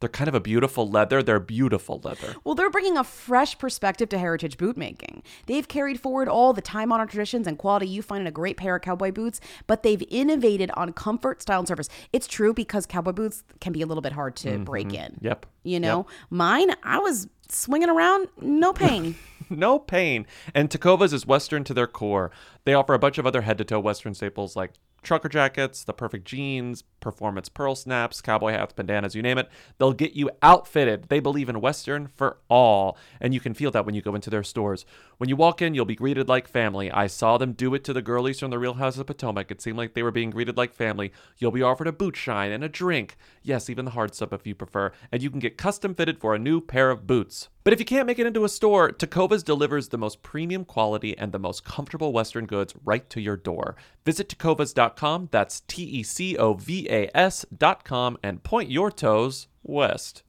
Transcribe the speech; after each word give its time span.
They're 0.00 0.08
kind 0.08 0.28
of 0.28 0.34
a 0.34 0.40
beautiful 0.40 0.88
leather. 0.88 1.22
They're 1.22 1.40
beautiful 1.40 2.00
leather. 2.04 2.34
Well, 2.44 2.54
they're 2.54 2.70
bringing 2.70 2.96
a 2.96 3.04
fresh 3.04 3.58
perspective 3.58 4.08
to 4.10 4.18
heritage 4.18 4.56
boot 4.56 4.76
making. 4.76 5.22
They've 5.46 5.66
carried 5.66 6.00
forward 6.00 6.28
all 6.28 6.52
the 6.52 6.62
time 6.62 6.92
honored 6.92 7.10
traditions 7.10 7.46
and 7.46 7.58
quality 7.58 7.88
you 7.88 8.02
find 8.02 8.20
in 8.20 8.26
a 8.26 8.32
great 8.32 8.56
pair 8.56 8.76
of 8.76 8.82
cowboy 8.82 9.10
boots, 9.12 9.40
but 9.66 9.82
they've 9.82 10.02
innovated 10.08 10.70
on 10.74 10.92
comfort, 10.92 11.42
style, 11.42 11.58
and 11.58 11.68
service. 11.68 11.88
It's 12.12 12.26
true 12.26 12.54
because 12.54 12.86
cowboy 12.86 13.12
boots 13.12 13.42
can 13.60 13.72
be 13.72 13.82
a 13.82 13.86
little 13.86 14.02
bit 14.02 14.12
hard 14.12 14.36
to 14.36 14.58
break 14.58 14.94
in. 14.94 15.12
Mm-hmm. 15.12 15.26
Yep. 15.26 15.46
You 15.64 15.80
know, 15.80 16.06
mine, 16.30 16.70
I 16.82 16.98
was 16.98 17.28
swinging 17.48 17.90
around, 17.90 18.28
no 18.40 18.72
pain. 18.72 19.16
no 19.50 19.78
pain. 19.78 20.26
And 20.54 20.70
Tecovas 20.70 21.12
is 21.12 21.26
Western 21.26 21.64
to 21.64 21.74
their 21.74 21.86
core. 21.86 22.30
They 22.64 22.74
offer 22.74 22.94
a 22.94 22.98
bunch 22.98 23.18
of 23.18 23.26
other 23.26 23.42
head 23.42 23.58
to 23.58 23.64
toe 23.64 23.80
Western 23.80 24.14
staples 24.14 24.56
like 24.56 24.72
trucker 25.02 25.28
jackets, 25.28 25.84
the 25.84 25.92
perfect 25.92 26.26
jeans, 26.26 26.82
performance 27.00 27.48
pearl 27.48 27.74
snaps, 27.74 28.20
cowboy 28.20 28.52
hats, 28.52 28.72
bandanas, 28.72 29.14
you 29.14 29.22
name 29.22 29.38
it. 29.38 29.48
They'll 29.78 29.92
get 29.92 30.14
you 30.14 30.30
outfitted. 30.42 31.08
They 31.08 31.20
believe 31.20 31.48
in 31.48 31.60
Western 31.60 32.08
for 32.08 32.38
all. 32.48 32.98
And 33.20 33.32
you 33.32 33.40
can 33.40 33.54
feel 33.54 33.70
that 33.70 33.86
when 33.86 33.94
you 33.94 34.02
go 34.02 34.14
into 34.14 34.30
their 34.30 34.42
stores. 34.42 34.84
When 35.18 35.28
you 35.28 35.36
walk 35.36 35.62
in, 35.62 35.74
you'll 35.74 35.84
be 35.84 35.94
greeted 35.94 36.28
like 36.28 36.48
family. 36.48 36.90
I 36.90 37.06
saw 37.06 37.38
them 37.38 37.52
do 37.52 37.74
it 37.74 37.84
to 37.84 37.92
the 37.92 38.02
girlies 38.02 38.40
from 38.40 38.50
the 38.50 38.58
Real 38.58 38.74
House 38.74 38.98
of 38.98 39.06
Potomac. 39.06 39.50
It 39.50 39.62
seemed 39.62 39.78
like 39.78 39.94
they 39.94 40.02
were 40.02 40.10
being 40.10 40.30
greeted 40.30 40.56
like 40.56 40.74
family. 40.74 41.12
You'll 41.38 41.52
be 41.52 41.62
offered 41.62 41.86
a 41.86 41.92
boot 41.92 42.16
shine 42.16 42.50
and 42.50 42.64
a 42.64 42.68
drink. 42.68 43.16
Yes, 43.42 43.70
even 43.70 43.84
the 43.84 43.92
hard 43.92 44.14
stuff 44.14 44.32
if 44.32 44.46
you 44.46 44.54
prefer. 44.54 44.92
And 45.12 45.22
you 45.22 45.30
can 45.30 45.40
get 45.40 45.56
custom 45.56 45.94
fitted 45.94 46.18
for 46.18 46.34
a 46.34 46.38
new 46.38 46.60
pair 46.60 46.90
of 46.90 47.06
boots. 47.06 47.37
But 47.64 47.72
if 47.72 47.78
you 47.78 47.84
can't 47.84 48.06
make 48.06 48.18
it 48.18 48.26
into 48.26 48.44
a 48.44 48.48
store, 48.48 48.90
Tecovas 48.90 49.44
delivers 49.44 49.88
the 49.88 49.98
most 49.98 50.22
premium 50.22 50.64
quality 50.64 51.16
and 51.18 51.32
the 51.32 51.38
most 51.38 51.64
comfortable 51.64 52.12
Western 52.12 52.46
goods 52.46 52.74
right 52.84 53.08
to 53.10 53.20
your 53.20 53.36
door. 53.36 53.76
Visit 54.04 54.28
Tecovas.com, 54.28 55.28
that's 55.30 55.60
T 55.68 55.82
E 55.84 56.02
C 56.02 56.36
O 56.36 56.54
V 56.54 56.88
A 56.88 57.10
S.com, 57.14 58.16
and 58.22 58.42
point 58.42 58.70
your 58.70 58.90
toes 58.90 59.48
west. 59.62 60.22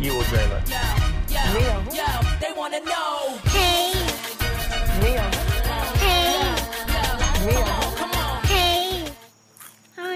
You 0.00 0.14
will 0.14 0.24
dream 0.24 0.50
it. 0.50 0.70
Yo, 0.70 1.84
yo, 1.92 2.38
they 2.40 2.52
wanna 2.56 2.80
know. 2.80 3.19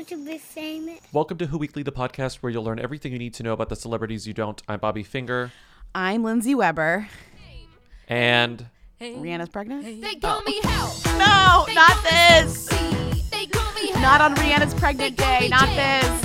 Want 0.04 0.22
to 0.22 0.30
be 0.30 0.36
famous. 0.36 1.00
Welcome 1.14 1.38
to 1.38 1.46
Who 1.46 1.56
Weekly, 1.56 1.82
the 1.82 1.92
podcast 1.92 2.36
where 2.36 2.52
you'll 2.52 2.64
learn 2.64 2.78
everything 2.78 3.12
you 3.12 3.18
need 3.18 3.32
to 3.34 3.42
know 3.42 3.54
about 3.54 3.70
the 3.70 3.76
celebrities 3.76 4.26
you 4.26 4.34
don't. 4.34 4.60
I'm 4.68 4.78
Bobby 4.78 5.02
Finger, 5.02 5.50
I'm 5.94 6.22
Lindsay 6.22 6.54
Weber. 6.54 7.08
and 8.06 8.66
oh. 9.00 9.04
Rihanna's 9.04 9.48
pregnant? 9.48 10.02
They 10.02 10.14
call 10.16 10.42
me 10.42 10.60
hell. 10.62 10.94
No, 11.16 11.64
They 11.66 11.74
not 11.74 12.02
this. 12.02 12.68
They 13.30 13.46
call 13.46 13.72
me 13.72 13.92
hell. 13.92 14.02
Not 14.02 14.20
on 14.20 14.34
Rihanna's 14.34 14.74
pregnant 14.74 15.16
They 15.16 15.24
day. 15.24 15.48
Not 15.48 15.68
this. 15.68 16.23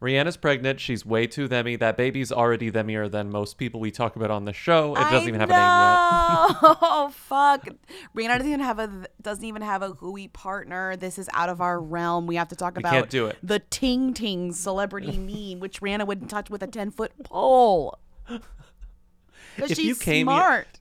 Rihanna's 0.00 0.36
pregnant. 0.36 0.78
She's 0.78 1.04
way 1.04 1.26
too 1.26 1.48
themmy. 1.48 1.76
That 1.78 1.96
baby's 1.96 2.30
already 2.30 2.70
themier 2.70 3.10
than 3.10 3.30
most 3.30 3.58
people 3.58 3.80
we 3.80 3.90
talk 3.90 4.14
about 4.14 4.30
on 4.30 4.44
the 4.44 4.52
show. 4.52 4.92
It 4.94 5.00
doesn't 5.00 5.24
I 5.24 5.28
even 5.28 5.40
have 5.40 5.50
a 5.50 5.52
name 5.52 5.60
yet. 5.60 6.78
Oh 6.82 7.10
fuck! 7.14 7.66
Rihanna 8.16 8.38
doesn't 8.38 8.46
even 8.46 8.60
have 8.60 8.78
a 8.78 9.06
doesn't 9.20 9.44
even 9.44 9.62
have 9.62 9.82
a 9.82 9.90
hooey 9.90 10.28
partner. 10.28 10.94
This 10.96 11.18
is 11.18 11.28
out 11.34 11.48
of 11.48 11.60
our 11.60 11.80
realm. 11.80 12.28
We 12.28 12.36
have 12.36 12.48
to 12.48 12.56
talk 12.56 12.78
about 12.78 12.92
can't 12.92 13.10
do 13.10 13.26
it. 13.26 13.38
the 13.42 13.58
Ting 13.58 14.14
Ting 14.14 14.52
celebrity 14.52 15.18
meme, 15.52 15.58
which 15.60 15.80
Rihanna 15.80 16.06
wouldn't 16.06 16.30
touch 16.30 16.48
with 16.48 16.62
a 16.62 16.68
ten 16.68 16.90
foot 16.90 17.12
pole. 17.24 17.98
If 19.56 19.74
she's 19.74 19.98
came 19.98 20.28
here- 20.28 20.36
smart. 20.36 20.80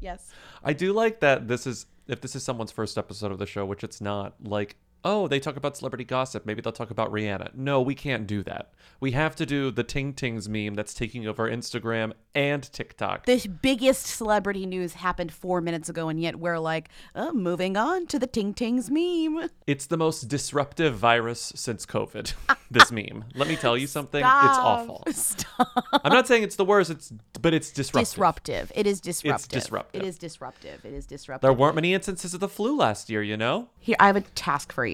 Yes. 0.00 0.32
I 0.62 0.72
do 0.72 0.92
like 0.92 1.18
that 1.20 1.48
this 1.48 1.66
is 1.66 1.86
if 2.06 2.20
this 2.20 2.36
is 2.36 2.44
someone's 2.44 2.70
first 2.70 2.96
episode 2.96 3.32
of 3.32 3.38
the 3.40 3.46
show, 3.46 3.64
which 3.66 3.82
it's 3.82 4.00
not, 4.00 4.34
like, 4.44 4.76
oh, 5.04 5.28
they 5.28 5.40
talk 5.40 5.56
about 5.56 5.76
celebrity 5.76 6.04
gossip. 6.04 6.46
Maybe 6.46 6.60
they'll 6.60 6.72
talk 6.72 6.90
about 6.90 7.12
Rihanna. 7.12 7.54
No, 7.54 7.80
we 7.80 7.94
can't 7.94 8.26
do 8.26 8.42
that. 8.44 8.72
We 9.00 9.12
have 9.12 9.34
to 9.36 9.46
do 9.46 9.70
the 9.70 9.82
Ting 9.82 10.12
Tings 10.12 10.48
meme 10.48 10.74
that's 10.74 10.94
taking 10.94 11.26
over 11.26 11.50
Instagram 11.50 12.12
and 12.34 12.62
TikTok. 12.72 13.26
The 13.26 13.48
biggest 13.62 14.06
celebrity 14.06 14.66
news 14.66 14.94
happened 14.94 15.32
four 15.32 15.60
minutes 15.60 15.88
ago, 15.88 16.08
and 16.08 16.20
yet 16.20 16.38
we're 16.38 16.58
like, 16.58 16.88
oh, 17.14 17.32
moving 17.32 17.76
on 17.76 18.06
to 18.06 18.18
the 18.18 18.26
Ting 18.26 18.54
Tings 18.54 18.90
meme. 18.90 19.50
It's 19.66 19.86
the 19.86 19.96
most 19.96 20.28
disruptive 20.28 20.96
virus 20.96 21.52
since 21.56 21.84
COVID. 21.84 22.34
this 22.70 22.90
meme. 22.90 23.24
Let 23.34 23.48
me 23.48 23.56
tell 23.56 23.76
you 23.76 23.86
something. 23.86 24.20
It's 24.20 24.28
awful. 24.28 25.04
Stop. 25.12 25.68
I'm 26.04 26.12
not 26.12 26.26
saying 26.26 26.42
it's 26.42 26.56
the 26.56 26.64
worst. 26.64 26.90
It's 26.90 27.12
but 27.40 27.54
it's 27.54 27.70
disruptive. 27.70 28.08
Disruptive. 28.08 28.72
It 28.74 28.86
is 28.86 29.00
disruptive. 29.00 29.34
It's 29.34 29.46
disruptive. 29.48 30.02
It 30.02 30.06
is 30.06 30.18
disruptive. 30.18 30.84
It 30.84 30.92
is 30.92 31.06
disruptive. 31.06 31.42
There 31.42 31.52
weren't 31.52 31.74
many 31.74 31.94
instances 31.94 32.34
of 32.34 32.40
the 32.40 32.48
flu 32.48 32.76
last 32.76 33.10
year, 33.10 33.22
you 33.22 33.36
know. 33.36 33.68
Here, 33.80 33.96
I 33.98 34.06
have 34.06 34.16
a 34.16 34.20
task 34.20 34.72
for 34.72 34.86
you. 34.86 34.91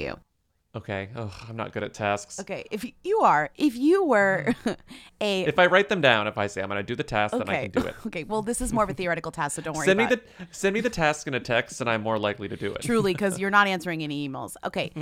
Okay. 0.78 1.08
Oh, 1.16 1.34
I'm 1.48 1.56
not 1.56 1.72
good 1.72 1.82
at 1.82 1.94
tasks. 1.94 2.38
Okay, 2.38 2.64
if 2.70 2.84
you 3.02 3.20
are, 3.20 3.50
if 3.56 3.74
you 3.74 4.04
were 4.04 4.54
mm. 4.64 4.76
a 5.20 5.44
If 5.44 5.58
I 5.58 5.66
write 5.66 5.88
them 5.88 6.00
down, 6.02 6.28
if 6.28 6.36
I 6.36 6.46
say 6.46 6.60
I'm 6.60 6.68
going 6.68 6.78
to 6.78 6.82
do 6.82 6.94
the 6.94 7.02
task, 7.02 7.32
then 7.32 7.48
I 7.48 7.62
can 7.62 7.70
do 7.70 7.86
it. 7.86 7.96
okay, 8.06 8.24
well, 8.24 8.42
this 8.42 8.60
is 8.60 8.72
more 8.72 8.84
of 8.84 8.90
a 8.90 8.94
theoretical 8.94 9.32
task, 9.32 9.56
so 9.56 9.62
don't 9.62 9.74
worry. 9.74 9.86
Send 9.86 9.98
me 9.98 10.04
about 10.04 10.20
the 10.36 10.42
it. 10.42 10.48
send 10.52 10.74
me 10.74 10.80
the 10.80 10.90
task 10.90 11.26
in 11.26 11.34
a 11.34 11.40
text, 11.40 11.80
and 11.80 11.88
I'm 11.88 12.02
more 12.02 12.18
likely 12.18 12.48
to 12.48 12.56
do 12.56 12.72
it. 12.72 12.82
truly 12.82 13.14
because 13.14 13.38
you're 13.40 13.50
not 13.50 13.66
answering 13.66 14.02
any 14.02 14.28
emails. 14.28 14.56
Okay, 14.62 14.92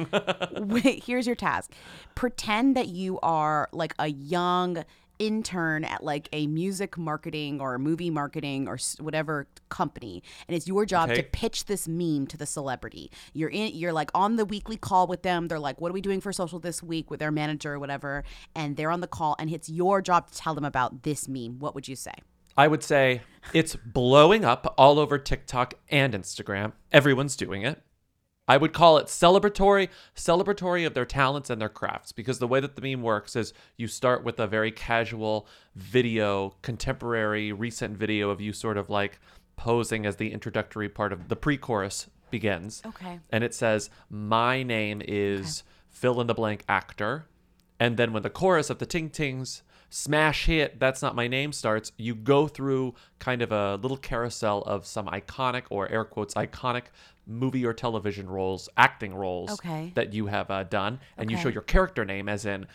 wait. 0.53 1.05
Here's 1.05 1.27
your 1.27 1.37
task: 1.37 1.73
pretend 2.15 2.77
that 2.77 2.89
you 2.89 3.19
are 3.21 3.69
like 3.73 3.95
a 3.99 4.07
young 4.07 4.84
intern 5.19 5.84
at 5.84 6.03
like 6.03 6.28
a 6.32 6.47
music 6.47 6.97
marketing 6.99 7.60
or 7.60 7.78
movie 7.78 8.10
marketing 8.10 8.69
or 8.69 8.78
whatever 9.00 9.47
company 9.69 10.22
and 10.49 10.56
it's 10.56 10.66
your 10.66 10.84
job 10.87 11.12
to 11.12 11.22
pitch 11.22 11.66
this 11.66 11.88
meme 11.88 12.27
to 12.27 12.37
the 12.37 12.47
celebrity. 12.47 13.10
You're 13.32 13.50
in 13.50 13.75
you're 13.75 13.93
like 13.93 14.10
on 14.15 14.37
the 14.37 14.44
weekly 14.44 14.77
call 14.77 15.06
with 15.06 15.22
them. 15.22 15.49
They're 15.49 15.59
like 15.59 15.81
what 15.81 15.91
are 15.91 15.94
we 15.94 16.00
doing 16.00 16.21
for 16.21 16.32
social 16.32 16.59
this 16.59 16.82
week 16.82 17.10
with 17.10 17.21
their 17.21 17.31
manager 17.31 17.75
or 17.75 17.78
whatever? 17.78 18.25
And 18.54 18.77
they're 18.77 18.91
on 18.91 19.00
the 19.00 19.06
call 19.06 19.37
and 19.38 19.50
it's 19.50 19.69
your 19.69 20.03
job 20.03 20.31
to 20.31 20.34
tell 20.37 20.54
them 20.54 20.65
about 20.65 21.03
this 21.03 21.28
meme. 21.28 21.59
What 21.59 21.75
would 21.75 21.88
you 21.88 21.97
say? 21.97 22.12
I 22.56 22.69
would 22.69 22.83
say 22.83 23.21
it's 23.53 23.77
blowing 23.77 24.44
up 24.44 24.75
all 24.78 24.98
over 24.98 25.19
TikTok 25.19 25.75
and 25.91 26.15
Instagram. 26.15 26.72
Everyone's 26.91 27.37
doing 27.37 27.62
it. 27.62 27.83
I 28.49 28.57
would 28.57 28.73
call 28.73 28.99
it 28.99 29.07
celebratory, 29.07 29.89
celebratory 30.15 30.87
of 30.87 30.95
their 30.95 31.05
talents 31.05 31.51
and 31.51 31.61
their 31.61 31.69
crafts 31.69 32.12
because 32.12 32.39
the 32.39 32.47
way 32.47 32.61
that 32.61 32.77
the 32.77 32.83
meme 32.83 33.03
works 33.03 33.34
is 33.34 33.53
you 33.77 33.89
start 33.89 34.23
with 34.23 34.39
a 34.39 34.47
very 34.47 34.71
casual 34.71 35.49
video, 35.75 36.55
contemporary, 36.62 37.53
recent 37.53 37.97
video 37.97 38.31
of 38.31 38.41
you 38.41 38.53
sort 38.53 38.77
of 38.77 38.89
like 38.89 39.19
posing 39.57 40.07
as 40.07 40.17
the 40.17 40.33
introductory 40.33 40.89
part 40.89 41.12
of 41.12 41.29
the 41.29 41.37
pre-chorus 41.37 42.09
begins. 42.31 42.83
Okay. 42.84 43.19
And 43.31 43.43
it 43.43 43.55
says, 43.55 43.91
"My 44.11 44.63
name 44.63 45.03
is 45.07 45.63
fill 45.89 46.21
in 46.21 46.27
the 46.27 46.34
blank 46.34 46.65
actor." 46.69 47.27
And 47.81 47.97
then 47.97 48.13
when 48.13 48.23
the 48.23 48.31
chorus 48.31 48.71
of 48.71 48.78
the 48.78 48.87
Ting 48.87 49.11
Tings 49.11 49.63
smash 49.91 50.47
hit, 50.47 50.78
That's 50.80 51.03
Not 51.03 51.15
My 51.15 51.28
Name 51.28 51.53
starts, 51.53 51.92
you 51.97 52.15
go 52.15 52.48
through 52.48 52.94
kind 53.18 53.42
of 53.42 53.53
a 53.53 53.77
little 53.77 53.97
carousel 53.97 54.62
of 54.62 54.86
some 54.86 55.06
iconic 55.06 55.62
or 55.71 55.88
air 55.91 56.04
quotes 56.04 56.34
iconic 56.34 56.84
movie 57.27 57.65
or 57.65 57.72
television 57.72 58.28
roles, 58.28 58.68
acting 58.77 59.15
roles 59.15 59.53
Okay. 59.53 59.92
that 59.94 60.12
you 60.12 60.27
have 60.27 60.50
uh, 60.50 60.62
done. 60.65 61.00
And 61.16 61.30
you 61.30 61.36
show 61.36 61.48
your 61.48 61.62
character 61.62 62.04
name, 62.04 62.28
as 62.28 62.47
in, 62.47 62.66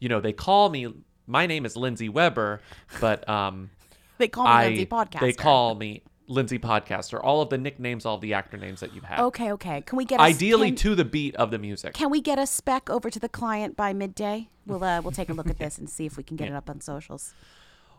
you 0.00 0.08
know, 0.08 0.20
they 0.20 0.32
call 0.32 0.68
me, 0.70 0.92
my 1.26 1.46
name 1.46 1.64
is 1.66 1.76
Lindsay 1.76 2.08
Weber, 2.08 2.60
but 3.00 3.28
um, 3.28 3.70
they 4.18 4.28
call 4.28 4.46
me 4.46 4.52
I, 4.52 4.66
Lindsay 4.66 4.86
podcaster 4.86 5.20
they 5.20 5.32
call 5.32 5.74
me 5.74 6.02
Lindsay 6.28 6.58
Podcaster. 6.58 7.20
All 7.22 7.40
of 7.40 7.50
the 7.50 7.58
nicknames, 7.58 8.04
all 8.04 8.16
of 8.16 8.20
the 8.20 8.34
actor 8.34 8.56
names 8.56 8.80
that 8.80 8.94
you've 8.94 9.04
had. 9.04 9.20
okay 9.20 9.52
okay 9.52 9.80
can 9.82 9.96
we 9.96 10.04
get 10.04 10.18
a, 10.20 10.22
Ideally 10.22 10.68
can- 10.68 10.76
to 10.76 10.94
the 10.94 11.04
beat 11.04 11.36
of 11.36 11.50
the 11.50 11.58
music. 11.58 11.94
Can 11.94 12.10
we 12.10 12.20
get 12.20 12.38
a 12.38 12.46
spec 12.46 12.90
over 12.90 13.10
to 13.10 13.18
the 13.18 13.28
client 13.28 13.76
by 13.76 13.92
midday? 13.92 14.48
We'll 14.66 14.82
uh, 14.82 15.00
we'll 15.02 15.12
take 15.12 15.28
a 15.30 15.32
look 15.34 15.48
at 15.48 15.58
this 15.58 15.78
and 15.78 15.88
see 15.88 16.06
if 16.06 16.16
we 16.16 16.22
can 16.22 16.36
get 16.36 16.48
it 16.52 16.54
up 16.54 16.68
on 16.70 16.80
socials. 16.80 17.34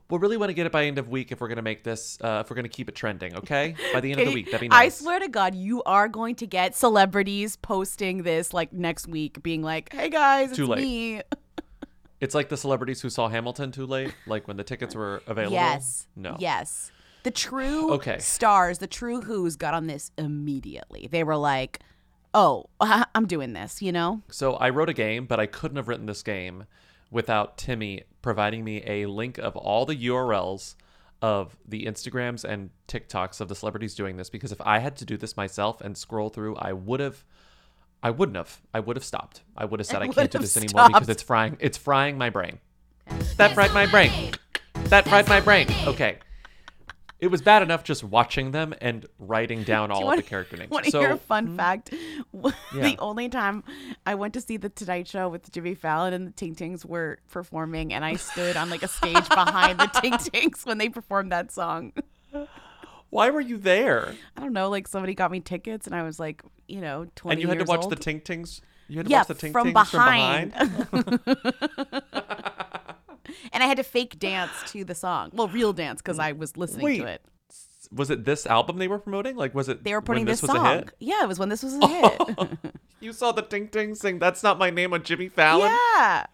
We'll 0.09 0.19
really 0.21 0.37
want 0.37 0.49
to 0.49 0.53
get 0.53 0.65
it 0.65 0.71
by 0.71 0.85
end 0.85 0.97
of 0.99 1.09
week 1.09 1.33
if 1.33 1.41
we're 1.41 1.49
going 1.49 1.57
to 1.57 1.61
make 1.61 1.83
this, 1.83 2.17
uh, 2.21 2.41
if 2.43 2.49
we're 2.49 2.55
going 2.55 2.63
to 2.63 2.69
keep 2.69 2.87
it 2.87 2.95
trending, 2.95 3.35
okay? 3.35 3.75
By 3.91 3.99
the 3.99 4.09
end 4.11 4.21
of 4.21 4.27
the 4.27 4.33
week, 4.39 4.45
that'd 4.51 4.61
be 4.61 4.73
I 4.73 4.87
swear 4.87 5.19
to 5.19 5.27
God, 5.27 5.53
you 5.53 5.83
are 5.83 6.07
going 6.07 6.35
to 6.35 6.47
get 6.47 6.77
celebrities 6.77 7.57
posting 7.57 8.23
this 8.23 8.53
like 8.53 8.71
next 8.71 9.05
week, 9.09 9.43
being 9.43 9.61
like, 9.61 9.91
"Hey 9.91 10.09
guys, 10.09 10.49
it's 10.49 10.57
Too 10.57 10.65
late. 10.67 10.81
me." 10.81 11.21
It's 12.21 12.33
like 12.33 12.49
the 12.49 12.57
celebrities 12.57 13.01
who 13.01 13.09
saw 13.09 13.27
Hamilton 13.27 13.71
too 13.71 13.85
late, 13.85 14.13
like 14.25 14.47
when 14.47 14.55
the 14.57 14.63
tickets 14.63 14.95
were 14.95 15.21
available. 15.27 15.53
Yes. 15.55 16.07
No. 16.15 16.35
Yes. 16.39 16.91
The 17.27 17.31
true 17.31 17.91
Okay. 17.91 18.19
stars, 18.19 18.77
the 18.77 18.87
true 18.87 19.19
Who's 19.19 19.57
got 19.57 19.73
on 19.73 19.87
this 19.87 20.11
immediately. 20.17 21.09
They 21.11 21.25
were 21.25 21.35
like, 21.35 21.81
"Oh, 22.33 22.67
I'm 22.79 23.27
doing 23.27 23.51
this," 23.51 23.81
you 23.81 23.91
know? 23.91 24.21
So 24.29 24.53
I 24.53 24.69
wrote 24.69 24.87
a 24.87 24.93
game, 24.93 25.25
but 25.25 25.37
I 25.37 25.45
couldn't 25.45 25.75
have 25.75 25.89
written 25.89 26.05
this 26.05 26.23
game 26.23 26.67
without 27.11 27.57
Timmy 27.57 28.03
providing 28.21 28.63
me 28.63 28.81
a 28.87 29.07
link 29.07 29.37
of 29.39 29.57
all 29.57 29.85
the 29.85 30.07
URLs 30.07 30.75
of 31.21 31.57
the 31.67 31.83
Instagrams 31.83 32.45
and 32.45 32.69
TikToks 32.87 33.41
of 33.41 33.49
the 33.49 33.55
celebrities 33.55 33.93
doing 33.93 34.15
this 34.15 34.29
because 34.29 34.53
if 34.53 34.61
I 34.61 34.79
had 34.79 34.95
to 34.95 35.03
do 35.03 35.17
this 35.17 35.35
myself 35.35 35.81
and 35.81 35.97
scroll 35.97 36.29
through, 36.29 36.55
I 36.55 36.71
would 36.71 37.01
have 37.01 37.25
I 38.01 38.11
wouldn't 38.11 38.37
have. 38.37 38.61
I 38.73 38.79
would 38.79 38.95
have 38.95 39.03
stopped. 39.03 39.41
I 39.57 39.65
would 39.65 39.81
have 39.81 39.87
said 39.87 39.97
I, 40.01 40.07
can't 40.07 40.31
do 40.31 40.37
have 40.37 40.41
this 40.43 40.55
anymore 40.55 40.87
because 40.87 41.09
it's 41.09 41.23
frying 41.23 41.57
it's 41.59 41.77
frying 41.77 42.17
my 42.17 42.29
brain. 42.29 42.59
That 43.35 43.53
fried 43.53 43.73
my 43.73 43.85
brain. 43.85 44.31
That 44.85 45.05
fried 45.09 45.27
my 45.27 45.41
brain. 45.41 45.67
Okay. 45.85 46.19
It 47.19 47.27
was 47.27 47.41
bad 47.41 47.63
enough 47.63 47.83
just 47.83 48.03
watching 48.03 48.51
them 48.51 48.75
and 48.79 49.05
writing 49.17 49.63
down 49.63 49.91
all 49.91 50.09
of 50.09 50.17
the 50.17 50.23
character 50.23 50.55
names. 50.55 50.69
Want 50.69 50.85
to 50.85 50.91
so 50.91 50.99
hear 50.99 51.11
a 51.11 51.17
fun 51.17 51.47
mm-hmm. 51.47 51.57
fact? 51.57 51.93
Yeah. 52.75 52.83
The 52.83 52.97
only 52.99 53.29
time 53.29 53.63
I 54.05 54.15
went 54.15 54.33
to 54.35 54.41
see 54.41 54.57
the 54.57 54.69
Tonight 54.69 55.07
Show 55.07 55.29
with 55.29 55.51
Jimmy 55.51 55.73
Fallon 55.73 56.13
and 56.13 56.27
the 56.27 56.31
Ting 56.31 56.53
Tings 56.53 56.85
were 56.85 57.19
performing, 57.31 57.93
and 57.93 58.05
I 58.05 58.15
stood 58.15 58.55
on 58.57 58.69
like 58.69 58.83
a 58.83 58.87
stage 58.87 59.27
behind 59.29 59.79
the 59.79 59.87
Ting 60.01 60.17
Tings 60.17 60.65
when 60.65 60.77
they 60.77 60.89
performed 60.89 61.31
that 61.31 61.51
song. 61.51 61.93
why 63.09 63.29
were 63.29 63.41
you 63.41 63.57
there? 63.57 64.13
I 64.35 64.41
don't 64.41 64.53
know, 64.53 64.69
like 64.69 64.87
somebody 64.87 65.15
got 65.15 65.31
me 65.31 65.39
tickets, 65.39 65.87
and 65.87 65.95
I 65.95 66.03
was 66.03 66.19
like, 66.19 66.43
you 66.67 66.81
know, 66.81 67.07
twenty. 67.15 67.35
And 67.35 67.41
you 67.41 67.47
had 67.47 67.65
to 67.65 67.65
watch 67.65 67.83
old. 67.83 67.91
the 67.91 67.95
Tink 67.95 68.23
Tings. 68.23 68.61
You 68.87 68.97
had 68.97 69.07
to 69.07 69.11
yeah, 69.11 69.19
watch 69.19 69.27
the 69.27 69.35
Tink 69.35 69.51
from 69.53 69.73
Tings 69.73 69.73
behind. 69.73 70.53
from 70.53 71.01
behind. 71.01 72.03
And 73.51 73.63
I 73.63 73.67
had 73.67 73.77
to 73.77 73.83
fake 73.83 74.19
dance 74.19 74.51
to 74.67 74.83
the 74.83 74.95
song. 74.95 75.31
Well, 75.33 75.47
real 75.47 75.73
dance 75.73 76.01
because 76.01 76.19
I 76.19 76.31
was 76.31 76.57
listening 76.57 76.85
Wait. 76.85 76.97
to 76.99 77.05
it. 77.07 77.21
was 77.91 78.09
it 78.09 78.25
this 78.25 78.45
album 78.45 78.77
they 78.77 78.87
were 78.87 78.99
promoting? 78.99 79.35
Like, 79.35 79.53
was 79.55 79.69
it 79.69 79.83
They 79.83 79.93
were 79.93 80.01
putting 80.01 80.25
this 80.25 80.41
this, 80.41 80.49
song. 80.49 80.89
Yeah, 80.99 81.23
it 81.23 81.27
was 81.27 81.39
when 81.39 81.49
this 81.49 81.63
was 81.63 81.75
a 81.75 81.79
oh, 81.81 82.25
hit. 82.27 82.49
You 82.99 83.13
saw 83.13 83.31
the 83.31 83.43
ting 83.43 83.67
Ting 83.67 83.93
sing 83.93 84.17
"That's 84.19 84.41
Not 84.41 84.57
My 84.57 84.71
Name" 84.71 84.91
on 84.93 85.03
Jimmy 85.03 85.29
Fallon. 85.29 85.69
yeah, 85.69 86.25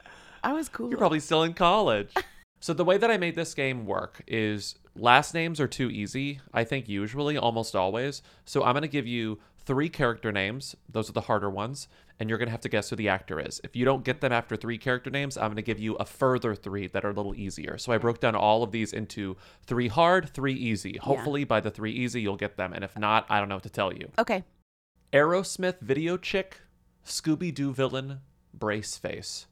I 0.44 0.54
was 0.54 0.70
cool. 0.70 0.90
You're 0.90 0.98
probably 0.98 1.20
still 1.20 1.44
in 1.44 1.54
college. 1.54 2.14
so 2.62 2.74
the 2.74 2.86
way 2.86 2.98
that 2.98 3.12
I 3.12 3.18
made 3.18 3.36
this 3.36 3.54
game 3.54 3.86
work 3.86 4.24
is 4.28 4.76
last 4.96 5.34
names 5.34 5.60
are 5.60 5.68
too 5.68 5.90
easy. 5.90 6.40
I 6.54 6.64
think 6.64 6.88
usually, 6.88 7.38
almost 7.38 7.76
always. 7.76 8.22
So 8.46 8.64
I'm 8.64 8.74
gonna 8.76 8.88
give 8.88 9.06
you 9.08 9.40
three 9.66 9.90
character 9.90 10.32
names. 10.32 10.76
Those 10.90 11.10
are 11.10 11.14
the 11.14 11.22
harder 11.22 11.50
ones, 11.50 11.90
and 12.24 12.30
you're 12.30 12.40
gonna 12.40 12.52
have 12.52 12.62
to 12.62 12.70
guess 12.70 12.90
who 12.90 12.96
the 12.96 13.10
actor 13.10 13.38
is. 13.38 13.60
If 13.66 13.76
you 13.76 13.84
don't 13.84 14.06
get 14.06 14.22
them 14.22 14.32
after 14.32 14.56
three 14.56 14.78
character 14.78 15.10
names, 15.10 15.36
I'm 15.36 15.50
gonna 15.50 15.62
give 15.62 15.78
you 15.78 15.96
a 15.96 16.06
further 16.06 16.56
three 16.56 16.88
that 16.88 17.04
are 17.04 17.10
a 17.10 17.14
little 17.14 17.36
easier. 17.36 17.78
So 17.78 17.92
I 17.92 17.98
broke 17.98 18.22
down 18.22 18.34
all 18.34 18.64
of 18.64 18.72
these 18.72 18.94
into 18.94 19.36
three 19.66 19.90
hard, 19.90 20.30
three 20.30 20.54
easy. 20.54 20.96
Hopefully, 21.02 21.44
by 21.44 21.60
the 21.60 21.70
three 21.70 21.92
easy, 21.92 22.22
you'll 22.22 22.38
get 22.38 22.56
them, 22.56 22.72
and 22.72 22.82
if 22.82 22.98
not, 22.98 23.26
I 23.30 23.40
don't 23.40 23.50
know 23.50 23.56
what 23.58 23.64
to 23.64 23.70
tell 23.70 23.92
you. 23.94 24.10
okay. 24.18 24.46
Aerosmith 25.12 25.82
video 25.82 26.16
chick, 26.16 26.62
Scooby 27.06 27.54
Doo 27.54 27.74
villain, 27.74 28.22
brace 28.54 28.96
face. 28.96 29.48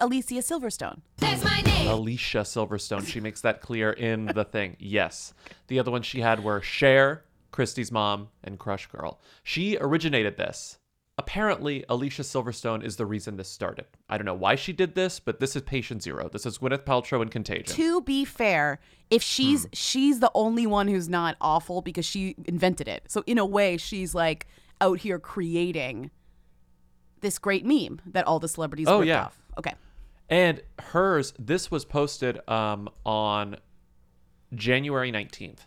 Alicia 0.00 0.36
Silverstone. 0.36 1.02
That's 1.18 1.44
my 1.44 1.60
name. 1.60 1.88
Alicia 1.88 2.38
Silverstone. 2.38 3.06
She 3.06 3.20
makes 3.20 3.42
that 3.42 3.60
clear 3.60 3.90
in 3.92 4.26
the 4.34 4.44
thing. 4.44 4.76
Yes. 4.78 5.34
The 5.68 5.78
other 5.78 5.90
ones 5.90 6.06
she 6.06 6.20
had 6.22 6.42
were 6.42 6.62
Cher, 6.62 7.24
Christie's 7.50 7.92
mom, 7.92 8.28
and 8.42 8.58
Crush 8.58 8.86
Girl. 8.86 9.20
She 9.42 9.76
originated 9.78 10.38
this. 10.38 10.78
Apparently, 11.18 11.84
Alicia 11.90 12.22
Silverstone 12.22 12.82
is 12.82 12.96
the 12.96 13.04
reason 13.04 13.36
this 13.36 13.48
started. 13.48 13.84
I 14.08 14.16
don't 14.16 14.24
know 14.24 14.32
why 14.34 14.54
she 14.54 14.72
did 14.72 14.94
this, 14.94 15.20
but 15.20 15.40
this 15.40 15.54
is 15.54 15.62
patient 15.62 16.02
zero. 16.02 16.28
This 16.32 16.46
is 16.46 16.58
Gwyneth 16.58 16.84
Paltrow 16.84 17.20
in 17.20 17.28
Contagion. 17.28 17.76
To 17.76 18.00
be 18.00 18.24
fair, 18.24 18.80
if 19.10 19.22
Hmm. 19.22 19.26
she's 19.26 19.66
she's 19.74 20.20
the 20.20 20.30
only 20.34 20.66
one 20.66 20.88
who's 20.88 21.10
not 21.10 21.36
awful 21.40 21.82
because 21.82 22.06
she 22.06 22.34
invented 22.46 22.88
it. 22.88 23.04
So 23.08 23.22
in 23.26 23.36
a 23.36 23.44
way, 23.44 23.76
she's 23.76 24.14
like 24.14 24.46
out 24.80 25.00
here 25.00 25.18
creating 25.18 26.10
this 27.20 27.38
great 27.38 27.64
meme 27.66 28.00
that 28.06 28.26
all 28.26 28.40
the 28.40 28.48
celebrities 28.48 28.88
Oh, 28.88 29.02
yeah. 29.02 29.26
off. 29.26 29.38
Okay. 29.58 29.74
And 30.30 30.62
hers, 30.78 31.34
this 31.38 31.70
was 31.70 31.84
posted 31.84 32.40
um, 32.48 32.88
on 33.04 33.58
January 34.54 35.12
19th. 35.12 35.58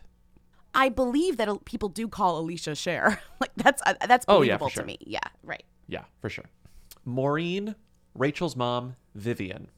I 0.76 0.90
believe 0.90 1.38
that 1.38 1.66
people 1.66 1.90
do 1.90 2.08
call 2.08 2.38
Alicia 2.38 2.76
Cher. 2.76 3.20
like 3.40 3.52
that's 3.56 3.82
uh, 3.86 3.94
that's 4.08 4.26
Oh, 4.28 4.42
yeah, 4.42 4.58
believable 4.58 4.68
for 4.70 4.74
sure. 4.74 4.84
to 4.84 4.88
me. 4.88 4.98
Yeah, 5.02 5.20
right. 5.44 5.64
Yeah, 5.88 6.04
for 6.20 6.30
sure. 6.30 6.46
Maureen, 7.06 7.76
Rachel's 8.14 8.56
mom, 8.56 8.96
Vivian. 9.16 9.70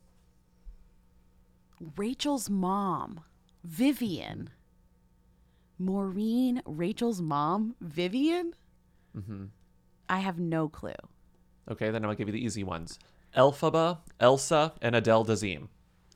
Rachel's 1.96 2.50
mom, 2.50 3.22
Vivian. 3.64 4.50
Maureen, 5.80 6.62
Rachel's 6.66 7.22
mom, 7.22 7.76
Vivian? 7.82 8.54
Mm-hmm. 9.16 9.46
I 10.10 10.20
have 10.20 10.40
no 10.40 10.70
clue. 10.70 10.94
Okay, 11.70 11.92
then 11.92 12.04
I'll 12.06 12.16
give 12.16 12.28
you 12.28 12.32
the 12.32 12.44
easy 12.44 12.64
ones. 12.64 12.98
Elphaba, 13.36 14.00
Elsa, 14.20 14.74
and 14.82 14.96
Adele 14.96 15.26
Dazeem. 15.26 15.68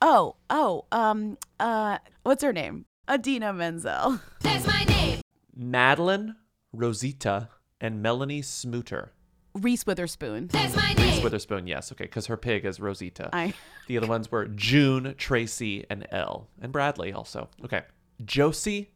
Oh, 0.02 0.36
oh, 0.50 0.86
um, 0.92 1.38
uh, 1.60 2.00
what's 2.24 2.44
her 2.44 2.54
name? 2.54 2.86
Idina 3.10 3.54
Menzel. 3.54 4.20
That's 4.42 4.66
my 4.68 4.84
name. 4.86 5.22
Madeline, 5.56 6.36
Rosita, 6.74 7.50
and 7.80 8.02
Melanie 8.02 8.42
Smooter. 8.42 9.10
Reese 9.54 9.86
Witherspoon. 9.86 10.48
That's 10.48 10.76
my 10.76 10.94
Reese. 10.98 11.22
Witherspoon, 11.22 11.68
yes, 11.68 11.92
okay, 11.92 12.06
because 12.06 12.28
her 12.28 12.38
pig 12.38 12.66
is 12.66 12.80
Rosita. 12.80 13.30
I 13.34 13.54
The 13.88 13.98
other 13.98 14.08
ones 14.08 14.32
were 14.32 14.46
June, 14.48 15.14
Tracy, 15.18 15.86
and 15.90 16.08
Elle. 16.12 16.48
And 16.62 16.72
Bradley 16.72 17.12
also. 17.12 17.50
Okay. 17.66 17.82
Josie, 18.24 18.92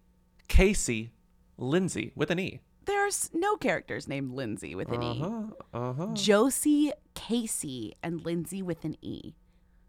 Casey, 0.47 1.11
Lindsay 1.57 2.11
with 2.15 2.31
an 2.31 2.39
E. 2.39 2.61
there's 2.85 3.29
no 3.33 3.57
characters 3.57 4.07
named 4.07 4.31
Lindsay 4.31 4.75
with 4.75 4.91
an 4.91 5.03
E. 5.03 5.21
Uh-huh. 5.21 5.43
Uh-huh. 5.89 6.07
Josie, 6.13 6.91
Casey, 7.15 7.95
and 8.03 8.23
Lindsay 8.25 8.61
with 8.61 8.85
an 8.85 8.95
E. 9.01 9.33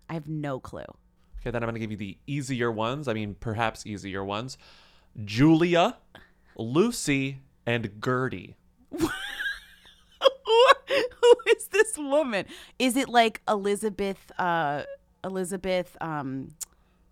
I 0.09 0.15
have 0.15 0.27
no 0.29 0.59
clue. 0.59 0.85
Okay, 1.47 1.53
then 1.53 1.63
I'm 1.63 1.69
going 1.69 1.75
to 1.75 1.81
give 1.81 1.93
you 1.93 1.97
the 1.97 2.19
easier 2.27 2.73
ones. 2.73 3.07
I 3.07 3.13
mean, 3.13 3.37
perhaps 3.39 3.87
easier 3.87 4.25
ones. 4.25 4.59
Julia, 5.25 5.97
Lucy, 6.57 7.39
and 7.65 7.89
Gertie. 8.05 8.57
Who 8.91 9.07
is 11.47 11.69
this 11.69 11.97
woman? 11.97 12.47
Is 12.81 12.97
it 12.97 13.09
like 13.09 13.43
Elizabeth? 13.47 14.33
Uh, 14.37 14.83
Elizabeth. 15.23 15.97
Um, 16.01 16.49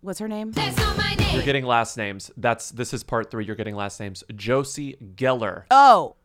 what's 0.01 0.19
her 0.19 0.27
name? 0.27 0.51
That's 0.51 0.75
not 0.75 0.97
my 0.97 1.15
name. 1.15 1.33
You're 1.33 1.45
getting 1.45 1.65
last 1.65 1.95
names. 1.95 2.29
That's 2.35 2.71
this 2.71 2.93
is 2.93 3.05
part 3.05 3.31
three. 3.31 3.45
You're 3.45 3.55
getting 3.55 3.75
last 3.77 4.01
names. 4.01 4.21
Josie 4.35 4.97
Geller. 5.15 5.63
Oh, 5.71 6.17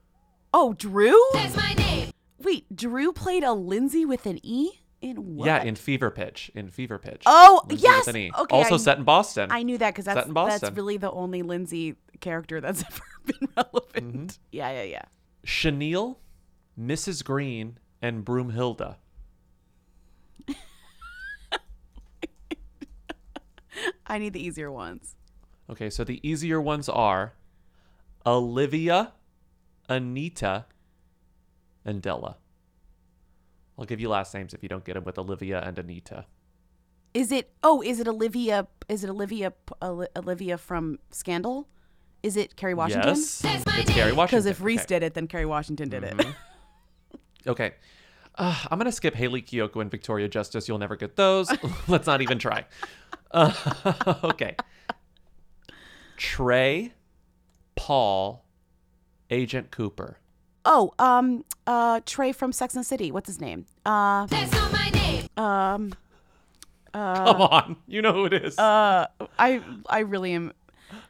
oh, 0.53 0.73
Drew. 0.73 1.17
That's 1.35 1.57
my 1.57 1.75
name. 1.75 2.11
Wait, 2.41 2.75
Drew 2.75 3.13
played 3.13 3.45
a 3.45 3.53
Lindsay 3.53 4.05
with 4.05 4.27
an 4.27 4.41
E 4.45 4.81
in 5.03 5.37
what? 5.37 5.47
Yeah, 5.47 5.63
in 5.63 5.77
Fever 5.77 6.11
Pitch. 6.11 6.51
In 6.55 6.69
Fever 6.69 6.99
Pitch. 6.99 7.23
Oh, 7.27 7.63
Lindsay 7.69 7.83
yes! 7.87 8.09
E. 8.09 8.31
Okay, 8.39 8.57
also 8.57 8.75
I- 8.75 8.79
set 8.79 8.99
in 8.99 9.05
Boston. 9.05 9.51
I 9.51 9.63
knew 9.63 9.79
that 9.79 9.95
because 9.95 10.05
that's 10.05 10.29
that's 10.33 10.71
really 10.73 10.97
the 10.97 11.11
only 11.11 11.43
Lindsay 11.43 11.97
character 12.21 12.61
that's 12.61 12.83
ever 12.91 13.03
been 13.25 13.49
relevant. 13.57 14.15
Mm-hmm. 14.15 14.27
Yeah, 14.53 14.71
yeah, 14.73 14.83
yeah. 14.83 15.03
Chenille, 15.45 16.19
Mrs. 16.79 17.25
Green, 17.25 17.79
and 18.03 18.25
Broomhilda. 18.25 18.97
I 24.07 24.19
need 24.19 24.33
the 24.33 24.45
easier 24.45 24.71
ones. 24.71 25.17
Okay, 25.71 25.89
so 25.89 26.05
the 26.05 26.21
easier 26.29 26.61
ones 26.61 26.89
are 26.89 27.35
Olivia, 28.27 29.13
Anita, 29.89 30.67
and 31.85 32.03
Della. 32.03 32.37
I'll 33.81 33.87
give 33.87 33.99
you 33.99 34.11
last 34.11 34.35
names 34.35 34.53
if 34.53 34.63
you 34.63 34.69
don't 34.69 34.85
get 34.85 34.95
them 34.95 35.05
with 35.05 35.19
Olivia 35.19 35.63
and 35.63 35.79
Anita. 35.79 36.27
Is 37.15 37.33
it? 37.33 37.51
Oh, 37.63 37.81
is 37.81 37.99
it 37.99 38.07
Olivia? 38.07 38.69
Is 38.91 39.03
it 39.03 39.11
Olivia? 39.11 39.55
Olivia 39.83 40.59
from 40.59 40.99
Scandal? 41.11 41.67
Is 42.23 42.37
it 42.37 42.57
Kerry 42.57 42.75
Washington? 42.75 43.09
Yes, 43.17 43.43
it's 43.43 43.91
Kerry. 43.91 44.13
Washington. 44.13 44.27
Because 44.27 44.47
if 44.47 44.61
Reese 44.61 44.81
okay. 44.81 44.87
did 44.87 45.03
it, 45.03 45.15
then 45.15 45.27
Kerry 45.27 45.47
Washington 45.47 45.89
did 45.89 46.05
it. 46.05 46.27
Okay. 47.47 47.73
Uh, 48.37 48.55
I'm 48.71 48.79
going 48.79 48.85
to 48.87 48.93
skip 48.93 49.15
Hayley 49.15 49.43
Kiyoko 49.43 49.81
and 49.81 49.91
Victoria 49.91 50.29
Justice. 50.29 50.69
You'll 50.69 50.79
never 50.79 50.97
get 50.97 51.17
those. 51.17 51.51
Let's 51.89 52.07
not 52.07 52.21
even 52.21 52.39
try. 52.39 52.67
Uh, 53.31 53.53
okay. 54.25 54.57
Trey, 56.17 56.93
Paul, 57.77 58.45
Agent 59.31 59.71
Cooper. 59.71 60.19
Oh, 60.65 60.93
um, 60.99 61.45
uh, 61.67 62.01
Trey 62.07 62.33
from 62.33 62.53
Sex 62.53 62.75
and 62.77 62.85
City. 62.85 63.11
What's 63.11 63.27
his 63.29 63.41
name? 63.41 63.67
Uh, 63.87 64.27
That's 64.27 64.53
not 64.53 64.73
my 64.73 64.91
name. 64.91 65.27
um, 65.37 65.95
Come 66.93 67.41
on. 67.43 67.77
You 67.87 68.03
know 68.03 68.13
who 68.13 68.27
it 68.27 68.33
is. 68.35 68.59
uh, 68.59 69.07
I, 69.39 69.63
I 69.89 70.01
really 70.01 70.33
am. 70.33 70.53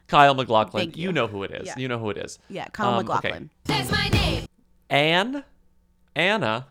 Kyle 0.08 0.34
MacLachlan. 0.34 0.92
You. 0.94 1.04
you. 1.04 1.12
know 1.12 1.26
who 1.26 1.42
it 1.42 1.50
is. 1.52 1.66
Yeah. 1.68 1.74
You 1.78 1.88
know 1.88 1.98
who 1.98 2.10
it 2.10 2.16
is. 2.18 2.38
Yeah, 2.48 2.66
Kyle 2.68 2.88
Um, 2.90 2.94
okay. 2.96 3.02
MacLachlan. 3.06 3.50
That's 3.64 3.90
my 3.90 4.08
name. 4.08 4.46
Anne, 4.90 5.44
Anna, 6.14 6.66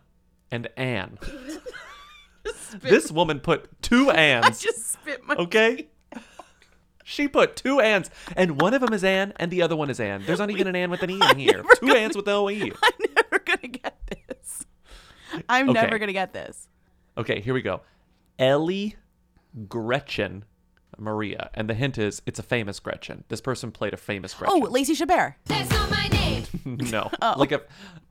and 0.51 0.67
Anne. 0.77 1.17
This 2.81 3.11
woman 3.11 3.39
put 3.39 3.81
two 3.81 4.09
I 4.11 4.15
ands. 4.15 4.61
just 4.61 4.91
spit 4.91 5.23
my. 5.25 5.35
Okay. 5.35 5.87
She 7.09 7.27
put 7.27 7.55
two 7.55 7.79
ands, 7.79 8.11
and 8.37 8.61
one 8.61 8.75
of 8.75 8.81
them 8.81 8.93
is 8.93 9.03
Ann, 9.03 9.33
and 9.37 9.49
the 9.49 9.63
other 9.63 9.75
one 9.75 9.89
is 9.89 9.99
Ann. 9.99 10.21
There's 10.27 10.37
not 10.37 10.51
even 10.51 10.67
an 10.67 10.75
Ann 10.75 10.91
with 10.91 11.01
an 11.01 11.09
E 11.09 11.19
in 11.31 11.39
here. 11.39 11.63
Two 11.77 11.95
ands 11.95 12.15
with 12.15 12.27
no 12.27 12.47
E. 12.51 12.71
I'm 12.83 12.91
never 13.15 13.39
gonna 13.43 13.67
get 13.67 13.97
this. 14.07 14.65
I'm 15.49 15.69
Okay. 15.71 15.81
never 15.81 15.97
gonna 15.97 16.13
get 16.13 16.33
this. 16.33 16.67
Okay, 17.17 17.41
here 17.41 17.55
we 17.55 17.63
go. 17.63 17.81
Ellie 18.37 18.95
Gretchen 19.67 20.45
Maria, 20.99 21.49
and 21.55 21.67
the 21.67 21.73
hint 21.73 21.97
is 21.97 22.21
it's 22.27 22.37
a 22.37 22.43
famous 22.43 22.79
Gretchen. 22.79 23.23
This 23.29 23.41
person 23.41 23.71
played 23.71 23.93
a 23.93 23.97
famous 23.97 24.35
Oh, 24.35 24.59
Gretchen. 24.59 24.71
Lacey 24.71 24.93
Chabert. 24.93 25.33
That's 25.45 25.71
not 25.71 25.89
my 25.89 26.07
name. 26.09 26.43
no, 26.91 27.09
Oh. 27.23 27.33
like 27.37 27.51
if 27.51 27.61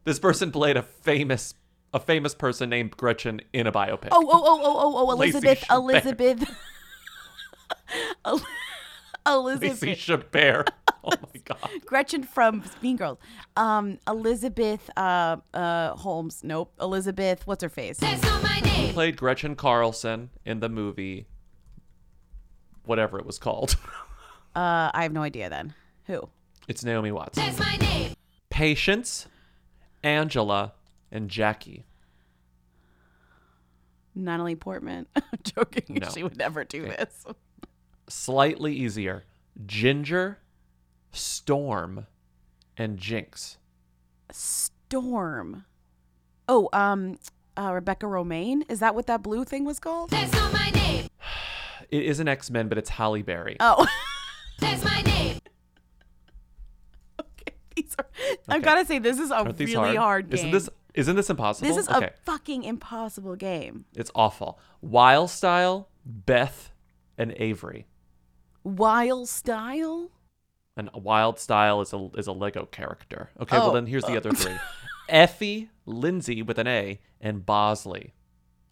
this 0.05 0.19
person 0.19 0.51
played 0.51 0.77
a 0.77 0.83
famous 0.83 1.55
a 1.95 2.01
famous 2.01 2.35
person 2.35 2.69
named 2.69 2.97
Gretchen 2.97 3.41
in 3.53 3.69
a 3.69 3.73
biopic. 3.73 4.09
Oh, 4.11 4.27
oh, 4.29 4.43
oh, 4.45 4.61
oh, 4.63 4.77
oh, 4.77 5.07
oh, 5.07 5.11
Elizabeth, 5.13 5.65
Elizabeth, 5.71 6.51
El- 8.25 8.41
Elizabeth, 9.29 9.83
Lacey 9.83 9.95
Chabert. 10.13 10.69
Oh 11.05 11.11
my 11.11 11.41
god. 11.45 11.71
Gretchen 11.87 12.23
from 12.23 12.63
Mean 12.83 12.97
Girls. 12.97 13.19
Um, 13.57 13.99
Elizabeth, 14.07 14.91
uh, 14.97 15.37
uh, 15.55 15.95
Holmes. 15.95 16.43
Nope. 16.45 16.73
Elizabeth, 16.81 17.47
what's 17.47 17.63
her 17.63 17.69
face? 17.69 17.99
That's 17.99 18.23
not 18.23 18.43
my 18.43 18.61
name. 18.61 18.93
Played 18.95 19.17
Gretchen 19.17 19.55
Carlson 19.57 20.31
in 20.45 20.61
the 20.61 20.69
movie 20.69 21.27
whatever 22.85 23.19
it 23.19 23.27
was 23.27 23.39
called. 23.39 23.77
Uh, 24.57 24.91
I 24.93 25.05
have 25.05 25.13
no 25.13 25.23
idea. 25.23 25.49
Then 25.49 25.73
who? 26.07 26.29
it's 26.67 26.83
Naomi 26.83 27.13
Watts. 27.13 27.37
That's 27.39 27.61
my 27.61 27.77
name. 27.77 28.15
Patience, 28.51 29.29
Angela, 30.03 30.73
and 31.13 31.29
Jackie. 31.29 31.85
Natalie 34.17 34.57
Portman. 34.57 35.07
I'm 35.15 35.23
joking. 35.45 35.99
No. 36.01 36.09
She 36.09 36.25
would 36.25 36.37
never 36.39 36.65
do 36.65 36.83
this. 36.83 37.25
Slightly 38.09 38.75
easier. 38.75 39.25
Ginger, 39.67 40.39
Storm, 41.13 42.07
and 42.77 42.99
Jinx. 42.99 43.59
Storm. 44.31 45.65
Oh, 46.49 46.69
um, 46.73 47.19
uh, 47.57 47.73
Rebecca 47.73 48.07
Romijn. 48.07 48.63
Is 48.69 48.81
that 48.81 48.95
what 48.95 49.07
that 49.07 49.23
blue 49.23 49.45
thing 49.45 49.65
was 49.65 49.79
called? 49.79 50.11
That's 50.11 50.33
not 50.33 50.53
my 50.53 50.71
name. 50.71 51.07
It 51.91 52.05
is 52.05 52.21
an 52.21 52.29
X 52.29 52.51
Men, 52.51 52.69
but 52.69 52.77
it's 52.77 52.91
Halle 52.91 53.23
Berry. 53.23 53.57
Oh. 53.61 53.87
That's 54.59 54.85
my 54.85 55.01
name. 55.01 55.39
okay. 57.19 57.55
These 57.75 57.97
are. 57.99 58.07
I've 58.47 58.61
got 58.61 58.75
to 58.75 58.85
say, 58.85 58.99
this 58.99 59.19
is 59.19 59.31
a 59.31 59.37
Aren't 59.37 59.57
these 59.57 59.75
really 59.75 59.97
hard, 59.97 60.29
game. 60.29 60.35
Isn't 60.35 60.51
this 60.51 60.69
isn't 60.95 61.17
this 61.17 61.31
impossible? 61.31 61.69
This 61.69 61.79
is 61.79 61.89
okay. 61.89 62.07
a 62.07 62.13
fucking 62.25 62.65
impossible 62.65 63.37
game. 63.37 63.85
It's 63.95 64.11
awful. 64.15 64.59
Wild 64.83 65.31
Style, 65.31 65.89
Beth, 66.05 66.73
and 67.17 67.33
Avery. 67.37 67.87
Wild 68.65 69.29
style. 69.29 70.11
And 70.77 70.91
Wild 70.95 71.41
Style 71.41 71.81
is 71.81 71.93
a 71.93 72.09
is 72.17 72.27
a 72.29 72.33
Lego 72.33 72.67
character. 72.67 73.31
Okay, 73.41 73.57
Oh, 73.57 73.61
well 73.63 73.73
then 73.73 73.87
here's 73.87 74.05
the 74.05 74.17
other 74.17 74.31
three: 74.31 74.55
Effie, 75.09 75.71
Lindsay 75.87 76.41
with 76.43 76.57
an 76.59 76.69
A, 76.69 77.01
and 77.21 77.45
Bosley. 77.45 78.15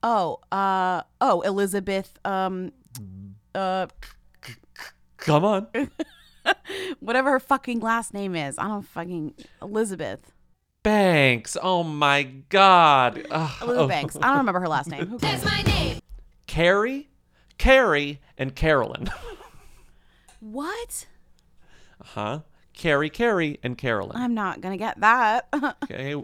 Oh, 0.05 0.39
uh, 0.53 1.03
oh, 1.21 1.41
Elizabeth. 1.41 2.17
Um, 2.25 2.71
uh, 3.57 3.89
Come 5.17 5.45
on. 5.45 5.67
whatever 7.01 7.31
her 7.33 7.41
fucking 7.41 7.81
last 7.81 8.15
name 8.15 8.37
is. 8.37 8.57
I 8.57 8.69
don't 8.69 8.83
fucking 8.87 9.35
Elizabeth. 9.61 10.33
Banks. 10.85 11.57
Oh 11.61 11.83
my 11.83 12.23
God. 12.23 13.27
Ugh. 13.31 13.51
Elizabeth 13.63 13.81
Oh. 13.85 13.89
Banks. 13.89 14.17
I 14.23 14.29
don't 14.29 14.39
remember 14.39 14.61
her 14.61 14.69
last 14.69 14.89
name. 14.89 15.07
Who 15.09 15.19
cares? 15.19 15.43
That's 15.43 15.45
my 15.57 15.63
name. 15.63 15.99
Carrie, 16.47 17.09
Carrie, 17.59 18.21
and 18.39 18.55
Carolyn. 18.55 19.11
What? 20.41 21.07
Uh 22.01 22.05
huh? 22.05 22.41
Carrie, 22.75 23.09
Carrie, 23.11 23.59
and 23.63 23.79
Carolyn. 23.79 24.17
I'm 24.17 24.35
not 24.35 24.61
gonna 24.61 24.77
get 24.77 25.01
that. 25.01 25.49
Okay. 25.85 26.15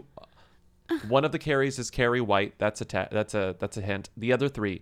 One 1.07 1.23
of 1.25 1.31
the 1.31 1.39
Carries 1.39 1.79
is 1.79 1.89
Carrie 1.89 2.21
White. 2.21 2.53
That's 2.59 2.81
a 2.81 2.85
ta- 2.85 3.07
that's 3.11 3.33
a 3.33 3.55
that's 3.59 3.77
a 3.77 3.81
hint. 3.81 4.09
The 4.17 4.31
other 4.33 4.49
three, 4.49 4.81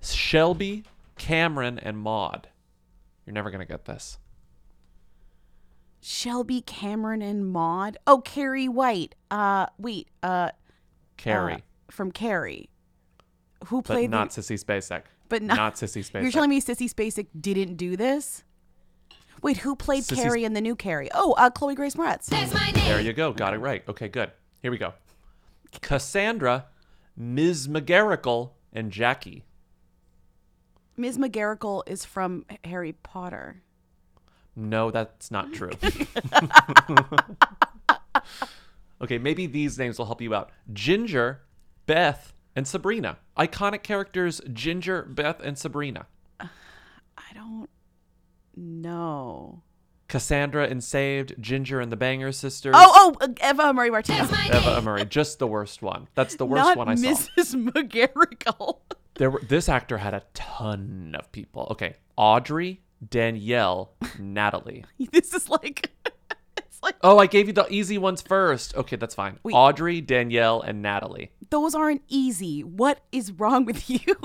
Shelby, 0.00 0.84
Cameron, 1.18 1.78
and 1.78 1.98
Maud. 1.98 2.48
You're 3.26 3.34
never 3.34 3.50
gonna 3.50 3.66
get 3.66 3.84
this. 3.84 4.18
Shelby, 6.00 6.62
Cameron, 6.62 7.20
and 7.20 7.46
Maud. 7.52 7.98
Oh, 8.06 8.20
Carrie 8.20 8.68
White. 8.68 9.14
Uh, 9.30 9.66
wait. 9.76 10.08
Uh, 10.22 10.50
Carrie, 11.18 11.54
uh, 11.54 11.58
from 11.90 12.10
Carrie. 12.10 12.70
Who 13.66 13.82
but 13.82 13.92
played 13.92 14.10
not 14.10 14.30
the, 14.30 14.40
Sissy 14.40 14.62
Spacek. 14.62 15.02
But 15.28 15.42
not- 15.42 15.56
not 15.56 15.74
Sissy 15.74 16.02
Spacek. 16.10 16.22
You're 16.22 16.32
telling 16.32 16.48
me 16.50 16.60
Sissy 16.62 16.90
Spacek 16.90 17.26
didn't 17.38 17.74
do 17.76 17.96
this? 17.96 18.44
Wait, 19.42 19.58
who 19.58 19.74
played 19.74 20.04
Sissy 20.04 20.16
Carrie 20.16 20.44
in 20.44 20.52
the 20.52 20.60
new 20.60 20.76
Carrie? 20.76 21.08
Oh, 21.14 21.32
uh, 21.32 21.50
Chloe 21.50 21.74
Grace 21.74 21.94
Moretz. 21.94 22.26
That's 22.26 22.52
my 22.52 22.70
name. 22.70 22.84
There 22.84 23.00
you 23.00 23.12
go. 23.12 23.32
Got 23.32 23.54
it 23.54 23.58
right. 23.58 23.82
Okay, 23.88 24.08
good. 24.08 24.30
Here 24.62 24.70
we 24.70 24.78
go. 24.78 24.92
Cassandra, 25.80 26.66
Ms. 27.16 27.68
McGarrigle, 27.68 28.50
and 28.72 28.90
Jackie. 28.90 29.44
Ms. 30.96 31.18
McGarrigle 31.18 31.82
is 31.86 32.04
from 32.04 32.44
Harry 32.64 32.92
Potter. 32.92 33.62
No, 34.56 34.90
that's 34.90 35.30
not 35.30 35.52
true. 35.52 35.70
okay, 39.02 39.18
maybe 39.18 39.46
these 39.46 39.78
names 39.78 39.98
will 39.98 40.06
help 40.06 40.20
you 40.20 40.34
out. 40.34 40.50
Ginger, 40.72 41.42
Beth, 41.86 42.34
and 42.54 42.66
Sabrina. 42.66 43.18
Iconic 43.38 43.82
characters 43.82 44.40
Ginger, 44.52 45.02
Beth, 45.04 45.40
and 45.40 45.56
Sabrina. 45.56 46.06
I 46.40 47.34
don't 47.34 47.70
know. 48.60 49.62
Cassandra 50.08 50.66
and 50.66 50.82
Saved, 50.82 51.34
Ginger 51.40 51.80
and 51.80 51.90
the 51.92 51.96
Banger 51.96 52.32
Sisters. 52.32 52.74
Oh, 52.76 53.14
oh, 53.20 53.24
uh, 53.24 53.48
Eva 53.48 53.72
Marie 53.72 53.90
Martinez. 53.90 54.28
Eva 54.30 54.74
name. 54.74 54.84
Murray, 54.84 55.04
just 55.04 55.38
the 55.38 55.46
worst 55.46 55.82
one. 55.82 56.08
That's 56.16 56.34
the 56.34 56.44
worst 56.46 56.64
Not 56.64 56.76
one 56.76 56.88
I 56.88 56.94
saw. 56.96 57.08
Mrs. 57.08 57.70
McGarrigle. 57.72 58.78
There 59.14 59.30
were 59.30 59.40
this 59.48 59.68
actor 59.68 59.98
had 59.98 60.14
a 60.14 60.22
ton 60.34 61.14
of 61.16 61.30
people. 61.30 61.68
Okay, 61.70 61.94
Audrey, 62.16 62.80
Danielle, 63.08 63.92
Natalie. 64.18 64.84
this 65.12 65.32
is 65.32 65.48
like, 65.48 65.90
it's 66.56 66.82
like 66.82 66.96
Oh, 67.02 67.18
I 67.18 67.26
gave 67.26 67.46
you 67.46 67.52
the 67.52 67.66
easy 67.70 67.96
ones 67.98 68.20
first. 68.20 68.74
Okay, 68.76 68.96
that's 68.96 69.14
fine. 69.14 69.38
Wait. 69.44 69.52
Audrey, 69.54 70.00
Danielle, 70.00 70.60
and 70.60 70.82
Natalie. 70.82 71.30
those 71.50 71.74
aren't 71.76 72.02
easy. 72.08 72.64
What 72.64 73.00
is 73.12 73.30
wrong 73.30 73.64
with 73.64 73.88
you? 73.88 74.16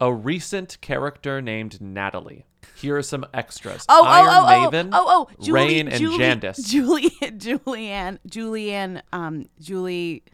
A 0.00 0.12
recent 0.12 0.78
character 0.80 1.40
named 1.40 1.80
Natalie. 1.80 2.44
Here 2.80 2.96
are 2.96 3.02
some 3.02 3.26
extras. 3.34 3.84
Oh, 3.88 4.04
Iron 4.06 4.28
oh, 4.28 4.44
oh, 4.46 4.70
Maven, 4.70 4.88
oh, 4.92 5.04
oh, 5.06 5.28
oh, 5.30 5.44
Julie, 5.44 5.60
Rain, 5.60 5.88
and 5.88 5.98
Julie, 5.98 6.18
Jandis. 6.18 6.66
Julie, 6.70 7.10
Julianne, 7.10 8.18
Julianne, 8.26 9.02
um, 9.12 9.46
Julie, 9.60 10.24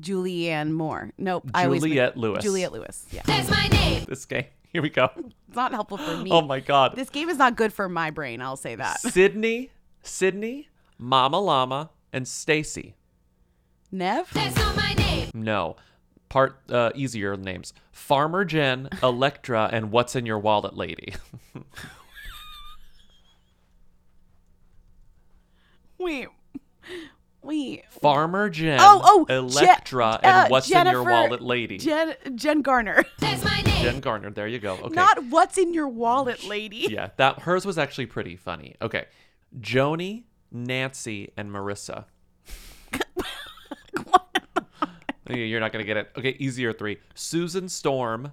Julianne 0.00 0.72
Moore. 0.72 1.12
Nope, 1.18 1.48
I 1.54 1.66
always 1.66 1.82
Juliette 1.82 2.16
Lewis. 2.16 2.42
Juliette 2.42 2.72
Lewis. 2.72 3.06
Yeah, 3.12 3.22
That's 3.24 3.48
my 3.48 3.68
name. 3.68 4.04
this 4.08 4.24
game. 4.24 4.46
Here 4.72 4.82
we 4.82 4.90
go. 4.90 5.08
it's 5.16 5.54
not 5.54 5.70
helpful 5.70 5.98
for 5.98 6.16
me. 6.16 6.30
Oh 6.32 6.42
my 6.42 6.58
god. 6.58 6.96
This 6.96 7.10
game 7.10 7.28
is 7.28 7.38
not 7.38 7.54
good 7.54 7.72
for 7.72 7.88
my 7.88 8.10
brain. 8.10 8.40
I'll 8.40 8.56
say 8.56 8.74
that. 8.74 8.98
Sydney, 9.00 9.70
Sydney, 10.02 10.68
Mama 10.98 11.38
Llama, 11.38 11.90
and 12.12 12.26
Stacy. 12.26 12.96
Nev. 13.92 14.28
That's 14.32 14.56
not 14.56 14.74
my 14.74 14.94
name. 14.94 15.30
No. 15.32 15.76
Part 16.34 16.58
uh, 16.68 16.90
easier 16.96 17.36
names. 17.36 17.72
Farmer 17.92 18.44
Jen, 18.44 18.88
Electra, 19.04 19.70
and 19.72 19.92
What's 19.92 20.16
in 20.16 20.26
Your 20.26 20.40
Wallet 20.40 20.76
Lady. 20.76 21.14
Wait, 25.96 26.26
wait. 27.40 27.84
Farmer 27.88 28.50
Jen, 28.50 28.80
Oh, 28.82 29.00
oh, 29.04 29.24
Je- 29.28 29.34
Electra, 29.36 30.18
and 30.24 30.36
uh, 30.36 30.48
What's 30.48 30.68
in 30.68 30.86
Your 30.88 31.04
Wallet 31.04 31.40
Lady. 31.40 31.78
Jen 31.78 32.16
Jen 32.34 32.62
Garner. 32.62 33.04
That's 33.20 33.44
my 33.44 33.62
name. 33.62 33.84
Jen 33.84 34.00
Garner. 34.00 34.30
There 34.32 34.48
you 34.48 34.58
go. 34.58 34.72
Okay. 34.74 34.92
Not 34.92 35.24
what's 35.26 35.56
in 35.56 35.72
your 35.72 35.86
wallet, 35.86 36.42
lady. 36.42 36.86
yeah, 36.90 37.10
that 37.16 37.42
hers 37.42 37.64
was 37.64 37.78
actually 37.78 38.06
pretty 38.06 38.34
funny. 38.34 38.74
Okay. 38.82 39.04
Joni, 39.60 40.24
Nancy, 40.50 41.30
and 41.36 41.48
Marissa. 41.48 42.06
You're 45.28 45.60
not 45.60 45.72
gonna 45.72 45.84
get 45.84 45.96
it. 45.96 46.10
Okay, 46.16 46.36
easier 46.38 46.72
three. 46.72 46.98
Susan 47.14 47.68
Storm, 47.68 48.32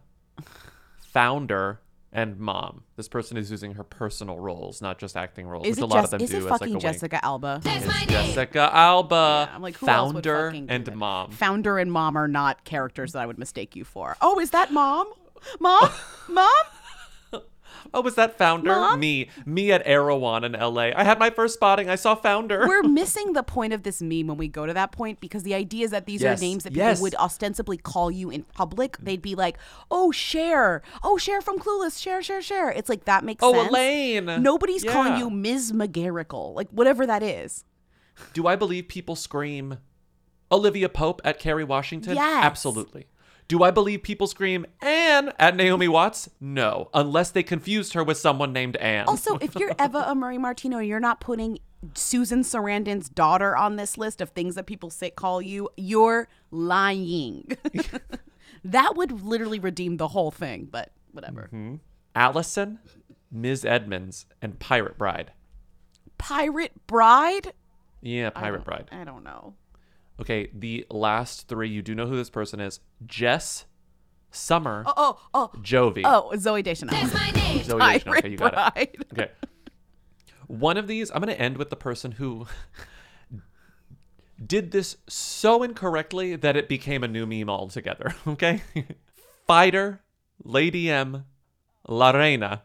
founder, 0.99 1.79
and 2.13 2.37
mom. 2.39 2.83
This 2.97 3.07
person 3.07 3.37
is 3.37 3.49
using 3.49 3.73
her 3.75 3.83
personal 3.83 4.37
roles, 4.39 4.81
not 4.81 4.99
just 4.99 5.15
acting 5.15 5.47
roles, 5.47 5.65
Is 5.65 5.77
which 5.77 5.79
it, 5.79 5.83
a 5.83 5.85
lot 5.87 5.95
Jess- 5.95 6.03
of 6.05 6.11
them 6.11 6.21
is 6.21 6.29
do 6.29 6.35
it 6.35 6.39
as 6.39 6.43
like 6.45 6.59
fucking 6.59 6.73
a 6.73 6.75
wink. 6.75 6.81
Jessica 6.81 7.25
Alba? 7.25 7.61
That's 7.63 7.85
my 7.85 7.91
It's 8.01 8.11
name. 8.11 8.25
Jessica 8.35 8.69
Alba, 8.73 9.47
Yeah, 9.49 9.55
I'm 9.55 9.61
like, 9.61 9.77
who 9.77 9.87
else 9.87 10.13
would 10.13 10.25
founder 10.25 10.47
and 10.67 10.85
that? 10.85 10.95
mom. 10.95 11.31
Founder 11.31 11.77
and 11.77 11.91
mom 11.91 12.17
are 12.17 12.27
not 12.27 12.65
characters 12.65 13.13
that 13.13 13.21
I 13.21 13.25
would 13.25 13.37
mistake 13.39 13.75
you 13.75 13.85
for. 13.85 14.17
Oh, 14.21 14.39
is 14.39 14.49
that 14.51 14.73
mom? 14.73 15.07
Mom? 15.59 15.89
mom? 16.29 16.49
Oh, 17.93 18.01
was 18.01 18.15
that 18.15 18.37
Founder? 18.37 18.69
Mom? 18.69 18.99
Me. 18.99 19.29
Me 19.45 19.71
at 19.71 19.81
Erewhon 19.85 20.43
in 20.43 20.53
LA. 20.53 20.91
I 20.95 21.03
had 21.03 21.19
my 21.19 21.29
first 21.29 21.53
spotting. 21.55 21.89
I 21.89 21.95
saw 21.95 22.15
Founder. 22.15 22.65
We're 22.67 22.83
missing 23.01 23.33
the 23.33 23.43
point 23.43 23.73
of 23.73 23.83
this 23.83 24.01
meme 24.01 24.27
when 24.27 24.37
we 24.37 24.47
go 24.47 24.65
to 24.65 24.73
that 24.73 24.91
point 24.91 25.19
because 25.19 25.43
the 25.43 25.53
idea 25.53 25.85
is 25.85 25.91
that 25.91 26.05
these 26.05 26.21
Yes, 26.21 26.39
are 26.39 26.41
names 26.45 26.63
that 26.63 26.73
people 26.73 26.87
yes. 26.87 27.01
would 27.01 27.15
ostensibly 27.15 27.77
call 27.77 28.09
you 28.11 28.29
in 28.29 28.43
public. 28.43 28.97
They'd 28.99 29.21
be 29.21 29.35
like, 29.35 29.57
"Oh, 29.89 30.11
share. 30.11 30.81
Oh, 31.03 31.17
share 31.17 31.41
from 31.41 31.57
Clueless. 31.59 31.99
Share, 32.01 32.21
share, 32.21 32.41
Cher." 32.41 32.69
It's 32.71 32.89
like 32.89 33.05
that 33.05 33.23
makes 33.23 33.43
Oh, 33.43 33.53
sense. 33.53 33.69
Elaine. 33.69 34.25
Nobody's 34.41 34.83
calling 34.83 35.17
you 35.17 35.29
Ms. 35.29 35.71
McGarrigle, 35.71 36.53
like 36.55 36.69
whatever 36.69 37.05
that 37.07 37.23
is. 37.23 37.63
Do 38.33 38.45
I 38.47 38.55
believe 38.55 38.87
people 38.87 39.15
scream 39.15 39.77
Olivia 40.51 40.89
Pope 40.89 41.21
at 41.23 41.39
Kerry 41.39 41.63
Washington? 41.63 42.15
Yes. 42.15 42.43
Absolutely. 42.43 43.07
Do 43.51 43.63
I 43.63 43.71
believe 43.71 44.01
people 44.01 44.27
scream 44.27 44.65
Anne 44.81 45.33
at 45.37 45.57
Naomi 45.57 45.89
Watts? 45.89 46.29
No, 46.39 46.89
unless 46.93 47.31
they 47.31 47.43
confused 47.43 47.91
her 47.95 48.01
with 48.01 48.15
someone 48.15 48.53
named 48.53 48.77
Anne. 48.77 49.09
Also, 49.09 49.35
if 49.41 49.55
you're 49.55 49.71
Eva 49.71 50.05
Amurri 50.07 50.39
Martino, 50.39 50.79
you're 50.79 51.01
not 51.01 51.19
putting 51.19 51.59
Susan 51.93 52.43
Sarandon's 52.43 53.09
daughter 53.09 53.57
on 53.57 53.75
this 53.75 53.97
list 53.97 54.21
of 54.21 54.29
things 54.29 54.55
that 54.55 54.67
people 54.67 54.89
say 54.89 55.09
call 55.09 55.41
you. 55.41 55.67
You're 55.75 56.29
lying. 56.49 57.45
that 58.63 58.95
would 58.95 59.21
literally 59.21 59.59
redeem 59.59 59.97
the 59.97 60.07
whole 60.07 60.31
thing, 60.31 60.69
but 60.71 60.93
whatever. 61.11 61.49
Mm-hmm. 61.53 61.75
Allison, 62.15 62.79
Ms. 63.33 63.65
Edmonds, 63.65 64.27
and 64.41 64.59
Pirate 64.59 64.97
Bride. 64.97 65.33
Pirate 66.17 66.87
Bride? 66.87 67.51
Yeah, 67.99 68.29
Pirate 68.29 68.63
Bride. 68.63 68.87
I 68.93 69.03
don't 69.03 69.25
know. 69.25 69.55
Okay, 70.19 70.49
the 70.53 70.85
last 70.91 71.47
three, 71.47 71.69
you 71.69 71.81
do 71.81 71.95
know 71.95 72.05
who 72.05 72.15
this 72.15 72.29
person 72.29 72.59
is 72.59 72.79
Jess, 73.05 73.65
Summer, 74.29 74.83
Oh, 74.87 74.93
oh, 74.97 75.19
oh, 75.33 75.51
Jovi. 75.61 76.03
oh, 76.05 76.31
Zooey 76.35 76.63
Deschanel. 76.63 76.93
That's 76.95 77.13
my 77.13 77.31
name. 77.31 77.59
Zooey 77.59 77.93
Deschanel. 77.93 78.17
Okay, 78.19 78.29
you 78.29 78.37
got 78.37 78.53
Bride. 78.53 78.89
it. 78.99 79.07
Okay. 79.13 79.31
One 80.47 80.77
of 80.77 80.87
these, 80.87 81.09
I'm 81.11 81.21
going 81.21 81.33
to 81.35 81.41
end 81.41 81.57
with 81.57 81.69
the 81.69 81.75
person 81.75 82.13
who 82.13 82.45
did 84.45 84.71
this 84.71 84.97
so 85.07 85.63
incorrectly 85.63 86.35
that 86.35 86.55
it 86.55 86.67
became 86.69 87.03
a 87.03 87.07
new 87.07 87.25
meme 87.25 87.49
altogether. 87.49 88.13
Okay? 88.27 88.61
Fighter, 89.47 90.01
Lady 90.43 90.89
M, 90.89 91.25
La 91.87 92.11
Reina, 92.11 92.61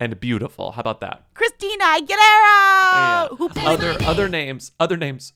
and 0.00 0.18
Beautiful. 0.18 0.72
How 0.72 0.80
about 0.80 1.00
that? 1.00 1.26
Christina 1.34 1.84
Aguilera. 1.84 2.08
Oh, 2.10 3.28
yeah. 3.30 3.36
Who 3.36 3.50
Other 3.60 3.96
other 4.04 4.28
names, 4.28 4.72
other 4.80 4.96
names. 4.96 5.32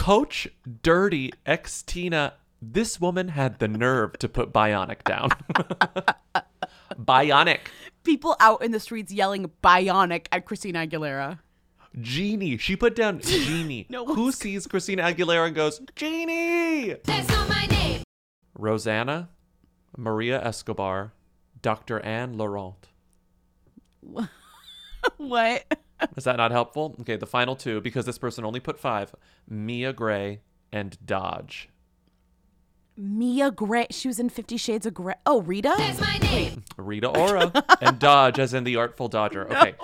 Coach 0.00 0.48
Dirty 0.82 1.30
ex 1.44 1.82
Tina, 1.82 2.32
This 2.62 2.98
woman 3.02 3.28
had 3.28 3.58
the 3.58 3.68
nerve 3.68 4.18
to 4.20 4.30
put 4.30 4.50
Bionic 4.50 5.04
down. 5.04 5.28
Bionic. 6.98 7.58
people 8.02 8.34
out 8.40 8.62
in 8.64 8.72
the 8.72 8.80
streets 8.80 9.12
yelling 9.12 9.50
bionic 9.62 10.24
at 10.32 10.46
Christina 10.46 10.86
Aguilera. 10.86 11.40
Genie. 12.00 12.56
She 12.56 12.76
put 12.76 12.96
down 12.96 13.20
Genie. 13.22 13.84
No 13.90 14.06
Who 14.06 14.22
one's- 14.22 14.38
sees 14.38 14.66
Christina 14.66 15.02
Aguilera 15.02 15.48
and 15.48 15.54
goes, 15.54 15.82
Genie? 15.96 16.94
That's 17.04 17.28
not 17.28 17.46
my 17.50 17.66
name. 17.66 18.02
Rosanna, 18.58 19.28
Maria 19.98 20.42
Escobar, 20.42 21.12
Dr. 21.60 22.00
Anne 22.00 22.38
Laurent. 22.38 22.88
What? 25.18 25.64
Is 26.16 26.24
that 26.24 26.36
not 26.36 26.50
helpful? 26.50 26.96
Okay, 27.00 27.16
the 27.16 27.26
final 27.26 27.56
two, 27.56 27.80
because 27.80 28.06
this 28.06 28.18
person 28.18 28.44
only 28.44 28.60
put 28.60 28.78
five 28.78 29.14
Mia 29.48 29.92
Gray 29.92 30.40
and 30.72 30.96
Dodge. 31.04 31.68
Mia 32.96 33.50
Gray. 33.50 33.86
She 33.90 34.08
was 34.08 34.18
in 34.20 34.28
Fifty 34.28 34.56
Shades 34.56 34.86
of 34.86 34.94
Grey. 34.94 35.14
Oh, 35.24 35.40
Rita? 35.42 35.74
That's 35.76 36.00
my 36.00 36.18
name. 36.18 36.64
Rita 36.76 37.08
Ora 37.08 37.52
and 37.80 37.98
Dodge, 37.98 38.38
as 38.38 38.52
in 38.52 38.64
the 38.64 38.76
Artful 38.76 39.08
Dodger. 39.08 39.46
Okay. 39.60 39.74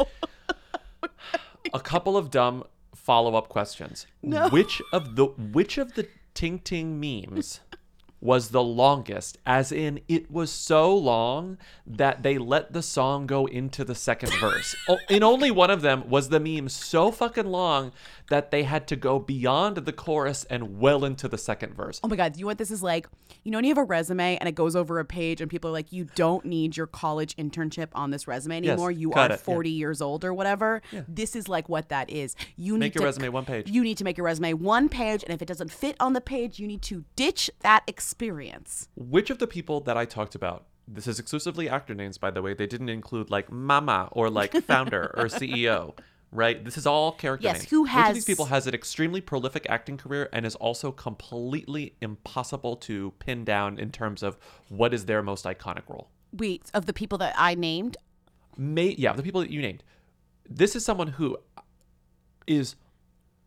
A 1.74 1.80
couple 1.80 2.16
of 2.16 2.30
dumb 2.30 2.64
follow-up 2.94 3.48
questions. 3.48 4.06
Which 4.22 4.80
of 4.92 5.16
the 5.16 5.26
which 5.26 5.78
of 5.78 5.94
the 5.94 6.08
Ting 6.34 6.58
Ting 6.60 7.00
memes 7.00 7.60
was 8.26 8.48
the 8.48 8.62
longest? 8.62 9.38
As 9.46 9.70
in, 9.70 10.00
it 10.08 10.30
was 10.30 10.50
so 10.50 10.94
long 10.94 11.58
that 11.86 12.24
they 12.24 12.36
let 12.38 12.72
the 12.72 12.82
song 12.82 13.26
go 13.26 13.46
into 13.46 13.84
the 13.84 13.94
second 13.94 14.32
verse. 14.40 14.74
In 15.08 15.22
only 15.22 15.52
one 15.52 15.70
of 15.70 15.80
them 15.80 16.10
was 16.10 16.28
the 16.28 16.40
meme 16.40 16.68
so 16.68 17.12
fucking 17.12 17.46
long 17.46 17.92
that 18.28 18.50
they 18.50 18.64
had 18.64 18.88
to 18.88 18.96
go 18.96 19.20
beyond 19.20 19.76
the 19.76 19.92
chorus 19.92 20.44
and 20.50 20.80
well 20.80 21.04
into 21.04 21.28
the 21.28 21.38
second 21.38 21.74
verse. 21.74 22.00
Oh 22.02 22.08
my 22.08 22.16
God, 22.16 22.36
you 22.36 22.42
know 22.42 22.48
what 22.48 22.58
this 22.58 22.72
is 22.72 22.82
like? 22.82 23.06
You 23.44 23.52
know, 23.52 23.58
when 23.58 23.64
you 23.64 23.70
have 23.70 23.78
a 23.78 23.84
resume 23.84 24.36
and 24.38 24.48
it 24.48 24.56
goes 24.56 24.74
over 24.74 24.98
a 24.98 25.04
page 25.04 25.40
and 25.40 25.48
people 25.48 25.70
are 25.70 25.72
like, 25.72 25.92
you 25.92 26.08
don't 26.16 26.44
need 26.44 26.76
your 26.76 26.88
college 26.88 27.36
internship 27.36 27.88
on 27.94 28.10
this 28.10 28.26
resume 28.26 28.56
anymore. 28.56 28.90
you 28.90 29.12
are 29.12 29.26
it, 29.26 29.30
yeah. 29.30 29.36
40 29.36 29.70
years 29.70 30.02
old 30.02 30.24
or 30.24 30.34
whatever. 30.34 30.82
This 31.06 31.36
is 31.36 31.48
like 31.48 31.68
what 31.68 31.90
that 31.90 32.10
is. 32.10 32.34
You 32.56 32.72
need 32.74 32.80
Make 32.80 32.94
your 32.96 33.02
to, 33.02 33.06
resume 33.06 33.32
one 33.32 33.44
page. 33.44 33.70
You 33.70 33.84
need 33.84 33.98
to 33.98 34.04
make 34.04 34.16
your 34.16 34.24
resume 34.24 34.54
one 34.54 34.88
page. 34.88 35.22
And 35.22 35.32
if 35.32 35.40
it 35.40 35.46
doesn't 35.46 35.70
fit 35.70 35.94
on 36.00 36.12
the 36.12 36.20
page, 36.20 36.58
you 36.58 36.66
need 36.66 36.82
to 36.82 37.04
ditch 37.14 37.48
that 37.60 37.84
experience. 38.20 38.88
Which 38.96 39.28
of 39.30 39.38
the 39.38 39.46
people 39.46 39.80
that 39.80 39.96
I 39.96 40.06
talked 40.06 40.34
about, 40.34 40.64
this 40.88 41.06
is 41.06 41.18
exclusively 41.18 41.68
actor 41.68 41.94
names, 41.94 42.16
by 42.16 42.30
the 42.30 42.40
way, 42.40 42.54
they 42.54 42.66
didn't 42.66 42.88
include 42.88 43.30
like 43.30 43.52
Mama 43.52 44.08
or 44.12 44.30
like 44.30 44.52
founder 44.64 45.12
or 45.14 45.24
CEO, 45.24 45.94
right? 46.32 46.64
This 46.64 46.78
is 46.78 46.86
all 46.86 47.12
character 47.12 47.44
Yes, 47.44 47.58
names. 47.58 47.70
who 47.70 47.82
Which 47.82 47.94
of 47.94 48.14
these 48.14 48.24
people 48.24 48.46
has 48.46 48.66
an 48.66 48.74
extremely 48.74 49.20
prolific 49.20 49.66
acting 49.68 49.98
career 49.98 50.30
and 50.32 50.46
is 50.46 50.54
also 50.54 50.90
completely 50.92 51.94
impossible 52.00 52.76
to 52.76 53.12
pin 53.18 53.44
down 53.44 53.78
in 53.78 53.90
terms 53.90 54.22
of 54.22 54.38
what 54.70 54.94
is 54.94 55.04
their 55.04 55.22
most 55.22 55.44
iconic 55.44 55.86
role? 55.88 56.08
Wait, 56.32 56.70
of 56.72 56.86
the 56.86 56.92
people 56.94 57.18
that 57.18 57.34
I 57.36 57.54
named, 57.54 57.96
May 58.58 58.94
yeah, 58.96 59.12
the 59.12 59.22
people 59.22 59.42
that 59.42 59.50
you 59.50 59.60
named. 59.60 59.82
This 60.48 60.74
is 60.74 60.82
someone 60.82 61.08
who 61.08 61.36
is 62.46 62.76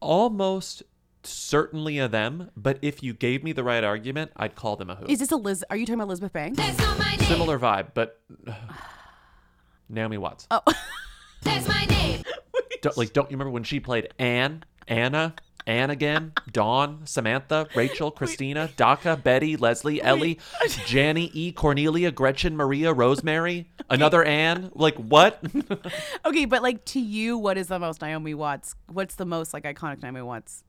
almost 0.01 0.83
certainly 1.23 1.99
a 1.99 2.07
them, 2.07 2.51
but 2.55 2.79
if 2.81 3.03
you 3.03 3.13
gave 3.13 3.43
me 3.43 3.51
the 3.51 3.63
right 3.63 3.83
argument, 3.83 4.31
I'd 4.35 4.55
call 4.55 4.75
them 4.75 4.89
a 4.89 4.95
who. 4.95 5.05
is 5.07 5.19
this 5.19 5.31
Eliz? 5.31 5.63
Are 5.69 5.77
you 5.77 5.85
talking 5.85 5.95
about 5.95 6.07
Elizabeth 6.07 6.33
Banks? 6.33 6.57
That's 6.57 6.77
not 6.77 6.97
my 6.97 7.15
name. 7.15 7.27
Similar 7.27 7.59
vibe, 7.59 7.87
but 7.93 8.21
Naomi 9.89 10.17
Watts. 10.17 10.47
Oh, 10.51 10.61
That's 11.41 11.67
my 11.67 11.85
name. 11.85 12.23
Don't, 12.81 12.97
like, 12.97 13.11
don't 13.11 13.29
you 13.29 13.35
remember 13.35 13.51
when 13.51 13.63
she 13.63 13.81
played 13.81 14.13
Anne, 14.17 14.63
Anna, 14.87 15.35
Anne 15.67 15.89
again, 15.89 16.31
Dawn, 16.49 17.01
Samantha, 17.03 17.67
Rachel, 17.75 18.09
Christina, 18.19 18.69
Daka, 18.77 19.17
Betty, 19.17 19.57
Leslie, 19.57 20.01
Ellie, 20.01 20.39
Janny, 20.63 21.29
E, 21.33 21.51
Cornelia, 21.51 22.09
Gretchen, 22.09 22.55
Maria, 22.55 22.93
Rosemary, 22.93 23.69
another 23.89 24.23
Anne? 24.23 24.71
Like, 24.75 24.95
what? 24.95 25.43
okay, 26.25 26.45
but 26.45 26.61
like 26.63 26.85
to 26.85 27.01
you, 27.01 27.37
what 27.37 27.57
is 27.57 27.67
the 27.67 27.79
most 27.79 28.01
Naomi 28.01 28.33
Watts? 28.33 28.75
What's 28.87 29.15
the 29.15 29.25
most 29.25 29.53
like 29.53 29.65
iconic 29.65 30.01
Naomi 30.01 30.21
Watts 30.21 30.63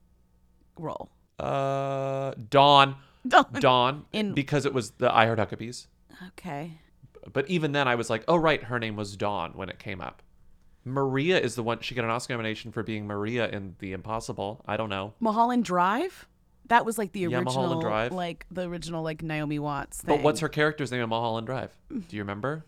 role? 0.78 1.10
uh, 1.38 2.32
Dawn. 2.48 2.96
Dawn. 3.26 3.46
Dawn. 3.60 4.04
In- 4.12 4.34
because 4.34 4.66
it 4.66 4.74
was 4.74 4.90
the 4.92 5.14
I 5.14 5.26
Heart 5.26 5.38
Huckabees. 5.38 5.86
Okay. 6.28 6.78
But 7.32 7.48
even 7.48 7.72
then, 7.72 7.86
I 7.88 7.94
was 7.94 8.08
like, 8.10 8.24
oh, 8.28 8.36
right, 8.36 8.62
her 8.64 8.78
name 8.78 8.96
was 8.96 9.16
Dawn 9.16 9.52
when 9.54 9.68
it 9.68 9.78
came 9.78 10.00
up. 10.00 10.22
Maria 10.84 11.38
is 11.38 11.54
the 11.54 11.62
one, 11.62 11.80
she 11.80 11.94
got 11.94 12.04
an 12.04 12.10
Oscar 12.10 12.32
nomination 12.32 12.72
for 12.72 12.82
being 12.82 13.06
Maria 13.06 13.48
in 13.48 13.76
The 13.78 13.92
Impossible. 13.92 14.64
I 14.66 14.76
don't 14.78 14.88
know. 14.88 15.12
Mulholland 15.20 15.64
Drive. 15.64 16.26
That 16.68 16.86
was 16.86 16.96
like 16.98 17.12
the 17.12 17.20
Yeah, 17.20 17.26
original, 17.28 17.44
Mulholland 17.44 17.80
Drive. 17.82 18.12
like 18.12 18.46
the 18.50 18.62
original 18.68 19.02
like 19.02 19.22
Naomi 19.22 19.58
Watts 19.58 20.00
thing. 20.00 20.16
But 20.16 20.22
what's 20.24 20.40
her 20.40 20.48
character's 20.48 20.90
name 20.90 21.02
in 21.02 21.08
Mulholland 21.10 21.46
Drive? 21.46 21.76
Do 21.90 22.16
you 22.16 22.22
remember? 22.22 22.64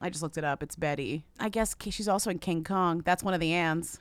I 0.00 0.10
just 0.10 0.22
looked 0.22 0.36
it 0.38 0.44
up. 0.44 0.62
It's 0.62 0.76
Betty. 0.76 1.24
I 1.40 1.48
guess 1.48 1.74
K- 1.74 1.90
she's 1.90 2.06
also 2.06 2.30
in 2.30 2.38
King 2.38 2.62
Kong. 2.64 3.02
That's 3.04 3.24
one 3.24 3.34
of 3.34 3.40
the 3.40 3.52
Anns. 3.52 3.98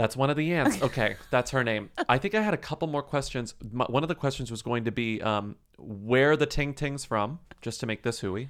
That's 0.00 0.16
one 0.16 0.30
of 0.30 0.36
the 0.38 0.50
ants. 0.54 0.80
Okay, 0.82 1.16
that's 1.30 1.50
her 1.50 1.62
name. 1.62 1.90
I 2.08 2.16
think 2.16 2.34
I 2.34 2.40
had 2.40 2.54
a 2.54 2.56
couple 2.56 2.88
more 2.88 3.02
questions. 3.02 3.54
M- 3.62 3.80
One 3.88 4.02
of 4.02 4.08
the 4.08 4.14
questions 4.14 4.50
was 4.50 4.62
going 4.62 4.84
to 4.84 4.90
be 4.90 5.20
um, 5.20 5.56
where 5.76 6.38
the 6.38 6.46
Ting 6.46 6.72
Ting's 6.72 7.04
from, 7.04 7.38
just 7.60 7.80
to 7.80 7.86
make 7.86 8.02
this 8.02 8.20
hooey. 8.20 8.48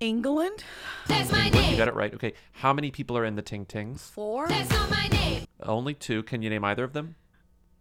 England. 0.00 0.64
That's 1.06 1.32
my 1.32 1.46
England, 1.46 1.70
you 1.70 1.76
got 1.78 1.88
it 1.88 1.94
right. 1.94 2.12
Okay, 2.12 2.34
how 2.52 2.74
many 2.74 2.90
people 2.90 3.16
are 3.16 3.24
in 3.24 3.36
the 3.36 3.42
Ting 3.42 3.64
Tings? 3.64 4.02
Four. 4.10 4.48
That's 4.48 4.68
not 4.68 4.90
my 4.90 5.08
name. 5.08 5.44
Only 5.62 5.94
two. 5.94 6.22
Can 6.24 6.42
you 6.42 6.50
name 6.50 6.62
either 6.62 6.84
of 6.84 6.92
them? 6.92 7.16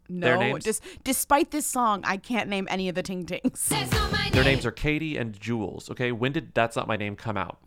No. 0.08 0.40
names? 0.40 0.64
Just 0.64 0.84
despite 1.04 1.52
this 1.52 1.66
song, 1.66 2.02
I 2.06 2.16
can't 2.16 2.50
name 2.50 2.66
any 2.72 2.88
of 2.88 2.96
the 2.96 3.04
Ting 3.04 3.26
Tings. 3.26 3.68
That's 3.68 3.92
not 3.92 4.10
my 4.14 4.24
name. 4.24 4.32
Their 4.32 4.46
names 4.46 4.66
are 4.66 4.72
Katie 4.72 5.18
and 5.18 5.38
Jules. 5.38 5.92
Okay, 5.92 6.14
when 6.14 6.32
did 6.32 6.54
That's 6.54 6.78
Not 6.78 6.88
My 6.88 6.96
Name 6.96 7.18
come 7.18 7.36
out? 7.36 7.58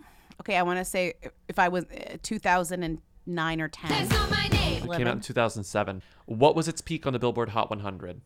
Okay, 0.41 0.57
I 0.57 0.63
want 0.63 0.79
to 0.79 0.87
say 0.87 1.13
if 1.49 1.59
I 1.59 1.69
was 1.69 1.85
uh, 1.85 2.17
2009 2.23 3.61
or 3.61 3.69
10. 3.69 3.91
That's 3.91 4.09
not 4.11 4.31
my 4.31 4.49
name. 4.49 4.60
It 4.93 4.99
came 4.99 5.07
out 5.07 5.15
in 5.17 5.21
2007. 5.21 6.03
What 6.27 6.55
was 6.55 6.69
its 6.69 6.81
peak 6.81 7.07
on 7.07 7.13
the 7.13 7.19
Billboard 7.19 7.51
Hot 7.51 7.71
100? 7.71 8.21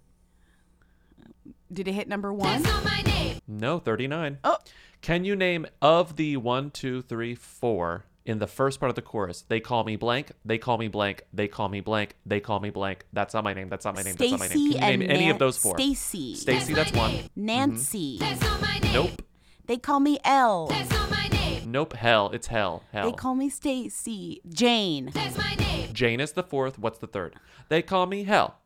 Did 1.73 1.89
it 1.89 1.93
hit 1.93 2.09
number 2.09 2.33
one? 2.33 2.63
That's 2.63 2.65
not 2.65 2.85
my 2.85 3.03
name. 3.03 3.39
No, 3.49 3.79
39. 3.79 4.39
Oh. 4.45 4.57
Can 5.01 5.25
you 5.25 5.37
name 5.37 5.67
of 5.83 6.17
the 6.17 6.37
one, 6.37 6.71
two, 6.71 7.03
three, 7.03 7.35
four 7.35 8.05
in 8.25 8.39
the 8.39 8.47
first 8.47 8.81
part 8.81 8.89
of 8.91 8.97
the 8.97 9.03
chorus? 9.03 9.45
They 9.49 9.61
call 9.61 9.85
me 9.85 9.97
blank. 9.97 10.33
They 10.45 10.57
call 10.57 10.79
me 10.79 10.89
blank. 10.89 11.25
They 11.33 11.49
call 11.49 11.69
me 11.69 11.81
blank. 11.81 12.15
They 12.25 12.41
call 12.41 12.61
me 12.61 12.71
blank. 12.71 13.05
That's 13.13 13.35
not 13.35 13.45
my 13.45 13.53
name. 13.53 13.69
That's 13.69 13.85
not 13.85 13.97
my 13.97 14.03
name. 14.03 14.15
That's 14.17 14.31
not 14.31 14.41
my 14.41 14.47
name. 14.47 14.57
Stacy 14.57 14.73
Can 14.73 14.83
you 14.83 14.89
and 14.89 15.01
name 15.01 15.11
any 15.11 15.25
Nan- 15.27 15.33
of 15.33 15.39
those 15.39 15.59
four? 15.59 15.77
Stacy. 15.77 16.37
Stacy, 16.37 16.73
that's 16.75 16.93
one. 16.93 17.29
Nancy. 17.37 18.19
Mm-hmm. 18.19 18.25
That's 18.25 18.41
not 18.41 18.63
my 18.63 18.79
name. 18.79 18.93
Nope. 18.95 19.23
They 19.67 19.77
call 19.77 20.01
me 20.01 20.19
L. 20.25 20.69
That's 20.69 20.91
not 20.91 21.11
my 21.11 21.29
name. 21.29 21.71
Nope. 21.71 21.95
Hell. 21.95 22.31
It's 22.33 22.47
hell. 22.47 22.83
Hell. 22.93 23.11
They 23.11 23.17
call 23.17 23.35
me 23.35 23.51
Stacy. 23.51 24.41
Jane. 24.49 25.11
That's 25.13 25.37
my 25.37 25.55
name. 25.57 25.64
Jane 25.95 26.21
is 26.21 26.33
the 26.33 26.43
fourth. 26.43 26.79
What's 26.79 26.99
the 26.99 27.07
third? 27.07 27.37
They 27.69 27.81
call 27.83 28.07
me 28.07 28.25
Hell. 28.25 28.59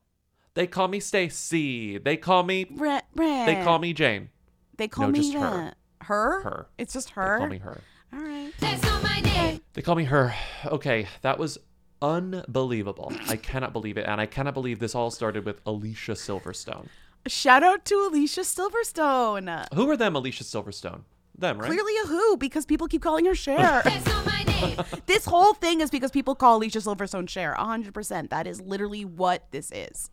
They 0.54 0.66
call 0.66 0.88
me 0.88 0.98
Stacy. 0.98 1.98
They 1.98 2.16
call 2.16 2.42
me. 2.42 2.64
Brett, 2.64 3.06
Brett. 3.14 3.46
They 3.46 3.62
call 3.62 3.78
me 3.78 3.92
Jane. 3.92 4.30
They 4.76 4.88
call 4.88 5.06
No, 5.06 5.12
me 5.12 5.20
just 5.20 5.36
uh, 5.36 5.40
her. 5.40 5.74
Her? 6.02 6.42
Her. 6.42 6.66
It's 6.78 6.94
just 6.94 7.14
They 7.14 7.20
her. 7.20 7.38
call 7.38 7.46
me 7.46 7.58
her. 7.58 7.80
All 8.12 8.20
right. 8.20 8.52
That's 8.58 8.82
not 8.82 9.02
my 9.02 9.20
name. 9.20 9.60
They 9.74 9.82
call 9.82 9.94
me 9.94 10.04
her. 10.04 10.34
Okay, 10.66 11.06
that 11.22 11.38
was 11.38 11.58
unbelievable. 12.02 13.12
I 13.28 13.36
cannot 13.36 13.72
believe 13.72 13.98
it, 13.98 14.06
and 14.06 14.20
I 14.20 14.26
cannot 14.26 14.54
believe 14.54 14.78
this 14.78 14.94
all 14.94 15.10
started 15.10 15.44
with 15.44 15.60
Alicia 15.66 16.12
Silverstone. 16.12 16.86
Shout 17.26 17.62
out 17.62 17.84
to 17.86 17.94
Alicia 18.10 18.40
Silverstone. 18.40 19.66
Who 19.74 19.88
are 19.90 19.96
them, 19.96 20.16
Alicia 20.16 20.44
Silverstone? 20.44 21.02
Them, 21.38 21.58
right? 21.58 21.70
Clearly 21.70 21.92
a 22.04 22.06
who 22.08 22.36
because 22.36 22.66
people 22.66 22.88
keep 22.88 23.00
calling 23.00 23.24
her 23.24 23.34
Cher. 23.34 23.82
That's 23.84 24.06
not 24.06 24.26
my 24.26 24.42
name. 24.42 24.76
this 25.06 25.24
whole 25.24 25.54
thing 25.54 25.80
is 25.80 25.90
because 25.90 26.10
people 26.10 26.34
call 26.34 26.56
Alicia 26.56 26.78
Silverstone 26.78 27.28
Cher. 27.28 27.54
100%. 27.56 28.30
That 28.30 28.46
is 28.48 28.60
literally 28.60 29.04
what 29.04 29.44
this 29.52 29.70
is. 29.70 30.10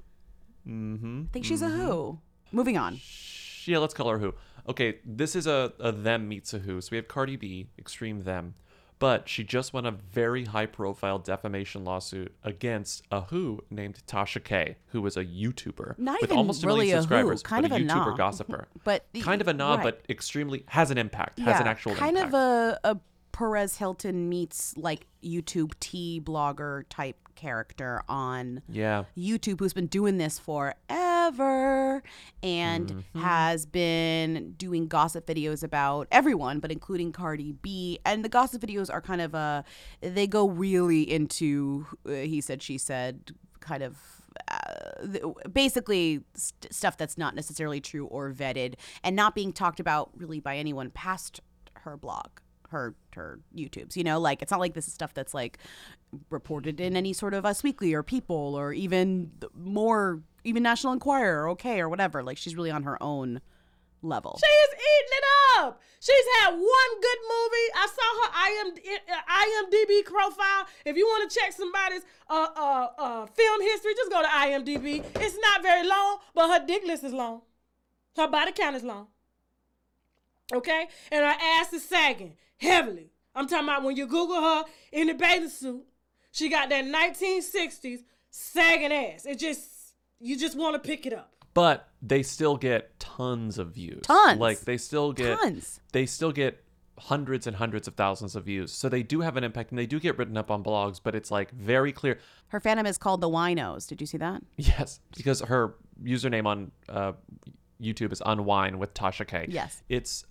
Mm-hmm. 0.67 1.23
I 1.29 1.33
think 1.33 1.45
she's 1.45 1.63
a 1.63 1.69
who. 1.69 2.19
Moving 2.51 2.77
on. 2.77 2.99
Yeah, 3.65 3.79
let's 3.79 3.95
call 3.95 4.09
her 4.09 4.19
who. 4.19 4.35
Okay, 4.69 4.99
this 5.03 5.35
is 5.35 5.47
a, 5.47 5.73
a 5.79 5.91
them 5.91 6.27
meets 6.27 6.53
a 6.53 6.59
who. 6.59 6.79
So 6.81 6.89
we 6.91 6.97
have 6.97 7.07
Cardi 7.07 7.35
B, 7.35 7.69
extreme 7.77 8.23
them, 8.23 8.53
but 8.99 9.27
she 9.27 9.43
just 9.43 9.73
won 9.73 9.85
a 9.85 9.91
very 9.91 10.45
high 10.45 10.65
profile 10.65 11.19
defamation 11.19 11.83
lawsuit 11.83 12.33
against 12.43 13.03
a 13.11 13.21
who 13.21 13.63
named 13.69 14.01
Tasha 14.07 14.43
K, 14.43 14.77
who 14.87 15.01
was 15.01 15.17
a 15.17 15.25
YouTuber 15.25 15.97
Not 15.97 16.21
with 16.21 16.29
even 16.29 16.37
almost 16.37 16.63
a 16.63 16.67
really 16.67 16.79
million 16.79 16.97
who, 16.97 17.01
subscribers, 17.01 17.43
kind 17.43 17.67
but 17.67 17.71
of 17.71 17.81
a 17.81 17.83
YouTuber 17.83 18.11
nah. 18.11 18.17
gossiper. 18.17 18.67
But 18.83 19.05
kind 19.21 19.41
of 19.41 19.47
a 19.47 19.53
nah, 19.53 19.75
right. 19.75 19.83
but 19.83 20.05
extremely 20.09 20.63
has 20.67 20.91
an 20.91 20.97
impact, 20.97 21.39
has 21.39 21.59
an 21.59 21.67
actual 21.67 21.95
kind 21.95 22.17
impact. 22.17 22.33
of 22.33 22.39
a, 22.39 22.79
a 22.83 22.97
Perez 23.35 23.75
Hilton 23.77 24.29
meets 24.29 24.75
like 24.77 25.07
YouTube 25.21 25.73
tea 25.81 26.21
blogger 26.23 26.83
type 26.89 27.17
character 27.35 28.01
on 28.07 28.61
yeah. 28.69 29.03
YouTube 29.17 29.59
who's 29.59 29.73
been 29.73 29.87
doing 29.87 30.17
this 30.17 30.39
forever 30.39 32.01
and 32.43 32.89
Mm-hmm. 32.91 33.21
has 33.21 33.65
been 33.65 34.53
doing 34.57 34.87
gossip 34.87 35.25
videos 35.25 35.63
about 35.63 36.07
everyone, 36.11 36.59
but 36.59 36.71
including 36.71 37.11
Cardi 37.11 37.51
B. 37.51 37.99
And 38.05 38.23
the 38.23 38.29
gossip 38.29 38.61
videos 38.61 38.93
are 38.93 39.01
kind 39.01 39.19
of 39.21 39.33
uh 39.35 39.63
they 40.01 40.27
go 40.27 40.47
really 40.47 41.01
into 41.01 41.85
uh, 42.07 42.11
he 42.11 42.39
said, 42.41 42.61
she 42.63 42.77
said, 42.77 43.31
kind 43.59 43.83
of. 43.83 43.97
Uh, 44.51 45.07
th- 45.13 45.23
basically 45.53 46.19
st- 46.35 46.73
stuff 46.73 46.97
that's 46.97 47.17
not 47.17 47.35
necessarily 47.35 47.79
true 47.79 48.05
or 48.07 48.33
vetted 48.33 48.73
and 49.01 49.15
not 49.15 49.33
being 49.33 49.53
talked 49.53 49.79
about 49.79 50.09
really 50.17 50.41
by 50.41 50.57
anyone 50.57 50.89
past 50.91 51.39
her 51.75 51.95
blog 51.95 52.27
her 52.69 52.95
her 53.13 53.39
YouTubes. 53.55 53.95
You 53.95 54.03
know, 54.03 54.19
like 54.19 54.41
it's 54.41 54.51
not 54.51 54.59
like 54.59 54.73
this 54.73 54.87
is 54.87 54.93
stuff 54.93 55.13
that's 55.13 55.33
like 55.33 55.57
reported 56.29 56.79
in 56.79 56.95
any 56.95 57.13
sort 57.13 57.33
of 57.33 57.45
Us 57.45 57.63
Weekly 57.63 57.93
or 57.93 58.03
People 58.03 58.55
or 58.55 58.73
even 58.73 59.31
more 59.53 60.21
even 60.43 60.63
National 60.63 60.93
Enquirer 60.93 61.43
or 61.43 61.47
OK 61.49 61.79
or 61.79 61.89
whatever. 61.89 62.23
Like 62.23 62.37
she's 62.37 62.55
really 62.55 62.71
on 62.71 62.83
her 62.83 63.01
own 63.01 63.41
level. 64.01 64.39
She 64.43 64.51
is 64.51 64.69
eating 64.73 65.11
it 65.11 65.23
up. 65.57 65.81
She's 65.99 66.25
had 66.39 66.51
one 66.51 67.01
good 67.01 67.17
movie. 67.23 67.67
I 67.75 67.87
saw 67.87 68.09
her 68.21 68.29
IM, 68.47 68.73
uh, 69.09 69.33
IMDb 69.41 70.05
profile. 70.05 70.67
If 70.85 70.95
you 70.95 71.05
want 71.05 71.29
to 71.29 71.39
check 71.39 71.51
somebody's 71.51 72.03
uh, 72.29 72.47
uh, 72.55 72.87
uh, 72.97 73.25
film 73.25 73.61
history, 73.61 73.93
just 73.95 74.11
go 74.11 74.21
to 74.21 74.27
IMDb. 74.27 75.03
It's 75.15 75.37
not 75.39 75.63
very 75.63 75.87
long, 75.87 76.19
but 76.33 76.49
her 76.49 76.65
dick 76.65 76.83
list 76.85 77.03
is 77.03 77.13
long. 77.13 77.41
Her 78.15 78.27
body 78.27 78.51
count 78.51 78.75
is 78.75 78.83
long. 78.83 79.07
Okay? 80.53 80.87
And 81.11 81.25
her 81.25 81.35
ass 81.41 81.73
is 81.73 81.83
sagging 81.83 82.35
heavily. 82.57 83.11
I'm 83.33 83.47
talking 83.47 83.67
about 83.67 83.83
when 83.83 83.95
you 83.97 84.07
Google 84.07 84.41
her 84.41 84.63
in 84.91 85.07
the 85.07 85.13
bathing 85.13 85.49
suit, 85.49 85.83
she 86.31 86.49
got 86.49 86.69
that 86.69 86.85
1960s 86.85 87.99
sagging 88.29 88.91
ass. 88.91 89.25
It 89.25 89.39
just, 89.39 89.93
you 90.19 90.37
just 90.37 90.57
want 90.57 90.75
to 90.75 90.79
pick 90.79 91.05
it 91.05 91.13
up. 91.13 91.31
But 91.53 91.87
they 92.01 92.21
still 92.23 92.57
get 92.57 92.99
tons 92.99 93.57
of 93.57 93.73
views. 93.73 94.01
Tons. 94.03 94.39
Like 94.39 94.61
they 94.61 94.77
still 94.77 95.13
get 95.13 95.39
Tons. 95.39 95.79
They 95.93 96.05
still 96.05 96.31
get 96.33 96.61
hundreds 96.97 97.47
and 97.47 97.55
hundreds 97.55 97.87
of 97.87 97.95
thousands 97.95 98.35
of 98.35 98.45
views. 98.45 98.71
So 98.71 98.89
they 98.89 99.03
do 99.03 99.21
have 99.21 99.37
an 99.37 99.43
impact 99.43 99.71
and 99.71 99.79
they 99.79 99.85
do 99.85 99.99
get 99.99 100.17
written 100.17 100.37
up 100.37 100.51
on 100.51 100.63
blogs, 100.63 100.99
but 101.01 101.15
it's 101.15 101.31
like 101.31 101.51
very 101.51 101.91
clear. 101.91 102.19
Her 102.47 102.59
fandom 102.59 102.87
is 102.87 102.97
called 102.97 103.21
the 103.21 103.29
Winos. 103.29 103.87
Did 103.87 104.01
you 104.01 104.07
see 104.07 104.17
that? 104.17 104.41
Yes, 104.57 104.99
because 105.15 105.41
her 105.41 105.75
username 106.03 106.45
on 106.45 106.71
uh, 106.89 107.13
YouTube 107.81 108.11
is 108.11 108.21
unwine 108.25 108.77
with 108.77 108.93
Tasha 108.93 109.27
K. 109.27 109.45
Yes. 109.49 109.81
It's 109.89 110.25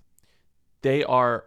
they 0.82 1.04
are 1.04 1.44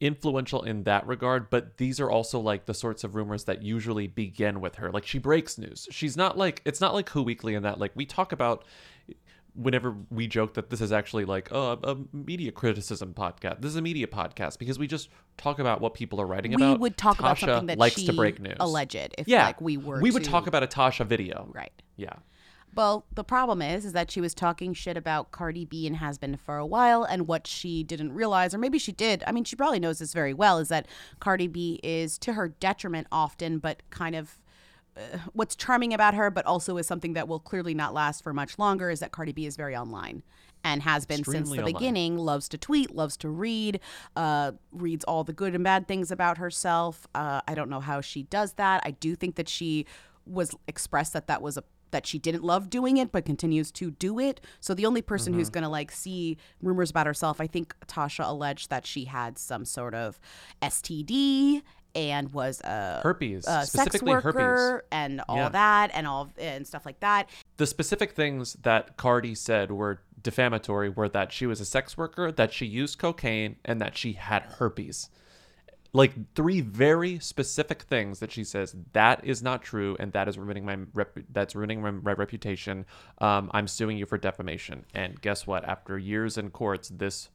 influential 0.00 0.62
in 0.62 0.84
that 0.84 1.06
regard, 1.06 1.50
but 1.50 1.76
these 1.78 1.98
are 1.98 2.10
also 2.10 2.38
like 2.38 2.66
the 2.66 2.74
sorts 2.74 3.04
of 3.04 3.14
rumors 3.14 3.44
that 3.44 3.62
usually 3.62 4.06
begin 4.06 4.60
with 4.60 4.76
her. 4.76 4.90
Like 4.90 5.06
she 5.06 5.18
breaks 5.18 5.58
news. 5.58 5.88
She's 5.90 6.16
not 6.16 6.38
like 6.38 6.62
it's 6.64 6.80
not 6.80 6.94
like 6.94 7.08
Who 7.10 7.22
Weekly 7.22 7.54
in 7.54 7.62
that 7.64 7.78
like 7.78 7.92
we 7.94 8.06
talk 8.06 8.32
about 8.32 8.64
whenever 9.54 9.96
we 10.10 10.28
joke 10.28 10.54
that 10.54 10.70
this 10.70 10.80
is 10.80 10.92
actually 10.92 11.24
like 11.24 11.48
oh, 11.50 11.72
a, 11.82 11.96
media 12.16 12.52
criticism 12.52 13.12
podcast. 13.12 13.60
This 13.60 13.70
is 13.70 13.76
a 13.76 13.82
media 13.82 14.06
podcast 14.06 14.58
because 14.58 14.78
we 14.78 14.86
just 14.86 15.08
talk 15.36 15.58
about 15.58 15.80
what 15.80 15.94
people 15.94 16.20
are 16.20 16.26
writing 16.26 16.52
We 16.52 16.56
about. 16.62 16.80
would 16.80 16.96
talk 16.96 17.18
about 17.18 17.36
Tasha 17.36 17.46
something 17.46 17.66
that 17.66 17.78
likes 17.78 18.02
to 18.02 18.12
break 18.12 18.40
news. 18.40 18.56
alleged 18.60 19.14
if 19.18 19.26
yeah, 19.26 19.46
like 19.46 19.60
we 19.60 19.76
were 19.76 20.00
we 20.00 20.10
would 20.12 20.24
to- 20.24 20.30
talk 20.30 20.46
about 20.46 20.62
a 20.62 20.68
Tasha 20.68 21.04
video. 21.06 21.48
Right. 21.52 21.72
Yeah. 21.96 22.14
Well, 22.74 23.06
the 23.12 23.24
problem 23.24 23.60
is, 23.60 23.84
is 23.84 23.92
that 23.92 24.10
she 24.10 24.20
was 24.20 24.34
talking 24.34 24.72
shit 24.72 24.96
about 24.96 25.32
Cardi 25.32 25.64
B 25.64 25.86
and 25.86 25.96
has 25.96 26.18
been 26.18 26.36
for 26.36 26.58
a 26.58 26.66
while, 26.66 27.02
and 27.04 27.26
what 27.26 27.46
she 27.46 27.82
didn't 27.82 28.12
realize, 28.12 28.54
or 28.54 28.58
maybe 28.58 28.78
she 28.78 28.92
did. 28.92 29.24
I 29.26 29.32
mean, 29.32 29.44
she 29.44 29.56
probably 29.56 29.80
knows 29.80 29.98
this 29.98 30.12
very 30.12 30.34
well, 30.34 30.58
is 30.58 30.68
that 30.68 30.86
Cardi 31.18 31.48
B 31.48 31.80
is 31.82 32.18
to 32.18 32.34
her 32.34 32.48
detriment 32.48 33.06
often, 33.10 33.58
but 33.58 33.82
kind 33.90 34.14
of. 34.14 34.38
Uh, 34.96 35.18
what's 35.32 35.54
charming 35.54 35.94
about 35.94 36.14
her, 36.14 36.28
but 36.28 36.44
also 36.44 36.76
is 36.76 36.84
something 36.84 37.12
that 37.12 37.28
will 37.28 37.38
clearly 37.38 37.72
not 37.72 37.94
last 37.94 38.22
for 38.22 38.32
much 38.32 38.58
longer, 38.58 38.90
is 38.90 38.98
that 38.98 39.12
Cardi 39.12 39.30
B 39.30 39.46
is 39.46 39.54
very 39.54 39.76
online 39.76 40.24
and 40.64 40.82
has 40.82 41.06
been 41.06 41.22
since 41.22 41.50
the 41.50 41.58
online. 41.58 41.72
beginning. 41.72 42.18
Loves 42.18 42.48
to 42.48 42.58
tweet, 42.58 42.94
loves 42.94 43.16
to 43.18 43.28
read, 43.28 43.80
uh, 44.16 44.52
reads 44.72 45.04
all 45.04 45.24
the 45.24 45.32
good 45.32 45.54
and 45.54 45.62
bad 45.62 45.86
things 45.86 46.10
about 46.10 46.38
herself. 46.38 47.06
Uh, 47.14 47.40
I 47.46 47.54
don't 47.54 47.70
know 47.70 47.80
how 47.80 48.00
she 48.00 48.24
does 48.24 48.54
that. 48.54 48.82
I 48.84 48.90
do 48.90 49.14
think 49.14 49.36
that 49.36 49.48
she 49.48 49.86
was 50.26 50.54
expressed 50.66 51.12
that 51.12 51.28
that 51.28 51.42
was 51.42 51.56
a 51.56 51.64
that 51.90 52.06
she 52.06 52.18
didn't 52.18 52.44
love 52.44 52.70
doing 52.70 52.96
it 52.96 53.10
but 53.12 53.24
continues 53.24 53.70
to 53.72 53.90
do 53.92 54.18
it 54.18 54.40
so 54.60 54.74
the 54.74 54.86
only 54.86 55.02
person 55.02 55.32
Mm-hmm. 55.32 55.40
who's 55.40 55.50
going 55.50 55.62
to 55.64 55.68
like 55.70 55.90
see 55.90 56.36
rumors 56.62 56.90
about 56.90 57.06
herself 57.06 57.40
i 57.40 57.46
think 57.46 57.74
tasha 57.86 58.28
alleged 58.28 58.70
that 58.70 58.86
she 58.86 59.04
had 59.04 59.36
some 59.38 59.64
sort 59.64 59.94
of 59.94 60.18
std 60.62 61.62
and 61.94 62.32
was 62.32 62.60
a, 62.60 63.00
Herpes, 63.02 63.46
a 63.48 63.64
sex 63.66 63.70
specifically 63.70 64.12
herpes. 64.12 64.82
and 64.92 65.22
all 65.28 65.36
Yeah. 65.36 65.48
that 65.48 65.90
and 65.94 66.06
all 66.06 66.30
and 66.38 66.66
stuff 66.66 66.84
like 66.86 67.00
that 67.00 67.28
the 67.56 67.66
specific 67.66 68.12
things 68.12 68.54
that 68.62 68.96
Cardi 68.96 69.34
said 69.34 69.70
were 69.72 70.00
defamatory 70.22 70.90
were 70.90 71.08
that 71.08 71.32
she 71.32 71.46
was 71.46 71.60
a 71.60 71.64
sex 71.64 71.96
worker, 71.96 72.30
that 72.32 72.52
she 72.52 72.66
used 72.66 72.98
cocaine, 72.98 73.56
and 73.64 73.80
that 73.80 73.96
she 73.96 74.12
had 74.12 74.42
herpes. 74.42 75.10
Like 75.92 76.34
three 76.34 76.60
very 76.60 77.18
specific 77.18 77.82
things 77.82 78.18
that 78.20 78.30
she 78.30 78.44
says 78.44 78.76
that 78.92 79.24
is 79.24 79.42
not 79.42 79.62
true, 79.62 79.96
and 79.98 80.12
that 80.12 80.28
is 80.28 80.38
ruining 80.38 80.64
my 80.64 80.78
rep- 80.92 81.18
that's 81.32 81.54
ruining 81.54 81.80
my, 81.80 82.12
reputation. 82.12 82.84
Um, 83.18 83.50
I'm 83.54 83.66
suing 83.66 83.96
you 83.96 84.04
for 84.06 84.18
defamation. 84.18 84.84
And 84.94 85.20
guess 85.20 85.46
what? 85.46 85.64
After 85.64 85.98
years 85.98 86.36
in 86.36 86.50
courts, 86.50 86.90
this 86.90 87.30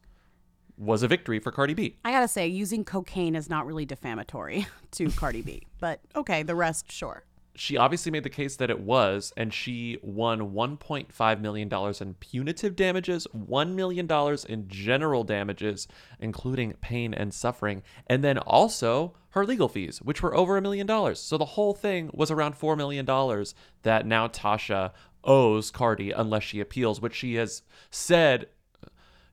was 0.77 1.03
a 1.03 1.07
victory 1.07 1.39
for 1.39 1.51
Cardi 1.51 1.73
B. 1.73 1.97
i 2.03 2.11
gotta 2.11 2.27
say 2.27 2.47
using 2.47 2.83
cocaine 2.83 3.35
is 3.35 3.49
not 3.49 3.65
really 3.65 3.85
defamatory 3.85 4.65
to 4.91 5.07
cardi 5.11 5.41
b 5.43 5.61
but 5.79 5.99
okay 6.15 6.41
the 6.41 6.55
rest 6.55 6.91
sure 6.91 7.23
she 7.55 7.77
obviously 7.77 8.11
made 8.11 8.23
the 8.23 8.29
case 8.29 8.55
that 8.55 8.69
it 8.69 8.79
was, 8.79 9.31
and 9.37 9.53
she 9.53 9.99
won 10.01 10.51
$1.5 10.51 11.39
million 11.39 11.93
in 12.01 12.13
punitive 12.15 12.75
damages, 12.75 13.27
$1 13.35 13.73
million 13.73 14.37
in 14.49 14.67
general 14.67 15.23
damages, 15.23 15.87
including 16.19 16.73
pain 16.81 17.13
and 17.13 17.33
suffering, 17.33 17.83
and 18.07 18.23
then 18.23 18.37
also 18.39 19.13
her 19.29 19.45
legal 19.45 19.69
fees, 19.69 20.01
which 20.01 20.21
were 20.21 20.35
over 20.35 20.57
a 20.57 20.61
million 20.61 20.87
dollars. 20.87 21.19
So 21.19 21.37
the 21.37 21.45
whole 21.45 21.73
thing 21.73 22.09
was 22.13 22.31
around 22.31 22.55
$4 22.55 22.77
million 22.77 23.05
that 23.83 24.05
now 24.05 24.27
Tasha 24.27 24.91
owes 25.23 25.71
Cardi 25.71 26.11
unless 26.11 26.43
she 26.43 26.59
appeals, 26.59 27.01
which 27.01 27.15
she 27.15 27.35
has 27.35 27.61
said 27.89 28.47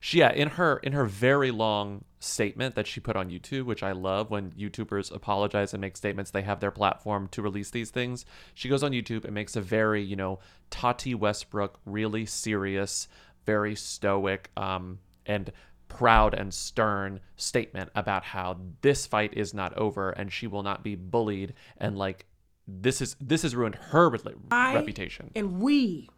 she 0.01 0.19
yeah 0.19 0.31
in 0.33 0.49
her 0.49 0.77
in 0.77 0.91
her 0.91 1.05
very 1.05 1.51
long 1.51 2.03
statement 2.19 2.75
that 2.75 2.85
she 2.85 2.99
put 2.99 3.15
on 3.15 3.29
youtube 3.29 3.63
which 3.63 3.81
i 3.81 3.93
love 3.93 4.29
when 4.29 4.51
youtubers 4.51 5.09
apologize 5.15 5.73
and 5.73 5.79
make 5.79 5.95
statements 5.95 6.31
they 6.31 6.41
have 6.41 6.59
their 6.59 6.71
platform 6.71 7.27
to 7.29 7.41
release 7.41 7.71
these 7.71 7.89
things. 7.89 8.25
She 8.53 8.67
goes 8.67 8.83
on 8.83 8.91
youtube 8.91 9.23
and 9.23 9.33
makes 9.33 9.55
a 9.55 9.61
very 9.61 10.03
you 10.03 10.17
know 10.17 10.39
tati 10.69 11.15
westbrook 11.15 11.79
really 11.85 12.25
serious 12.25 13.07
very 13.45 13.75
stoic 13.75 14.49
um 14.57 14.99
and 15.25 15.51
proud 15.87 16.33
and 16.33 16.53
stern 16.53 17.19
statement 17.35 17.89
about 17.95 18.23
how 18.23 18.57
this 18.81 19.05
fight 19.05 19.33
is 19.35 19.53
not 19.53 19.75
over 19.77 20.09
and 20.11 20.31
she 20.31 20.47
will 20.47 20.63
not 20.63 20.83
be 20.83 20.95
bullied 20.95 21.53
and 21.77 21.97
like 21.97 22.25
this 22.67 23.01
is 23.01 23.15
this 23.19 23.41
has 23.41 23.55
ruined 23.55 23.75
her 23.75 24.09
re- 24.09 24.19
I- 24.51 24.75
reputation. 24.75 25.31
And 25.35 25.59
we 25.59 26.09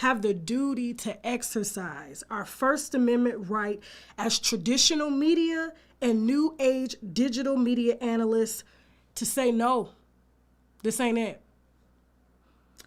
have 0.00 0.22
the 0.22 0.32
duty 0.32 0.94
to 0.94 1.26
exercise 1.26 2.24
our 2.30 2.46
First 2.46 2.94
Amendment 2.94 3.50
right 3.50 3.78
as 4.16 4.38
traditional 4.38 5.10
media 5.10 5.74
and 6.00 6.24
new 6.24 6.56
age 6.58 6.96
digital 7.12 7.54
media 7.54 7.98
analysts 8.00 8.64
to 9.16 9.26
say 9.26 9.52
no, 9.52 9.90
this 10.82 11.00
ain't 11.00 11.18
it. 11.18 11.42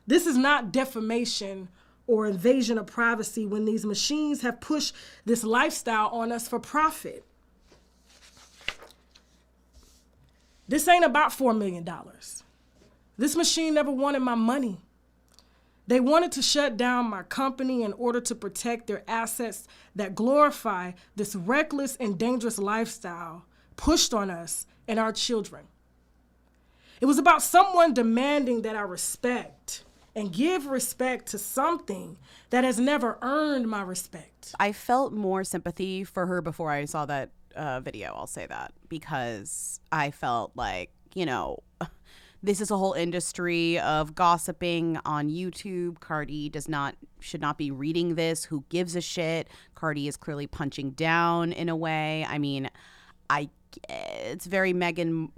This 0.07 0.25
is 0.25 0.37
not 0.37 0.71
defamation 0.71 1.67
or 2.07 2.25
invasion 2.25 2.79
of 2.79 2.87
privacy 2.87 3.45
when 3.45 3.65
these 3.65 3.85
machines 3.85 4.41
have 4.41 4.59
pushed 4.59 4.95
this 5.23 5.43
lifestyle 5.43 6.07
on 6.07 6.31
us 6.31 6.47
for 6.47 6.59
profit. 6.59 7.23
This 10.67 10.87
ain't 10.87 11.05
about 11.05 11.29
$4 11.29 11.55
million. 11.55 11.87
This 13.19 13.35
machine 13.35 13.75
never 13.75 13.91
wanted 13.91 14.21
my 14.21 14.33
money. 14.33 14.79
They 15.85 15.99
wanted 15.99 16.31
to 16.33 16.41
shut 16.41 16.77
down 16.77 17.09
my 17.09 17.23
company 17.23 17.83
in 17.83 17.93
order 17.93 18.21
to 18.21 18.35
protect 18.35 18.87
their 18.87 19.03
assets 19.07 19.67
that 19.95 20.15
glorify 20.15 20.93
this 21.15 21.35
reckless 21.35 21.97
and 21.97 22.17
dangerous 22.17 22.57
lifestyle 22.57 23.45
pushed 23.75 24.13
on 24.13 24.29
us 24.29 24.65
and 24.87 24.99
our 24.99 25.11
children. 25.11 25.65
It 27.01 27.05
was 27.05 27.17
about 27.17 27.43
someone 27.43 27.93
demanding 27.93 28.61
that 28.61 28.77
I 28.77 28.81
respect 28.81 29.83
and 30.15 30.31
give 30.31 30.67
respect 30.67 31.27
to 31.27 31.37
something 31.37 32.17
that 32.49 32.63
has 32.63 32.79
never 32.79 33.17
earned 33.21 33.67
my 33.67 33.81
respect. 33.81 34.55
I 34.59 34.71
felt 34.71 35.11
more 35.11 35.43
sympathy 35.43 36.03
for 36.03 36.27
her 36.27 36.41
before 36.41 36.71
I 36.71 36.85
saw 36.85 37.05
that 37.07 37.31
uh, 37.55 37.81
video. 37.81 38.13
I'll 38.15 38.27
say 38.27 38.45
that 38.45 38.73
because 38.87 39.79
I 39.91 40.11
felt 40.11 40.51
like, 40.55 40.91
you 41.13 41.25
know, 41.25 41.59
this 42.43 42.59
is 42.59 42.69
a 42.69 42.77
whole 42.77 42.93
industry 42.93 43.79
of 43.79 44.13
gossiping 44.13 44.99
on 45.05 45.29
YouTube. 45.29 46.01
Cardi 46.01 46.49
does 46.49 46.67
not 46.67 46.95
should 47.21 47.41
not 47.41 47.57
be 47.57 47.71
reading 47.71 48.15
this. 48.15 48.43
Who 48.43 48.65
gives 48.67 48.97
a 48.97 49.01
shit? 49.01 49.47
Cardi 49.75 50.09
is 50.09 50.17
clearly 50.17 50.45
punching 50.45 50.91
down 50.91 51.53
in 51.53 51.69
a 51.69 51.75
way. 51.75 52.27
I 52.29 52.37
mean, 52.37 52.69
I 53.29 53.49
it's 53.89 54.45
very 54.45 54.73
Meghan 54.73 55.29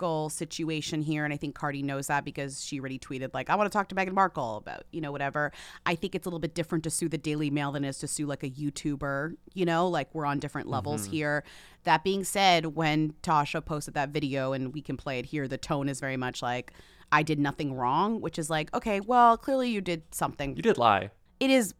Markle 0.00 0.30
situation 0.30 1.02
here, 1.02 1.24
and 1.24 1.34
I 1.34 1.36
think 1.36 1.54
Cardi 1.54 1.82
knows 1.82 2.06
that 2.06 2.24
because 2.24 2.64
she 2.64 2.80
already 2.80 2.98
tweeted 2.98 3.34
like, 3.34 3.50
"I 3.50 3.54
want 3.54 3.70
to 3.70 3.76
talk 3.76 3.88
to 3.90 3.94
Meghan 3.94 4.12
Markle 4.12 4.56
about 4.56 4.84
you 4.92 5.00
know 5.00 5.12
whatever." 5.12 5.52
I 5.84 5.94
think 5.94 6.14
it's 6.14 6.26
a 6.26 6.28
little 6.28 6.40
bit 6.40 6.54
different 6.54 6.84
to 6.84 6.90
sue 6.90 7.08
the 7.08 7.18
Daily 7.18 7.50
Mail 7.50 7.72
than 7.72 7.84
it 7.84 7.88
is 7.88 7.98
to 7.98 8.08
sue 8.08 8.26
like 8.26 8.42
a 8.42 8.48
YouTuber. 8.48 9.36
You 9.52 9.66
know, 9.66 9.88
like 9.88 10.08
we're 10.14 10.24
on 10.24 10.38
different 10.38 10.68
levels 10.68 11.02
mm-hmm. 11.02 11.12
here. 11.12 11.44
That 11.84 12.02
being 12.02 12.24
said, 12.24 12.66
when 12.66 13.14
Tasha 13.22 13.64
posted 13.64 13.94
that 13.94 14.10
video, 14.10 14.52
and 14.52 14.72
we 14.72 14.80
can 14.80 14.96
play 14.96 15.18
it 15.18 15.26
here, 15.26 15.46
the 15.46 15.58
tone 15.58 15.88
is 15.88 16.00
very 16.00 16.16
much 16.16 16.42
like. 16.42 16.72
I 17.12 17.24
did 17.24 17.40
nothing 17.40 17.74
wrong, 17.74 18.20
which 18.20 18.38
is 18.38 18.48
like, 18.48 18.72
okay, 18.72 19.00
well, 19.00 19.36
clearly 19.36 19.68
you 19.68 19.80
did 19.80 20.04
something 20.14 20.54
You 20.54 20.62
did 20.62 20.78
lie. 20.78 21.10
it 21.40 21.50
is 21.50 21.74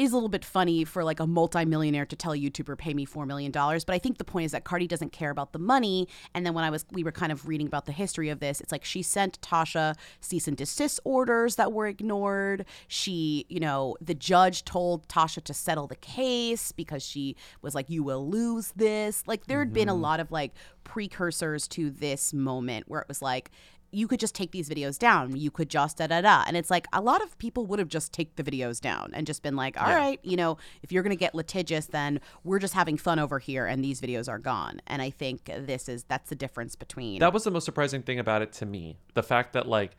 is 0.00 0.12
a 0.12 0.16
little 0.16 0.30
bit 0.30 0.46
funny 0.46 0.82
for 0.82 1.04
like 1.04 1.20
a 1.20 1.26
multimillionaire 1.26 2.06
to 2.06 2.16
tell 2.16 2.32
a 2.32 2.36
YouTuber 2.36 2.78
pay 2.78 2.94
me 2.94 3.04
four 3.04 3.26
million 3.26 3.52
dollars. 3.52 3.84
But 3.84 3.94
I 3.94 3.98
think 3.98 4.16
the 4.16 4.24
point 4.24 4.46
is 4.46 4.52
that 4.52 4.64
Cardi 4.64 4.86
doesn't 4.86 5.12
care 5.12 5.28
about 5.28 5.52
the 5.52 5.58
money. 5.58 6.08
And 6.34 6.46
then 6.46 6.54
when 6.54 6.64
I 6.64 6.70
was 6.70 6.86
we 6.90 7.04
were 7.04 7.12
kind 7.12 7.30
of 7.30 7.46
reading 7.46 7.66
about 7.66 7.84
the 7.84 7.92
history 7.92 8.30
of 8.30 8.40
this, 8.40 8.62
it's 8.62 8.72
like 8.72 8.82
she 8.82 9.02
sent 9.02 9.38
Tasha 9.42 9.94
cease 10.20 10.48
and 10.48 10.56
desist 10.56 11.00
orders 11.04 11.56
that 11.56 11.72
were 11.72 11.86
ignored. 11.86 12.64
She, 12.88 13.44
you 13.50 13.60
know, 13.60 13.98
the 14.00 14.14
judge 14.14 14.64
told 14.64 15.06
Tasha 15.06 15.44
to 15.44 15.52
settle 15.52 15.86
the 15.86 15.96
case 15.96 16.72
because 16.72 17.02
she 17.02 17.36
was 17.60 17.74
like, 17.74 17.90
You 17.90 18.02
will 18.02 18.26
lose 18.26 18.72
this. 18.74 19.22
Like 19.26 19.48
there 19.48 19.58
had 19.58 19.74
been 19.74 19.90
a 19.90 19.92
mm-hmm. 19.92 20.00
lot 20.00 20.20
of 20.20 20.32
like 20.32 20.52
precursors 20.82 21.68
to 21.68 21.90
this 21.90 22.32
moment 22.32 22.88
where 22.88 23.02
it 23.02 23.08
was 23.08 23.20
like 23.20 23.50
you 23.92 24.06
could 24.06 24.20
just 24.20 24.34
take 24.34 24.52
these 24.52 24.68
videos 24.68 24.98
down. 24.98 25.36
You 25.36 25.50
could 25.50 25.68
just 25.68 25.98
da 25.98 26.06
da 26.06 26.20
da. 26.20 26.44
And 26.46 26.56
it's 26.56 26.70
like 26.70 26.86
a 26.92 27.00
lot 27.00 27.22
of 27.22 27.36
people 27.38 27.66
would 27.66 27.78
have 27.78 27.88
just 27.88 28.12
take 28.12 28.36
the 28.36 28.42
videos 28.42 28.80
down 28.80 29.10
and 29.14 29.26
just 29.26 29.42
been 29.42 29.56
like, 29.56 29.80
all 29.80 29.94
right, 29.94 30.20
you 30.22 30.36
know, 30.36 30.58
if 30.82 30.92
you're 30.92 31.02
gonna 31.02 31.16
get 31.16 31.34
litigious, 31.34 31.86
then 31.86 32.20
we're 32.44 32.58
just 32.58 32.74
having 32.74 32.96
fun 32.96 33.18
over 33.18 33.38
here 33.38 33.66
and 33.66 33.84
these 33.84 34.00
videos 34.00 34.28
are 34.28 34.38
gone. 34.38 34.80
And 34.86 35.02
I 35.02 35.10
think 35.10 35.44
this 35.44 35.88
is 35.88 36.04
that's 36.04 36.30
the 36.30 36.36
difference 36.36 36.76
between 36.76 37.20
That 37.20 37.32
was 37.32 37.44
the 37.44 37.50
most 37.50 37.64
surprising 37.64 38.02
thing 38.02 38.18
about 38.18 38.42
it 38.42 38.52
to 38.54 38.66
me. 38.66 38.98
The 39.14 39.22
fact 39.22 39.52
that 39.54 39.68
like 39.68 39.96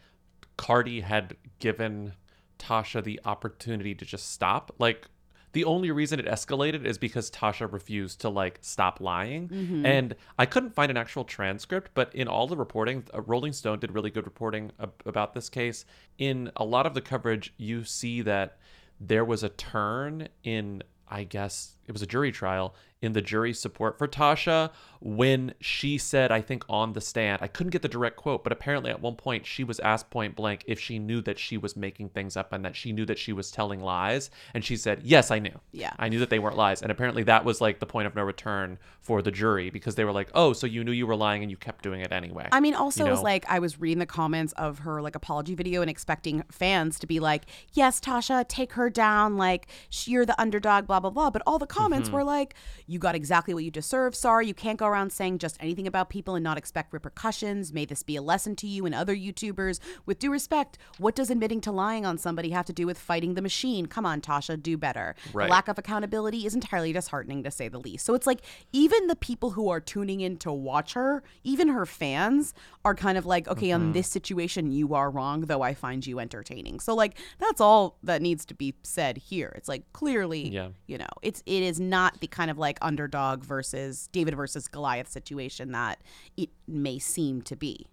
Cardi 0.58 1.02
had 1.02 1.36
given 1.60 2.14
Tasha 2.60 3.04
the 3.04 3.20
opportunity 3.26 3.96
to 3.96 4.06
just 4.06 4.32
stop. 4.32 4.72
Like 4.78 5.08
the 5.54 5.66
only 5.66 5.92
reason 5.92 6.20
it 6.20 6.26
escalated 6.26 6.86
is 6.86 6.98
because 6.98 7.30
Tasha 7.30 7.72
refused 7.72 8.22
to 8.22 8.30
like 8.30 8.60
stop 8.62 9.02
lying. 9.02 9.50
Mm-hmm. 9.50 9.86
And 9.86 10.16
I 10.38 10.46
couldn't 10.46 10.74
find 10.74 10.90
an 10.90 10.98
actual 10.98 11.24
transcript, 11.24 11.92
but 11.94 12.14
in 12.16 12.28
all 12.28 12.48
the 12.48 12.58
reporting, 12.58 13.04
uh, 13.14 13.22
Rolling 13.22 13.54
Stone 13.54 13.80
did 13.80 13.94
really 13.94 14.12
good 14.12 14.26
reporting 14.26 14.72
ab- 14.80 14.94
about 15.06 15.34
this 15.34 15.50
case. 15.50 15.86
In 16.18 16.52
a 16.56 16.64
lot 16.64 16.86
of 16.86 16.94
the 16.94 17.02
coverage, 17.02 17.54
you 17.58 17.84
see 17.84 18.22
that 18.22 18.58
there 19.00 19.26
was 19.26 19.44
a 19.44 19.50
turn 19.50 20.30
in 20.44 20.84
I 21.12 21.26
guess 21.26 21.76
it 21.88 21.92
was 21.92 22.02
a 22.02 22.08
jury 22.08 22.32
trial 22.32 22.74
in 23.02 23.14
the 23.14 23.22
jury's 23.22 23.60
support 23.60 23.98
for 23.98 24.08
Tasha 24.08 24.70
when 25.00 25.56
she 25.60 25.98
said, 25.98 26.32
I 26.32 26.42
think 26.42 26.64
on 26.70 26.94
the 26.94 27.02
stand, 27.02 27.42
I 27.42 27.48
couldn't 27.48 27.72
get 27.72 27.82
the 27.82 27.88
direct 27.88 28.18
quote, 28.18 28.44
but 28.44 28.54
apparently 28.54 28.92
at 28.92 29.02
one 29.02 29.16
point 29.16 29.48
she 29.48 29.64
was 29.64 29.80
asked 29.80 30.12
point 30.12 30.36
blank 30.36 30.64
if 30.68 30.80
she 30.80 31.00
knew 31.00 31.22
that 31.22 31.40
she 31.40 31.58
was 31.58 31.76
making 31.76 32.10
things 32.10 32.38
up 32.38 32.54
and 32.54 32.64
that 32.64 32.76
she 32.76 32.92
knew 32.92 33.06
that 33.08 33.18
she 33.18 33.34
was 33.34 33.50
telling 33.50 33.82
lies. 33.82 34.30
And 34.54 34.64
she 34.64 34.78
said, 34.78 35.02
Yes, 35.04 35.32
I 35.32 35.40
knew. 35.40 35.60
Yeah. 35.72 35.94
I 35.98 36.10
knew 36.10 36.20
that 36.20 36.30
they 36.30 36.38
weren't 36.38 36.56
lies. 36.58 36.84
And 36.84 36.92
apparently 36.92 37.24
that 37.24 37.44
was 37.44 37.60
like 37.60 37.80
the 37.80 37.88
point 37.88 38.06
of 38.06 38.16
no 38.16 38.22
return 38.22 38.78
for 39.00 39.24
the 39.24 39.32
jury 39.32 39.72
because 39.72 39.96
they 39.96 40.06
were 40.06 40.12
like, 40.12 40.30
Oh, 40.36 40.54
so 40.54 40.68
you 40.68 40.84
knew 40.84 40.92
you 40.92 41.08
were 41.08 41.16
lying 41.16 41.42
and 41.42 41.50
you 41.50 41.58
kept 41.58 41.84
doing 41.84 42.02
it 42.02 42.12
anyway. 42.12 42.48
I 42.52 42.60
mean, 42.60 42.76
also, 42.76 43.04
You 43.04 43.08
it 43.08 43.12
was 43.14 43.24
like 43.24 43.46
I 43.50 43.58
was 43.58 43.80
reading 43.80 43.98
the 43.98 44.06
comments 44.06 44.54
of 44.54 44.80
her 44.80 45.02
like 45.02 45.16
apology 45.16 45.56
video 45.56 45.82
and 45.82 45.90
expecting 45.90 46.44
fans 46.52 47.00
to 47.00 47.08
be 47.08 47.20
like, 47.20 47.46
"Yes, 47.74 48.00
Tasha, 48.00 48.48
take 48.48 48.74
her 48.74 48.92
down. 48.92 49.38
Like 49.38 49.66
you're 50.06 50.28
the 50.28 50.40
underdog." 50.40 50.86
Blah 50.86 51.00
blah 51.00 51.10
blah. 51.10 51.32
But 51.32 51.42
all 51.48 51.58
the 51.58 51.66
comments 51.66 52.10
Mm-hmm. 52.10 52.16
were 52.18 52.24
like, 52.24 52.54
"You 52.92 53.00
got 53.00 53.16
exactly 53.16 53.54
what 53.54 53.64
you 53.64 53.72
deserve. 53.72 54.16
Sorry, 54.16 54.46
you 54.48 54.54
can't 54.54 54.78
go 54.78 54.86
around 54.88 55.12
saying 55.12 55.38
just 55.40 55.58
anything 55.60 55.88
about 55.88 56.10
people 56.10 56.36
and 56.36 56.44
not 56.44 56.58
expect 56.58 56.92
repercussions. 56.94 57.72
May 57.74 57.86
this 57.86 58.04
be 58.04 58.16
a 58.16 58.22
lesson 58.22 58.56
to 58.58 58.68
you 58.68 58.86
and 58.86 58.94
other 58.96 59.16
YouTubers. 59.16 59.80
With 60.06 60.20
due 60.20 60.32
respect, 60.32 60.78
what 60.98 61.16
does 61.16 61.30
admitting 61.30 61.62
to 61.62 61.72
lying 61.72 62.06
on 62.06 62.18
somebody 62.18 62.50
have 62.52 62.66
to 62.66 62.74
do 62.74 62.86
with 62.86 62.98
fighting 63.00 63.36
the 63.36 63.42
machine? 63.42 63.86
Come 63.86 64.06
on, 64.06 64.22
Tasha, 64.22 64.62
do 64.62 64.78
better. 64.78 65.16
The 65.48 65.52
lack 65.52 65.68
of 65.68 65.78
accountability 65.78 66.46
is 66.46 66.54
entirely 66.56 66.92
disheartening 66.94 67.44
to 67.44 67.52
say 67.52 67.68
the 67.68 67.80
least. 67.80 68.06
So 68.06 68.14
it's 68.14 68.28
like 68.28 68.42
even 68.74 69.08
the 69.08 69.16
people 69.16 69.52
who 69.52 69.70
are 69.70 69.80
tuning 69.80 70.22
in 70.22 70.38
to 70.38 70.52
watch 70.52 70.94
her, 70.94 71.24
even 71.44 71.70
her 71.70 71.86
fans, 71.86 72.54
are 72.84 72.96
kind 72.96 73.18
of 73.18 73.26
like, 73.26 73.48
okay, 73.48 73.68
Mm-hmm. 73.70 73.76
on 73.90 73.92
this 73.94 74.08
situation, 74.08 74.72
you 74.72 74.94
are 74.96 75.10
wrong, 75.10 75.42
though 75.42 75.62
I 75.62 75.74
find 75.74 76.06
you 76.06 76.20
entertaining. 76.20 76.80
So 76.80 76.94
like 76.96 77.18
that's 77.40 77.62
all 77.62 77.98
that 78.04 78.22
needs 78.22 78.44
to 78.46 78.54
be 78.54 78.74
said 78.84 79.18
here. 79.18 79.54
It's 79.56 79.70
like 79.70 79.84
clearly, 79.94 80.50
Yeah. 80.50 80.70
you 80.88 80.98
know, 80.98 81.08
it's 81.22 81.42
it 81.46 81.62
is 81.64 81.80
not 81.80 82.20
the 82.22 82.28
kind 82.28 82.50
of 82.52 82.58
like 82.58 82.80
underdog 82.82 83.44
versus 83.44 84.08
David 84.12 84.36
versus 84.36 84.68
Goliath 84.68 85.08
situation 85.10 85.72
that 85.72 86.00
it 86.38 86.50
may 86.68 87.00
seem 87.00 87.42
to 87.44 87.56
be. 87.56 87.88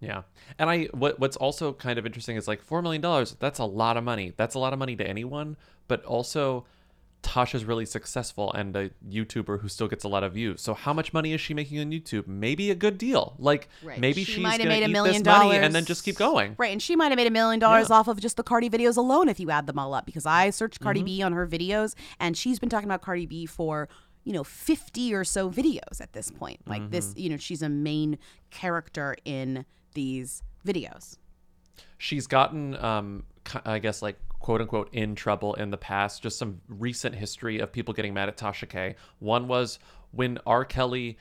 Yeah. 0.00 0.22
And 0.58 0.70
I 0.70 0.84
what 0.92 1.18
what's 1.18 1.36
also 1.36 1.72
kind 1.72 1.98
of 1.98 2.06
interesting 2.06 2.36
is 2.36 2.46
like 2.46 2.62
4 2.62 2.82
million 2.82 3.02
dollars, 3.02 3.36
that's 3.40 3.58
a 3.58 3.64
lot 3.64 3.96
of 3.96 4.04
money. 4.04 4.32
That's 4.36 4.54
a 4.54 4.58
lot 4.58 4.72
of 4.72 4.78
money 4.78 4.94
to 4.96 5.06
anyone, 5.06 5.56
but 5.88 6.04
also 6.04 6.66
Tasha's 7.20 7.64
really 7.64 7.84
successful 7.84 8.52
and 8.52 8.76
a 8.76 8.90
YouTuber 9.10 9.60
who 9.60 9.66
still 9.66 9.88
gets 9.88 10.04
a 10.04 10.08
lot 10.08 10.22
of 10.22 10.34
views. 10.34 10.62
So 10.62 10.72
how 10.72 10.92
much 10.92 11.12
money 11.12 11.32
is 11.32 11.40
she 11.40 11.52
making 11.52 11.80
on 11.80 11.90
YouTube? 11.90 12.28
Maybe 12.28 12.70
a 12.70 12.76
good 12.76 12.96
deal. 12.96 13.34
Like 13.40 13.68
Right. 13.82 13.98
maybe 13.98 14.22
She 14.22 14.34
she's 14.34 14.42
might 14.42 14.60
have 14.60 14.68
made 14.68 14.84
a 14.84 14.88
million 14.88 15.24
this 15.24 15.26
money 15.26 15.48
dollars. 15.50 15.64
and 15.64 15.74
then 15.74 15.84
just 15.84 16.04
keep 16.04 16.14
going. 16.16 16.54
Right, 16.58 16.70
and 16.70 16.80
she 16.80 16.94
might 16.94 17.08
have 17.08 17.16
made 17.16 17.26
a 17.26 17.30
million 17.32 17.58
dollars 17.58 17.88
Yeah. 17.90 17.96
off 17.96 18.06
of 18.06 18.20
just 18.20 18.36
the 18.36 18.44
Cardi 18.44 18.70
videos 18.70 18.96
alone 18.96 19.28
if 19.28 19.40
you 19.40 19.50
add 19.50 19.66
them 19.66 19.80
all 19.80 19.94
up. 19.94 20.06
Because 20.06 20.26
I 20.26 20.50
searched 20.50 20.76
Mm-hmm. 20.76 20.84
Cardi 20.84 21.02
B 21.02 21.20
on 21.20 21.32
her 21.32 21.44
videos, 21.44 21.96
and 22.20 22.36
she's 22.36 22.60
been 22.60 22.68
talking 22.68 22.88
about 22.88 23.02
Cardi 23.02 23.26
B 23.26 23.46
for 23.46 23.88
you 24.24 24.32
know 24.32 24.44
50 24.44 25.14
or 25.14 25.24
so 25.24 25.50
videos 25.50 26.00
at 26.00 26.12
this 26.12 26.30
point. 26.30 26.60
Like 26.66 26.90
this, 26.90 27.08
Mm-hmm. 27.10 27.18
you 27.20 27.28
know, 27.30 27.36
she's 27.36 27.62
a 27.62 27.68
main 27.68 28.18
character 28.50 29.16
in 29.24 29.64
these 29.94 30.42
videos. 30.66 31.16
she's 31.96 32.26
gotten 32.26 32.76
um 32.76 33.22
i 33.64 33.78
guess 33.78 34.02
like 34.02 34.18
quote 34.40 34.60
unquote 34.60 34.88
in 34.92 35.14
trouble 35.14 35.54
in 35.54 35.70
the 35.70 35.76
past 35.78 36.22
just 36.22 36.38
some 36.38 36.60
recent 36.68 37.14
history 37.14 37.58
of 37.58 37.72
people 37.72 37.94
getting 37.94 38.12
mad 38.14 38.28
at 38.28 38.36
tasha 38.36 38.68
k 38.68 38.94
one 39.20 39.48
was 39.48 39.78
when 40.12 40.38
r 40.46 40.64
kelly 40.64 41.16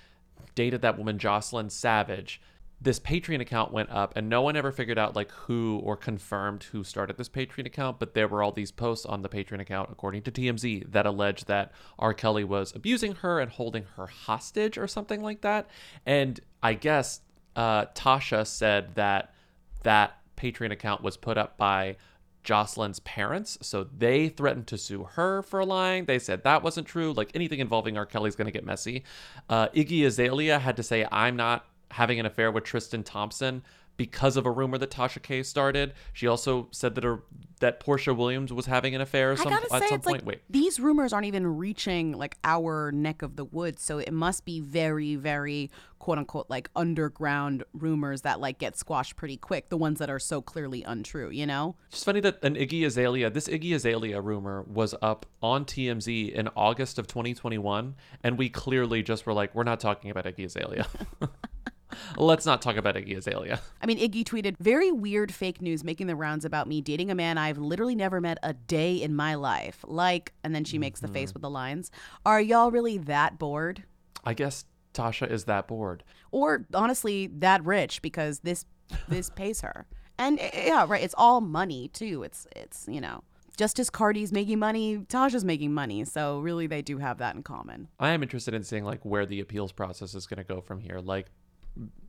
dated 0.56 0.82
that 0.82 0.98
woman 0.98 1.18
joycelyn 1.18 1.72
savage 1.72 2.42
this 2.80 3.00
patreon 3.00 3.42
account 3.42 3.72
went 3.72 3.90
up 3.90 4.14
and 4.16 4.30
no 4.30 4.42
one 4.42 4.56
ever 4.56 4.72
figured 4.72 5.00
out 5.00 5.16
like 5.16 5.32
who 5.32 5.80
or 5.84 5.98
confirmed 5.98 6.64
who 6.66 6.84
started 6.84 7.18
this 7.18 7.30
patreon 7.30 7.66
account 7.66 8.00
but 8.00 8.14
there 8.14 8.28
were 8.28 8.44
all 8.44 8.52
these 8.52 8.72
posts 8.72 9.06
on 9.06 9.22
the 9.22 9.30
patreon 9.30 9.60
account 9.60 9.90
according 9.92 10.22
to 10.22 10.32
tmz 10.32 10.92
that 10.92 11.06
alleged 11.06 11.48
that 11.48 11.72
r 11.98 12.14
kelly 12.14 12.44
was 12.44 12.76
abusing 12.76 13.16
her 13.16 13.40
and 13.40 13.52
holding 13.52 13.84
her 13.96 14.08
hostage 14.08 14.78
or 14.78 14.88
something 14.88 15.22
like 15.22 15.42
that 15.42 15.68
and 16.06 16.40
i 16.62 16.74
guess 16.74 17.22
uh, 17.56 17.86
tasha 17.96 18.46
said 18.46 18.94
that 18.94 19.34
that 19.82 20.18
Patreon 20.38 20.72
account 20.72 21.02
was 21.02 21.18
put 21.18 21.38
up 21.38 21.58
by 21.58 21.98
Joycelyn's 22.44 23.00
parents. 23.02 23.58
So 23.62 23.84
they 23.86 24.30
threatened 24.30 24.68
to 24.68 24.78
sue 24.78 25.04
her 25.04 25.42
for 25.42 25.66
lying. 25.66 26.06
They 26.06 26.20
said 26.20 26.44
that 26.44 26.64
wasn't 26.64 26.88
true. 26.88 27.12
Like 27.12 27.32
anything 27.34 27.60
involving 27.60 27.98
R. 27.98 28.06
Kelly's 28.06 28.36
going 28.36 28.46
to 28.46 28.52
get 28.52 28.66
messy. 28.66 29.04
Uh, 29.50 29.68
Iggy 29.70 30.06
Azalea 30.06 30.60
had 30.60 30.78
to 30.78 30.84
say, 30.84 31.06
I'm 31.12 31.36
not 31.36 31.66
having 31.92 32.20
an 32.20 32.26
affair 32.26 32.52
with 32.52 32.64
Tristan 32.64 33.04
Thompson 33.04 33.64
because 33.98 34.38
of 34.38 34.46
a 34.46 34.52
rumor 34.52 34.78
that 34.78 34.92
Tasha 34.92 35.22
K 35.22 35.44
started. 35.44 35.94
She 36.14 36.28
also 36.28 36.70
said 36.72 36.96
that 36.96 37.04
her 37.04 37.24
that 37.60 37.80
Porsha 37.80 38.16
Williams 38.16 38.54
was 38.54 38.68
having 38.68 38.94
an 38.94 39.02
affair 39.02 39.32
I 39.32 39.36
some, 39.36 39.52
at 39.52 39.64
say, 39.64 39.88
some 39.88 39.96
it's 39.96 40.06
point. 40.06 40.06
like 40.06 40.26
Wait, 40.26 40.42
these 40.48 40.80
rumors 40.80 41.12
aren't 41.12 41.26
even 41.26 41.58
reaching 41.58 42.12
like 42.12 42.38
our 42.44 42.92
neck 42.92 43.24
of 43.24 43.36
the 43.36 43.46
woods, 43.46 43.82
so 43.82 43.98
it 43.98 44.14
must 44.14 44.46
be 44.46 44.60
very, 44.60 45.16
very 45.16 45.72
quote 45.98 46.20
unquote 46.20 46.48
like 46.50 46.70
underground 46.76 47.64
rumors 47.74 48.22
that 48.22 48.40
like 48.40 48.60
get 48.60 48.78
squashed 48.78 49.16
pretty 49.16 49.38
quick. 49.38 49.70
The 49.70 49.78
ones 49.78 49.98
that 49.98 50.10
are 50.10 50.20
so 50.20 50.40
clearly 50.40 50.84
untrue, 50.84 51.32
you 51.32 51.48
know? 51.48 51.76
It's 51.90 52.04
funny 52.04 52.20
that 52.20 52.44
an 52.44 52.56
Iggy 52.56 52.86
Azalea, 52.86 53.32
this 53.32 53.48
Iggy 53.48 53.74
Azalea 53.74 54.22
rumor 54.22 54.64
was 54.68 54.94
up 55.02 55.26
on 55.42 55.66
TMZ 55.66 56.32
in 56.32 56.48
August 56.56 57.00
of 57.00 57.08
2021, 57.08 57.96
and 58.24 58.38
we 58.38 58.50
clearly 58.50 59.02
just 59.02 59.26
were 59.26 59.34
like, 59.34 59.56
we're 59.56 59.64
not 59.64 59.80
talking 59.80 60.12
about 60.12 60.26
Iggy 60.26 60.46
Azalea. 60.46 60.86
Let's 62.18 62.46
not 62.46 62.62
talk 62.62 62.76
about 62.78 62.96
Iggy 62.96 63.18
Azalea. 63.18 63.60
I 63.82 63.86
mean, 63.86 63.98
Iggy 64.00 64.24
tweeted 64.24 64.58
very 64.60 64.92
weird 64.92 65.34
fake 65.34 65.62
news 65.62 65.84
making 65.84 66.08
the 66.08 66.16
rounds 66.16 66.46
about 66.46 66.68
me 66.68 66.82
dating 66.82 67.12
a 67.12 67.16
man 67.16 67.38
I've 67.38 67.58
literally 67.58 67.96
never 67.96 68.20
met 68.22 68.38
a 68.44 68.54
day 68.54 68.96
in 68.96 69.16
my 69.16 69.36
life. 69.36 69.84
Like, 69.88 70.34
and 70.44 70.54
then 70.56 70.64
she 70.64 70.78
makes 70.78 71.00
the 71.00 71.08
face 71.08 71.34
with 71.34 71.42
the 71.42 71.50
lines. 71.50 71.92
Are 72.26 72.42
y'all 72.42 72.72
really 72.72 72.98
that 73.00 73.38
bored? 73.40 73.84
I 74.24 74.34
guess 74.34 74.66
Tasha 74.94 75.30
is 75.30 75.44
that 75.46 75.68
bored. 75.68 76.04
or 76.32 76.66
honestly 76.74 77.28
that 77.28 77.64
rich 77.64 78.02
because 78.02 78.40
this 78.40 78.66
this 79.08 79.30
pays 79.30 79.62
her 79.62 79.86
and 80.18 80.40
eh, 80.40 80.50
yeah 80.68 80.86
right 80.88 81.04
it's 81.04 81.14
all 81.18 81.40
money 81.42 81.90
too 81.90 82.24
it's 82.24 82.48
it's 82.56 82.86
you 82.90 83.00
know 83.00 83.22
just 83.58 83.78
as 83.80 83.90
cardi's 83.92 84.32
making 84.32 84.58
money 84.58 84.98
tasha's 84.98 85.44
making 85.46 85.74
money 85.74 86.04
so 86.06 86.40
really 86.40 86.66
they 86.68 86.82
do 86.82 86.98
have 86.98 87.18
that 87.20 87.36
in 87.36 87.44
common 87.44 87.88
I 88.00 88.10
am 88.10 88.24
interested 88.24 88.54
in 88.54 88.64
seeing 88.64 88.86
like 88.86 89.04
where 89.06 89.26
the 89.26 89.40
appeals 89.40 89.72
process 89.72 90.16
is 90.16 90.26
going 90.26 90.38
to 90.38 90.44
go 90.44 90.62
from 90.62 90.80
here. 90.80 91.00
Like, 91.00 91.28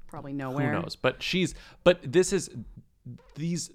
probably 0.06 0.32
nowhere 0.32 0.72
who 0.72 0.80
knows? 0.80 0.96
But 0.96 1.22
she's, 1.22 1.54
but 1.84 2.00
this 2.02 2.32
is 2.32 2.50
these. 3.34 3.70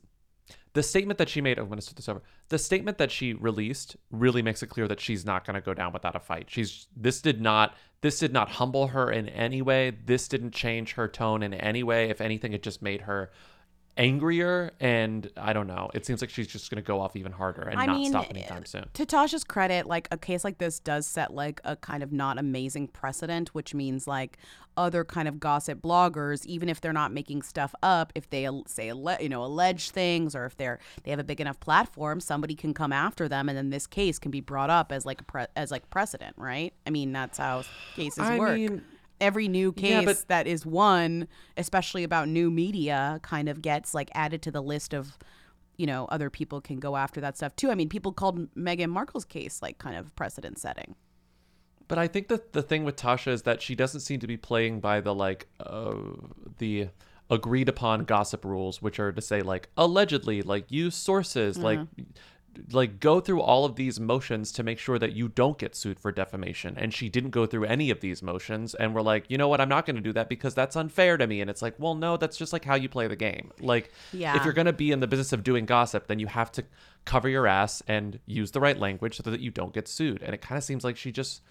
The 0.74 0.82
statement 0.82 1.20
that 1.20 1.30
she 1.30 1.40
made, 1.40 1.60
oh, 1.60 1.62
I'm 1.62 1.68
going 1.68 1.78
to 1.78 1.84
start 1.84 1.98
this 1.98 2.10
over. 2.10 2.24
The 2.50 2.58
statement 2.58 2.98
that 2.98 3.12
she 3.12 3.34
released 3.34 3.96
really 4.10 4.42
makes 4.42 4.64
it 4.64 4.68
clear 4.68 4.88
that 4.88 5.00
she's 5.00 5.24
not 5.24 5.46
going 5.46 5.54
to 5.54 5.62
go 5.62 5.76
down 5.76 5.94
without 5.94 6.16
a 6.16 6.20
fight. 6.20 6.48
She's 6.50 6.88
this 6.98 7.22
did 7.22 7.40
not 7.40 7.76
this 8.02 8.20
did 8.20 8.34
not 8.34 8.50
humble 8.50 8.88
her 8.88 9.10
in 9.10 9.30
any 9.30 9.62
way. 9.62 9.92
This 9.92 10.28
didn't 10.28 10.52
change 10.52 10.94
her 10.94 11.08
tone 11.08 11.42
in 11.42 11.54
any 11.54 11.84
way. 11.84 12.10
If 12.10 12.20
anything, 12.20 12.52
it 12.52 12.62
just 12.62 12.82
made 12.82 13.02
her 13.02 13.32
angrier. 13.98 14.72
And 14.80 15.30
I 15.38 15.54
don't 15.54 15.68
know. 15.68 15.90
It 15.94 16.06
seems 16.06 16.22
like 16.22 16.30
she's 16.30 16.48
just 16.48 16.70
going 16.70 16.82
to 16.82 16.88
go 16.88 17.00
off 17.00 17.16
even 17.16 17.32
harder 17.32 17.62
and 17.64 17.80
I 17.80 17.86
not 17.86 17.98
mean, 17.98 18.10
stop 18.10 18.30
anytime 18.30 18.66
soon. 18.66 18.86
to 18.94 19.06
tasha's 19.06 19.44
credit 19.44 19.86
like 19.86 20.08
a 20.12 20.18
case 20.18 20.44
like 20.44 20.58
this 20.58 20.80
does 20.80 21.06
set 21.06 21.34
like 21.34 21.62
a 21.64 21.76
kind 21.76 22.04
of 22.04 22.12
not 22.12 22.38
amazing 22.38 22.88
precedent 22.88 23.50
which 23.54 23.74
means 23.74 24.08
like 24.08 24.38
other 24.76 25.04
kind 25.04 25.28
of 25.28 25.40
gossip 25.40 25.82
bloggers 25.82 26.46
even 26.46 26.70
if 26.70 26.82
they're 26.82 26.94
not 26.94 27.12
making 27.12 27.42
stuff 27.42 27.76
up 27.84 28.12
if 28.16 28.30
they 28.30 28.48
say 28.66 28.88
you 28.88 29.30
know 29.30 29.44
allege 29.44 29.92
things 29.92 30.36
or 30.36 30.46
if 30.46 30.58
they're 30.58 30.80
they 31.04 31.12
have 31.12 31.20
a 31.20 31.24
big 31.24 31.40
enough 31.40 31.60
platform 31.60 32.20
somebody 32.20 32.56
can 32.56 32.74
come 32.74 32.92
after 32.92 33.28
them 33.28 33.50
and 33.50 33.58
then 33.58 33.70
this 33.70 33.86
case 33.86 34.18
can 34.18 34.32
be 34.32 34.42
brought 34.42 34.70
up 34.70 34.92
as 34.92 35.06
like 35.06 35.22
a 35.22 35.24
pre- 35.24 35.46
as 35.56 35.70
like 35.70 35.88
precedent 35.90 36.34
right 36.38 36.74
i 36.88 36.90
mean 36.90 37.12
that's 37.12 37.38
how 37.38 37.64
cases 37.96 38.20
I 38.20 38.40
work 38.40 38.56
mean, 38.56 38.84
every 39.22 39.48
new 39.48 39.74
Yeah, 39.78 40.00
case 40.02 40.06
but- 40.06 40.28
that 40.28 40.48
is 40.48 40.66
won 40.66 41.28
especially 41.58 42.04
about 42.04 42.28
new 42.28 42.50
media 42.52 43.20
kind 43.24 43.48
of 43.50 43.62
gets 43.62 43.94
like 43.94 44.10
added 44.14 44.42
to 44.44 44.52
the 44.52 44.62
list 44.62 44.94
of 44.94 45.18
you 45.78 45.86
know 45.86 46.06
other 46.06 46.30
people 46.30 46.62
can 46.62 46.80
go 46.80 46.96
after 46.96 47.20
that 47.22 47.38
stuff 47.38 47.56
too. 47.56 47.72
I 47.72 47.76
mean 47.76 47.90
people 47.90 48.12
called 48.12 48.54
meghan 48.56 48.90
markle's 48.90 49.26
case 49.26 49.62
like 49.62 49.78
kind 49.78 49.96
of 49.96 50.16
precedent 50.16 50.60
setting. 50.60 50.96
But 51.88 51.98
I 51.98 52.08
think 52.08 52.28
that 52.30 52.54
the 52.54 52.62
thing 52.62 52.86
with 52.86 52.96
Tasha 52.96 53.28
is 53.28 53.44
that 53.44 53.62
she 53.62 53.76
doesn't 53.76 54.02
seem 54.02 54.20
to 54.22 54.28
be 54.28 54.38
playing 54.38 54.80
by 54.80 55.02
the 55.02 55.14
like 55.14 55.48
uh, 55.60 55.96
the 56.58 56.90
agreed 57.30 57.68
upon 57.70 58.06
gossip 58.06 58.46
rules, 58.46 58.82
which 58.82 59.00
are 59.00 59.12
to 59.12 59.22
say 59.22 59.42
like 59.42 59.70
allegedly, 59.78 60.42
like 60.42 60.72
use 60.72 60.96
sources, 60.96 61.58
like 61.58 61.80
like 62.72 63.00
go 63.00 63.20
through 63.20 63.42
all 63.42 63.66
of 63.66 63.76
these 63.76 64.00
motions 64.00 64.52
to 64.54 64.64
make 64.64 64.80
sure 64.80 65.00
that 65.00 65.14
you 65.14 65.28
don't 65.28 65.58
get 65.58 65.76
sued 65.76 66.00
for 66.00 66.12
defamation. 66.12 66.76
And 66.78 66.94
she 66.94 67.10
didn't 67.10 67.32
go 67.32 67.46
through 67.46 67.66
any 67.66 67.90
of 67.90 68.00
these 68.00 68.22
motions, 68.22 68.76
and 68.76 68.94
we're 68.94 69.02
like, 69.02 69.26
you 69.30 69.38
know 69.38 69.48
what, 69.48 69.62
I'm 69.62 69.70
not 69.70 69.86
going 69.86 69.96
to 69.96 70.02
do 70.02 70.14
that 70.14 70.30
because 70.30 70.54
that's 70.54 70.76
unfair 70.76 71.18
to 71.18 71.28
me. 71.28 71.42
And 71.42 71.50
it's 71.50 71.62
like, 71.62 71.76
well, 71.78 71.96
no, 71.96 72.18
that's 72.18 72.38
just 72.38 72.54
like 72.54 72.66
how 72.66 72.76
you 72.76 72.90
play 72.90 73.08
the 73.08 73.16
game. 73.16 73.52
Like, 73.60 73.92
Yeah. 74.12 74.36
if 74.36 74.44
you're 74.44 74.54
going 74.54 74.66
to 74.68 74.74
be 74.74 74.92
in 74.92 75.00
the 75.00 75.08
business 75.08 75.34
of 75.34 75.44
doing 75.44 75.66
gossip, 75.66 76.08
then 76.08 76.20
you 76.20 76.28
have 76.28 76.52
to 76.54 76.64
cover 77.06 77.28
your 77.28 77.48
ass 77.48 77.82
and 77.88 78.20
use 78.26 78.52
the 78.52 78.60
right 78.60 78.78
language 78.78 79.18
so 79.18 79.24
that 79.30 79.40
you 79.40 79.52
don't 79.52 79.74
get 79.74 79.88
sued. 79.88 80.22
And 80.22 80.34
it 80.34 80.42
kind 80.42 80.58
of 80.58 80.64
seems 80.64 80.84
like 80.84 80.98
she 80.98 81.12
just 81.12 81.42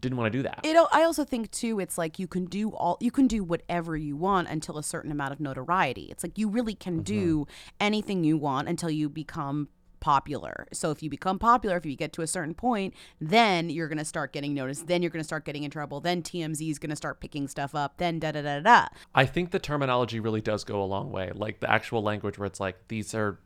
didn't 0.00 0.18
want 0.18 0.32
to 0.32 0.38
do 0.38 0.42
that. 0.42 0.60
it 0.64 0.76
i 0.92 1.04
also 1.04 1.24
think 1.24 1.50
too 1.52 1.78
it's 1.78 1.96
like 1.96 2.18
you 2.18 2.26
can 2.26 2.46
do 2.46 2.70
all 2.70 2.96
you 3.00 3.12
can 3.12 3.26
do 3.26 3.44
whatever 3.44 3.96
you 3.96 4.16
want 4.16 4.48
until 4.48 4.76
a 4.76 4.82
certain 4.82 5.12
amount 5.12 5.32
of 5.32 5.38
notoriety 5.38 6.08
it's 6.10 6.24
like 6.24 6.36
you 6.36 6.48
really 6.48 6.74
can 6.74 6.94
mm-hmm. 6.94 7.02
do 7.04 7.46
anything 7.80 8.24
you 8.24 8.36
want 8.36 8.68
until 8.68 8.90
you 8.90 9.08
become 9.08 9.68
popular 10.04 10.66
so 10.70 10.90
if 10.90 11.02
you 11.02 11.08
become 11.08 11.38
popular 11.38 11.78
if 11.78 11.86
you 11.86 11.96
get 11.96 12.12
to 12.12 12.20
a 12.20 12.26
certain 12.26 12.52
point 12.52 12.92
then 13.22 13.70
you're 13.70 13.88
going 13.88 13.96
to 13.96 14.04
start 14.04 14.34
getting 14.34 14.52
noticed 14.52 14.86
then 14.86 15.00
you're 15.00 15.10
going 15.10 15.22
to 15.22 15.24
start 15.24 15.46
getting 15.46 15.62
in 15.64 15.70
trouble 15.70 15.98
then 15.98 16.22
tmz 16.22 16.70
is 16.70 16.78
going 16.78 16.90
to 16.90 16.96
start 16.96 17.20
picking 17.20 17.48
stuff 17.48 17.74
up 17.74 17.96
then 17.96 18.18
da 18.18 18.30
da 18.30 18.42
da 18.42 18.60
da 18.60 18.86
I 19.14 19.24
think 19.24 19.50
the 19.50 19.58
terminology 19.58 20.20
really 20.20 20.42
does 20.42 20.64
go 20.64 20.82
a 20.82 20.84
long 20.84 21.10
way. 21.10 21.30
Like 21.34 21.60
the 21.60 21.70
actual 21.70 22.02
language 22.02 22.36
where 22.38 22.46
it's 22.46 22.60
like 22.60 22.76
these 22.88 23.14
are 23.14 23.38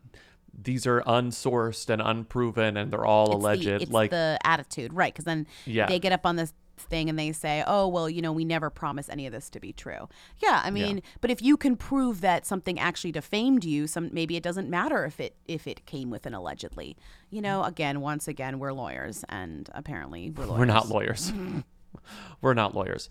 these 0.61 0.85
are 0.85 1.01
unsourced 1.01 1.89
and 1.89 2.01
unproven 2.01 2.75
and 2.75 2.91
they're 2.91 3.05
all 3.05 3.27
it's 3.27 3.35
alleged. 3.35 3.65
The, 3.67 3.75
it's 3.75 3.91
like 3.91 4.09
the 4.11 4.37
attitude, 4.43 4.93
right? 4.93 5.13
Because 5.13 5.25
then 5.25 5.47
Yeah. 5.65 5.85
they 5.87 5.99
get 5.99 6.11
up 6.11 6.25
on 6.25 6.35
this 6.35 6.53
thing 6.81 7.09
and 7.09 7.17
they 7.17 7.31
say, 7.31 7.63
"Oh, 7.65 7.87
well, 7.87 8.09
you 8.09 8.21
know, 8.21 8.31
we 8.31 8.45
never 8.45 8.69
promise 8.69 9.09
any 9.09 9.25
of 9.25 9.33
this 9.33 9.49
to 9.51 9.59
be 9.59 9.73
true." 9.73 10.07
Yeah, 10.39 10.61
I 10.63 10.71
mean, 10.71 11.01
but 11.21 11.31
if 11.31 11.41
you 11.41 11.57
can 11.57 11.75
prove 11.75 12.21
that 12.21 12.45
something 12.45 12.79
actually 12.79 13.11
defamed 13.11 13.63
you, 13.63 13.87
some 13.87 14.09
maybe 14.11 14.35
it 14.35 14.43
doesn't 14.43 14.69
matter 14.69 15.05
if 15.05 15.19
it 15.19 15.35
if 15.47 15.67
it 15.67 15.85
came 15.85 16.09
with 16.09 16.25
an 16.25 16.33
allegedly. 16.33 16.97
You 17.29 17.41
know, 17.41 17.63
again, 17.63 18.01
once 18.01 18.27
again, 18.27 18.59
we're 18.59 18.73
lawyers, 18.73 19.23
and 19.29 19.69
apparently 19.73 20.31
we're 20.31 20.45
lawyers. 20.45 20.57
we're 20.59 20.65
not 20.65 20.89
lawyers. 20.89 21.33
we're 22.41 22.53
not 22.53 22.75
lawyers. 22.75 23.09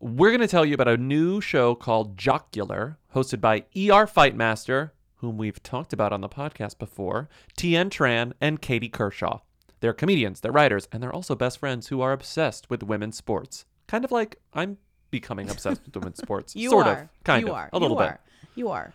We're 0.00 0.30
going 0.30 0.40
to 0.40 0.48
tell 0.48 0.64
you 0.64 0.74
about 0.74 0.88
a 0.88 0.96
new 0.96 1.40
show 1.40 1.76
called 1.76 2.16
Jocular, 2.16 2.98
hosted 3.14 3.40
by 3.40 3.58
ER 3.76 4.06
Fightmaster, 4.06 4.90
whom 5.18 5.38
we've 5.38 5.62
talked 5.62 5.92
about 5.92 6.12
on 6.12 6.20
the 6.20 6.28
podcast 6.28 6.78
before, 6.78 7.28
Tien 7.56 7.88
Tran, 7.88 8.32
and 8.40 8.60
Katie 8.60 8.88
Kershaw. 8.88 9.38
They're 9.82 9.92
comedians, 9.92 10.40
they're 10.40 10.52
writers, 10.52 10.86
and 10.92 11.02
they're 11.02 11.12
also 11.12 11.34
best 11.34 11.58
friends 11.58 11.88
who 11.88 12.00
are 12.02 12.12
obsessed 12.12 12.70
with 12.70 12.84
women's 12.84 13.16
sports. 13.16 13.64
Kind 13.88 14.04
of 14.04 14.12
like 14.12 14.36
I'm 14.54 14.78
becoming 15.10 15.50
obsessed 15.50 15.82
with 15.84 15.96
women's 15.96 16.18
sports. 16.22 16.54
You 16.54 16.70
sort 16.70 16.86
are. 16.86 17.00
of. 17.00 17.08
Kind 17.24 17.44
you 17.44 17.48
of. 17.48 17.56
Are. 17.56 17.70
A 17.72 17.80
little 17.80 17.96
you 17.96 18.02
bit. 18.04 18.08
Are. 18.10 18.20
You 18.54 18.68
are. 18.68 18.94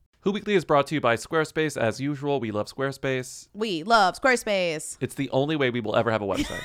Who 0.21 0.31
Weekly 0.31 0.53
is 0.53 0.65
brought 0.65 0.85
to 0.87 0.95
you 0.95 1.01
by 1.01 1.15
Squarespace. 1.15 1.75
As 1.75 1.99
usual, 1.99 2.39
we 2.39 2.51
love 2.51 2.67
Squarespace. 2.67 3.47
We 3.55 3.81
love 3.81 4.19
Squarespace. 4.21 4.97
It's 5.01 5.15
the 5.15 5.29
only 5.31 5.55
way 5.55 5.71
we 5.71 5.81
will 5.81 5.95
ever 5.95 6.11
have 6.11 6.21
a 6.21 6.25
website. 6.25 6.61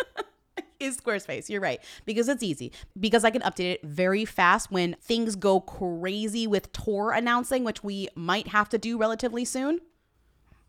Is 0.78 0.96
Squarespace. 0.98 1.48
You're 1.48 1.60
right. 1.62 1.80
Because 2.04 2.28
it's 2.28 2.44
easy. 2.44 2.70
Because 3.00 3.24
I 3.24 3.30
can 3.30 3.42
update 3.42 3.72
it 3.72 3.82
very 3.82 4.24
fast 4.24 4.70
when 4.70 4.94
things 5.00 5.34
go 5.34 5.58
crazy 5.58 6.46
with 6.46 6.70
Tor 6.72 7.10
announcing, 7.12 7.64
which 7.64 7.82
we 7.82 8.08
might 8.14 8.48
have 8.48 8.68
to 8.68 8.78
do 8.78 8.98
relatively 8.98 9.44
soon. 9.44 9.80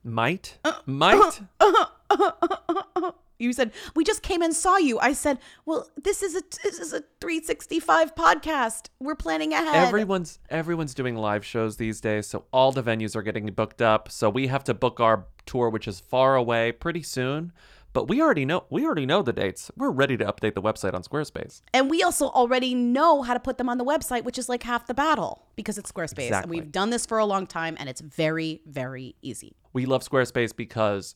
Might? 0.04 0.58
Might? 0.86 1.42
Uh-huh. 1.60 1.86
Uh-huh. 2.10 2.32
Uh-huh. 2.40 3.12
You 3.40 3.54
said, 3.54 3.72
We 3.96 4.04
just 4.04 4.24
came 4.24 4.42
and 4.42 4.56
saw 4.56 4.78
you. 4.78 5.00
I 5.00 5.14
said, 5.14 5.40
Well, 5.66 5.90
this 6.02 6.24
is 6.24 6.36
a 6.36 6.42
this 6.64 6.80
is 6.80 6.94
a 6.94 7.02
365 7.22 8.16
podcast. 8.16 8.88
We're 9.00 9.16
planning 9.16 9.54
ahead. 9.54 9.76
Everyone's 9.76 10.40
everyone's 10.50 10.94
doing 10.94 11.16
live 11.16 11.46
shows 11.46 11.78
these 11.78 12.02
days, 12.02 12.28
so 12.28 12.46
all 12.52 12.72
the 12.72 12.84
venues 12.84 13.16
are 13.16 13.22
getting 13.22 13.46
booked 13.48 13.82
up. 13.82 14.12
So 14.12 14.30
we 14.30 14.48
have 14.48 14.64
to 14.66 14.74
book 14.74 15.00
our 15.00 15.26
tour, 15.46 15.70
which 15.70 15.88
is 15.88 16.00
far 16.00 16.36
away, 16.36 16.72
pretty 16.72 17.04
soon. 17.04 17.52
But 17.94 18.08
we 18.08 18.22
already 18.22 18.46
know 18.46 18.66
we 18.70 18.86
already 18.86 19.06
know 19.06 19.22
the 19.22 19.34
dates. 19.34 19.72
We're 19.76 19.90
ready 19.90 20.18
to 20.18 20.26
update 20.26 20.54
the 20.54 20.62
website 20.62 20.94
on 20.94 21.04
Squarespace. 21.04 21.62
And 21.74 21.90
we 21.90 22.04
also 22.04 22.28
already 22.28 22.76
know 22.76 23.24
how 23.24 23.34
to 23.34 23.40
put 23.40 23.58
them 23.58 23.70
on 23.70 23.78
the 23.78 23.86
website, 23.86 24.24
which 24.24 24.38
is 24.38 24.48
like 24.50 24.64
half 24.64 24.86
the 24.88 24.94
battle 24.94 25.48
because 25.56 25.78
it's 25.78 25.92
Squarespace. 25.92 26.32
And 26.32 26.50
we've 26.50 26.72
done 26.72 26.92
this 26.92 27.06
for 27.06 27.18
a 27.18 27.26
long 27.26 27.48
time 27.48 27.76
and 27.80 27.90
it's 27.90 28.02
very, 28.02 28.62
very 28.68 29.16
easy. 29.22 29.56
We 29.74 29.86
love 29.86 30.04
Squarespace 30.04 30.56
because 30.56 31.16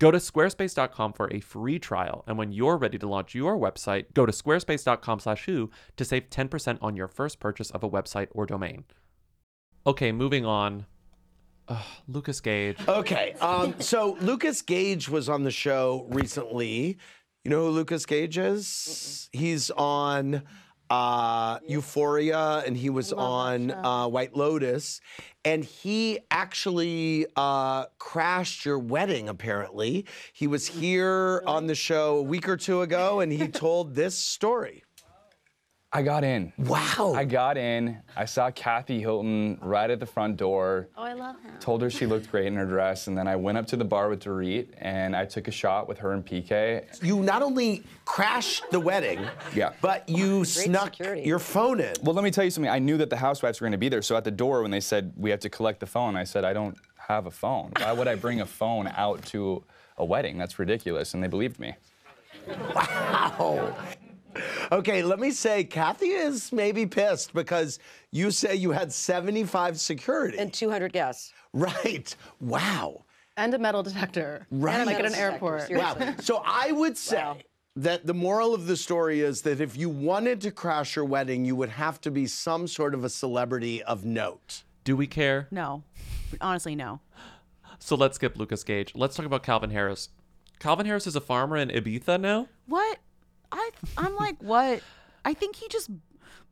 Go 0.00 0.10
to 0.10 0.18
squarespace.com 0.18 1.12
for 1.12 1.32
a 1.32 1.40
free 1.40 1.78
trial, 1.78 2.24
and 2.26 2.36
when 2.38 2.52
you're 2.52 2.78
ready 2.78 2.98
to 2.98 3.06
launch 3.06 3.34
your 3.34 3.56
website, 3.56 4.06
go 4.14 4.24
to 4.26 4.32
squarespace.com/who 4.32 5.70
to 5.96 6.04
save 6.04 6.30
10% 6.30 6.78
on 6.80 6.96
your 6.96 7.06
first 7.06 7.38
purchase 7.38 7.70
of 7.70 7.84
a 7.84 7.88
website 7.88 8.28
or 8.32 8.46
domain. 8.46 8.84
Okay, 9.86 10.10
moving 10.10 10.46
on. 10.46 10.86
Ugh, 11.68 11.84
Lucas 12.08 12.40
Gage. 12.40 12.76
Okay. 12.88 13.34
Um, 13.40 13.74
so 13.78 14.16
Lucas 14.20 14.62
Gage 14.62 15.08
was 15.08 15.28
on 15.28 15.44
the 15.44 15.50
show 15.50 16.06
recently. 16.10 16.98
You 17.44 17.50
know 17.50 17.66
who 17.66 17.70
Lucas 17.70 18.06
Gage 18.06 18.38
is? 18.38 19.28
He's 19.32 19.70
on 19.70 20.42
uh, 20.90 21.60
Euphoria 21.66 22.62
and 22.66 22.76
he 22.76 22.90
was 22.90 23.12
on 23.12 23.70
uh, 23.70 24.08
White 24.08 24.36
Lotus. 24.36 25.00
And 25.44 25.64
he 25.64 26.18
actually 26.30 27.26
uh, 27.36 27.86
crashed 27.98 28.66
your 28.66 28.78
wedding, 28.78 29.28
apparently. 29.28 30.04
He 30.32 30.46
was 30.46 30.66
here 30.80 31.42
on 31.46 31.66
the 31.66 31.74
show 31.74 32.18
a 32.18 32.22
week 32.22 32.48
or 32.48 32.56
two 32.56 32.82
ago 32.82 33.20
and 33.20 33.32
he 33.32 33.48
told 33.66 33.94
this 33.94 34.18
story. 34.18 34.82
I 35.92 36.02
got 36.02 36.22
in. 36.22 36.52
Wow. 36.56 37.14
I 37.16 37.24
got 37.24 37.56
in. 37.56 37.98
I 38.16 38.24
saw 38.24 38.48
Kathy 38.52 39.00
Hilton 39.00 39.58
right 39.60 39.90
at 39.90 39.98
the 39.98 40.06
front 40.06 40.36
door. 40.36 40.86
Oh, 40.96 41.02
I 41.02 41.14
love 41.14 41.34
him. 41.42 41.50
Told 41.58 41.82
her 41.82 41.90
she 41.90 42.06
looked 42.06 42.30
great 42.30 42.46
in 42.46 42.54
her 42.54 42.64
dress, 42.64 43.08
and 43.08 43.18
then 43.18 43.26
I 43.26 43.34
went 43.34 43.58
up 43.58 43.66
to 43.68 43.76
the 43.76 43.84
bar 43.84 44.08
with 44.08 44.22
Dorit 44.22 44.68
and 44.78 45.16
I 45.16 45.24
took 45.24 45.48
a 45.48 45.50
shot 45.50 45.88
with 45.88 45.98
her 45.98 46.12
and 46.12 46.24
PK. 46.24 46.84
you 47.02 47.20
not 47.24 47.42
only 47.42 47.82
crashed 48.04 48.70
the 48.70 48.78
wedding, 48.78 49.18
Yeah. 49.52 49.72
but 49.80 50.08
you 50.08 50.44
snuck 50.44 50.94
security. 50.94 51.22
your 51.22 51.40
phone 51.40 51.80
in. 51.80 51.92
Well, 52.04 52.14
let 52.14 52.22
me 52.22 52.30
tell 52.30 52.44
you 52.44 52.50
something. 52.50 52.70
I 52.70 52.78
knew 52.78 52.96
that 52.98 53.10
the 53.10 53.16
housewives 53.16 53.60
were 53.60 53.64
going 53.64 53.72
to 53.72 53.78
be 53.78 53.88
there, 53.88 54.02
so 54.02 54.16
at 54.16 54.22
the 54.22 54.30
door 54.30 54.62
when 54.62 54.70
they 54.70 54.80
said 54.80 55.12
we 55.16 55.30
have 55.30 55.40
to 55.40 55.50
collect 55.50 55.80
the 55.80 55.86
phone, 55.86 56.14
I 56.14 56.22
said 56.22 56.44
I 56.44 56.52
don't 56.52 56.78
have 57.08 57.26
a 57.26 57.32
phone. 57.32 57.72
Why 57.80 57.92
would 57.92 58.06
I 58.06 58.14
bring 58.14 58.40
a 58.42 58.46
phone 58.46 58.86
out 58.96 59.24
to 59.26 59.64
a 59.98 60.04
wedding? 60.04 60.38
That's 60.38 60.56
ridiculous, 60.60 61.14
and 61.14 61.22
they 61.22 61.26
believed 61.28 61.58
me. 61.58 61.74
Wow. 62.76 63.74
Okay, 64.72 65.02
let 65.02 65.18
me 65.18 65.30
say, 65.30 65.64
Kathy 65.64 66.08
is 66.08 66.52
maybe 66.52 66.86
pissed 66.86 67.32
because 67.32 67.78
you 68.12 68.30
say 68.30 68.54
you 68.54 68.70
had 68.70 68.92
75 68.92 69.78
security. 69.80 70.38
And 70.38 70.52
200 70.52 70.92
guests. 70.92 71.32
right. 71.52 72.14
Wow. 72.40 73.04
and 73.36 73.52
a 73.54 73.58
metal 73.58 73.82
detector. 73.82 74.46
Right. 74.50 74.86
Like 74.86 74.98
at 74.98 75.06
an 75.06 75.14
airport. 75.14 75.62
seriously. 75.68 76.06
Wow. 76.06 76.14
So 76.20 76.42
I 76.44 76.72
would 76.72 76.96
say 76.98 77.16
Wow. 77.16 77.38
that 77.76 78.06
the 78.06 78.14
moral 78.14 78.54
of 78.54 78.66
the 78.66 78.76
story 78.76 79.20
is 79.20 79.42
that 79.42 79.60
if 79.60 79.76
you 79.76 79.88
wanted 79.88 80.40
to 80.42 80.50
crash 80.50 80.94
your 80.96 81.04
wedding, 81.04 81.44
you 81.44 81.56
would 81.56 81.70
have 81.70 82.00
to 82.02 82.10
be 82.10 82.26
some 82.26 82.66
sort 82.68 82.94
of 82.94 83.04
a 83.04 83.08
celebrity 83.08 83.82
of 83.82 84.04
note. 84.04 84.62
Do 84.84 84.94
we 84.96 85.06
care? 85.06 85.48
No. 85.50 85.82
Honestly, 86.40 86.74
no. 86.74 87.00
So 87.78 87.96
let's 87.96 88.16
skip 88.16 88.36
Lucas 88.36 88.62
Gage. 88.62 88.92
Let's 88.94 89.16
talk 89.16 89.26
about 89.26 89.42
Calvin 89.42 89.70
Harris. 89.70 90.10
Calvin 90.58 90.84
Harris 90.86 91.06
is 91.06 91.16
a 91.16 91.20
farmer 91.20 91.56
in 91.56 91.70
Ibiza 91.70 92.20
now. 92.20 92.48
What? 92.66 92.98
I 93.52 93.70
I'm 93.96 94.16
like, 94.16 94.42
what? 94.42 94.82
I 95.24 95.34
think 95.34 95.56
he 95.56 95.68
just 95.68 95.90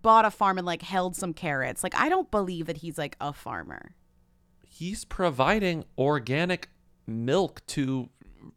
bought 0.02 0.24
a 0.24 0.30
farm 0.30 0.58
and 0.58 0.66
like 0.66 0.82
held 0.82 1.16
some 1.16 1.32
carrots. 1.32 1.82
Like 1.82 1.94
I 1.94 2.08
don't 2.08 2.30
believe 2.30 2.66
that 2.66 2.78
he's 2.78 2.98
like 2.98 3.16
a 3.20 3.32
farmer. 3.32 3.94
He's 4.66 5.04
providing 5.04 5.84
organic 5.96 6.68
milk 7.06 7.62
to 7.68 8.10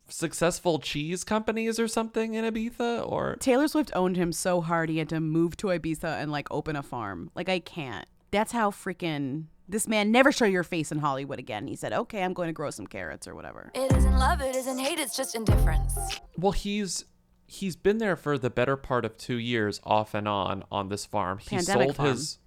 successful 0.07 0.79
cheese 0.79 1.23
companies 1.23 1.79
or 1.79 1.87
something 1.87 2.33
in 2.33 2.45
Ibiza 2.45 3.09
or 3.09 3.37
Taylor 3.39 3.67
Swift 3.67 3.91
owned 3.95 4.17
him 4.17 4.31
so 4.31 4.61
hard 4.61 4.89
he 4.89 4.97
had 4.99 5.09
to 5.09 5.19
move 5.19 5.57
to 5.57 5.67
Ibiza 5.67 6.21
and 6.21 6.31
like 6.31 6.47
open 6.51 6.75
a 6.75 6.83
farm. 6.83 7.31
Like 7.35 7.49
I 7.49 7.59
can't. 7.59 8.05
That's 8.31 8.51
how 8.51 8.71
freaking 8.71 9.45
this 9.67 9.87
man 9.87 10.11
never 10.11 10.31
show 10.31 10.45
your 10.45 10.63
face 10.63 10.91
in 10.91 10.99
Hollywood 10.99 11.39
again. 11.39 11.67
He 11.67 11.75
said, 11.75 11.93
"Okay, 11.93 12.23
I'm 12.23 12.33
going 12.33 12.47
to 12.47 12.53
grow 12.53 12.69
some 12.69 12.87
carrots 12.87 13.27
or 13.27 13.35
whatever." 13.35 13.71
It 13.73 13.91
isn't 13.93 14.17
love, 14.17 14.41
it 14.41 14.55
isn't 14.55 14.77
hate, 14.77 14.99
it's 14.99 15.15
just 15.15 15.35
indifference. 15.35 15.97
Well, 16.37 16.51
he's 16.51 17.05
he's 17.51 17.75
been 17.75 17.97
there 17.97 18.15
for 18.15 18.37
the 18.37 18.49
better 18.49 18.77
part 18.77 19.03
of 19.03 19.17
two 19.17 19.35
years, 19.35 19.81
off 19.83 20.13
and 20.13 20.27
on, 20.27 20.63
on 20.71 20.87
this 20.87 21.05
farm. 21.05 21.37
He 21.37 21.49
Pandemic 21.57 21.87
sold 21.87 21.95
farm. 21.97 22.09
his. 22.09 22.37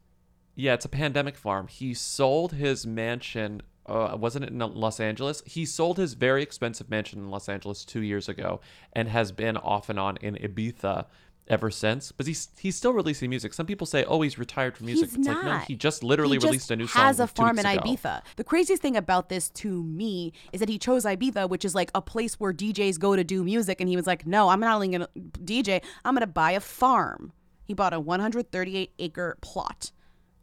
Yeah, 0.54 0.72
it's 0.74 0.86
a 0.86 0.88
pandemic 0.88 1.36
farm. 1.36 1.68
He 1.68 1.92
sold 1.92 2.52
his 2.52 2.86
mansion. 2.86 3.60
Uh, 3.84 4.16
wasn't 4.18 4.46
it 4.46 4.50
in 4.50 4.58
Los 4.58 5.00
Angeles? 5.00 5.42
He 5.44 5.66
sold 5.66 5.98
his 5.98 6.14
very 6.14 6.42
expensive 6.42 6.88
mansion 6.88 7.18
in 7.18 7.30
Los 7.30 7.50
Angeles 7.50 7.84
two 7.84 8.00
years 8.00 8.30
ago, 8.30 8.60
and 8.94 9.08
has 9.08 9.30
been 9.30 9.58
off 9.58 9.90
and 9.90 9.98
on 9.98 10.16
in 10.18 10.36
Ibiza 10.36 11.04
ever 11.48 11.70
since. 11.70 12.10
But 12.12 12.26
he's 12.26 12.48
he's 12.58 12.76
still 12.76 12.92
releasing 12.92 13.28
music. 13.30 13.52
Some 13.54 13.66
people 13.66 13.86
say, 13.86 14.04
"Oh, 14.04 14.22
he's 14.22 14.38
retired 14.38 14.76
from 14.76 14.86
music." 14.86 15.10
He's 15.10 15.18
it's 15.18 15.26
not. 15.26 15.44
like 15.44 15.60
no, 15.60 15.64
he 15.66 15.74
just 15.76 16.02
literally 16.02 16.36
He 16.36 16.40
just 16.40 16.46
released 16.50 16.70
a 16.70 16.76
new 16.76 16.86
song. 16.86 17.02
Has 17.02 17.20
a 17.20 17.26
farm 17.26 17.58
in 17.58 17.66
ago. 17.66 17.80
Ibiza. 17.82 18.22
The 18.36 18.44
craziest 18.44 18.80
thing 18.82 18.96
about 18.96 19.28
this 19.28 19.50
to 19.50 19.82
me 19.82 20.32
is 20.52 20.60
that 20.60 20.68
he 20.68 20.78
chose 20.78 21.04
Ibiza, 21.04 21.48
which 21.48 21.64
is 21.64 21.74
like 21.74 21.90
a 21.94 22.00
place 22.02 22.34
where 22.40 22.52
DJs 22.52 22.98
go 22.98 23.14
to 23.16 23.24
do 23.24 23.44
music, 23.44 23.80
and 23.80 23.88
he 23.88 23.96
was 23.96 24.06
like, 24.06 24.26
"No, 24.26 24.48
I'm 24.48 24.60
not 24.60 24.74
only 24.74 24.88
gonna 24.88 25.08
DJ. 25.44 25.82
I'm 26.04 26.14
gonna 26.14 26.26
buy 26.26 26.52
a 26.52 26.60
farm." 26.60 27.32
He 27.64 27.72
bought 27.74 27.94
a 27.94 28.00
138 28.00 28.92
acre 28.98 29.38
plot, 29.40 29.90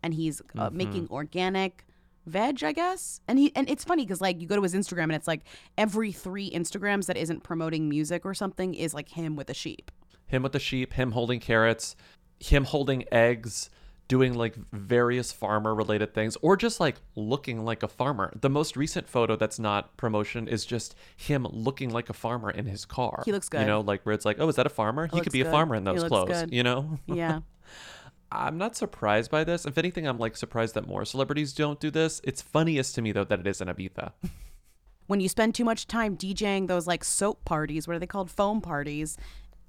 and 0.02 0.14
he's 0.14 0.41
uh, 0.58 0.68
Mm-hmm. 0.70 0.78
making 0.78 1.08
organic 1.12 1.86
veg, 2.28 2.64
I 2.64 2.72
guess. 2.72 3.22
And 3.28 3.38
he 3.39 3.52
and 3.56 3.70
it's 3.70 3.84
funny 3.84 4.06
because 4.06 4.22
like 4.22 4.39
you 4.41 4.47
go 4.47 4.56
to 4.56 4.62
his 4.62 4.74
Instagram, 4.76 5.04
and 5.04 5.14
it's 5.14 5.28
like 5.28 5.41
every 5.78 6.12
three 6.12 6.49
Instagrams 6.52 7.08
that 7.08 7.18
isn't 7.18 7.43
promoting 7.43 7.89
music 7.89 8.26
or 8.26 8.34
something 8.34 8.74
is 8.76 8.93
like 8.93 9.10
him 9.10 9.36
with 9.36 9.49
a 9.49 9.54
sheep. 9.56 9.91
Him 10.32 10.43
with 10.43 10.53
the 10.53 10.59
sheep, 10.59 10.93
him 10.93 11.11
holding 11.11 11.39
carrots, 11.39 11.95
him 12.39 12.63
holding 12.63 13.05
eggs, 13.11 13.69
doing 14.07 14.34
like 14.34 14.55
various 14.73 15.32
farmer 15.32 15.73
related 15.73 16.13
things, 16.13 16.36
or 16.41 16.57
just 16.57 16.79
like 16.79 16.97
looking 17.15 17.63
like 17.63 17.84
a 17.84 17.88
farmer. 17.88 18.34
The 18.39 18.49
most 18.49 18.75
recent 18.75 19.07
photo 19.07 19.36
that's 19.36 19.59
not 19.59 19.95
promotion 19.95 20.47
is 20.47 20.65
just 20.65 20.95
him 21.15 21.47
looking 21.49 21.91
like 21.91 22.09
a 22.09 22.13
farmer 22.13 22.49
in 22.49 22.65
his 22.65 22.84
car. 22.84 23.21
He 23.25 23.32
looks 23.32 23.47
good. 23.47 23.61
You 23.61 23.67
know, 23.67 23.82
like 23.82 24.03
where 24.03 24.13
it's 24.13 24.25
like, 24.25 24.38
oh, 24.39 24.49
is 24.49 24.55
that 24.55 24.65
a 24.65 24.69
farmer? 24.69 25.07
He 25.07 25.13
looks 25.13 25.25
could 25.25 25.34
be 25.34 25.41
a 25.41 25.49
farmer 25.49 25.75
in 25.75 25.86
He 25.86 25.93
those 25.93 26.03
clothes. 26.03 26.29
good. 26.29 26.53
You 26.53 26.63
know? 26.63 26.97
Yeah. 27.07 27.39
I'm 28.34 28.57
not 28.57 28.77
surprised 28.77 29.29
by 29.29 29.43
this. 29.43 29.65
If 29.65 29.77
anything, 29.77 30.07
I'm 30.07 30.17
like 30.17 30.38
surprised 30.38 30.75
that 30.75 30.88
more 30.88 31.03
celebrities 31.03 31.51
don't 31.51 31.82
do 31.82 31.91
this. 31.91 32.21
It's 32.23 32.41
funniest 32.41 32.95
to 32.95 33.01
me 33.01 33.11
though 33.11 33.25
that 33.25 33.41
it 33.41 33.47
is 33.47 33.59
in 33.59 33.67
Ibiza. 33.67 34.13
when 35.07 35.19
you 35.19 35.27
spend 35.27 35.53
too 35.53 35.65
much 35.65 35.88
time 35.88 36.15
DJing 36.15 36.67
those 36.67 36.88
like 36.88 37.03
soap 37.03 37.43
parties, 37.43 37.88
what 37.88 37.95
are 37.95 37.99
they 37.99 38.07
called? 38.07 38.32
Foam 38.32 38.61
parties 38.61 39.17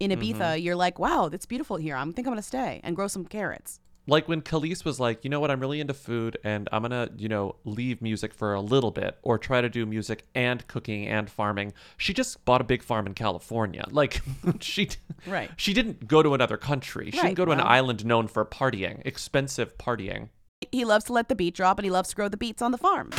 in 0.02 0.10
Ibiza, 0.10 0.34
Mm-hmm. 0.36 0.62
you're 0.64 0.76
like, 0.76 0.98
wow, 0.98 1.28
that's 1.28 1.46
beautiful 1.46 1.76
here. 1.76 1.96
I 1.96 2.02
think 2.04 2.18
I'm 2.26 2.32
gonna 2.32 2.42
stay 2.42 2.80
and 2.84 2.96
grow 2.96 3.08
some 3.08 3.24
carrots. 3.24 3.78
like 4.08 4.26
when 4.28 4.42
Kelis 4.42 4.84
was 4.84 4.98
like, 4.98 5.22
you 5.22 5.30
know 5.30 5.38
what, 5.38 5.50
I'm 5.52 5.60
really 5.60 5.78
into 5.80 5.94
food 5.94 6.36
and 6.42 6.68
I'm 6.72 6.82
gonna, 6.82 7.08
you 7.16 7.28
know, 7.28 7.54
leave 7.64 8.02
music 8.02 8.34
for 8.34 8.52
a 8.52 8.60
little 8.60 8.90
bit 8.90 9.16
or 9.22 9.38
try 9.38 9.60
to 9.60 9.68
do 9.68 9.86
music 9.86 10.24
and 10.34 10.66
cooking 10.66 11.06
and 11.06 11.30
farming. 11.30 11.72
She 11.96 12.12
just 12.12 12.44
bought 12.44 12.60
a 12.60 12.64
big 12.64 12.82
farm 12.82 13.06
in 13.06 13.14
California. 13.14 13.84
Like 13.92 14.20
she 14.60 14.88
Right. 15.26 15.50
She 15.56 15.72
didn't 15.72 16.08
go 16.08 16.20
to 16.22 16.34
another 16.34 16.56
country. 16.56 17.10
She 17.12 17.18
Right, 17.18 17.26
didn't 17.28 17.36
go 17.36 17.44
to 17.44 17.52
an 17.52 17.60
island 17.60 18.04
known 18.04 18.26
for 18.26 18.44
partying, 18.44 19.02
expensive 19.04 19.78
partying. 19.78 20.30
He 20.72 20.84
loves 20.84 21.04
to 21.06 21.12
let 21.12 21.28
the 21.28 21.36
beat 21.36 21.54
drop 21.54 21.78
and 21.78 21.84
he 21.84 21.90
loves 21.90 22.08
to 22.10 22.16
grow 22.16 22.28
the 22.28 22.36
beats 22.36 22.60
on 22.60 22.72
the 22.72 22.78
farm. 22.78 23.10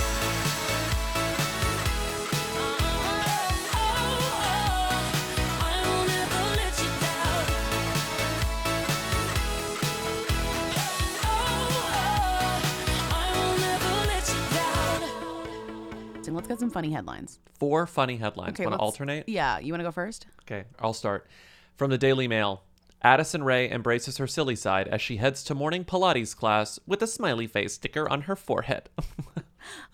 So 16.34 16.38
let's 16.38 16.48
get 16.48 16.60
some 16.60 16.72
funny 16.72 16.92
headlines. 16.92 17.40
Four 17.60 17.86
funny 17.86 18.18
headlines. 18.18 18.54
Okay, 18.54 18.66
Want 18.66 18.74
to 18.74 18.80
alternate? 18.80 19.30
Yeah, 19.30 19.60
you 19.60 19.72
want 19.72 19.82
to 19.82 19.84
go 19.86 19.92
first? 19.92 20.26
Okay, 20.42 20.64
I'll 20.80 20.94
start. 20.94 21.28
From 21.76 21.92
the 21.92 21.98
Daily 21.98 22.28
Mail 22.28 22.64
Addison 23.04 23.44
Rae 23.44 23.70
embraces 23.70 24.18
her 24.18 24.26
silly 24.26 24.56
side 24.56 24.88
as 24.88 25.00
she 25.00 25.18
heads 25.18 25.44
to 25.44 25.54
morning 25.54 25.86
Pilates 25.86 26.36
class 26.36 26.80
with 26.88 27.04
a 27.04 27.08
smiley 27.08 27.46
face 27.46 27.76
sticker 27.76 28.10
on 28.10 28.22
her 28.22 28.36
forehead. 28.36 28.90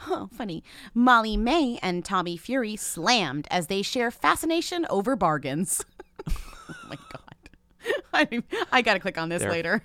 Oh, 0.08 0.28
funny. 0.34 0.64
Molly-Mae 0.96 1.78
and 1.84 2.04
Tommy 2.04 2.38
Fury 2.38 2.76
slammed 2.76 3.48
as 3.52 3.68
they 3.68 3.84
share 3.84 4.10
fascination 4.10 4.88
over 4.90 5.16
bargains. 5.16 5.86
oh 6.28 6.76
my 6.90 6.96
god. 7.12 7.94
I, 8.14 8.44
I 8.72 8.82
gotta 8.82 9.00
click 9.00 9.20
on 9.20 9.30
this 9.30 9.44
They're- 9.44 9.52
later. 9.52 9.84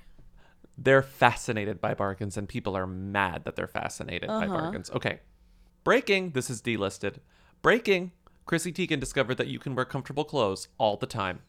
They're 0.79 1.03
fascinated 1.03 1.83
by 1.83 1.93
bargains, 1.93 2.39
and 2.39 2.49
people 2.49 2.79
are 2.79 2.87
mad 2.87 3.45
that 3.45 3.57
they're 3.57 3.69
fascinated 3.69 4.29
by 4.29 4.47
uh-huh. 4.47 4.57
bargains. 4.57 4.91
Okay. 4.91 5.21
Breaking, 5.85 6.31
this 6.31 6.49
is 6.49 6.63
Dlisted. 6.63 7.17
Breaking, 7.61 8.13
Chrissy 8.47 8.73
Teigen 8.73 9.01
discovered 9.01 9.35
that 9.35 9.49
you 9.49 9.59
can 9.59 9.75
wear 9.75 9.85
comfortable 9.85 10.25
clothes 10.25 10.69
all 10.79 10.97
the 10.97 11.07
time. 11.07 11.41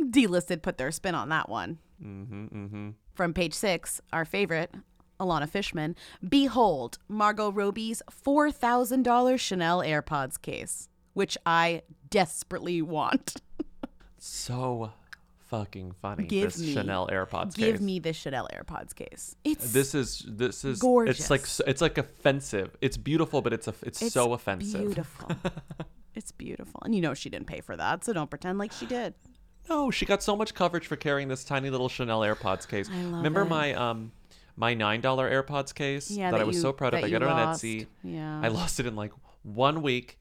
Dlisted 0.00 0.62
put 0.62 0.78
their 0.78 0.90
spin 0.90 1.14
on 1.14 1.28
that 1.28 1.50
one. 1.50 1.78
Mm-hmm, 2.02 2.44
mm-hmm. 2.46 2.90
From 3.12 3.34
page 3.34 3.52
six, 3.52 4.00
our 4.10 4.24
favorite, 4.24 4.74
Alana 5.20 5.46
Fishman. 5.46 5.94
Behold, 6.26 6.96
Margot 7.06 7.52
Robbie's 7.52 8.02
$4,000 8.10 9.38
Chanel 9.38 9.82
AirPods 9.82 10.40
case, 10.40 10.88
which 11.12 11.36
I 11.44 11.82
desperately 12.08 12.80
want. 12.80 13.36
So 14.24 14.92
fucking 15.52 15.92
funny. 16.00 16.24
Give 16.24 16.50
this 16.50 16.60
me- 16.60 16.72
Chanel 16.72 17.08
AirPods 17.08 17.54
case. 17.54 17.56
Give 17.56 17.74
case. 17.74 17.80
me 17.82 17.98
this 17.98 18.16
Chanel 18.16 18.48
AirPods 18.52 18.94
case. 18.94 19.36
It's 19.44 19.70
This 19.72 19.94
is 19.94 20.24
this 20.26 20.64
is 20.64 20.80
Gorgeous. 20.80 21.20
It's 21.20 21.30
like 21.30 21.68
it's 21.68 21.82
like 21.82 21.98
offensive. 21.98 22.74
It's 22.80 22.96
beautiful, 22.96 23.42
but 23.42 23.52
it's 23.52 23.68
a 23.68 23.74
it's, 23.82 24.00
it's 24.00 24.14
so 24.14 24.32
offensive. 24.32 24.80
It's 24.80 24.94
beautiful. 24.94 25.30
it's 26.14 26.32
beautiful. 26.32 26.80
And 26.84 26.94
you 26.94 27.02
know 27.02 27.12
she 27.12 27.28
didn't 27.28 27.46
pay 27.46 27.60
for 27.60 27.76
that, 27.76 28.02
so 28.04 28.14
don't 28.14 28.30
pretend 28.30 28.58
like 28.58 28.72
she 28.72 28.86
did. 28.86 29.14
No, 29.68 29.90
she 29.90 30.06
got 30.06 30.22
so 30.22 30.34
much 30.34 30.54
coverage 30.54 30.86
for 30.86 30.96
carrying 30.96 31.28
this 31.28 31.44
tiny 31.44 31.68
little 31.70 31.88
Chanel 31.88 32.20
AirPods 32.20 32.66
case. 32.66 32.88
I 32.90 33.02
love 33.02 33.12
Remember 33.16 33.42
it. 33.42 33.48
my 33.50 33.74
um 33.74 34.10
my 34.56 34.72
nine 34.72 35.02
dollar 35.02 35.30
AirPods 35.30 35.74
case 35.74 36.10
Yeah, 36.10 36.30
that, 36.30 36.40
I 36.40 36.44
was 36.44 36.60
so 36.60 36.72
proud 36.72 36.94
of. 36.94 37.04
I 37.04 37.10
got 37.10 37.22
it 37.22 37.28
on. 37.28 37.54
Etsy. 37.54 37.86
Yeah. 38.02 38.40
I 38.42 38.48
lost 38.48 38.80
it 38.80 38.86
in 38.86 38.96
like 38.96 39.12
one 39.42 39.82
week. 39.82 40.18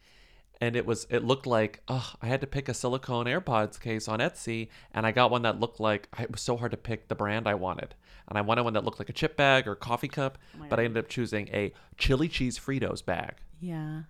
And 0.62 0.76
it 0.76 0.86
was 0.86 1.08
it 1.10 1.24
looked 1.24 1.48
like 1.48 1.82
oh 1.88 2.14
I 2.22 2.28
had 2.28 2.40
to 2.42 2.48
pick 2.48 2.70
a 2.70 2.74
silicone 2.74 3.26
AirPods 3.26 3.80
case 3.80 4.08
on 4.08 4.20
Etsy 4.20 4.70
and 4.94 5.06
I 5.08 5.12
got 5.12 5.32
one 5.32 5.42
that 5.42 5.60
looked 5.60 5.80
like 5.80 6.08
it 6.20 6.32
was 6.32 6.42
so 6.42 6.56
hard 6.56 6.70
to 6.72 6.78
pick 6.78 7.08
the 7.08 7.16
brand 7.16 7.48
I 7.48 7.56
wanted. 7.56 7.96
And 8.28 8.38
I 8.38 8.42
wanted 8.42 8.64
one 8.64 8.74
that 8.74 8.86
looked 8.86 9.00
like 9.00 9.10
a 9.10 9.14
chip 9.14 9.36
bag 9.36 9.68
or 9.68 9.76
coffee 9.76 10.08
cup, 10.08 10.38
Oh 10.56 10.66
but 10.70 10.80
I 10.80 10.86
ended 10.86 11.04
up 11.04 11.10
choosing 11.10 11.48
a 11.50 11.74
chili 11.98 12.28
cheese 12.30 12.58
Fritos 12.60 13.04
bag. 13.04 13.36
Yeah. 13.60 14.04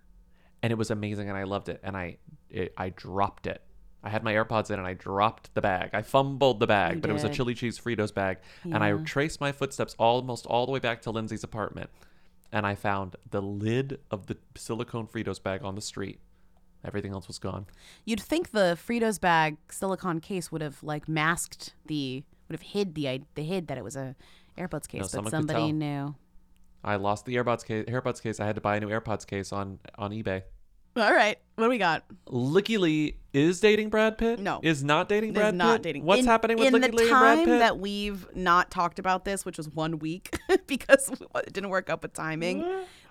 and 0.61 0.71
it 0.71 0.77
was 0.77 0.91
amazing 0.91 1.27
and 1.29 1.37
I 1.37 1.43
loved 1.43 1.69
it 1.69 1.79
and 1.83 1.95
I 1.97 2.17
it, 2.49 2.73
I 2.77 2.89
dropped 2.89 3.47
it. 3.47 3.61
I 4.03 4.09
had 4.09 4.23
my 4.23 4.33
AirPods 4.33 4.69
in 4.71 4.77
and 4.79 4.87
I 4.87 4.93
dropped 4.93 5.53
the 5.53 5.61
bag. 5.61 5.91
I 5.93 6.01
fumbled 6.01 6.59
the 6.59 6.67
bag, 6.67 6.95
You 6.95 7.01
but 7.01 7.09
it 7.09 7.13
was 7.13 7.23
a 7.23 7.29
chili 7.29 7.53
cheese 7.53 7.79
Fritos 7.79 8.13
bag 8.13 8.39
and 8.65 8.83
I 8.83 8.91
traced 9.03 9.39
my 9.39 9.51
footsteps 9.53 9.95
almost 9.97 10.45
all 10.45 10.65
the 10.65 10.71
way 10.73 10.79
back 10.79 11.01
to 11.03 11.11
Lindsay's 11.11 11.43
apartment 11.45 11.89
and 12.51 12.65
I 12.65 12.75
found 12.75 13.15
the 13.29 13.41
lid 13.41 13.99
of 14.11 14.27
the 14.27 14.37
silicone 14.55 15.07
Fritos 15.07 15.41
bag 15.41 15.63
on 15.63 15.75
the 15.75 15.81
street. 15.81 16.19
Everything 16.83 17.11
else 17.13 17.27
was 17.27 17.39
gone. 17.39 17.65
You'd 18.05 18.21
think 18.21 18.51
the 18.51 18.77
Fritos 18.77 19.19
bag 19.19 19.57
silicone 19.69 20.19
case 20.19 20.51
would 20.51 20.61
have 20.61 20.81
like 20.81 21.07
masked 21.07 21.73
the 21.85 22.23
would 22.47 22.53
have 22.59 22.61
hid 22.61 22.95
the 22.95 23.21
the 23.35 23.43
hid 23.43 23.67
that 23.67 23.77
it 23.77 23.83
was 23.83 23.95
a 23.95 24.15
AirPods 24.57 24.87
case, 24.87 25.01
but 25.01 25.09
someone 25.11 25.31
could 25.31 25.47
somebody 25.47 25.71
knew. 25.71 26.15
I 26.83 26.95
lost 26.95 27.25
the 27.25 27.35
AirPods 27.35 27.63
case. 27.63 27.85
AirPods 27.85 28.21
case. 28.21 28.39
I 28.39 28.45
had 28.45 28.55
to 28.55 28.61
buy 28.61 28.77
a 28.77 28.79
new 28.79 28.89
AirPods 28.89 29.25
case 29.27 29.53
on 29.53 29.79
on 29.97 30.11
eBay. 30.11 30.43
All 30.97 31.13
right, 31.13 31.37
what 31.55 31.65
do 31.65 31.69
we 31.69 31.77
got? 31.77 32.03
Lykke 32.27 32.77
Li 32.77 33.15
is 33.33 33.61
dating 33.61 33.89
Brad 33.89 34.17
Pitt. 34.17 34.39
No. 34.39 34.59
is 34.61 34.83
not 34.83 35.07
dating 35.07 35.31
Brad 35.33 35.53
is 35.53 35.57
not 35.57 35.75
Pitt. 35.75 35.83
dating. 35.83 36.03
What's 36.05 36.21
in, 36.21 36.25
happening 36.25 36.57
with 36.57 36.73
Lykke 36.73 36.93
Li 36.93 37.03
and 37.03 37.09
Brad 37.09 37.37
Pitt? 37.45 37.59
that 37.59 37.79
we've 37.79 38.27
not 38.35 38.69
talked 38.71 38.99
about 38.99 39.23
this, 39.23 39.45
which 39.45 39.57
was 39.57 39.69
one 39.69 39.99
week 39.99 40.37
because 40.67 41.09
it 41.35 41.53
didn't 41.53 41.69
work 41.69 41.89
out 41.89 42.01
with 42.01 42.13
timing. 42.13 42.65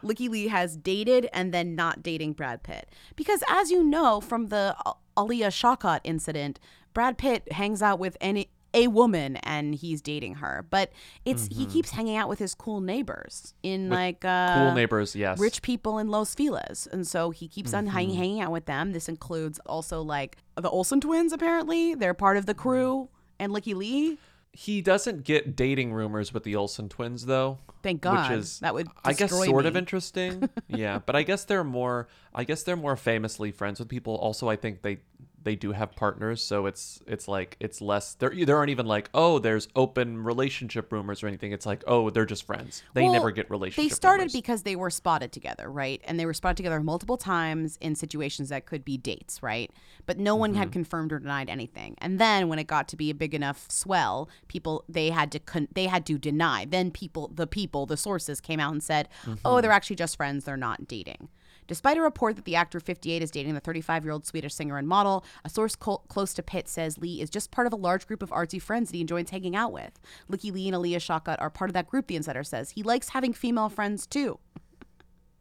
Lykke 0.05 0.29
Li 0.29 0.49
has 0.49 0.77
dated 0.77 1.29
and 1.33 1.55
then 1.55 1.75
not 1.75 2.03
dating 2.03 2.35
Brad 2.35 2.63
Pitt 2.63 2.89
because, 3.17 3.43
as 3.49 3.71
you 3.71 3.83
know 3.83 4.21
from 4.21 4.49
the 4.49 4.77
Al- 4.85 5.01
Alia 5.19 5.49
Shawkat 5.49 6.01
incident, 6.05 6.61
Brad 6.93 7.17
Pitt 7.17 7.51
hangs 7.53 7.81
out 7.83 7.99
with 7.99 8.17
any 8.21 8.51
a 8.73 8.87
woman 8.89 9.37
and 9.37 9.75
he's 9.75 10.01
dating 10.01 10.37
her, 10.37 10.65
but 10.71 10.93
it's 11.25 11.49
he 11.49 11.67
keeps 11.67 11.91
hanging 11.91 12.17
out 12.17 12.29
with 12.29 12.39
his 12.39 12.55
cool 12.55 12.81
neighbors 12.81 13.55
in 13.63 13.89
like 13.91 14.25
uh, 14.25 14.29
Mm-hmm. 14.29 14.61
cool 14.67 14.75
neighbors, 14.75 15.17
yes. 15.17 15.39
rich 15.41 15.61
people 15.63 15.99
in 15.99 16.09
Los 16.09 16.35
Feliz. 16.35 16.87
And 16.93 17.07
so 17.07 17.31
he 17.31 17.49
keeps 17.49 17.75
on 17.75 17.87
Mm-hmm. 17.87 17.95
hang, 17.97 18.15
hanging 18.15 18.41
out 18.41 18.53
with 18.53 18.67
them. 18.67 18.93
This 18.93 19.09
includes 19.09 19.59
also 19.67 20.03
like 20.03 20.37
the 20.57 20.71
Olsen 20.71 21.01
twins, 21.01 21.33
apparently. 21.33 21.95
They're 21.95 22.15
part 22.15 22.37
of 22.37 22.47
the 22.47 22.55
crew. 22.55 23.09
And 23.39 23.53
Lykke 23.53 23.75
Li. 23.75 24.19
He 24.53 24.83
doesn't 24.83 25.23
get 25.25 25.55
dating 25.57 25.93
rumors 25.93 26.35
with 26.35 26.43
the 26.45 26.57
Olsen 26.57 26.89
twins, 26.89 27.27
though. 27.27 27.59
Thank 27.83 28.01
God. 28.03 28.31
Which 28.31 28.39
is, 28.41 28.59
That 28.61 28.75
would 28.75 28.89
I 29.05 29.13
guess, 29.15 29.31
sort 29.31 29.65
of 29.65 29.77
interesting. 29.77 30.51
yeah, 30.69 30.99
but 31.07 31.15
I 31.17 31.23
guess 31.23 31.45
they're 31.45 31.65
more. 31.65 32.09
I 32.35 32.45
guess 32.45 32.65
they're 32.65 32.77
more 32.77 32.97
famously 32.97 33.53
friends 33.53 33.79
with 33.79 33.89
people. 33.89 34.17
Also, 34.17 34.49
I 34.49 34.57
think 34.57 34.83
they 34.83 34.99
they 35.43 35.57
do 35.57 35.73
have 35.73 35.97
partners, 35.97 36.43
so 36.43 36.67
it's 36.67 37.03
it's 37.07 37.27
like 37.27 37.57
it's 37.61 37.81
less. 37.81 38.15
There 38.15 38.33
there 38.45 38.57
aren't 38.57 38.71
even 38.71 38.87
like 38.87 39.09
oh, 39.15 39.39
there's 39.39 39.69
open 39.75 40.23
relationship 40.23 40.93
rumors 40.93 41.23
or 41.23 41.29
anything. 41.29 41.53
It's 41.53 41.65
like 41.67 41.83
oh, 41.87 42.11
they're 42.11 42.27
just 42.27 42.45
friends. 42.45 42.83
They 42.95 43.03
Well, 43.05 43.13
never 43.13 43.31
get 43.31 43.51
relationship. 43.51 43.91
They 43.91 43.95
started 43.95 44.23
rumors. 44.25 44.33
because 44.35 44.63
they 44.65 44.77
were 44.77 44.91
spotted 44.91 45.33
together, 45.33 45.71
right? 45.71 46.01
And 46.05 46.21
they 46.21 46.27
were 46.27 46.35
spotted 46.35 46.57
together 46.59 46.81
multiple 46.81 47.17
times 47.17 47.79
in 47.81 47.95
situations 47.95 48.51
that 48.51 48.67
could 48.67 48.85
be 48.85 48.99
dates, 48.99 49.43
right? 49.43 49.71
But 50.07 50.19
no 50.19 50.37
one 50.37 50.51
Mm-hmm. 50.51 50.59
had 50.59 50.73
confirmed 50.73 51.13
or 51.13 51.19
denied 51.19 51.49
anything. 51.49 51.95
And 51.99 52.19
then 52.19 52.49
when 52.49 52.59
it 52.59 52.67
got 52.67 52.89
to 52.89 52.97
be 52.97 53.09
a 53.11 53.15
big 53.15 53.35
enough 53.35 53.67
swell, 53.71 54.29
people 54.49 54.85
they 54.89 55.11
had 55.11 55.33
to 55.33 55.39
con- 55.39 55.69
they 55.73 55.87
had 55.87 56.05
to 56.07 56.19
deny. 56.19 56.65
Then 56.65 56.91
people, 56.91 57.31
the 57.35 57.47
people, 57.47 57.87
the 57.87 57.97
sources 57.97 58.41
came 58.41 58.61
out 58.61 58.73
and 58.73 58.83
said, 58.83 59.09
Mm-hmm. 59.23 59.35
"Oh, 59.45 59.61
they're 59.61 59.71
actually 59.73 59.97
just 59.97 60.17
friends. 60.17 60.45
They're 60.45 60.57
not 60.57 60.87
dating." 60.87 61.29
Despite 61.71 61.97
a 61.99 62.03
report 62.03 62.35
that 62.35 62.47
the 62.47 62.57
actor 62.57 62.81
58 62.81 63.23
is 63.23 63.31
dating 63.31 63.55
the 63.55 63.61
35 63.61 64.03
year 64.03 64.13
old 64.13 64.27
Swedish 64.27 64.53
singer 64.53 64.77
and 64.77 64.89
model, 64.89 65.25
a 65.45 65.49
source 65.49 65.77
col- 65.77 66.03
close 66.09 66.35
to 66.35 66.43
Pitt 66.43 66.67
says 66.69 66.99
Lee 66.99 67.21
is 67.21 67.31
just 67.31 67.53
part 67.53 67.69
of 67.69 67.73
a 67.73 67.77
large 67.77 68.09
group 68.09 68.25
of 68.25 68.31
artsy 68.31 68.61
friends 68.61 68.91
that 68.91 68.97
he 68.97 69.03
enjoys 69.03 69.31
hanging 69.31 69.55
out 69.55 69.71
with. 69.71 70.01
Lykke 70.29 70.53
Li 70.53 70.67
and 70.67 70.75
Alia 70.75 70.99
Shawkat 70.99 71.37
are 71.39 71.49
part 71.49 71.71
of 71.71 71.75
that 71.75 71.87
group, 71.87 72.09
the 72.09 72.17
insider 72.17 72.43
says. 72.43 72.71
He 72.71 72.83
likes 72.83 73.11
having 73.11 73.33
female 73.33 73.69
friends 73.69 74.05
too. 74.09 74.41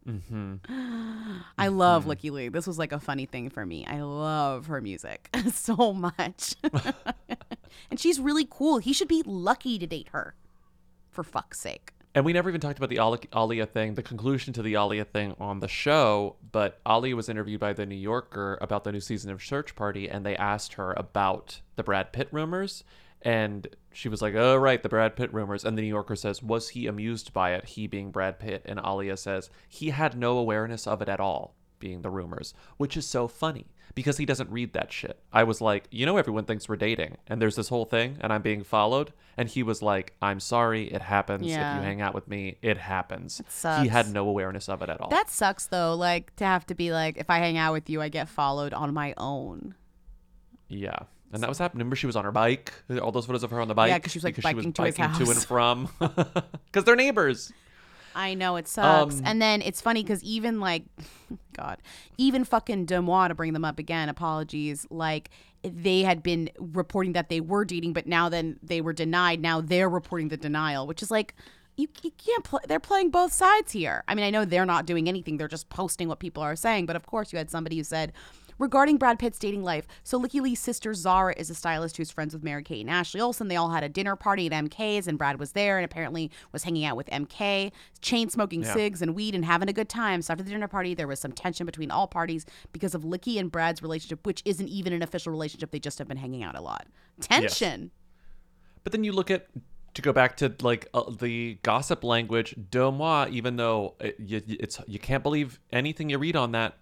Hmm. 0.04 0.54
I 1.58 1.66
love 1.66 2.04
Lykke 2.04 2.30
Li. 2.30 2.48
This 2.48 2.68
was 2.68 2.78
like 2.78 2.92
a 2.92 3.00
funny 3.00 3.26
thing 3.26 3.50
for 3.50 3.66
me. 3.66 3.84
I 3.88 4.00
love 4.02 4.66
her 4.66 4.80
music 4.80 5.28
so 5.52 5.92
much. 5.92 6.54
and 7.90 7.98
she's 7.98 8.20
really 8.20 8.46
cool. 8.48 8.78
He 8.78 8.92
should 8.92 9.08
be 9.08 9.24
lucky 9.26 9.80
to 9.80 9.86
date 9.88 10.10
her, 10.12 10.36
for 11.10 11.24
fuck's 11.24 11.58
sake. 11.58 11.92
And 12.12 12.24
we 12.24 12.32
never 12.32 12.48
even 12.48 12.60
talked 12.60 12.78
about 12.78 12.90
the 12.90 12.98
Ali- 12.98 13.28
Alia 13.34 13.66
thing, 13.66 13.94
the 13.94 14.02
conclusion 14.02 14.52
to 14.54 14.62
the 14.62 14.74
Alia 14.74 15.04
thing 15.04 15.36
on 15.38 15.60
the 15.60 15.68
show. 15.68 16.36
But 16.50 16.80
Ali 16.84 17.14
was 17.14 17.28
interviewed 17.28 17.60
by 17.60 17.72
The 17.72 17.86
New 17.86 17.94
Yorker 17.94 18.58
about 18.60 18.82
the 18.82 18.90
new 18.90 19.00
season 19.00 19.30
of 19.30 19.42
Search 19.42 19.76
Party, 19.76 20.08
and 20.08 20.26
they 20.26 20.36
asked 20.36 20.74
her 20.74 20.92
about 20.96 21.60
the 21.76 21.84
Brad 21.84 22.12
Pitt 22.12 22.28
rumors. 22.32 22.82
And 23.22 23.68
she 23.92 24.08
was 24.08 24.22
like, 24.22 24.34
oh, 24.34 24.56
right, 24.56 24.82
the 24.82 24.88
Brad 24.88 25.14
Pitt 25.14 25.32
rumors. 25.32 25.64
And 25.64 25.78
The 25.78 25.82
New 25.82 25.88
Yorker 25.88 26.16
says, 26.16 26.42
was 26.42 26.70
he 26.70 26.88
amused 26.88 27.32
by 27.32 27.52
it, 27.54 27.64
he 27.64 27.86
being 27.86 28.10
Brad 28.10 28.40
Pitt? 28.40 28.62
And 28.64 28.80
Alia 28.84 29.16
says, 29.16 29.50
he 29.68 29.90
had 29.90 30.16
no 30.16 30.36
awareness 30.36 30.88
of 30.88 31.00
it 31.02 31.08
at 31.08 31.20
all, 31.20 31.54
being 31.78 32.02
the 32.02 32.10
rumors, 32.10 32.54
which 32.76 32.96
is 32.96 33.06
so 33.06 33.28
funny 33.28 33.66
because 33.94 34.16
he 34.18 34.26
doesn't 34.26 34.50
read 34.50 34.72
that 34.74 34.92
shit. 34.92 35.18
I 35.32 35.44
was 35.44 35.60
like, 35.60 35.84
you 35.90 36.06
know, 36.06 36.16
everyone 36.16 36.44
thinks 36.44 36.68
we're 36.68 36.76
dating, 36.76 37.16
and 37.26 37.40
there's 37.40 37.56
this 37.56 37.68
whole 37.68 37.84
thing, 37.84 38.16
and 38.20 38.32
I'm 38.32 38.42
being 38.42 38.62
followed. 38.62 39.12
And 39.36 39.48
he 39.48 39.62
was 39.62 39.80
like, 39.82 40.14
I'm 40.20 40.40
sorry, 40.40 40.84
it 40.92 41.00
happens. 41.02 41.46
Yeah. 41.46 41.76
If 41.76 41.80
you 41.80 41.86
hang 41.86 42.00
out 42.00 42.14
with 42.14 42.28
me, 42.28 42.56
it 42.62 42.76
happens. 42.76 43.40
sucks. 43.48 43.82
He 43.82 43.88
had 43.88 44.12
no 44.12 44.28
awareness 44.28 44.68
of 44.68 44.82
it 44.82 44.90
at 44.90 45.00
all. 45.00 45.08
That 45.08 45.30
sucks 45.30 45.66
though, 45.66 45.94
like 45.94 46.34
to 46.36 46.44
have 46.44 46.66
to 46.66 46.74
be 46.74 46.92
like, 46.92 47.16
if 47.16 47.30
I 47.30 47.38
hang 47.38 47.56
out 47.56 47.72
with 47.72 47.88
you, 47.88 48.02
I 48.02 48.08
get 48.10 48.28
followed 48.28 48.72
on 48.74 48.92
my 48.92 49.14
own. 49.16 49.74
yeah. 50.68 50.98
And 51.32 51.44
that 51.44 51.48
was 51.48 51.58
happening. 51.58 51.78
Remember, 51.78 51.94
she 51.94 52.06
was 52.06 52.16
on 52.16 52.24
her 52.24 52.32
bike. 52.32 52.72
All 53.00 53.12
those 53.12 53.24
photos 53.26 53.44
of 53.44 53.52
her 53.52 53.60
on 53.60 53.68
the 53.68 53.74
bike. 53.74 53.90
Yeah, 53.90 53.98
because 53.98 54.10
she 54.10 54.16
was, 54.18 54.24
like, 54.24 54.42
biking 54.42 54.72
to 54.72 54.82
his 54.82 54.96
biking 54.96 55.24
to 55.26 55.30
and 55.30 55.40
from. 55.44 55.88
Because 56.66 56.82
they're 56.84 56.96
neighbors. 56.96 57.52
I 58.14 58.34
know 58.34 58.56
it 58.56 58.68
sucks. 58.68 59.18
Um, 59.18 59.22
and 59.24 59.42
then 59.42 59.62
it's 59.62 59.80
funny 59.80 60.02
because 60.02 60.22
even 60.22 60.60
like, 60.60 60.84
God, 61.56 61.78
even 62.18 62.44
fucking 62.44 62.86
Deuxmoi 62.86 63.28
to 63.28 63.34
bring 63.34 63.52
them 63.52 63.64
up 63.64 63.78
again. 63.78 64.08
Apologies. 64.08 64.86
Like 64.90 65.30
they 65.62 66.02
had 66.02 66.22
been 66.22 66.50
reporting 66.58 67.12
that 67.12 67.28
they 67.28 67.40
were 67.40 67.64
dating, 67.64 67.92
but 67.92 68.06
now 68.06 68.28
then 68.28 68.58
they 68.62 68.80
were 68.80 68.92
denied. 68.92 69.40
Now 69.40 69.60
they're 69.60 69.88
reporting 69.88 70.28
the 70.28 70.36
denial, 70.36 70.86
which 70.86 71.02
is 71.02 71.10
like. 71.10 71.34
You, 71.76 71.88
you 72.02 72.10
can't 72.10 72.44
play. 72.44 72.60
They're 72.68 72.78
playing 72.78 73.10
both 73.10 73.32
sides 73.32 73.72
here. 73.72 74.04
I 74.06 74.14
mean, 74.14 74.26
I 74.26 74.28
know 74.28 74.44
they're 74.44 74.66
not 74.66 74.84
doing 74.84 75.08
anything. 75.08 75.38
They're 75.38 75.48
just 75.48 75.70
posting 75.70 76.08
what 76.08 76.18
people 76.18 76.42
are 76.42 76.54
saying. 76.54 76.84
But 76.84 76.94
of 76.94 77.06
course, 77.06 77.32
you 77.32 77.38
had 77.38 77.48
somebody 77.48 77.78
who 77.78 77.84
said, 77.84 78.12
regarding 78.60 78.98
Brad 78.98 79.18
Pitt's 79.18 79.38
dating 79.38 79.64
life. 79.64 79.88
So 80.04 80.20
Lykke 80.20 80.40
Li's 80.40 80.60
sister 80.60 80.94
Zara 80.94 81.34
is 81.36 81.50
a 81.50 81.54
stylist 81.54 81.96
who's 81.96 82.10
friends 82.10 82.34
with 82.34 82.44
Mary 82.44 82.62
Kate 82.62 82.82
and 82.82 82.90
Ashley 82.90 83.20
Olsen. 83.20 83.48
They 83.48 83.56
all 83.56 83.70
had 83.70 83.82
a 83.82 83.88
dinner 83.88 84.14
party 84.14 84.46
at 84.46 84.52
MK's, 84.52 85.08
and 85.08 85.18
Brad 85.18 85.40
was 85.40 85.52
there 85.52 85.78
and 85.78 85.84
apparently 85.84 86.30
was 86.52 86.62
hanging 86.62 86.84
out 86.84 86.96
with 86.96 87.08
MK, 87.08 87.72
chain 88.02 88.28
smoking 88.28 88.62
Yeah. 88.62 88.74
cigs 88.74 89.02
and 89.02 89.14
weed 89.14 89.34
and 89.34 89.44
having 89.44 89.68
a 89.68 89.72
good 89.72 89.88
time. 89.88 90.22
So 90.22 90.32
after 90.32 90.44
the 90.44 90.50
dinner 90.50 90.68
party, 90.68 90.94
there 90.94 91.08
was 91.08 91.18
some 91.18 91.32
tension 91.32 91.64
between 91.66 91.90
all 91.90 92.06
parties 92.06 92.44
because 92.72 92.94
of 92.94 93.02
Lykke 93.02 93.40
and 93.40 93.50
Brad's 93.50 93.82
relationship, 93.82 94.26
which 94.26 94.42
isn't 94.44 94.68
even 94.68 94.92
an 94.92 95.02
official 95.02 95.32
relationship. 95.32 95.70
They 95.70 95.80
just 95.80 95.98
have 95.98 96.06
been 96.06 96.18
hanging 96.18 96.44
out 96.44 96.54
a 96.56 96.60
lot. 96.60 96.86
Tension. 97.20 97.90
But 98.84 98.92
then 98.92 99.04
you 99.04 99.12
look 99.12 99.30
at 99.30 99.46
to 99.94 100.02
go 100.02 100.12
back 100.12 100.36
to 100.36 100.54
like 100.60 100.86
uh, 100.94 101.10
the 101.10 101.54
gossip 101.62 102.04
language, 102.04 102.54
Deuxmoi. 102.70 103.30
Even 103.30 103.56
though 103.56 103.94
it, 104.00 104.16
you, 104.20 104.42
it's 104.46 104.80
you 104.86 104.98
can't 104.98 105.22
believe 105.22 105.58
anything 105.72 106.10
you 106.10 106.18
read 106.18 106.36
on 106.36 106.52
that 106.52 106.76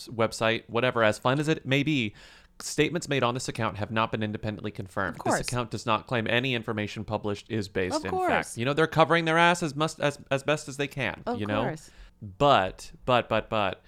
website, 0.00 0.64
whatever, 0.68 1.02
as 1.02 1.18
fun 1.18 1.38
as 1.38 1.48
it 1.48 1.66
may 1.66 1.82
be. 1.82 2.14
Statements 2.60 3.08
made 3.08 3.24
on 3.24 3.34
this 3.34 3.48
account 3.48 3.78
have 3.78 3.90
not 3.90 4.12
been 4.12 4.22
independently 4.22 4.70
confirmed. 4.70 5.18
This 5.24 5.40
account 5.40 5.70
does 5.70 5.84
not 5.84 6.06
claim 6.06 6.26
any 6.28 6.54
information 6.54 7.04
published 7.04 7.50
is 7.50 7.66
based 7.68 7.96
Of 7.96 8.04
in 8.04 8.10
course. 8.10 8.30
fact. 8.30 8.56
You 8.56 8.64
know, 8.64 8.72
they're 8.72 8.86
covering 8.86 9.24
their 9.24 9.38
ass 9.38 9.62
as 9.62 9.74
must 9.74 9.98
as, 10.00 10.18
as 10.30 10.42
best 10.44 10.68
as 10.68 10.76
they 10.76 10.86
can. 10.86 11.22
Of 11.26 11.40
you 11.40 11.46
know? 11.46 11.62
course. 11.62 11.90
But, 12.38 12.92
but, 13.04 13.28
but, 13.28 13.50
but, 13.50 13.82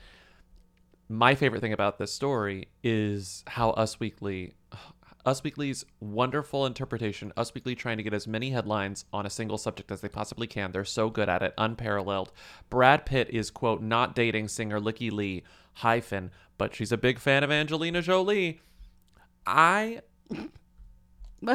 my 1.08 1.34
favorite 1.34 1.60
thing 1.60 1.72
about 1.72 1.98
this 1.98 2.12
story 2.12 2.68
is 2.82 3.44
how 3.46 3.70
Us 3.70 4.00
Weekly, 4.00 4.54
Us 5.26 5.42
Weekly's 5.44 5.84
wonderful 6.00 6.66
interpretation, 6.66 7.32
Us 7.36 7.54
Weekly 7.54 7.74
trying 7.74 7.98
to 7.98 8.02
get 8.02 8.12
as 8.12 8.26
many 8.26 8.50
headlines 8.50 9.04
on 9.12 9.24
a 9.24 9.30
single 9.30 9.56
subject 9.58 9.92
as 9.92 10.00
they 10.00 10.08
possibly 10.08 10.46
can. 10.46 10.72
They're 10.72 10.84
so 10.84 11.10
good 11.10 11.28
at 11.28 11.42
it, 11.42 11.54
unparalleled. 11.56 12.32
Brad 12.70 13.06
Pitt 13.06 13.28
is, 13.30 13.50
quote, 13.50 13.82
not 13.82 14.14
dating 14.14 14.48
singer 14.48 14.80
Lykke 14.80 15.12
Li, 15.12 15.44
hyphen, 15.74 16.30
but 16.58 16.74
she's 16.74 16.92
a 16.92 16.96
big 16.96 17.18
fan 17.18 17.44
of 17.44 17.50
Angelina 17.50 18.02
Jolie. 18.02 18.60
I 19.46 20.00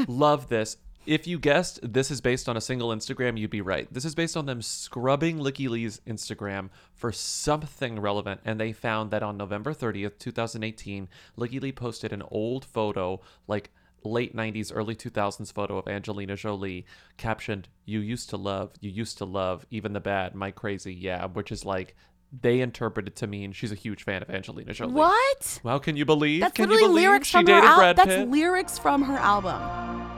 love 0.07 0.49
this. 0.49 0.77
If 1.05 1.25
you 1.25 1.39
guessed 1.39 1.79
this 1.81 2.11
is 2.11 2.21
based 2.21 2.47
on 2.47 2.55
a 2.55 2.61
single 2.61 2.89
Instagram, 2.89 3.39
you'd 3.39 3.49
be 3.49 3.61
right. 3.61 3.91
This 3.91 4.05
is 4.05 4.13
based 4.13 4.37
on 4.37 4.45
them 4.45 4.61
scrubbing 4.61 5.39
Lykke 5.39 5.69
Li's 5.69 6.01
Instagram 6.05 6.69
for 6.93 7.11
something 7.11 7.99
relevant, 7.99 8.41
and 8.45 8.59
they 8.59 8.73
found 8.73 9.09
that 9.09 9.23
on 9.23 9.37
November 9.37 9.73
30th, 9.73 10.19
2018, 10.19 11.07
Lykke 11.37 11.61
Li 11.61 11.71
posted 11.71 12.13
an 12.13 12.21
old 12.29 12.63
photo, 12.63 13.21
like 13.47 13.71
late 14.03 14.35
90s, 14.35 14.71
early 14.73 14.95
2000s 14.95 15.51
photo 15.51 15.77
of 15.77 15.87
Angelina 15.87 16.35
Jolie, 16.35 16.85
captioned, 17.17 17.69
You 17.85 17.99
used 18.01 18.29
to 18.29 18.37
love, 18.37 18.73
you 18.79 18.91
used 18.91 19.17
to 19.17 19.25
love, 19.25 19.65
even 19.71 19.93
the 19.93 19.99
bad, 19.99 20.35
my 20.35 20.51
crazy, 20.51 20.93
yeah, 20.93 21.25
which 21.25 21.51
is 21.51 21.65
like, 21.65 21.95
they 22.31 22.61
interpreted 22.61 23.15
to 23.17 23.27
mean 23.27 23.51
she's 23.51 23.71
a 23.71 23.75
huge 23.75 24.03
fan 24.03 24.21
of 24.21 24.29
Angelina 24.29 24.73
Jolie. 24.73 24.93
What? 24.93 25.59
Well, 25.63 25.79
can 25.79 25.97
you 25.97 26.05
believe? 26.05 26.41
That's 26.41 26.53
can 26.53 26.69
you 26.69 26.75
literally 26.75 26.93
believe 26.93 27.03
lyrics 27.09 27.27
she 27.27 27.31
from 27.37 27.47
her 27.47 27.53
dated 27.53 27.63
album. 27.63 27.79
Brad 27.79 27.95
That's 27.95 28.07
Pitt? 28.09 28.29
lyrics 28.29 28.79
from 28.79 29.03
her 29.03 29.17
album. 29.17 30.09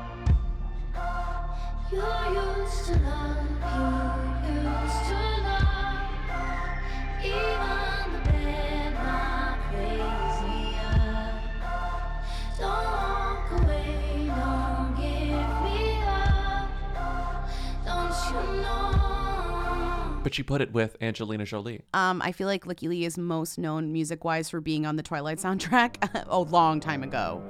But 20.24 20.34
she 20.36 20.44
put 20.44 20.62
it 20.62 20.72
with 20.72 20.96
Angelina 21.02 21.46
Jolie. 21.46 21.82
Um, 21.94 22.22
I 22.22 22.32
feel 22.32 22.48
like 22.48 22.66
Lykke 22.66 22.88
Li 22.88 23.06
is 23.06 23.18
most 23.18 23.58
known 23.58 23.92
music 23.92 24.24
wise 24.24 24.50
for 24.50 24.62
being 24.62 24.86
on 24.86 24.96
the 24.96 25.04
Twilight 25.04 25.40
soundtrack 25.40 25.96
a 26.28 26.40
long 26.40 26.80
time 26.80 27.04
ago. 27.04 27.42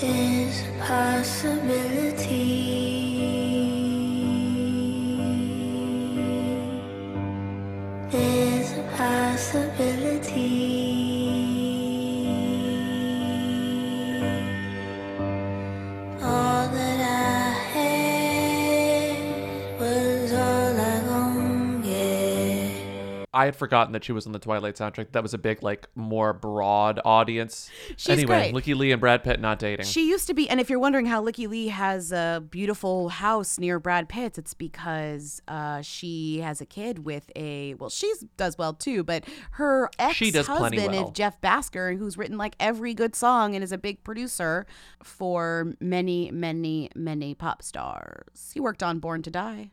There's 0.00 0.60
a 0.62 0.72
possibility. 0.80 2.38
There's 8.10 8.72
a 8.72 8.82
possibility. 8.96 10.87
I 23.38 23.44
had 23.44 23.54
forgotten 23.54 23.92
that 23.92 24.02
she 24.02 24.10
was 24.10 24.26
on 24.26 24.32
the 24.32 24.40
Twilight 24.40 24.74
soundtrack. 24.74 25.12
That 25.12 25.22
was 25.22 25.32
a 25.32 25.38
big, 25.38 25.62
like, 25.62 25.86
more 25.94 26.32
broad 26.32 26.98
audience. 27.04 27.70
She's 27.96 28.08
anyway, 28.08 28.50
great. 28.50 28.64
Lykke 28.64 28.76
Li 28.76 28.90
and 28.90 29.00
Brad 29.00 29.22
Pitt 29.22 29.38
not 29.38 29.60
dating. 29.60 29.86
She 29.86 30.08
used 30.08 30.26
to 30.26 30.34
be, 30.34 30.50
and 30.50 30.58
if 30.58 30.68
you're 30.68 30.80
wondering 30.80 31.06
how 31.06 31.24
Lykke 31.24 31.48
Li 31.48 31.68
has 31.68 32.10
a 32.10 32.42
beautiful 32.50 33.10
house 33.10 33.56
near 33.56 33.78
Brad 33.78 34.08
Pitt's, 34.08 34.38
it's 34.38 34.54
because 34.54 35.40
uh, 35.46 35.82
she 35.82 36.40
has 36.40 36.60
a 36.60 36.66
kid 36.66 37.04
with 37.04 37.30
a, 37.36 37.74
well, 37.74 37.90
she 37.90 38.12
does 38.36 38.58
well 38.58 38.72
too, 38.72 39.04
but 39.04 39.24
her 39.52 39.88
ex 40.00 40.16
she 40.16 40.32
does 40.32 40.48
husband 40.48 40.92
well. 40.92 41.06
is 41.06 41.12
Jeff 41.12 41.40
Bhasker, 41.40 41.96
who's 41.96 42.18
written 42.18 42.38
like 42.38 42.56
every 42.58 42.92
good 42.92 43.14
song 43.14 43.54
and 43.54 43.62
is 43.62 43.70
a 43.70 43.78
big 43.78 44.02
producer 44.02 44.66
for 45.00 45.76
many, 45.80 46.32
many, 46.32 46.90
many 46.96 47.34
pop 47.34 47.62
stars. 47.62 48.50
He 48.52 48.58
worked 48.58 48.82
on 48.82 48.98
Born 48.98 49.22
to 49.22 49.30
Die, 49.30 49.70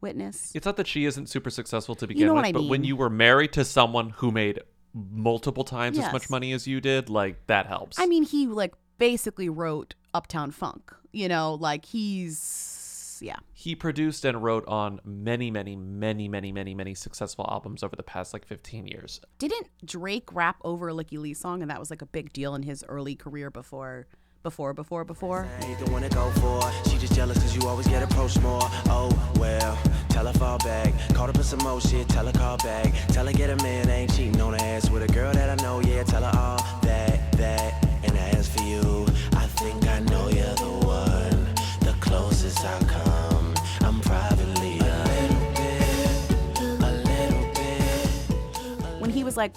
Witness. 0.00 0.52
it's 0.54 0.66
not 0.66 0.76
that 0.76 0.86
she 0.86 1.04
isn't 1.04 1.28
super 1.28 1.50
successful 1.50 1.94
to 1.96 2.06
begin 2.06 2.26
know 2.26 2.34
with, 2.34 2.52
but 2.52 2.64
when 2.64 2.84
you 2.84 2.96
were 2.96 3.10
married 3.10 3.52
to 3.52 3.64
someone 3.64 4.10
who 4.10 4.30
made 4.30 4.60
multiple 4.94 5.64
times 5.64 5.98
as 5.98 6.12
much 6.12 6.30
money 6.30 6.52
as 6.52 6.66
you 6.66 6.80
did, 6.80 7.08
like, 7.08 7.46
that 7.46 7.66
helps. 7.66 7.98
I 7.98 8.06
mean, 8.06 8.24
he 8.24 8.46
like 8.46 8.74
basically 8.98 9.48
wrote 9.48 9.94
Uptown 10.14 10.50
Funk, 10.50 10.92
you 11.12 11.28
know, 11.28 11.54
like 11.54 11.84
he's, 11.84 13.20
yeah. 13.22 13.36
he 13.52 13.74
produced 13.74 14.24
and 14.24 14.42
wrote 14.42 14.66
on 14.66 15.00
many, 15.04 15.50
many, 15.50 15.76
many, 15.76 16.28
many, 16.28 16.52
many, 16.52 16.74
many 16.74 16.94
successful 16.94 17.46
albums 17.50 17.82
over 17.82 17.94
the 17.96 18.02
past, 18.02 18.32
like, 18.32 18.46
15 18.46 18.86
years. 18.86 19.20
Didn't 19.38 19.68
Drake 19.84 20.32
rap 20.32 20.56
over 20.64 20.88
a 20.88 20.92
Lykke 20.92 21.18
Li 21.18 21.34
song, 21.34 21.62
and 21.62 21.70
that 21.70 21.78
was 21.78 21.90
like 21.90 22.02
a 22.02 22.06
big 22.06 22.32
deal 22.32 22.54
in 22.54 22.62
his 22.62 22.84
early 22.88 23.14
career 23.14 23.50
before, 23.50 24.06
before, 24.42 24.72
before, 24.72 25.04
before? 25.04 25.46
I 25.60 25.66
ain't 25.66 25.78
the 25.78 25.90
one 25.90 26.02
to 26.02 26.08
go 26.08 26.30
for. 26.40 26.62
She 26.88 26.96
just 26.98 27.14
jealous 27.14 27.38
cause 27.38 27.54
you 27.54 27.68
always 27.68 27.86
get 27.86 28.02
approached 28.02 28.40
more. 28.40 28.60
Oh, 28.86 29.10
well, 29.36 29.78
tell 30.08 30.26
her 30.26 30.32
fall 30.32 30.58
back. 30.58 30.94
Call 31.14 31.26
her 31.26 31.32
for 31.32 31.42
some 31.42 31.58
more 31.60 31.80
shit, 31.80 32.08
tell 32.08 32.26
her 32.26 32.32
call 32.32 32.56
back. 32.58 32.92
Tell 33.08 33.26
her 33.26 33.32
get 33.32 33.50
a 33.50 33.56
man, 33.62 33.88
ain't 33.90 34.14
cheating 34.14 34.40
on 34.40 34.54
her 34.54 34.64
ass 34.64 34.88
with 34.90 35.02
a 35.02 35.12
girl 35.12 35.32
that 35.32 35.50
I 35.50 35.62
know, 35.62 35.80
yeah. 35.80 36.02
Tell 36.04 36.22
her 36.22 36.38
all 36.38 36.58
that, 36.82 37.32
that. 37.32 37.84
And 38.02 38.16
as 38.16 38.48
for 38.48 38.62
you, 38.62 39.06
I 39.34 39.46
think 39.46 39.86
I 39.86 40.00
know 40.00 40.28
you're 40.28 40.54
the 40.54 40.86
one. 40.86 41.46
The 41.80 41.94
closest 42.00 42.64
I 42.64 42.78
come, 42.84 43.54
I'm 43.82 44.00
privately 44.00 44.78
a 44.78 45.04
little 45.04 45.50
bit, 45.54 46.30
a 46.60 46.92
little 47.04 47.52
bit. 47.52 49.00
When 49.00 49.10
he 49.10 49.22
was 49.22 49.36
like, 49.36 49.52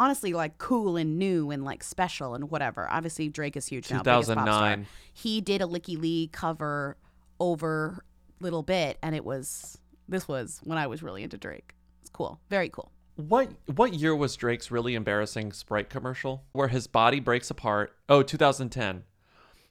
honestly, 0.00 0.32
like 0.32 0.58
cool 0.58 0.96
and 0.96 1.18
new 1.18 1.50
and 1.50 1.62
like 1.64 1.84
special 1.84 2.34
and 2.34 2.50
whatever. 2.50 2.88
Obviously, 2.90 3.28
Drake 3.28 3.56
is 3.56 3.66
huge 3.66 3.88
now. 3.90 4.02
biggest 4.02 4.28
pop 4.34 4.46
star. 4.48 4.76
2009. 4.76 4.86
He 5.12 5.40
did 5.40 5.60
a 5.60 5.66
Lykke 5.66 6.00
Li 6.00 6.30
cover 6.32 6.96
over 7.38 8.04
Little 8.40 8.62
Bit, 8.62 8.98
and 9.02 9.14
it 9.14 9.24
was, 9.24 9.78
this 10.08 10.26
was 10.26 10.60
when 10.64 10.78
I 10.78 10.86
was 10.88 11.02
really 11.02 11.22
into 11.22 11.36
Drake. 11.36 11.74
It's 12.00 12.10
cool. 12.10 12.40
Very 12.48 12.70
cool. 12.70 12.90
What 13.16 13.50
what 13.66 13.92
year 13.92 14.16
was 14.16 14.34
Drake's 14.34 14.70
really 14.70 14.94
embarrassing 14.94 15.52
Sprite 15.52 15.90
commercial 15.90 16.44
where 16.52 16.68
his 16.68 16.86
body 16.86 17.20
breaks 17.20 17.50
apart? 17.50 17.92
Oh, 18.08 18.22
2010. 18.22 19.04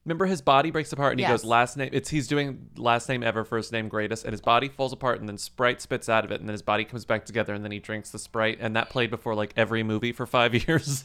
Remember 0.10 0.26
his 0.26 0.42
body 0.42 0.72
breaks 0.72 0.92
apart 0.92 1.12
and 1.12 1.20
he 1.20 1.24
Yes. 1.24 1.30
goes 1.30 1.46
last 1.46 1.78
name. 1.78 1.92
It's 1.94 2.10
he's 2.10 2.28
doing 2.28 2.68
last 2.78 3.08
name 3.08 3.22
ever, 3.22 3.46
first 3.46 3.72
name 3.72 3.88
greatest, 3.90 4.24
and 4.26 4.32
his 4.34 4.42
body 4.42 4.68
falls 4.68 4.92
apart 4.92 5.20
and 5.20 5.30
then 5.30 5.38
Sprite 5.38 5.84
spits 5.84 6.10
out 6.10 6.26
of 6.26 6.32
it 6.32 6.40
and 6.40 6.50
then 6.50 6.54
his 6.56 6.64
body 6.64 6.84
comes 6.84 7.06
back 7.06 7.26
together 7.26 7.54
and 7.54 7.64
then 7.64 7.72
he 7.72 7.78
drinks 7.78 8.10
the 8.10 8.18
Sprite 8.18 8.58
and 8.60 8.76
that 8.76 8.90
played 8.90 9.12
before 9.12 9.36
like 9.36 9.54
every 9.56 9.84
movie 9.84 10.12
for 10.12 10.26
five 10.26 10.56
years. 10.68 11.04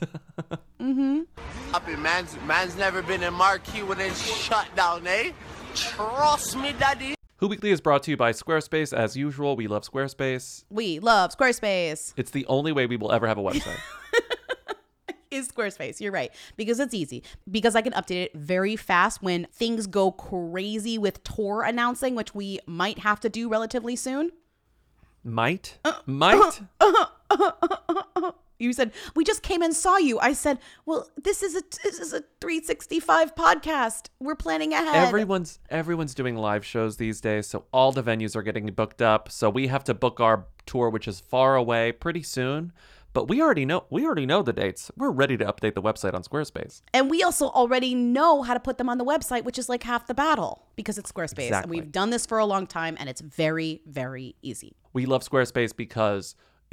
Up 0.80 1.86
in 1.86 2.00
man's, 2.00 2.34
man's 2.46 2.76
never 2.78 3.02
been 3.02 3.22
in 3.22 3.34
marquee 3.34 3.82
when 3.82 4.00
it's 4.00 4.22
shut 4.22 4.74
down, 4.74 5.06
eh? 5.06 5.32
Trust 5.74 6.56
me, 6.56 6.72
daddy. 6.78 7.14
Who 7.36 7.48
Weekly 7.48 7.72
is 7.72 7.82
brought 7.82 8.04
to 8.04 8.10
you 8.10 8.16
by 8.16 8.32
Squarespace. 8.32 8.96
As 8.96 9.18
usual, 9.18 9.54
we 9.54 9.66
love 9.66 9.82
Squarespace. 9.82 10.64
We 10.70 10.98
love 10.98 11.36
Squarespace. 11.36 12.14
It's 12.16 12.30
the 12.30 12.46
only 12.46 12.72
way 12.72 12.86
we 12.86 12.96
will 12.96 13.12
ever 13.12 13.26
have 13.26 13.36
a 13.36 13.42
website. 13.42 13.76
is 15.34 15.48
Squarespace. 15.48 16.00
You're 16.00 16.12
right. 16.12 16.30
Because 16.56 16.80
it's 16.80 16.94
easy. 16.94 17.22
Because 17.50 17.74
I 17.74 17.82
can 17.82 17.92
update 17.92 18.24
it 18.24 18.34
very 18.34 18.76
fast 18.76 19.22
when 19.22 19.46
things 19.52 19.86
go 19.86 20.12
crazy 20.12 20.98
with 20.98 21.22
tour 21.24 21.62
announcing, 21.62 22.14
which 22.14 22.34
we 22.34 22.60
might 22.66 23.00
have 23.00 23.20
to 23.20 23.28
do 23.28 23.48
relatively 23.48 23.96
soon. 23.96 24.30
Might? 25.22 25.78
Uh, 25.84 25.94
Might? 26.06 26.60
Uh, 26.80 27.06
uh, 27.30 27.50
uh, 28.16 28.32
you 28.58 28.72
said, 28.72 28.92
"We 29.16 29.24
just 29.24 29.42
came 29.42 29.62
and 29.62 29.74
saw 29.74 29.96
you." 29.96 30.18
I 30.18 30.32
said, 30.34 30.58
"Well, 30.84 31.08
this 31.22 31.42
is 31.42 31.56
a 31.56 31.62
this 31.82 31.98
is 31.98 32.12
a 32.12 32.20
365 32.40 33.34
podcast. 33.34 34.08
We're 34.20 34.34
planning 34.36 34.72
ahead." 34.72 34.94
Everyone's 34.94 35.58
everyone's 35.70 36.14
doing 36.14 36.36
live 36.36 36.64
shows 36.64 36.96
these 36.98 37.20
days, 37.20 37.46
so 37.46 37.64
all 37.72 37.90
the 37.90 38.02
venues 38.02 38.36
are 38.36 38.42
getting 38.42 38.66
booked 38.66 39.02
up. 39.02 39.30
So 39.30 39.48
we 39.48 39.68
have 39.68 39.84
to 39.84 39.94
book 39.94 40.20
our 40.20 40.46
tour, 40.66 40.90
which 40.90 41.08
is 41.08 41.20
far 41.20 41.56
away, 41.56 41.92
pretty 41.92 42.22
soon. 42.22 42.72
But 43.14 43.28
we 43.28 43.40
already 43.40 43.64
know 43.64 43.84
we 43.90 44.04
already 44.04 44.26
know 44.26 44.42
the 44.42 44.52
dates. 44.52 44.90
We're 44.96 45.12
ready 45.12 45.36
to 45.38 45.44
update 45.44 45.74
the 45.74 45.80
website 45.80 46.14
on 46.14 46.22
Squarespace. 46.24 46.82
And 46.92 47.08
we 47.08 47.22
also 47.22 47.46
already 47.46 47.94
know 47.94 48.42
how 48.42 48.54
to 48.54 48.60
put 48.60 48.76
them 48.76 48.88
on 48.88 48.98
the 48.98 49.04
website, 49.04 49.44
which 49.44 49.56
is 49.56 49.68
like 49.68 49.84
half 49.84 50.08
the 50.08 50.14
battle 50.14 50.66
because 50.74 50.98
it's 50.98 51.10
Squarespace. 51.10 51.52
And 51.52 51.70
we've 51.70 51.92
done 51.92 52.10
this 52.10 52.26
for 52.26 52.38
a 52.38 52.44
long 52.44 52.66
time 52.66 52.96
and 52.98 53.08
it's 53.08 53.20
very, 53.20 53.80
very 53.86 54.34
easy. 54.42 54.76
We 54.92 55.06
love 55.06 55.22
Squarespace 55.22 55.74
because 55.74 56.34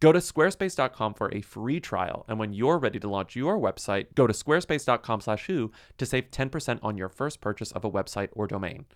Go 0.00 0.12
to 0.12 0.20
squarespace.com 0.20 1.14
for 1.14 1.34
a 1.34 1.40
free 1.40 1.80
trial, 1.80 2.24
and 2.28 2.38
when 2.38 2.52
you're 2.52 2.78
ready 2.78 3.00
to 3.00 3.08
launch 3.08 3.34
your 3.34 3.58
website, 3.58 4.14
go 4.14 4.28
to 4.28 4.32
squarespace.com/who 4.32 5.72
to 5.96 6.06
save 6.06 6.30
10% 6.30 6.78
on 6.82 6.96
your 6.96 7.08
first 7.08 7.40
purchase 7.40 7.72
of 7.72 7.84
a 7.84 7.90
website 7.90 8.28
or 8.32 8.46
domain. 8.46 8.86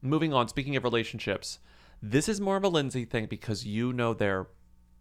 Moving 0.00 0.32
on, 0.32 0.48
speaking 0.48 0.74
of 0.76 0.84
relationships, 0.84 1.58
this 2.00 2.28
is 2.28 2.40
more 2.40 2.56
of 2.56 2.64
a 2.64 2.68
Lindsay 2.68 3.04
thing 3.04 3.26
because 3.26 3.66
you 3.66 3.92
know 3.92 4.14
their 4.14 4.46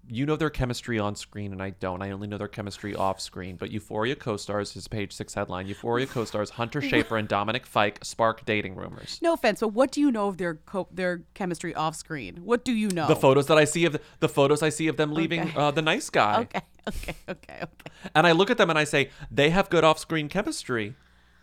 you 0.09 0.25
know 0.25 0.35
their 0.35 0.49
chemistry 0.49 0.99
on 0.99 1.15
screen 1.15 1.51
and 1.51 1.61
I 1.61 1.71
don't. 1.71 2.01
I 2.01 2.11
only 2.11 2.27
know 2.27 2.37
their 2.37 2.47
chemistry 2.47 2.95
off 2.95 3.19
screen. 3.19 3.55
But 3.57 3.71
Euphoria 3.71 4.15
co-stars 4.15 4.75
is 4.75 4.87
page 4.87 5.13
six 5.13 5.33
headline. 5.33 5.67
Euphoria 5.67 6.05
co-stars 6.07 6.51
Hunter 6.51 6.81
Schafer 6.87 7.19
and 7.19 7.27
Dominic 7.27 7.65
Fike 7.65 7.99
spark 8.03 8.45
dating 8.45 8.75
rumors. 8.75 9.19
No 9.21 9.33
offense, 9.33 9.59
but 9.59 9.69
what 9.69 9.91
do 9.91 10.01
you 10.01 10.11
know 10.11 10.27
of 10.27 10.37
their 10.37 10.55
co- 10.55 10.87
their 10.91 11.23
chemistry 11.33 11.73
off 11.75 11.95
screen? 11.95 12.37
What 12.43 12.63
do 12.65 12.71
you 12.73 12.89
know? 12.89 13.07
The 13.07 13.15
photos 13.15 13.47
that 13.47 13.57
I 13.57 13.65
see 13.65 13.85
of 13.85 13.93
the, 13.93 14.01
the 14.19 14.29
photos 14.29 14.63
I 14.63 14.69
see 14.69 14.87
of 14.87 14.97
them 14.97 15.13
leaving 15.13 15.41
Okay. 15.41 15.53
uh, 15.55 15.71
the 15.71 15.81
nice 15.81 16.09
guy. 16.09 16.47
Okay, 16.57 16.61
okay, 16.87 17.15
okay, 17.27 17.59
okay. 17.63 17.91
And 18.15 18.25
I 18.25 18.31
look 18.31 18.49
at 18.49 18.57
them 18.57 18.69
and 18.69 18.79
I 18.79 18.85
say, 18.85 19.09
they 19.29 19.49
have 19.49 19.69
good 19.69 19.83
off 19.83 19.99
screen 19.99 20.29
chemistry. 20.29 20.95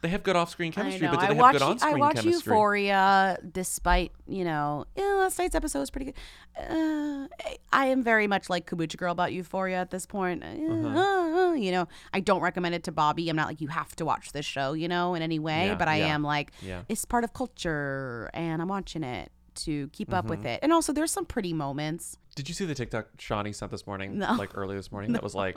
They 0.05 0.11
have 0.11 0.23
good 0.23 0.37
off 0.37 0.51
screen 0.51 0.71
chemistry, 0.71 1.07
I 1.07 1.11
but 1.11 1.17
do 1.21 1.25
I 1.25 1.29
they 1.29 1.35
have 1.35 1.41
watch, 1.41 1.53
good 1.55 1.63
on 1.63 1.79
screen 1.79 1.95
chemistry? 1.95 2.03
I 2.03 2.07
watch 2.07 2.17
chemistry? 2.17 2.51
Euphoria, 2.53 3.39
despite 3.51 4.13
you 4.29 4.45
know, 4.45 4.85
last 4.97 5.39
night's 5.39 5.55
episode 5.55 5.81
was 5.81 5.91
pretty 5.91 6.13
good. 6.13 6.15
Uh, 6.59 7.27
I- 7.43 7.57
I 7.73 7.87
am 7.87 8.03
very 8.03 8.27
much 8.27 8.51
like 8.51 8.69
Kombucha 8.71 8.99
Girl 8.99 9.13
about 9.13 9.33
Euphoria 9.33 9.79
at 9.81 9.91
this 9.91 10.05
point. 10.07 10.45
Uh, 10.45 10.47
Uh-huh. 10.49 10.99
uh, 10.99 11.55
you 11.55 11.73
know, 11.73 11.89
I 12.13 12.21
don't 12.21 12.43
recommend 12.43 12.75
it 12.75 12.85
to 12.85 12.93
Bobby. 12.93 13.31
I'm 13.31 13.37
not 13.37 13.49
like 13.49 13.61
you 13.63 13.69
have 13.69 13.97
to 13.97 14.05
watch 14.05 14.33
this 14.33 14.45
show, 14.45 14.75
you 14.75 14.89
know, 14.89 15.15
in 15.15 15.23
any 15.23 15.39
way. 15.39 15.69
Yeah, 15.69 15.75
but 15.75 15.89
I 15.89 15.97
yeah, 16.01 16.09
am 16.15 16.23
like, 16.23 16.53
yeah. 16.61 16.83
it's 16.89 17.05
part 17.07 17.25
of 17.25 17.33
culture, 17.33 18.31
and 18.35 18.61
I'm 18.61 18.69
watching 18.69 19.03
it 19.05 19.33
to 19.57 19.89
keep 19.89 20.13
up 20.13 20.25
Mm-hmm. 20.25 20.31
with 20.31 20.45
it. 20.47 20.61
And 20.63 20.73
also, 20.73 20.93
there's 20.93 21.11
some 21.13 21.25
pretty 21.27 21.53
moments. 21.53 22.17
Did 22.35 22.49
you 22.49 22.55
see 22.55 22.65
the 22.65 22.75
TikTok 22.75 23.07
Shawnee 23.19 23.53
sent 23.53 23.71
this 23.71 23.87
morning, 23.87 24.19
No. 24.19 24.33
like 24.35 24.57
earlier 24.57 24.77
this 24.79 24.91
morning? 24.91 25.13
that 25.15 25.23
was 25.23 25.35
like 25.35 25.57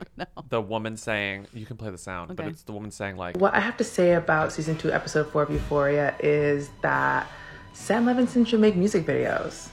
the 0.50 0.62
woman 0.62 0.96
saying, 0.98 1.48
you 1.54 1.66
can 1.66 1.78
play 1.78 1.90
the 1.90 1.98
sound, 1.98 2.36
but 2.36 2.46
it's 2.48 2.64
the 2.64 2.72
woman 2.74 2.92
saying 2.92 3.18
like, 3.18 3.38
What 3.38 3.54
I 3.54 3.60
have 3.60 3.78
to 3.78 3.84
say 3.84 4.14
about 4.14 4.52
season 4.54 4.78
two, 4.78 4.92
episode 4.92 5.32
four 5.32 5.44
of 5.44 5.50
Euphoria 5.50 6.16
is 6.20 6.70
that 6.82 7.28
Sam 7.74 8.06
Levinson 8.06 8.46
should 8.48 8.60
make 8.60 8.76
music 8.76 9.06
videos. 9.06 9.70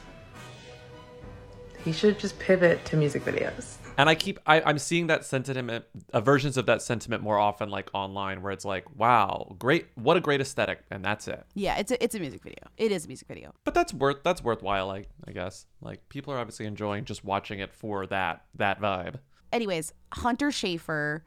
He 1.84 1.92
should 1.92 2.18
just 2.18 2.38
pivot 2.38 2.84
to 2.86 2.96
music 2.96 3.24
videos. 3.24 3.76
and 3.98 4.08
I 4.08 4.14
keep, 4.14 4.38
I, 4.46 4.60
I'm 4.62 4.78
seeing 4.78 5.06
that 5.08 5.24
sentiment, 5.24 5.84
uh, 6.12 6.20
versions 6.20 6.56
of 6.56 6.66
that 6.66 6.82
sentiment 6.82 7.22
more 7.22 7.38
often, 7.38 7.68
like 7.70 7.90
online, 7.94 8.42
where 8.42 8.52
it's 8.52 8.64
like, 8.64 8.84
wow, 8.96 9.54
great, 9.58 9.86
what 9.94 10.16
a 10.16 10.20
great 10.20 10.40
aesthetic, 10.40 10.80
and 10.90 11.04
that's 11.04 11.28
it. 11.28 11.44
Yeah, 11.54 11.76
it's 11.78 11.90
a, 11.92 12.02
it's 12.02 12.14
a 12.14 12.20
music 12.20 12.42
video. 12.42 12.58
It 12.76 12.92
is 12.92 13.04
a 13.04 13.08
music 13.08 13.28
video. 13.28 13.52
But 13.64 13.74
that's 13.74 13.92
worth, 13.94 14.22
that's 14.22 14.42
worthwhile, 14.42 14.86
like 14.86 15.08
I 15.26 15.32
guess. 15.32 15.66
Like 15.80 16.08
people 16.08 16.32
are 16.32 16.38
obviously 16.38 16.66
enjoying 16.66 17.04
just 17.04 17.24
watching 17.24 17.60
it 17.60 17.72
for 17.72 18.06
that, 18.06 18.44
that 18.56 18.80
vibe. 18.80 19.16
anyways, 19.52 19.92
Hunter 20.12 20.48
Schafer 20.48 21.22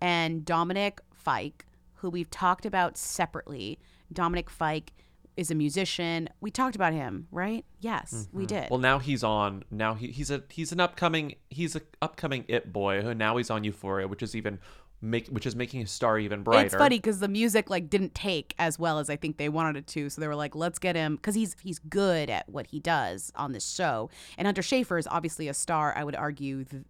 and 0.00 0.44
Dominic 0.44 1.00
Fike, 1.14 1.66
who 1.94 2.10
we've 2.10 2.30
talked 2.30 2.66
about 2.66 2.96
separately. 2.96 3.78
Dominic 4.12 4.48
Fike 4.48 4.92
is 5.36 5.50
a 5.50 5.54
musician. 5.54 6.28
We 6.40 6.50
talked 6.50 6.76
about 6.76 6.92
him, 6.92 7.28
right? 7.30 7.64
Yes, 7.80 8.28
we 8.32 8.44
mm-hmm. 8.44 8.54
did. 8.54 8.70
Well, 8.70 8.80
now 8.80 8.98
he's 8.98 9.22
on. 9.22 9.64
Now 9.70 9.94
he, 9.94 10.08
he's 10.08 10.30
a 10.30 10.42
he's 10.48 10.72
an 10.72 10.80
upcoming 10.80 11.36
he's 11.50 11.76
a 11.76 11.82
upcoming 12.00 12.44
it 12.48 12.72
boy 12.72 13.02
who 13.02 13.14
now 13.14 13.36
he's 13.36 13.50
on 13.50 13.64
Euphoria, 13.64 14.08
which 14.08 14.22
is 14.22 14.34
even 14.34 14.58
make 15.02 15.28
which 15.28 15.46
is 15.46 15.54
making 15.54 15.80
his 15.80 15.90
star 15.90 16.18
even 16.18 16.42
brighter. 16.42 16.66
It's 16.66 16.74
funny 16.74 16.98
because 16.98 17.20
the 17.20 17.28
music 17.28 17.68
like 17.68 17.90
didn't 17.90 18.14
take 18.14 18.54
as 18.58 18.78
well 18.78 18.98
as 18.98 19.10
I 19.10 19.16
think 19.16 19.36
they 19.36 19.48
wanted 19.48 19.76
it 19.76 19.86
to. 19.88 20.08
So 20.08 20.20
they 20.20 20.28
were 20.28 20.34
like, 20.34 20.54
let's 20.54 20.78
get 20.78 20.96
him 20.96 21.16
because 21.16 21.34
he's 21.34 21.56
he's 21.60 21.78
good 21.78 22.30
at 22.30 22.48
what 22.48 22.66
he 22.68 22.80
does 22.80 23.32
on 23.36 23.52
this 23.52 23.68
show. 23.68 24.10
And 24.38 24.46
Hunter 24.46 24.62
Schafer 24.62 24.98
is 24.98 25.06
obviously 25.06 25.48
a 25.48 25.54
star. 25.54 25.92
I 25.96 26.04
would 26.04 26.16
argue, 26.16 26.64
th- 26.64 26.82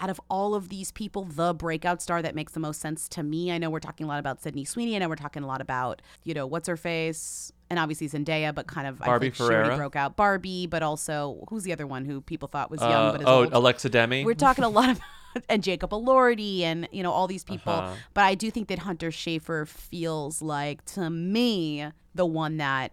out 0.00 0.10
of 0.10 0.20
all 0.28 0.54
of 0.54 0.68
these 0.68 0.92
people, 0.92 1.24
the 1.24 1.54
breakout 1.54 2.02
star 2.02 2.22
that 2.22 2.34
makes 2.34 2.52
the 2.52 2.60
most 2.60 2.80
sense 2.80 3.08
to 3.10 3.22
me. 3.22 3.50
I 3.50 3.58
know 3.58 3.70
we're 3.70 3.80
talking 3.80 4.04
a 4.04 4.08
lot 4.08 4.20
about 4.20 4.42
Sydney 4.42 4.64
Sweeney. 4.64 4.96
I 4.96 4.98
know 4.98 5.08
we're 5.08 5.16
talking 5.16 5.42
a 5.42 5.46
lot 5.46 5.60
about 5.60 6.02
you 6.22 6.34
know 6.34 6.46
what's 6.46 6.68
her 6.68 6.76
face. 6.76 7.52
And 7.74 7.80
obviously 7.80 8.08
Zendaya, 8.08 8.54
but 8.54 8.68
kind 8.68 8.86
of 8.86 9.00
Barbie 9.00 9.26
I 9.26 9.30
think 9.30 9.34
she 9.34 9.42
already 9.42 9.56
Ferreira. 9.64 9.76
broke 9.76 9.96
out. 9.96 10.14
Barbie, 10.14 10.68
but 10.68 10.84
also 10.84 11.44
who's 11.48 11.64
the 11.64 11.72
other 11.72 11.88
one 11.88 12.04
who 12.04 12.20
people 12.20 12.46
thought 12.46 12.70
was 12.70 12.80
young 12.80 12.92
Uh, 12.92 13.12
but 13.12 13.20
is 13.22 13.26
oh, 13.26 13.40
old? 13.40 13.52
Alexa 13.52 13.88
Demie. 13.88 14.24
We're 14.24 14.34
talking 14.34 14.62
a 14.62 14.68
lot 14.68 14.90
of 14.90 15.00
and 15.48 15.60
Jacob 15.60 15.90
Elordi 15.90 16.60
and 16.60 16.86
you 16.92 17.02
know 17.02 17.10
all 17.10 17.26
these 17.26 17.42
people. 17.42 17.72
Uh-huh. 17.72 17.94
But 18.14 18.22
I 18.26 18.36
do 18.36 18.48
think 18.52 18.68
that 18.68 18.78
Hunter 18.78 19.10
Schafer 19.10 19.66
feels 19.66 20.40
like 20.40 20.84
to 20.94 21.10
me 21.10 21.88
the 22.14 22.24
one 22.26 22.58
that 22.58 22.92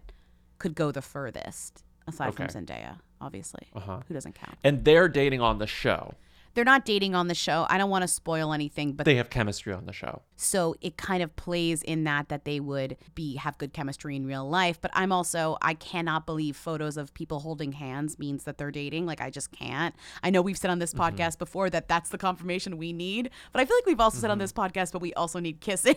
could 0.58 0.74
go 0.74 0.90
the 0.90 1.02
furthest 1.02 1.84
aside 2.08 2.34
from 2.34 2.46
Okay. 2.46 2.58
Zendaya, 2.58 2.98
obviously. 3.20 3.68
Uh-huh. 3.76 4.00
Who 4.08 4.14
doesn't 4.14 4.34
count? 4.34 4.58
and 4.64 4.84
they're 4.84 5.08
dating 5.08 5.40
on 5.40 5.58
the 5.58 5.68
show. 5.68 6.14
They're 6.54 6.64
not 6.64 6.84
dating 6.84 7.14
on 7.14 7.28
the 7.28 7.34
show. 7.34 7.66
I 7.70 7.78
don't 7.78 7.88
want 7.90 8.02
to 8.02 8.08
spoil 8.08 8.52
anything, 8.52 8.92
but 8.92 9.06
They 9.06 9.14
have 9.16 9.30
chemistry 9.30 9.72
on 9.72 9.86
the 9.86 9.92
show. 9.92 10.22
so 10.36 10.74
it 10.80 10.96
kind 10.96 11.22
of 11.22 11.34
plays 11.36 11.82
in 11.82 12.04
that 12.04 12.28
that 12.28 12.44
they 12.44 12.58
would 12.60 12.96
be 13.14 13.36
have 13.36 13.56
good 13.58 13.72
chemistry 13.72 14.16
in 14.16 14.26
real 14.26 14.48
life 14.48 14.80
but 14.80 14.90
i'm 14.94 15.12
also 15.12 15.56
i 15.62 15.72
cannot 15.74 16.26
believe 16.26 16.56
photos 16.56 16.96
of 16.96 17.14
people 17.14 17.38
holding 17.40 17.70
hands 17.72 18.18
means 18.18 18.42
that 18.44 18.58
they're 18.58 18.72
dating 18.72 19.06
like 19.06 19.20
i 19.20 19.30
just 19.30 19.52
can't 19.52 19.94
i 20.24 20.30
know 20.30 20.42
we've 20.42 20.58
said 20.58 20.70
on 20.70 20.78
this 20.80 20.92
Mm-hmm. 20.92 21.16
podcast 21.16 21.38
before 21.38 21.70
that 21.70 21.86
that's 21.88 22.10
the 22.10 22.18
confirmation 22.18 22.76
we 22.76 22.92
need 22.92 23.30
but 23.52 23.60
i 23.60 23.64
feel 23.64 23.76
like 23.76 23.86
we've 23.86 24.00
also 24.00 24.18
said 24.18 24.26
Mm-hmm. 24.26 24.32
on 24.32 24.38
this 24.38 24.52
podcast 24.52 24.90
but 24.92 25.00
we 25.00 25.14
also 25.14 25.38
need 25.38 25.60
kissing 25.60 25.96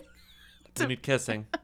We 0.79 0.85
need 0.87 1.01
kissing. 1.01 1.47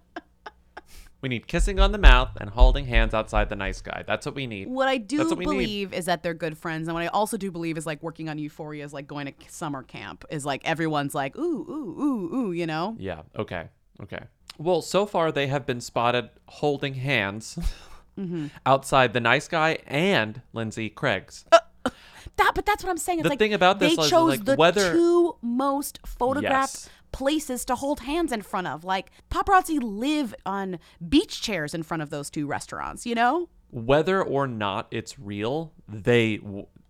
we 1.21 1.29
need 1.29 1.47
kissing 1.47 1.79
on 1.79 1.91
the 1.91 1.97
mouth 1.97 2.29
and 2.41 2.49
holding 2.49 2.85
hands 2.85 3.13
outside 3.13 3.47
the 3.49 3.55
nice 3.55 3.79
guy. 3.81 4.03
That's 4.07 4.25
what 4.25 4.35
we 4.35 4.47
need. 4.47 4.67
what 4.67 4.87
i 4.87 4.97
do 4.97 5.19
what 5.29 5.37
we 5.37 5.45
need. 5.45 5.51
believe 5.51 5.93
is 5.93 6.05
that 6.05 6.23
they're 6.23 6.33
good 6.33 6.57
friends 6.57 6.87
and 6.87 6.95
what 6.95 7.03
i 7.03 7.07
also 7.07 7.37
do 7.37 7.51
believe 7.51 7.77
is 7.77 7.85
like 7.85 8.01
working 8.01 8.27
on 8.29 8.37
euphoria 8.37 8.83
is 8.83 8.91
like 8.93 9.07
going 9.07 9.27
to 9.27 9.33
summer 9.49 9.83
camp 9.83 10.25
is 10.29 10.45
like 10.45 10.61
everyone's 10.65 11.13
like 11.15 11.37
ooh 11.37 11.65
ooh 11.69 12.01
ooh 12.01 12.35
ooh 12.35 12.51
you 12.51 12.65
know 12.65 12.95
Yeah. 12.99 13.21
Okay. 13.37 13.69
Okay. 14.01 14.23
Well, 14.57 14.81
so 14.81 15.05
far 15.05 15.31
they 15.31 15.47
have 15.47 15.65
been 15.65 15.79
spotted 15.81 16.29
holding 16.47 16.95
hands 16.95 17.57
Mm-hmm. 18.19 18.47
outside 18.65 19.13
the 19.13 19.21
nice 19.21 19.47
guy 19.47 19.77
and 19.87 20.41
Lindsay 20.51 20.89
Craig's. 20.89 21.45
That, 21.49 22.51
but 22.55 22.65
that's 22.65 22.83
what 22.83 22.89
I'm 22.89 22.97
saying. 22.97 23.19
It's 23.19 23.23
The 23.23 23.29
like 23.29 23.39
thing 23.39 23.53
about 23.53 23.79
this 23.79 23.95
they 23.95 24.09
chose 24.09 24.29
like, 24.29 24.43
the 24.45 24.55
whether- 24.55 24.91
two 24.91 25.37
most 25.41 25.99
photographed 26.05 26.73
Yes. 26.75 26.89
Places 27.11 27.65
to 27.65 27.75
hold 27.75 28.01
hands 28.01 28.31
in 28.31 28.41
front 28.41 28.67
of. 28.67 28.83
Like 28.83 29.11
paparazzi 29.29 29.79
live 29.81 30.33
on 30.45 30.79
beach 31.07 31.41
chairs 31.41 31.73
in 31.73 31.83
front 31.83 32.03
of 32.03 32.09
those 32.09 32.29
two 32.29 32.47
restaurants. 32.47 33.05
You 33.05 33.15
know? 33.15 33.49
whether 33.71 34.21
or 34.21 34.47
not 34.47 34.87
it's 34.91 35.17
real, 35.17 35.73
they 35.87 36.39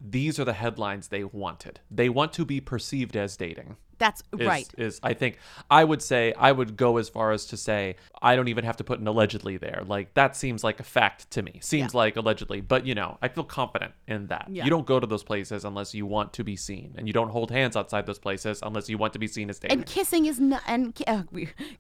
these 0.03 0.39
are 0.39 0.45
the 0.45 0.53
headlines 0.53 1.07
they 1.07 1.24
wanted. 1.24 1.80
They 1.89 2.09
want 2.09 2.34
to 2.34 2.45
be 2.45 2.59
perceived 2.59 3.15
as 3.15 3.38
dating. 3.38 3.78
That's 4.02 4.22
Is, 4.38 4.47
right. 4.47 4.68
Is 4.78 4.99
I 5.04 5.14
think 5.14 5.38
I 5.70 5.84
would 5.84 6.02
say 6.02 6.34
I 6.38 6.52
would 6.52 6.76
go 6.76 6.97
as 6.97 7.08
far 7.08 7.32
as 7.32 7.45
to 7.47 7.56
say 7.58 7.95
I 8.22 8.36
don't 8.36 8.47
even 8.49 8.66
have 8.66 8.76
to 8.78 8.84
put 8.84 8.99
an 8.99 9.08
allegedly 9.08 9.58
there. 9.58 9.84
Like 9.86 10.14
that 10.16 10.36
seems 10.36 10.64
like 10.64 10.80
a 10.80 10.84
fact 10.84 11.32
to 11.32 11.41
me. 11.41 11.60
Seems 11.62 11.93
Yeah. 11.93 11.97
like 11.99 12.16
allegedly, 12.18 12.62
but 12.62 12.86
you 12.86 12.95
know 12.95 13.18
I 13.22 13.28
feel 13.30 13.43
confident 13.43 13.93
in 14.08 14.28
that. 14.28 14.47
Yeah. 14.49 14.64
You 14.66 14.70
don't 14.70 14.86
go 14.86 14.99
to 14.99 15.08
those 15.08 15.24
places 15.24 15.64
unless 15.66 15.93
you 15.93 16.06
want 16.06 16.34
to 16.34 16.43
be 16.43 16.56
seen, 16.56 16.95
and 16.97 17.08
you 17.08 17.14
don't 17.14 17.30
hold 17.30 17.52
hands 17.52 17.78
outside 17.78 18.06
those 18.08 18.20
places 18.20 18.60
unless 18.64 18.89
you 18.89 18.97
want 18.97 19.14
to 19.14 19.20
be 19.20 19.28
seen 19.28 19.49
as 19.49 19.60
dating. 19.60 19.78
And 19.78 19.86
kissing 19.88 20.26
is 20.26 20.39
not. 20.39 20.62
And 20.68 20.93
ki- 20.95 21.06
uh, 21.08 21.24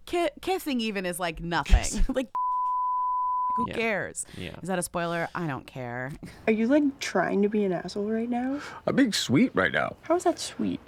ki- 0.05 0.29
kissing 0.41 0.79
even 0.79 1.05
is 1.05 1.19
like 1.19 1.41
nothing. 1.41 2.03
like 2.15 2.29
who 3.57 3.65
Yeah. 3.67 3.73
cares? 3.75 4.25
Yeah. 4.37 4.55
Is 4.61 4.69
that 4.69 4.79
a 4.79 4.83
spoiler? 4.83 5.27
I 5.35 5.47
don't 5.47 5.67
care. 5.67 6.11
Are 6.47 6.53
you 6.53 6.67
like 6.67 6.99
trying 6.99 7.41
to 7.41 7.49
be 7.49 7.65
an 7.65 7.73
asshole 7.73 8.05
right 8.09 8.29
now? 8.29 8.59
I'm 8.87 8.95
being 8.95 9.11
sweet 9.13 9.51
right 9.53 9.71
now. 9.71 9.95
How 10.03 10.15
is 10.15 10.23
that 10.23 10.39
sweet? 10.39 10.79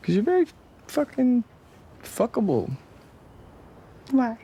Because 0.00 0.14
you're 0.14 0.24
very 0.24 0.46
fucking 0.88 1.44
fuckable. 2.02 2.76
Why? 4.10 4.38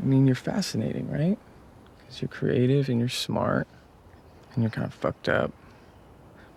I 0.00 0.04
mean, 0.04 0.26
you're 0.26 0.34
fascinating, 0.36 1.10
right? 1.10 1.38
Because 1.98 2.22
you're 2.22 2.28
creative 2.28 2.88
and 2.88 2.98
you're 2.98 3.08
smart 3.08 3.68
and 4.54 4.62
you're 4.62 4.70
kind 4.70 4.86
of 4.86 4.94
fucked 4.94 5.28
up, 5.28 5.52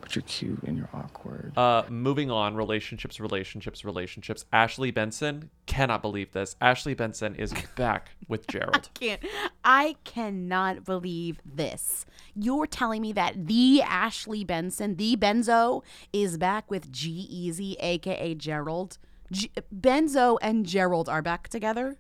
but 0.04 0.18
you're 0.18 0.24
cute 0.24 0.62
and 0.64 0.78
you're 0.78 0.90
awkward. 0.94 1.58
Uh, 1.58 1.84
moving 1.90 2.30
on, 2.30 2.56
relationships, 2.56 3.22
relationships, 3.22 3.86
relationships. 3.86 4.44
Ashley 4.52 4.92
Benson 4.92 5.50
cannot 5.66 6.02
believe 6.02 6.34
this. 6.34 6.58
Ashley 6.60 6.94
Benson 6.94 7.36
is 7.36 7.54
back 7.78 8.10
with 8.28 8.46
Gerald. 8.48 8.76
I 8.76 9.00
can't 9.00 9.22
I 9.64 9.96
cannot 10.04 10.84
believe 10.84 11.40
this. 11.46 12.06
You're 12.36 12.68
telling 12.68 13.02
me 13.02 13.14
that 13.14 13.48
the 13.48 13.82
Ashley 13.82 14.44
Benson, 14.44 14.98
the 14.98 15.16
Benzo, 15.16 15.84
is 16.12 16.38
back 16.38 16.70
with 16.70 16.92
G-Eazy, 16.92 17.78
aka 17.80 18.36
Gerald. 18.36 18.98
G- 19.32 19.52
Benzo 19.74 20.38
and 20.42 20.66
Gerald 20.66 21.08
are 21.08 21.22
back 21.22 21.48
together. 21.48 21.98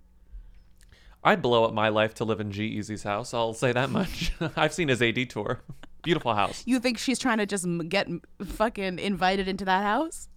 I'd 1.23 1.41
blow 1.41 1.63
up 1.63 1.73
my 1.73 1.87
life 1.87 2.13
to 2.15 2.25
live 2.25 2.41
in 2.41 2.51
G-Eazy's 2.51 3.03
house. 3.03 3.33
I'll 3.33 3.53
say 3.53 3.71
that 3.71 3.89
much. 3.89 4.33
I've 4.57 4.73
seen 4.73 4.89
his 4.89 5.01
AD 5.01 5.29
tour. 5.29 5.61
Beautiful 6.03 6.33
house. 6.35 6.63
You 6.65 6.79
think 6.79 6.97
she's 6.97 7.17
trying 7.19 7.39
to 7.39 7.45
just 7.45 7.65
get 7.89 8.07
fucking 8.45 8.99
invited 8.99 9.47
into 9.47 9.65
that 9.65 9.83
house? 9.83 10.29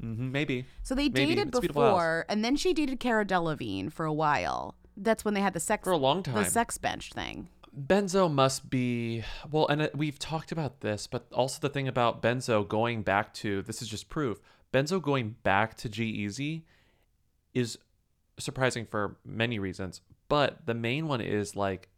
hmm 0.00 0.30
maybe. 0.32 0.64
So 0.82 0.94
they 0.94 1.08
Maybe. 1.08 1.34
dated 1.34 1.48
It's 1.48 1.58
a 1.58 1.60
beautiful 1.62 1.82
house. 1.82 1.90
before, 1.92 2.26
and 2.28 2.44
then 2.44 2.56
she 2.56 2.72
dated 2.72 3.00
Cara 3.00 3.24
Delevingne 3.24 3.92
for 3.92 4.06
a 4.06 4.12
while. 4.12 4.74
That's 4.96 5.24
when 5.24 5.34
they 5.34 5.40
had 5.40 5.52
the 5.54 5.60
sex 5.60 5.84
For 5.84 5.92
a 5.92 5.96
long 5.96 6.22
time. 6.22 6.34
the 6.36 6.44
sex 6.44 6.78
bench 6.78 7.12
thing. 7.12 7.48
Benzo 7.86 8.30
must 8.32 8.68
be 8.68 9.22
well, 9.50 9.66
and 9.68 9.82
it, 9.82 9.96
we've 9.96 10.18
talked 10.18 10.52
about 10.52 10.80
this, 10.80 11.06
but 11.06 11.26
also 11.32 11.58
the 11.60 11.68
thing 11.68 11.86
about 11.88 12.20
Benzo 12.22 12.66
going 12.66 13.02
back 13.02 13.32
to 13.34 13.62
this 13.62 13.80
is 13.82 13.88
just 13.88 14.08
proof. 14.08 14.38
Benzo 14.72 15.00
going 15.00 15.36
back 15.42 15.76
to 15.78 15.88
G-Eazy 15.88 16.62
is 17.54 17.78
surprising 18.38 18.86
for 18.86 19.16
many 19.24 19.58
reasons, 19.58 20.00
but 20.28 20.66
the 20.66 20.74
main 20.74 21.06
one 21.08 21.20
is 21.20 21.54
like 21.56 21.88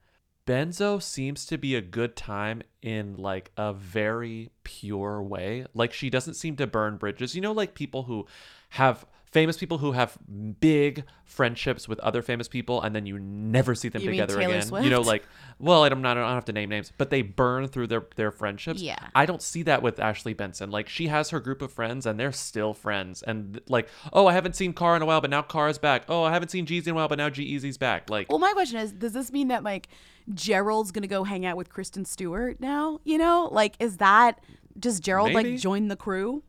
Benzo 0.47 1.01
seems 1.01 1.47
to 1.47 1.57
be 1.57 1.75
a 1.77 1.81
good 1.81 2.17
time 2.17 2.63
in 2.81 3.17
like 3.17 3.53
a 3.57 3.73
very 3.73 4.51
pure 4.65 5.23
way. 5.23 5.67
Like 5.73 5.93
she 5.93 6.11
doesn't 6.11 6.35
seem 6.35 6.57
to 6.57 6.67
burn 6.67 6.97
bridges. 6.97 7.35
You 7.35 7.41
know, 7.41 7.53
like 7.53 7.75
people 7.75 8.05
who 8.05 8.27
have 8.71 9.05
famous 9.33 9.57
people 9.57 9.79
who 9.79 9.93
have 9.93 10.19
big 10.61 11.05
friendships 11.25 11.89
with 11.89 11.99
other 12.01 12.21
famous 12.21 12.49
people 12.49 12.83
and 12.83 12.95
then 12.95 13.07
you 13.07 13.19
never 13.19 13.75
see 13.75 13.89
them 13.89 14.03
You 14.03 14.11
together 14.11 14.39
again. 14.39 14.69
You 14.85 14.91
know, 14.91 15.01
like 15.01 15.25
well, 15.59 15.85
I 15.85 15.89
don't, 15.89 16.05
I 16.05 16.13
don't 16.13 16.29
have 16.29 16.45
to 16.47 16.53
name 16.53 16.69
names, 16.69 16.93
but 16.99 17.11
they 17.11 17.23
burn 17.23 17.69
through 17.69 17.87
their 17.87 18.05
their 18.17 18.31
friendships. 18.31 18.83
Yeah. 18.83 18.99
I 19.15 19.27
don't 19.27 19.41
see 19.41 19.63
that 19.63 19.81
with 19.81 19.99
Ashley 19.99 20.35
Benson. 20.35 20.71
Like 20.71 20.89
she 20.89 21.07
has 21.07 21.31
her 21.31 21.41
group 21.41 21.63
of 21.63 21.73
friends 21.73 22.05
and 22.05 22.21
they're 22.21 22.33
still 22.33 22.75
friends. 22.75 23.23
And 23.23 23.61
like, 23.69 23.89
oh, 24.13 24.27
I 24.27 24.33
haven't 24.33 24.57
seen 24.57 24.73
Car 24.73 24.97
in 24.97 25.03
a 25.03 25.07
while, 25.07 25.21
but 25.21 25.31
now 25.31 25.43
Car's 25.43 25.79
back. 25.79 26.05
Oh, 26.09 26.25
I 26.25 26.33
haven't 26.33 26.51
seen 26.51 26.67
Jeezy 26.67 26.89
in 26.89 26.93
a 26.93 26.95
while, 26.95 27.09
but 27.09 27.19
now 27.19 27.31
G 27.31 27.59
back. 27.79 28.11
Like 28.11 28.29
Well, 28.29 28.39
my 28.39 28.53
question 28.53 28.79
is, 28.79 28.93
does 28.93 29.13
this 29.13 29.33
mean 29.33 29.49
that 29.49 29.63
like 29.65 29.89
Gerald's 30.33 30.93
gonna 30.93 31.07
go 31.07 31.25
hang 31.25 31.45
out 31.47 31.57
with 31.57 31.69
Kristen 31.71 32.05
Stewart 32.05 32.61
now? 32.61 33.01
You 33.05 33.19
know, 33.19 33.49
like 33.53 33.77
is 33.81 33.97
that 33.99 34.41
does 34.79 35.01
Gerald 35.01 35.33
Maybe. 35.33 35.53
like 35.53 35.61
join 35.61 35.89
the 35.89 35.97
crew? 35.97 36.43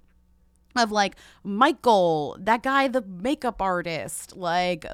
Of 0.75 0.91
like 0.91 1.15
Michael, 1.43 2.35
that 2.39 2.63
guy, 2.63 2.87
the 2.87 3.01
makeup 3.03 3.61
artist, 3.61 4.35
like 4.35 4.87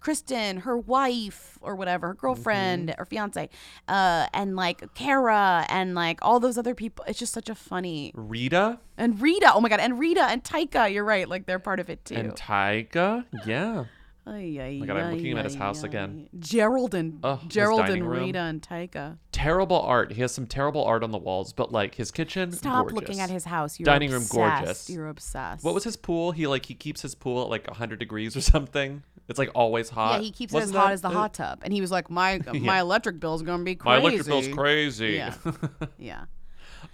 Kristen, 0.00 0.58
her 0.60 0.78
wife 0.78 1.58
or 1.60 1.74
whatever, 1.76 2.06
her 2.08 2.14
girlfriend 2.14 2.88
Mm-hmm. 2.88 3.02
or 3.02 3.04
fiance, 3.04 3.50
uh, 3.86 4.26
and 4.32 4.56
like 4.56 4.94
Cara 4.94 5.66
and 5.68 5.94
like 5.94 6.20
all 6.22 6.40
those 6.40 6.56
other 6.56 6.74
people. 6.74 7.04
It's 7.06 7.18
just 7.18 7.34
such 7.34 7.50
a 7.50 7.54
funny 7.54 8.12
Rita 8.14 8.80
and 8.96 9.20
Rita. 9.20 9.52
Oh 9.54 9.60
my 9.60 9.68
god, 9.68 9.80
and 9.80 9.98
Rita 9.98 10.22
and 10.22 10.42
Taika. 10.42 10.90
You're 10.90 11.04
right, 11.04 11.28
like 11.28 11.44
they're 11.44 11.58
part 11.58 11.80
of 11.80 11.90
it 11.90 12.02
too. 12.06 12.14
and 12.14 12.32
Taika. 12.32 13.26
Yeah. 13.44 13.84
Ay, 14.32 14.58
ay, 14.60 14.76
my 14.78 14.86
God, 14.86 14.96
I'm 14.96 15.06
ay, 15.06 15.12
looking 15.14 15.36
at 15.38 15.44
his 15.44 15.56
house 15.56 15.82
ay. 15.82 15.88
again. 15.88 16.28
Gerald 16.38 16.94
and 16.94 17.18
Oh, 17.24 17.40
Gerald 17.48 17.80
dining 17.80 18.02
and 18.02 18.10
room. 18.10 18.24
Rita 18.26 18.38
and 18.38 18.62
Taika. 18.62 19.18
Terrible 19.32 19.80
art. 19.80 20.12
He 20.12 20.20
has 20.20 20.32
some 20.32 20.46
terrible 20.46 20.84
art 20.84 21.02
on 21.02 21.10
the 21.10 21.18
walls, 21.18 21.52
but 21.52 21.72
like 21.72 21.96
his 21.96 22.10
kitchen. 22.12 22.52
Stop 22.52 22.88
gorgeous. 22.90 22.94
looking 22.96 23.20
at 23.20 23.28
his 23.30 23.44
house. 23.46 23.80
You're 23.80 23.86
dining 23.86 24.10
room 24.10 24.22
obsessed. 24.22 24.32
gorgeous. 24.60 24.90
You're 24.90 25.08
obsessed. 25.08 25.64
What 25.64 25.74
was 25.74 25.82
his 25.82 25.96
pool? 25.96 26.30
He 26.32 26.46
like 26.46 26.66
he 26.66 26.74
keeps 26.74 27.02
his 27.02 27.14
pool 27.16 27.42
at 27.42 27.48
like 27.48 27.66
100 27.66 27.98
degrees 27.98 28.36
or 28.36 28.40
something. 28.54 29.02
It's 29.28 29.38
like 29.38 29.50
always 29.54 29.90
hot. 29.90 30.20
Yeah, 30.20 30.24
he 30.26 30.30
keeps 30.30 30.52
it 30.52 30.56
as 30.58 30.62
Wasn't 30.62 30.76
hot 30.78 30.86
that 30.88 30.92
as 30.92 31.00
the 31.02 31.08
it? 31.10 31.14
hot 31.14 31.34
tub, 31.34 31.60
and 31.62 31.72
he 31.72 31.80
was 31.80 31.90
like, 31.90 32.08
"My 32.10 32.38
my 32.46 32.52
Yeah. 32.76 32.80
electric 32.80 33.18
bill's 33.20 33.42
gonna 33.42 33.62
be 33.64 33.74
crazy. 33.76 33.88
My 33.88 34.00
crazy." 34.00 34.14
electric 34.14 34.26
bill's 34.26 34.56
crazy. 34.56 35.06
Yeah, 35.14 35.34
yeah. 35.98 36.24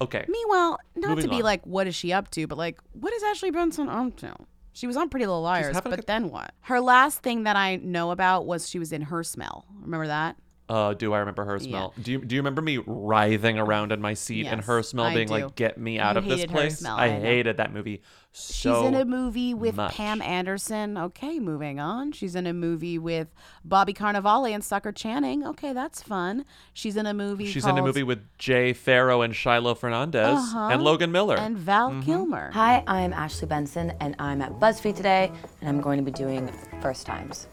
Okay. 0.01 0.25
Meanwhile, 0.29 0.79
not 0.97 1.11
Moving 1.11 1.25
to 1.25 1.31
be 1.31 1.37
on. 1.37 1.43
like, 1.43 1.67
what 1.67 1.87
is 1.87 1.95
she 1.95 2.13
up 2.13 2.31
to? 2.33 2.47
But 2.47 2.59
like, 2.59 2.79
what 2.93 3.13
is 3.15 3.23
Ashley 3.23 3.51
Benson 3.51 3.89
up 3.89 4.17
to? 4.17 4.35
She 4.77 4.87
was 4.87 4.99
on 4.99 5.09
Pretty 5.09 5.25
Little 5.25 5.41
Liars, 5.41 5.75
having 5.75 5.95
a 5.95 5.97
but 5.97 6.07
then 6.07 6.29
what? 6.29 6.53
Her 6.61 6.81
last 6.81 7.23
thing 7.23 7.45
that 7.45 7.57
I 7.57 7.77
know 7.77 8.11
about 8.11 8.45
was 8.45 8.69
she 8.69 8.79
was 8.79 8.93
in 8.93 9.01
Her 9.01 9.25
Smell. 9.25 9.65
Remember 9.81 10.07
that? 10.07 10.37
Uh, 10.69 10.93
do 10.93 11.15
I 11.15 11.21
remember 11.21 11.45
her 11.45 11.61
smell? 11.61 11.95
Do 12.03 12.11
you 12.11 12.19
do 12.25 12.35
you 12.35 12.41
remember 12.41 12.61
me 12.61 12.79
writhing 12.85 13.57
around 13.57 13.93
in 13.93 14.01
my 14.01 14.15
seat 14.15 14.47
and 14.47 14.61
her 14.65 14.83
smell 14.83 15.05
I 15.05 15.15
being 15.15 15.29
do. 15.29 15.35
like, 15.35 15.55
"Get 15.55 15.79
me 15.79 16.01
out 16.01 16.17
You 16.17 16.19
of 16.19 16.25
this 16.25 16.41
hated 16.41 16.51
Her 16.51 16.57
place"? 16.57 16.79
Smell, 16.81 16.97
I, 16.97 17.05
I 17.05 17.11
hated 17.21 17.59
that 17.59 17.73
movie 17.73 18.03
so 18.39 18.81
She's 18.83 18.89
in 18.89 18.95
a 18.95 19.05
movie 19.07 19.55
with 19.55 19.77
much. 19.77 19.95
Pam 19.95 20.21
Anderson. 20.21 20.99
Okay, 20.99 21.39
moving 21.39 21.81
on. 21.81 22.13
She's 22.13 22.35
in 22.35 22.47
a 22.47 22.53
movie 22.53 22.99
with 22.99 23.29
Bobby 23.65 23.95
Cannavale 23.95 24.53
and 24.55 24.63
Stockard 24.63 24.95
Channing. 24.95 25.47
Okay, 25.47 25.73
that's 25.73 26.03
fun. 26.03 26.45
She's 26.75 26.97
in 26.97 27.07
a 27.07 27.15
movie. 27.15 27.47
She's 27.47 27.65
called 27.65 27.79
in 27.79 27.83
a 27.85 27.87
movie 27.87 28.03
with 28.03 28.21
Jay 28.39 28.73
Pharoah 28.75 29.23
and 29.25 29.35
Shiloh 29.35 29.75
Fernandez 29.75 30.37
Uh-huh. 30.39 30.69
and 30.71 30.83
Logan 30.83 31.11
Miller. 31.13 31.37
and 31.39 31.57
Val 31.57 31.91
Mm-hmm. 31.91 32.01
Kilmer. 32.03 32.51
Hi, 32.53 32.83
I'm 32.87 33.13
Ashley 33.15 33.49
Benson, 33.49 33.93
and 34.01 34.15
I'm 34.19 34.43
at 34.43 34.53
BuzzFeed 34.61 34.97
today, 34.97 35.33
and 35.61 35.69
I'm 35.71 35.81
going 35.81 35.97
to 35.99 36.05
be 36.05 36.11
doing 36.13 36.53
First 36.83 37.07
Times. 37.07 37.47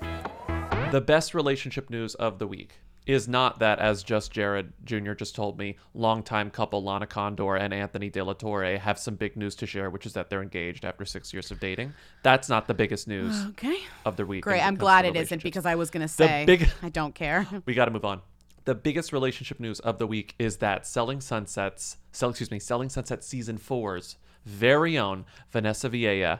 The 0.91 1.01
best 1.01 1.33
relationship 1.33 1.89
news 1.89 2.13
of 2.15 2.39
the 2.39 2.45
week 2.47 2.75
is 3.05 3.27
not 3.27 3.59
that, 3.59 3.79
as 3.79 4.01
just 4.03 4.31
Jared 4.31 4.71
Jr. 4.85 5.13
just 5.13 5.35
told 5.35 5.57
me, 5.59 5.77
longtime 5.93 6.49
couple 6.51 6.83
Lana 6.83 7.05
Condor 7.07 7.55
and 7.55 7.73
Anthony 7.73 8.09
De 8.09 8.23
La 8.23 8.33
Torre 8.33 8.77
have 8.77 8.97
some 8.97 9.15
big 9.15 9.35
news 9.35 9.55
to 9.55 9.65
share, 9.65 9.89
which 9.89 10.05
is 10.05 10.13
that 10.13 10.29
they're 10.29 10.41
engaged 10.41 10.85
after 10.85 11.03
six 11.05 11.33
years 11.33 11.51
of 11.51 11.59
dating. 11.59 11.93
That's 12.23 12.47
not 12.49 12.67
the 12.67 12.73
biggest 12.73 13.07
news 13.07 13.45
Okay. 13.49 13.77
of 14.05 14.15
the 14.15 14.25
week. 14.25 14.43
Great. 14.43 14.61
I'm 14.61 14.75
glad 14.75 15.05
it 15.05 15.15
isn't 15.15 15.43
because 15.43 15.65
I 15.65 15.75
was 15.75 15.89
gonna 15.89 16.05
The 16.05 16.09
say 16.09 16.45
big- 16.45 16.69
I 16.81 16.89
don't 16.89 17.13
care. 17.13 17.45
we 17.65 17.73
got 17.73 17.85
to 17.85 17.91
move 17.91 18.05
on. 18.05 18.21
The 18.65 18.75
biggest 18.75 19.11
relationship 19.11 19.59
news 19.59 19.81
of 19.81 19.97
the 19.97 20.07
week 20.07 20.35
is 20.39 20.57
that 20.57 20.87
Selling 20.87 21.19
Sunsets, 21.19 21.97
sell, 22.13 22.29
excuse 22.29 22.49
me, 22.49 22.59
Selling 22.59 22.87
Sunset 22.87 23.21
season 23.23 23.57
four's 23.57 24.15
very 24.45 24.97
own 24.97 25.25
Vanessa 25.51 25.89
Villela 25.89 26.39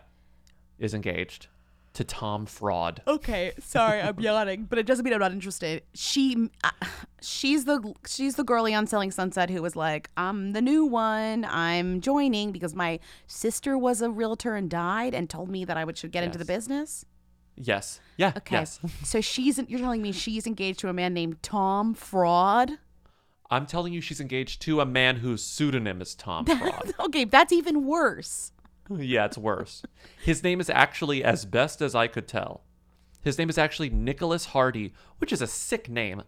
is 0.80 0.94
engaged 0.94 1.48
to 1.94 2.04
Tom 2.04 2.46
Fraud. 2.46 3.02
Okay, 3.08 3.54
sorry, 3.60 4.02
I'm 4.02 4.20
yawning, 4.20 4.66
but 4.70 4.80
it 4.80 4.86
doesn't 4.86 5.04
mean 5.06 5.14
I'm 5.14 5.20
not 5.20 5.32
interested. 5.32 5.84
She, 5.94 6.50
uh, 6.64 6.70
she's 7.22 7.66
the 7.66 7.94
she's 8.08 8.36
the 8.36 8.44
girlie 8.44 8.74
on 8.74 8.88
Selling 8.88 9.12
Sunset 9.12 9.50
who 9.50 9.62
was 9.62 9.76
like, 9.76 10.10
I'm 10.18 10.52
the 10.54 10.62
new 10.62 10.86
one. 10.86 11.46
I'm 11.46 12.02
joining 12.02 12.52
because 12.52 12.74
my 12.76 13.00
sister 13.28 13.78
was 13.78 14.02
a 14.02 14.10
realtor 14.10 14.56
and 14.56 14.70
died 14.70 15.14
and 15.14 15.30
told 15.30 15.50
me 15.50 15.66
that 15.66 15.78
I 15.78 15.86
would 15.86 15.98
should 15.98 16.12
get 16.12 16.24
into 16.24 16.38
the 16.40 16.46
business. 16.46 17.06
Yes. 17.56 18.00
Yeah. 18.18 18.34
Okay, 18.38 18.56
Yes. 18.56 18.80
so 19.04 19.22
she's 19.22 19.60
you're 19.68 19.80
telling 19.80 20.02
me 20.02 20.12
she's 20.12 20.48
engaged 20.48 20.80
to 20.80 20.90
a 20.90 20.94
man 20.94 21.14
named 21.14 21.44
Tom 21.44 21.94
Fraud. 21.94 22.72
I'm 23.52 23.68
telling 23.68 23.94
you, 23.94 24.02
she's 24.02 24.20
engaged 24.20 24.64
to 24.64 24.82
a 24.82 24.86
man 24.86 25.18
whose 25.18 25.44
pseudonym 25.44 26.02
is 26.02 26.16
Tom 26.16 26.46
Fraud. 26.48 26.94
okay, 27.00 27.26
that's 27.26 27.54
even 27.54 27.86
worse. 27.86 28.52
Yeah, 28.90 29.26
it's 29.26 29.38
worse. 29.38 29.84
His 30.24 30.44
name 30.44 30.60
is 30.60 30.70
actually, 30.70 31.24
as 31.24 31.46
best 31.46 31.82
as 31.82 31.96
I 31.96 32.08
could 32.08 32.28
tell, 32.28 32.62
his 33.22 33.38
name 33.38 33.50
is 33.50 33.58
actually 33.58 33.90
Nicholas 33.90 34.46
Hardy, 34.48 34.94
which 35.20 35.32
is 35.32 35.42
a 35.42 35.48
sick 35.48 35.90
name. 35.90 36.24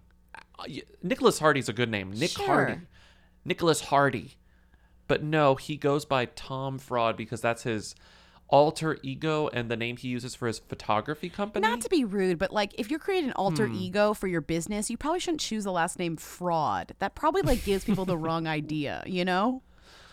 Uh, 0.58 0.64
Nicholas 1.04 1.40
Hardy's 1.40 1.68
a 1.70 1.74
good 1.74 1.90
name. 1.90 2.12
Nick 2.12 2.32
Sure. 2.32 2.46
Hardy. 2.46 2.82
Nicholas 3.44 3.82
Hardy. 3.82 4.38
But 5.08 5.22
no, 5.24 5.56
he 5.56 5.76
goes 5.78 6.06
by 6.06 6.26
Tom 6.26 6.80
Fraud 6.80 7.16
because 7.18 7.42
that's 7.42 7.64
his 7.64 7.94
alter 8.48 8.98
ego 9.04 9.50
and 9.50 9.70
the 9.70 9.76
name 9.76 9.98
he 9.98 10.08
uses 10.08 10.34
for 10.36 10.48
his 10.48 10.60
photography 10.60 11.30
company. 11.30 11.68
Not 11.68 11.82
to 11.82 11.90
be 11.90 12.06
rude, 12.06 12.38
but 12.40 12.52
like 12.54 12.74
if 12.78 12.90
you're 12.90 13.00
creating 13.00 13.30
an 13.32 13.36
alter 13.36 13.68
Hmm. 13.68 13.76
ego 13.76 14.14
for 14.14 14.28
your 14.28 14.42
business, 14.42 14.90
you 14.90 14.98
probably 14.98 15.20
shouldn't 15.20 15.42
choose 15.42 15.64
the 15.64 15.72
last 15.72 16.00
name 16.00 16.16
Fraud. 16.16 16.94
That 17.00 17.16
probably 17.16 17.42
like 17.42 17.64
gives 17.66 17.84
people 17.84 18.06
the 18.06 18.18
wrong 18.26 18.48
idea, 18.48 19.04
you 19.06 19.26
know? 19.26 19.62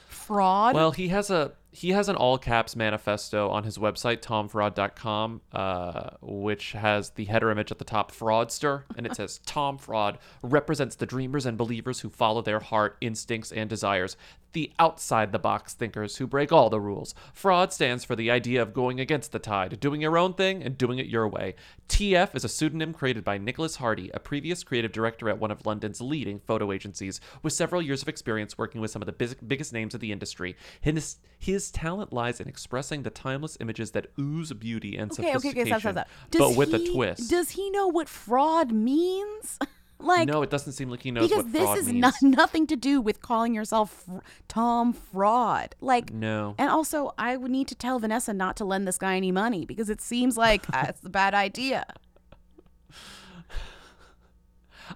Fraud. 0.09 0.74
Well, 0.74 0.90
he 0.93 1.09
has 1.09 1.30
a 1.30 1.53
he 1.75 1.91
has 1.91 2.11
an 2.11 2.16
all 2.16 2.37
caps 2.37 2.77
manifesto 2.77 3.49
on 3.49 3.64
his 3.64 3.79
website 3.79 4.20
tomfraud.com, 4.20 5.41
uh, 5.53 6.11
which 6.20 6.73
has 6.73 7.11
the 7.11 7.25
header 7.25 7.51
image 7.51 7.73
at 7.73 7.79
the 7.79 7.85
top 7.85 8.12
fraudster, 8.12 8.83
and 8.95 9.07
it 9.07 9.16
says 9.16 9.41
Tom 9.47 9.79
Fraud 9.79 10.18
represents 10.43 10.97
the 10.97 11.07
dreamers 11.07 11.47
and 11.47 11.57
believers 11.57 12.01
who 12.01 12.11
follow 12.11 12.43
their 12.43 12.61
heart, 12.61 12.99
instincts, 13.01 13.51
and 13.51 13.70
desires. 13.70 14.18
The 14.53 14.70
outside 14.79 15.33
the 15.33 15.39
box 15.39 15.73
thinkers 15.73 16.18
who 16.18 16.27
break 16.27 16.53
all 16.53 16.68
the 16.68 16.79
rules. 16.79 17.14
Fraud 17.33 17.73
stands 17.73 18.05
for 18.05 18.14
the 18.14 18.31
idea 18.31 18.61
of 18.61 18.75
going 18.75 19.01
against 19.01 19.33
the 19.33 19.39
tide, 19.39 19.81
doing 19.81 20.03
your 20.03 20.18
own 20.18 20.35
thing, 20.35 20.62
and 20.62 20.77
doing 20.77 20.99
it 20.99 21.07
your 21.07 21.27
way. 21.27 21.55
TF 21.89 22.35
is 22.35 22.45
a 22.45 22.51
pseudonym 22.51 22.93
created 22.93 23.25
by 23.25 23.39
Nicholas 23.39 23.77
Hardy, 23.77 24.11
a 24.12 24.20
previous 24.20 24.62
creative 24.62 24.93
director 24.93 25.31
at 25.31 25.39
one 25.39 25.51
of 25.51 25.64
London's 25.64 26.03
leading 26.03 26.39
photo 26.39 26.70
agencies, 26.70 27.18
with 27.43 27.55
several 27.55 27.81
years 27.81 28.03
of 28.03 28.09
experience 28.09 28.59
working 28.59 28.83
with 28.83 28.91
some 28.91 29.01
of 29.01 29.07
the 29.07 29.12
biz- 29.12 29.37
biggest 29.37 29.73
names 29.73 29.95
of 29.95 30.01
the 30.01 30.12
industry. 30.12 30.55
His, 30.83 31.16
his 31.39 31.62
talent 31.71 32.13
lies 32.13 32.41
in 32.41 32.49
expressing 32.49 33.03
the 33.03 33.11
timeless 33.11 33.57
images 33.61 33.93
that 33.93 34.07
ooze 34.19 34.53
beauty 34.53 34.97
and 34.97 35.11
okay, 35.13 35.23
okay, 35.23 35.33
sophistication, 35.33 35.61
okay, 35.61 35.81
stop, 35.81 35.93
stop, 35.93 36.09
stop. 36.31 36.49
but 36.49 36.57
with 36.57 36.71
he, 36.71 36.89
a 36.89 36.93
twist. 36.93 37.31
Does 37.31 37.51
he 37.51 37.71
know 37.71 37.87
what 37.89 38.09
fraud 38.09 38.73
means? 38.73 39.59
like 39.99 40.29
no, 40.29 40.43
it 40.43 40.51
doesn't 40.51 40.73
seem 40.73 40.91
like 40.91 41.03
he 41.03 41.11
knows 41.11 41.29
because 41.29 41.45
what 41.45 41.53
this 41.53 41.79
is 41.81 41.87
means. 41.87 42.01
not 42.01 42.15
nothing 42.23 42.67
to 42.67 42.77
do 42.77 43.01
with 43.01 43.23
calling 43.23 43.55
yourself 43.55 44.05
fr- 44.05 44.19
Tom 44.49 44.93
Fraud. 44.93 45.75
Like 45.81 46.13
No. 46.13 46.55
And 46.59 46.71
also, 46.71 47.13
I 47.19 47.37
would 47.37 47.51
need 47.51 47.69
to 47.69 47.75
tell 47.75 47.99
Vanessa 47.99 48.33
not 48.33 48.57
to 48.57 48.65
lend 48.65 48.87
this 48.87 48.99
guy 48.99 49.17
any 49.17 49.33
money 49.33 49.65
because 49.65 49.89
it 49.89 50.01
seems 50.01 50.37
like 50.37 50.65
uh, 50.75 50.87
it's 50.89 51.05
a 51.05 51.11
bad 51.11 51.35
idea. 51.35 51.87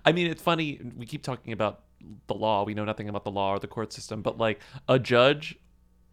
I 0.04 0.12
mean, 0.12 0.26
it's 0.26 0.42
funny. 0.42 0.80
We 0.96 1.06
keep 1.06 1.22
talking 1.22 1.52
about 1.52 1.82
the 2.26 2.34
law. 2.34 2.64
We 2.64 2.74
know 2.74 2.84
nothing 2.84 3.08
about 3.08 3.24
the 3.24 3.30
law 3.30 3.52
or 3.52 3.58
the 3.58 3.66
court 3.66 3.92
system, 3.92 4.22
but 4.22 4.38
like 4.38 4.60
a 4.88 4.98
judge 4.98 5.58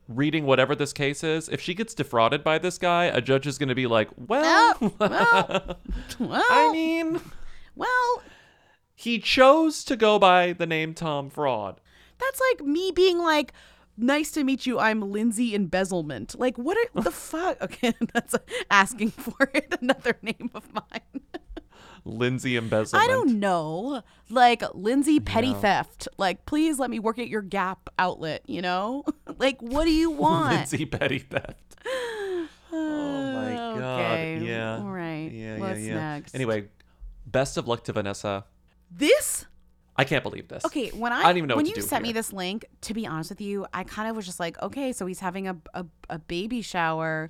reading 0.08 0.46
whatever 0.46 0.76
this 0.76 0.94
case 0.94 1.24
is, 1.24 1.50
if 1.50 1.62
she 1.62 1.74
gets 1.74 1.94
defrauded 1.94 2.44
by 2.44 2.58
this 2.58 2.78
guy, 2.78 3.06
a 3.06 3.22
judge 3.22 3.48
is 3.48 3.58
going 3.58 3.70
to 3.70 3.76
be 3.76 3.88
like, 3.88 4.10
well, 4.18 4.76
oh, 4.82 4.94
well, 6.20 6.44
I 6.50 6.70
mean, 6.72 7.20
Well, 7.76 8.22
He 8.96 9.20
chose 9.20 9.84
to 9.86 9.96
go 9.96 10.20
by 10.20 10.54
the 10.54 10.66
name 10.68 10.94
Tom 10.94 11.30
Fraud. 11.30 11.80
that's 12.20 12.40
like 12.52 12.66
me 12.68 12.92
being 12.96 13.18
like, 13.20 13.54
"Nice 13.98 14.32
to 14.32 14.44
meet 14.44 14.66
you. 14.66 14.80
I'm 14.80 15.12
Lindsay 15.12 15.54
Embezzlement." 15.56 16.38
Like, 16.40 16.58
what 16.58 16.78
are, 16.78 17.02
the 17.02 17.12
fuck? 17.30 17.62
Okay, 17.62 17.94
that's 18.14 18.36
asking 18.72 19.12
for 19.12 19.50
it. 19.54 19.76
Another 19.82 20.16
name 20.22 20.52
of 20.54 20.72
mine. 20.74 21.22
Lindsay 22.06 22.58
Embezzlement. 22.58 23.04
I 23.04 23.12
don't 23.12 23.40
know. 23.40 24.02
Like 24.30 24.64
Lindsay 24.74 25.20
Petty 25.20 25.48
Yeah. 25.48 25.60
Theft. 25.60 26.08
Like, 26.18 26.46
please 26.46 26.80
let 26.80 26.90
me 26.90 27.00
work 27.00 27.20
at 27.20 27.28
your 27.28 27.42
Gap 27.42 27.90
outlet. 27.98 28.42
You 28.48 28.62
know, 28.62 29.04
like, 29.38 29.62
what 29.62 29.86
do 29.86 29.92
you 29.92 30.10
want? 30.26 30.56
Lindsay 30.56 30.86
Petty 30.86 31.20
Theft. 31.20 31.76
Oh 32.76 33.34
my 33.34 33.54
god. 33.80 34.02
Okay. 34.02 34.40
Yeah. 34.40 34.78
All 34.78 34.90
right. 34.90 35.32
Yeah, 35.32 35.58
What's 35.60 35.80
yeah, 35.82 35.86
yeah. 35.86 35.94
next? 36.16 36.34
Anyway, 36.34 36.70
best 37.28 37.56
of 37.58 37.68
luck 37.68 37.84
to 37.84 37.94
Vanessa. 37.94 38.46
This 38.90 39.46
I 39.96 40.06
can't 40.06 40.24
believe 40.24 40.48
this. 40.48 40.66
Okay, 40.66 40.90
when 40.90 41.14
I, 41.14 41.20
I 41.20 41.24
don't 41.24 41.38
even 41.38 41.50
know 41.50 41.56
when 41.56 41.68
you 41.68 41.80
sent 41.82 42.02
me 42.02 42.14
this 42.14 42.34
link, 42.34 42.66
to 42.82 42.96
be 42.96 43.06
honest 43.06 43.30
with 43.30 43.42
you, 43.42 43.68
I 43.74 43.84
kind 43.84 44.10
of 44.10 44.16
was 44.16 44.26
just 44.26 44.40
like, 44.40 44.60
okay, 44.64 44.92
so 44.92 45.06
he's 45.06 45.20
having 45.20 45.48
a 45.48 45.56
a, 45.76 45.86
a 46.10 46.18
baby 46.18 46.64
shower 46.64 47.30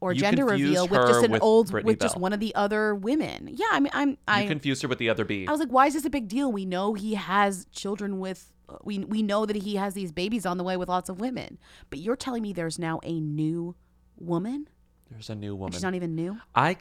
or 0.00 0.12
You 0.12 0.20
gender 0.20 0.44
reveal 0.44 0.86
with 0.86 1.06
just 1.08 1.24
an 1.24 1.32
with 1.32 1.42
old 1.42 1.70
Brittany 1.70 1.92
with 1.92 2.00
just 2.00 2.16
one 2.16 2.32
of 2.32 2.40
the 2.40 2.54
other 2.54 2.94
women. 2.94 3.48
Yeah, 3.52 3.66
I 3.70 3.80
mean, 3.80 3.90
I'm 3.92 4.18
I 4.26 4.42
you 4.42 4.48
confused 4.48 4.82
her 4.82 4.88
with 4.88 4.98
the 4.98 5.10
other 5.10 5.24
B. 5.24 5.46
I 5.46 5.50
was 5.50 5.60
like, 5.60 5.70
why 5.70 5.86
is 5.86 5.94
this 5.94 6.04
a 6.04 6.10
big 6.10 6.28
deal? 6.28 6.52
We 6.52 6.64
know 6.64 6.94
he 6.94 7.14
has 7.14 7.66
children 7.72 8.20
with. 8.20 8.52
We 8.84 8.98
we 9.00 9.22
know 9.22 9.46
that 9.46 9.56
he 9.56 9.76
has 9.76 9.94
these 9.94 10.12
babies 10.12 10.44
on 10.44 10.58
the 10.58 10.64
way 10.64 10.76
with 10.76 10.88
lots 10.88 11.08
of 11.08 11.20
women, 11.20 11.58
but 11.90 11.98
you're 11.98 12.16
telling 12.16 12.42
me 12.42 12.52
there's 12.52 12.78
now 12.78 13.00
a 13.02 13.18
new 13.18 13.74
woman. 14.16 14.68
There's 15.10 15.30
a 15.30 15.34
new 15.34 15.54
woman. 15.54 15.72
She's 15.72 15.82
not 15.82 15.94
even 15.94 16.14
new. 16.14 16.38
I, 16.54 16.76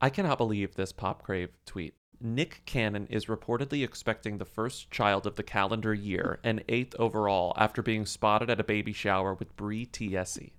I 0.00 0.10
cannot 0.10 0.38
believe 0.38 0.74
this 0.74 0.92
Pop 0.92 1.22
Crave 1.22 1.50
tweet. 1.66 1.94
Nick 2.20 2.62
Cannon 2.64 3.06
is 3.10 3.26
reportedly 3.26 3.84
expecting 3.84 4.38
the 4.38 4.46
first 4.46 4.90
child 4.90 5.26
of 5.26 5.36
the 5.36 5.42
calendar 5.42 5.92
year 5.92 6.38
and 6.42 6.64
eighth 6.68 6.94
overall 6.98 7.52
after 7.58 7.82
being 7.82 8.06
spotted 8.06 8.48
at 8.48 8.58
a 8.58 8.64
baby 8.64 8.94
shower 8.94 9.34
with 9.34 9.54
Bre 9.56 9.84
Tiesi. 9.84 10.52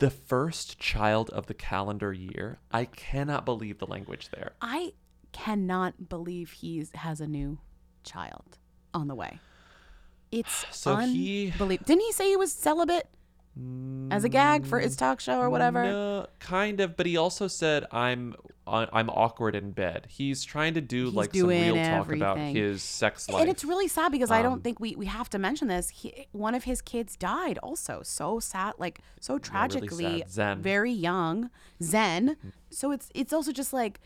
The 0.00 0.10
first 0.10 0.78
child 0.78 1.30
of 1.30 1.46
the 1.46 1.54
calendar 1.54 2.12
year? 2.12 2.58
I 2.72 2.84
cannot 2.86 3.44
believe 3.44 3.78
the 3.78 3.86
language 3.86 4.28
there. 4.30 4.52
I 4.60 4.92
cannot 5.32 6.08
believe 6.08 6.50
he 6.52 6.84
has 6.94 7.20
a 7.20 7.26
new 7.26 7.58
child 8.02 8.58
on 8.92 9.06
the 9.08 9.14
way. 9.14 9.38
It's 10.32 10.64
So 10.76 10.96
he- 10.96 11.48
unbelievable. 11.52 11.84
Didn't 11.86 12.02
he 12.02 12.12
say 12.12 12.28
he 12.30 12.36
was 12.36 12.52
celibate 12.52 13.08
as 14.10 14.24
a 14.24 14.28
gag 14.28 14.66
for 14.66 14.80
his 14.80 14.96
talk 14.96 15.20
show 15.20 15.38
or 15.40 15.48
whatever? 15.50 15.84
No, 15.84 16.26
kind 16.38 16.80
of, 16.80 16.96
but 16.96 17.06
he 17.06 17.16
also 17.16 17.46
said 17.48 17.86
I'm 17.92 18.34
uh, 18.66 18.86
I'm 18.92 19.08
awkward 19.10 19.54
in 19.56 19.72
bed. 19.72 20.06
He's 20.08 20.44
trying 20.44 20.74
to 20.74 20.80
do 20.80 21.06
He's 21.06 21.14
like 21.14 21.34
some 21.34 21.48
real 21.48 21.74
doing 21.74 21.84
talk 21.84 22.12
about 22.12 22.38
his 22.38 22.82
sex 22.82 23.28
life. 23.28 23.40
And 23.42 23.50
it's 23.50 23.64
really 23.64 23.88
sad 23.88 24.12
because 24.12 24.30
I 24.30 24.38
Um, 24.38 24.42
don't 24.44 24.64
think 24.64 24.78
we, 24.80 24.94
we 24.94 25.06
have 25.06 25.28
to 25.30 25.38
mention 25.38 25.66
this. 25.68 25.88
He, 25.88 26.26
one 26.32 26.54
of 26.54 26.64
his 26.64 26.80
kids 26.82 27.16
died 27.16 27.58
also. 27.62 28.02
So 28.04 28.38
sad, 28.38 28.74
like 28.78 29.00
so 29.20 29.38
tragically, 29.38 30.20
sad. 30.20 30.30
Zen. 30.30 30.62
very 30.62 30.92
young, 30.92 31.50
Zen. 31.82 32.36
So 32.70 32.92
it's 32.92 33.10
it's 33.14 33.32
also 33.32 33.50
just 33.52 33.72
like, 33.72 34.00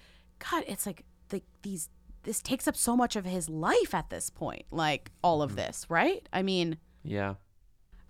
God, 0.50 0.64
it's 0.66 0.86
like 0.86 1.05
the, 1.28 1.42
these 1.62 1.88
this 2.22 2.40
takes 2.40 2.66
up 2.66 2.76
so 2.76 2.96
much 2.96 3.16
of 3.16 3.26
his 3.26 3.50
life 3.50 3.92
at 3.94 4.09
this 4.09 4.30
point. 4.30 4.64
Like 4.70 5.11
all 5.22 5.40
Mm. 5.40 5.44
of 5.44 5.57
this, 5.57 5.84
right? 5.90 6.26
I 6.32 6.42
mean, 6.42 6.78
yeah. 7.02 7.34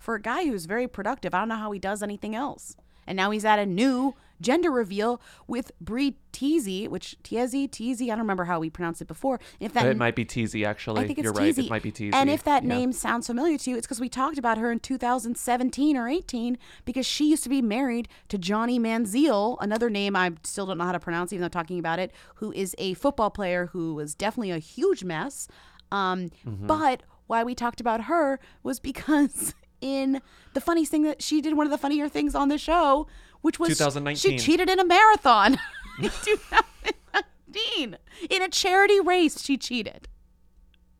For 0.04 0.14
a 0.16 0.20
guy 0.20 0.44
who's 0.44 0.66
very 0.66 0.86
productive, 0.86 1.32
I 1.34 1.38
don't 1.38 1.48
know 1.48 1.56
how 1.56 1.72
he 1.72 1.78
does 1.78 2.02
anything 2.02 2.34
else. 2.34 2.76
And 3.06 3.16
now 3.16 3.30
he's 3.30 3.44
at 3.46 3.58
a 3.58 3.64
new 3.64 4.14
gender 4.38 4.70
reveal 4.70 5.18
with 5.46 5.72
Bre 5.80 6.08
Tiesi, 6.32 6.88
which 6.88 7.16
Tiezi, 7.22 7.68
Teasy, 7.70 8.04
I 8.04 8.08
don't 8.08 8.18
remember 8.18 8.44
how 8.44 8.60
we 8.60 8.68
pronounced 8.68 9.00
it 9.00 9.06
before. 9.08 9.40
If 9.60 9.72
that 9.72 9.86
it 9.86 9.96
might 9.96 10.14
be 10.14 10.26
teasy 10.26 10.66
actually. 10.66 11.02
I 11.04 11.06
think 11.06 11.18
it's 11.20 11.24
You're 11.24 11.32
Teasy. 11.32 11.38
right. 11.38 11.58
It 11.58 11.70
might 11.70 11.82
be 11.82 11.92
teasy. 11.92 12.14
And 12.14 12.28
if 12.28 12.42
that 12.44 12.64
Yeah. 12.64 12.68
name 12.76 12.92
sounds 12.92 13.26
familiar 13.28 13.56
to 13.56 13.70
you, 13.70 13.76
it's 13.78 13.86
because 13.86 14.00
we 14.00 14.10
talked 14.10 14.36
about 14.36 14.58
her 14.58 14.70
in 14.70 14.78
2017 14.80 15.96
or 15.96 16.06
18 16.08 16.58
because 16.84 17.06
she 17.06 17.30
used 17.30 17.42
to 17.44 17.48
be 17.48 17.62
married 17.62 18.08
to 18.28 18.36
Johnny 18.36 18.78
Manziel, 18.78 19.56
another 19.60 19.88
name 19.88 20.14
I 20.16 20.32
still 20.42 20.66
don't 20.66 20.76
know 20.78 20.84
how 20.84 20.92
to 20.92 21.00
pronounce, 21.00 21.32
even 21.32 21.40
though 21.42 21.48
talking 21.48 21.78
about 21.78 21.98
it, 21.98 22.12
who 22.36 22.52
is 22.52 22.74
a 22.78 22.92
football 22.94 23.30
player 23.30 23.66
who 23.72 23.94
was 23.94 24.14
definitely 24.14 24.50
a 24.50 24.58
huge 24.58 25.02
mess. 25.04 25.48
Um, 25.90 26.28
Mm-hmm. 26.46 26.66
But 26.66 27.02
why 27.26 27.42
we 27.44 27.54
talked 27.54 27.80
about 27.80 28.02
her 28.02 28.38
was 28.62 28.80
because 28.90 29.54
in 29.84 30.22
the 30.54 30.60
funniest 30.62 30.90
thing 30.90 31.02
that 31.02 31.20
she 31.20 31.42
did 31.42 31.56
one 31.56 31.66
of 31.66 31.70
the 31.70 31.76
funnier 31.78 32.08
things 32.08 32.34
on 32.34 32.48
the 32.48 32.56
show, 32.56 33.06
which 33.42 33.58
was 33.58 33.68
2019. 33.68 34.16
she 34.16 34.38
cheated 34.38 34.70
in 34.70 34.80
a 34.80 34.84
marathon 34.84 35.58
in 35.98 36.10
2019 36.24 37.98
in 38.30 38.42
a 38.42 38.48
charity 38.48 38.98
race. 39.00 39.42
She 39.42 39.58
cheated. 39.58 40.08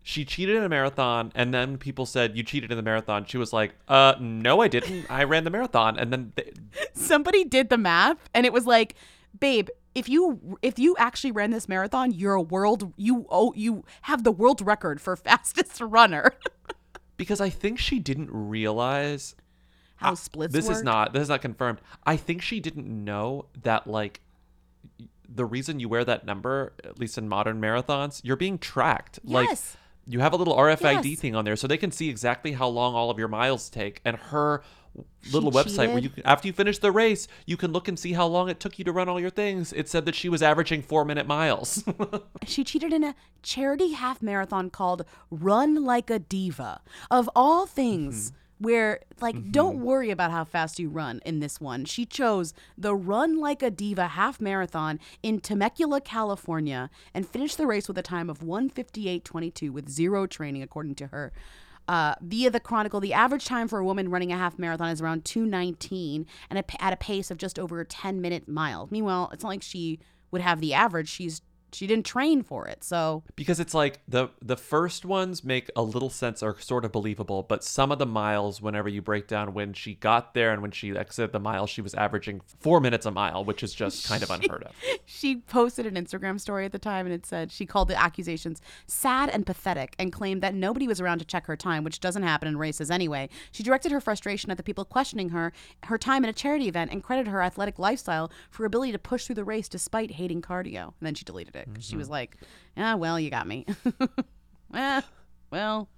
she 0.03 0.25
cheated 0.27 0.57
in 0.57 0.63
a 0.63 0.69
marathon, 0.69 1.33
and 1.35 1.55
then 1.55 1.79
people 1.79 2.05
said 2.05 2.37
you 2.37 2.43
cheated 2.43 2.71
in 2.71 2.77
the 2.77 2.83
marathon. 2.83 3.25
She 3.25 3.39
was 3.39 3.53
like, 3.55 3.73
"Uh, 3.89 4.15
no, 4.21 4.61
I 4.61 4.69
didn't. 4.69 5.07
I 5.11 5.25
ran 5.25 5.45
the 5.45 5.51
marathon." 5.51 5.99
And 5.99 6.13
then 6.13 6.33
they, 6.37 6.53
somebody 6.93 7.45
did 7.45 7.71
the 7.71 7.79
math 7.79 8.19
and 8.35 8.45
it 8.45 8.53
was 8.53 8.67
like 8.67 8.95
babe 9.41 9.69
if 9.95 10.09
you 10.09 10.59
if 10.63 10.79
you 10.79 10.95
actually 10.99 11.33
ran 11.33 11.51
this 11.51 11.69
marathon 11.69 12.13
you're 12.13 12.35
a 12.35 12.41
world 12.43 12.93
you 12.97 13.27
oh 13.31 13.53
you 13.57 13.85
have 14.03 14.23
the 14.23 14.31
world 14.31 14.61
record 14.65 15.01
for 15.01 15.17
fastest 15.29 15.81
runner 15.81 16.33
because 17.17 17.41
I 17.41 17.51
think 17.51 17.79
she 17.79 17.99
didn't 17.99 18.31
realize 18.31 19.35
how 19.97 20.15
splits 20.15 20.53
this 20.53 20.69
is 20.69 20.83
not 20.83 21.13
this 21.13 21.23
is 21.23 21.29
not 21.29 21.41
confirmed. 21.43 21.81
I 22.05 22.17
think 22.17 22.43
she 22.43 22.61
didn't 22.61 22.87
know 22.87 23.47
that 23.63 23.87
like 23.87 24.21
the 25.29 25.45
reason 25.45 25.81
you 25.81 25.89
wear 25.89 26.05
that 26.05 26.27
number, 26.27 26.73
at 26.85 26.99
least 26.99 27.17
in 27.19 27.29
modern 27.29 27.61
marathons, 27.61 28.21
you're 28.25 28.37
being 28.37 28.59
tracked. 28.59 29.19
Like 29.25 29.49
Yes. 29.49 29.77
you 30.07 30.21
have 30.21 30.33
a 30.33 30.37
little 30.37 30.55
RFID 30.55 31.05
Yes. 31.11 31.21
thing 31.21 31.35
on 31.35 31.45
there, 31.45 31.57
so 31.57 31.67
they 31.67 31.79
can 31.79 31.91
see 31.91 32.09
exactly 32.11 32.53
how 32.53 32.69
long 32.69 32.95
all 32.95 33.11
of 33.11 33.19
your 33.19 33.29
miles 33.29 33.71
take. 33.71 34.01
And 34.05 34.17
her 34.17 34.63
little 35.33 35.51
She 35.51 35.59
website 35.59 35.89
where 35.89 35.99
you 35.99 36.11
can, 36.11 36.25
after 36.27 36.47
you 36.47 36.53
finish 36.53 36.79
the 36.79 36.93
race, 36.93 37.27
you 37.47 37.57
can 37.57 37.73
look 37.73 37.89
and 37.89 37.99
see 37.99 38.13
how 38.13 38.27
long 38.27 38.49
it 38.49 38.61
took 38.61 38.79
you 38.79 38.85
to 38.85 38.93
run 38.93 39.09
all 39.09 39.21
your 39.21 39.31
things. 39.31 39.73
It 39.73 39.89
said 39.89 40.05
that 40.07 40.15
she 40.15 40.29
was 40.29 40.43
averaging 40.43 40.83
four 40.83 41.05
minute 41.05 41.27
miles. 41.27 41.85
she 42.47 42.65
cheated 42.65 42.93
in 42.93 43.05
a 43.05 43.15
charity 43.43 43.93
half 43.93 44.23
marathon 44.23 44.71
called 44.71 45.05
run 45.31 45.85
like 45.85 46.11
a 46.11 46.19
diva. 46.19 46.81
Of 47.11 47.29
all 47.35 47.67
things 47.67 48.31
mm-hmm. 48.31 48.65
where 48.65 49.01
like 49.21 49.37
mm-hmm. 49.37 49.51
don't 49.51 49.81
worry 49.81 50.11
about 50.11 50.31
how 50.31 50.45
fast 50.45 50.79
you 50.79 50.89
run 50.89 51.21
in 51.25 51.41
this 51.41 51.61
one. 51.61 51.85
She 51.85 52.05
chose 52.05 52.53
the 52.77 52.95
run 52.95 53.39
like 53.39 53.63
a 53.63 53.71
diva 53.71 54.09
half 54.09 54.41
marathon 54.41 55.01
in 55.23 55.41
temecula 55.41 56.01
california 56.01 56.91
and 57.13 57.27
finished 57.27 57.57
the 57.57 57.67
race 57.67 57.89
with 57.89 57.99
a 57.99 58.03
time 58.03 58.29
of 58.29 58.41
158.22 58.41 59.71
with 59.71 59.89
zero 59.89 60.27
training 60.27 60.63
according 60.63 60.95
to 60.97 61.09
her 61.09 61.33
uh, 61.89 62.15
via 62.21 62.51
the 62.51 62.61
Chronicle, 62.61 63.01
the 63.01 63.13
average 63.13 63.45
time 63.45 63.69
for 63.69 63.79
a 63.79 63.85
woman 63.85 64.11
running 64.11 64.33
a 64.33 64.37
half 64.37 64.59
marathon 64.59 64.89
is 64.89 65.01
around 65.01 65.25
219 65.25 66.27
and 66.51 66.59
a, 66.59 66.83
at 66.83 66.93
a 66.93 66.97
pace 66.97 67.31
of 67.31 67.39
just 67.39 67.59
over 67.59 67.81
a 67.81 67.85
10 67.85 68.21
minute 68.21 68.49
mile. 68.49 68.89
Meanwhile, 68.91 69.31
it's 69.33 69.43
not 69.43 69.51
like 69.51 69.63
she 69.63 69.99
would 70.31 70.41
have 70.41 70.61
the 70.61 70.75
average. 70.75 71.09
She's 71.09 71.43
she 71.75 71.87
didn't 71.87 72.07
train 72.07 72.43
for 72.43 72.67
it. 72.67 72.85
So 72.85 73.23
because 73.37 73.61
it's 73.61 73.75
like 73.75 74.01
the 74.09 74.29
the 74.41 74.57
first 74.57 75.05
ones 75.05 75.45
make 75.45 75.71
a 75.77 75.83
little 75.83 76.11
sense 76.11 76.43
are 76.43 76.59
sort 76.61 76.85
of 76.85 76.93
believable 76.93 77.43
but 77.43 77.65
some 77.65 77.91
of 77.91 77.99
the 77.99 78.07
miles 78.07 78.61
whenever 78.63 78.89
you 78.89 79.03
break 79.03 79.27
down 79.27 79.55
when 79.55 79.73
she 79.73 79.95
got 79.95 80.35
there 80.35 80.53
and 80.53 80.63
when 80.63 80.71
she 80.71 80.97
exited 80.97 81.33
the 81.33 81.41
mile 81.41 81.67
she 81.67 81.81
was 81.81 81.95
averaging 81.95 82.41
four 82.61 82.81
minutes 82.81 83.07
a 83.07 83.11
mile 83.11 83.45
which 83.45 83.63
is 83.63 83.75
just 83.75 84.07
kind 84.07 84.23
of 84.23 84.31
unheard 84.35 84.63
of 84.63 84.73
she 85.05 85.37
posted 85.37 85.87
an 85.87 85.95
Instagram 85.95 86.41
story 86.41 86.65
at 86.65 86.73
the 86.73 86.79
time 86.79 87.07
and 87.07 87.15
it 87.15 87.27
said 87.27 87.51
she 87.51 87.67
called 87.67 87.89
the 87.89 88.01
accusations 88.01 88.61
sad 88.87 89.29
and 89.29 89.47
pathetic 89.47 89.95
and 89.99 90.13
claimed 90.13 90.43
that 90.43 90.55
nobody 90.55 90.87
was 90.87 91.01
around 91.01 91.19
to 91.19 91.25
check 91.25 91.47
her 91.47 91.57
time, 91.57 91.85
which 91.85 92.01
doesn't 92.01 92.23
happen 92.23 92.49
in 92.49 92.57
races 92.57 92.91
anyway. 92.91 93.29
She 93.53 93.63
directed 93.63 93.93
her 93.93 94.01
frustration 94.01 94.51
at 94.51 94.57
the 94.57 94.63
people 94.63 94.85
questioning 94.85 95.31
her, 95.31 95.53
her 95.85 95.99
time 95.99 96.25
at 96.25 96.31
a 96.31 96.33
charity 96.33 96.69
event, 96.69 96.93
and 96.93 97.03
credited 97.03 97.33
her 97.33 97.43
athletic 97.43 97.79
lifestyle 97.79 98.31
for 98.51 98.63
her 98.63 98.67
ability 98.67 98.93
to 98.93 98.99
push 98.99 99.27
through 99.27 99.37
the 99.37 99.45
race 99.45 99.69
despite 99.69 100.13
hating 100.13 100.43
cardio. 100.43 100.87
And 100.87 101.03
then 101.03 101.15
she 101.15 101.25
deleted 101.25 101.57
it 101.57 101.64
'cause 101.73 101.85
she 101.85 101.97
was 101.97 102.09
like, 102.11 102.37
"Ah, 102.77 102.97
well, 102.97 103.19
you 103.19 103.31
got 103.31 103.47
me." 103.47 103.67
eh, 104.75 105.01
well, 105.51 105.89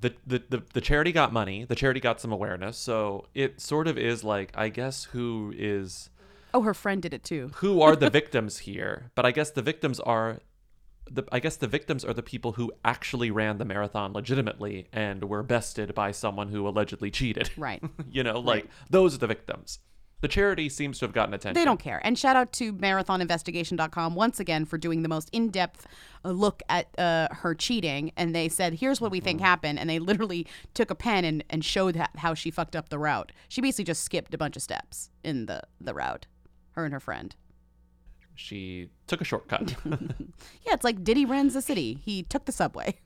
the, 0.00 0.14
the 0.26 0.42
the 0.48 0.62
the 0.74 0.80
charity 0.80 1.12
got 1.12 1.32
money. 1.32 1.64
The 1.64 1.74
charity 1.74 2.00
got 2.00 2.20
some 2.20 2.32
awareness. 2.32 2.76
So 2.76 3.26
it 3.34 3.60
sort 3.60 3.88
of 3.88 3.96
is 3.98 4.22
like 4.24 4.52
i 4.54 4.68
guess 4.68 5.04
who 5.04 5.52
is 5.56 6.10
oh, 6.54 6.62
her 6.62 6.74
friend 6.74 7.02
did 7.02 7.14
it 7.14 7.24
too. 7.24 7.50
who 7.56 7.80
are 7.82 7.96
the 7.96 8.10
victims 8.20 8.58
here? 8.58 9.10
But 9.14 9.24
i 9.26 9.30
guess 9.30 9.50
the 9.50 9.62
victims 9.62 10.00
are 10.00 10.40
the 11.10 11.22
i 11.30 11.38
guess 11.38 11.56
the 11.56 11.68
victims 11.68 12.04
are 12.04 12.12
the 12.14 12.22
people 12.22 12.52
who 12.52 12.72
actually 12.84 13.30
ran 13.30 13.58
the 13.58 13.64
marathon 13.64 14.12
legitimately 14.12 14.88
and 14.92 15.24
were 15.28 15.42
bested 15.44 15.94
by 15.94 16.10
someone 16.10 16.48
who 16.48 16.66
allegedly 16.66 17.10
cheated. 17.10 17.50
Right. 17.56 17.82
you 18.10 18.22
know 18.24 18.40
like 18.40 18.66
those 18.90 19.14
are 19.14 19.18
the 19.18 19.28
victims 19.28 19.78
the 20.22 20.28
charity 20.28 20.68
seems 20.68 20.98
to 20.98 21.04
have 21.04 21.12
gotten 21.12 21.34
attention 21.34 21.54
They 21.60 21.64
don't 21.64 21.78
care. 21.80 22.00
And 22.02 22.18
shout 22.18 22.36
out 22.36 22.52
to 22.54 22.72
marathoninvestigation.com 22.72 24.14
once 24.14 24.40
again 24.40 24.64
for 24.64 24.78
doing 24.78 25.02
the 25.02 25.08
most 25.08 25.28
in 25.30 25.50
depth 25.50 25.86
look 26.24 26.62
at 26.68 26.88
uh, 26.98 27.28
her 27.30 27.54
cheating. 27.54 28.12
And 28.16 28.34
they 28.34 28.48
said, 28.48 28.74
here's 28.74 29.00
what 29.00 29.10
we 29.10 29.20
think 29.20 29.40
happened. 29.40 29.78
And 29.78 29.88
they 29.90 29.98
literally 29.98 30.46
took 30.74 30.90
a 30.90 30.94
pen 30.94 31.24
and, 31.24 31.44
and 31.50 31.64
showed 31.64 31.96
ha- 31.96 32.08
how 32.16 32.34
she 32.34 32.50
fucked 32.50 32.74
up 32.74 32.88
the 32.88 32.98
route. 32.98 33.30
She 33.48 33.60
basically 33.60 33.84
just 33.84 34.04
skipped 34.04 34.32
a 34.32 34.38
bunch 34.38 34.56
of 34.56 34.62
steps 34.62 35.10
in 35.22 35.46
the, 35.46 35.60
the 35.80 35.92
route, 35.94 36.26
her 36.72 36.84
and 36.84 36.94
her 36.94 37.00
friend. 37.00 37.36
She 38.34 38.90
took 39.06 39.20
a 39.20 39.24
shortcut. 39.24 39.74
Yeah, 40.66 40.74
it's 40.74 40.82
like 40.84 41.04
Diddy 41.04 41.24
runs 41.24 41.54
the 41.54 41.62
city. 41.62 42.00
He 42.04 42.22
took 42.24 42.44
the 42.44 42.52
subway, 42.52 42.98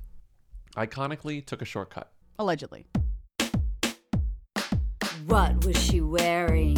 Iconically 0.76 1.44
took 1.44 1.60
a 1.60 1.64
shortcut. 1.66 2.10
allegedly. 2.38 2.86
What 5.26 5.64
was 5.64 5.76
she 5.76 6.00
wearing? 6.00 6.76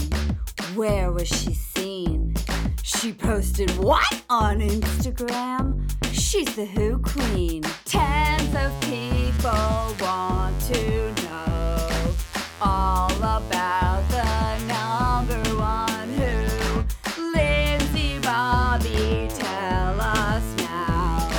Where 0.74 1.12
was 1.12 1.28
she 1.28 1.54
seen? 1.54 2.34
She 2.82 3.12
posted 3.12 3.70
what 3.78 4.22
on 4.28 4.60
Instagram? 4.60 5.90
She's 6.12 6.54
the 6.56 6.66
Who 6.66 6.98
Queen. 6.98 7.62
Tens 7.84 8.54
of 8.54 8.80
people 8.82 9.96
want 10.00 10.60
to 10.62 11.12
know 11.22 12.14
all 12.60 13.12
about 13.12 14.02
the 14.08 14.58
number 14.66 15.42
one 15.56 16.08
Who. 16.10 17.32
Lindsey 17.32 18.18
Bobby, 18.20 19.28
tell 19.34 20.00
us 20.00 20.56
now. 20.58 21.30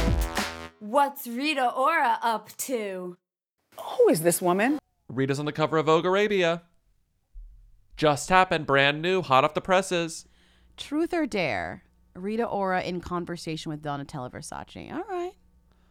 What's 0.79 1.27
Rita 1.27 1.71
Ora 1.71 2.19
up 2.21 2.49
to? 2.57 3.17
Who 3.79 4.09
is 4.09 4.21
this 4.21 4.41
woman? 4.41 4.79
Rita's 5.09 5.39
on 5.39 5.45
the 5.45 5.51
cover 5.51 5.77
of 5.77 5.87
Vogue 5.87 6.05
Arabia. 6.05 6.63
Just 7.95 8.29
happened, 8.29 8.65
brand 8.65 9.01
new, 9.01 9.21
hot 9.21 9.43
off 9.43 9.53
the 9.53 9.61
presses. 9.61 10.25
Truth 10.77 11.13
or 11.13 11.25
dare? 11.25 11.83
Rita 12.15 12.45
Ora 12.45 12.81
in 12.81 13.01
conversation 13.01 13.71
with 13.71 13.81
Donatella 13.81 14.31
Versace. 14.31 14.91
All 14.91 15.03
right. 15.09 15.33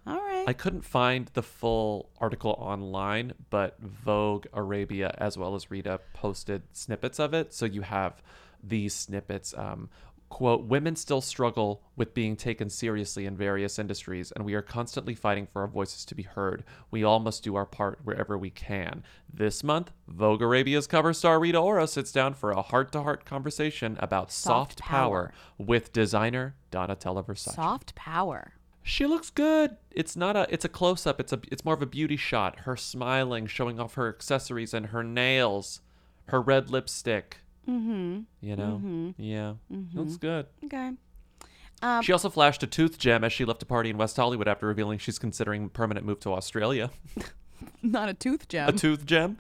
All 0.07 0.17
right. 0.17 0.45
I 0.49 0.53
couldn't 0.53 0.83
find 0.83 1.31
the 1.35 1.43
full 1.43 2.11
article 2.19 2.57
online, 2.59 3.35
but 3.51 3.81
Vogue 3.81 4.47
Arabia 4.53 5.15
as 5.19 5.39
well 5.39 5.55
as 5.55 5.71
Rita 5.71 6.01
posted 6.13 6.63
snippets 6.73 7.21
of 7.21 7.35
it. 7.35 7.55
So 7.55 7.67
you 7.67 7.83
have 7.83 8.21
these 8.63 8.95
snippets. 8.95 9.55
Um, 9.57 9.91
quote, 10.33 10.65
women 10.65 10.97
still 10.97 11.21
struggle 11.21 11.83
with 11.95 12.15
being 12.15 12.37
taken 12.37 12.71
seriously 12.71 13.27
in 13.27 13.37
various 13.37 13.79
industries, 13.79 14.33
and 14.33 14.47
we 14.47 14.55
are 14.55 14.63
constantly 14.63 15.15
fighting 15.15 15.47
for 15.47 15.61
our 15.61 15.69
voices 15.69 16.07
to 16.07 16.15
be 16.15 16.23
heard. 16.23 16.65
We 16.91 17.05
all 17.05 17.21
must 17.21 17.45
do 17.45 17.55
our 17.55 17.67
part 17.67 18.01
wherever 18.03 18.39
we 18.39 18.49
can. 18.49 19.03
This 19.33 19.63
month, 19.63 19.93
Vogue 20.09 20.41
Arabia's 20.41 20.87
cover 20.87 21.13
star 21.13 21.39
Rita 21.39 21.59
Ora 21.59 21.87
sits 21.87 22.13
down 22.13 22.33
for 22.33 22.51
a 22.51 22.63
heart 22.63 22.93
to 22.93 23.03
heart 23.03 23.27
conversation 23.27 23.99
about 24.01 24.33
soft, 24.33 24.79
Soft 24.79 24.91
power. 24.91 25.35
with 25.59 25.93
designer 25.93 26.55
Donatella 26.71 27.23
Versace. 27.27 27.55
Soft 27.55 27.95
power. 27.95 28.55
She 28.83 29.05
looks 29.05 29.29
good. 29.29 29.77
It's 29.91 30.17
not 30.17 30.35
a 30.35 30.47
it's 30.49 30.65
a 30.65 30.69
close 30.71 31.07
up. 31.07 31.21
It's 31.21 31.35
a 31.35 31.41
it's 31.53 31.65
more 31.65 31.75
of 31.75 31.83
a 31.83 31.87
beauty 31.87 32.17
shot. 32.17 32.61
Her 32.61 32.77
smiling, 32.77 33.47
showing 33.47 33.79
off 33.79 33.95
her 33.97 34.09
accessories 34.09 34.73
and 34.73 34.87
her 34.87 35.05
nails, 35.05 35.83
her 36.29 36.41
red 36.41 36.71
lipstick. 36.71 37.37
Mm-hmm. 37.69 38.21
You 38.41 38.57
know? 38.57 38.81
Mhm. 38.85 39.15
Yeah. 39.19 39.55
Mhm. 39.73 39.95
Looks 39.95 40.17
good. 40.17 40.47
Okay. 40.65 40.93
Um, 41.83 42.03
she 42.03 42.13
also 42.13 42.31
flashed 42.31 42.63
a 42.63 42.67
tooth 42.67 42.99
gem 42.99 43.25
as 43.25 43.33
she 43.33 43.45
left 43.45 43.63
a 43.63 43.67
party 43.67 43.91
in 43.91 43.99
West 43.99 44.17
Hollywood 44.17 44.47
after 44.47 44.67
revealing 44.67 44.99
she's 44.99 45.19
considering 45.19 45.65
a 45.65 45.69
permanent 45.69 46.07
move 46.07 46.21
to 46.21 46.33
Australia. 46.33 46.91
not 47.83 48.09
a 48.09 48.15
tooth 48.15 48.49
gem. 48.49 48.69
a 48.69 48.73
tooth 48.73 49.05
gem? 49.05 49.39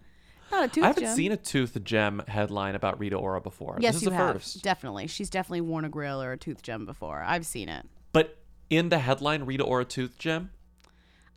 Not 0.51 0.65
a 0.65 0.69
tooth 0.69 0.75
gem. 0.75 0.85
I 0.85 0.87
haven't 0.89 1.05
gem. 1.05 1.17
seen 1.17 1.33
a 1.33 1.37
tooth 1.37 1.83
gem 1.85 2.23
headline 2.27 2.75
about 2.75 2.99
Rita 2.99 3.17
Ora 3.17 3.41
before. 3.41 3.79
Yes, 3.81 3.95
this 3.95 4.03
is 4.03 4.07
you 4.07 4.11
the 4.11 4.17
have. 4.17 4.35
first. 4.35 4.63
Definitely. 4.63 5.07
She's 5.07 5.31
definitely 5.31 5.61
worn 5.61 5.85
a 5.85 5.89
grill 5.89 6.21
or 6.21 6.33
a 6.33 6.37
tooth 6.37 6.63
gem 6.63 6.85
before. 6.85 7.23
I've 7.23 7.47
seen 7.47 7.69
it. 7.69 7.87
But 8.13 8.39
in 8.71 8.89
the 8.89 8.99
headline, 8.99 9.45
Rita 9.45 9.63
Ora 9.63 9.85
tooth 9.85 10.19
gem, 10.19 10.51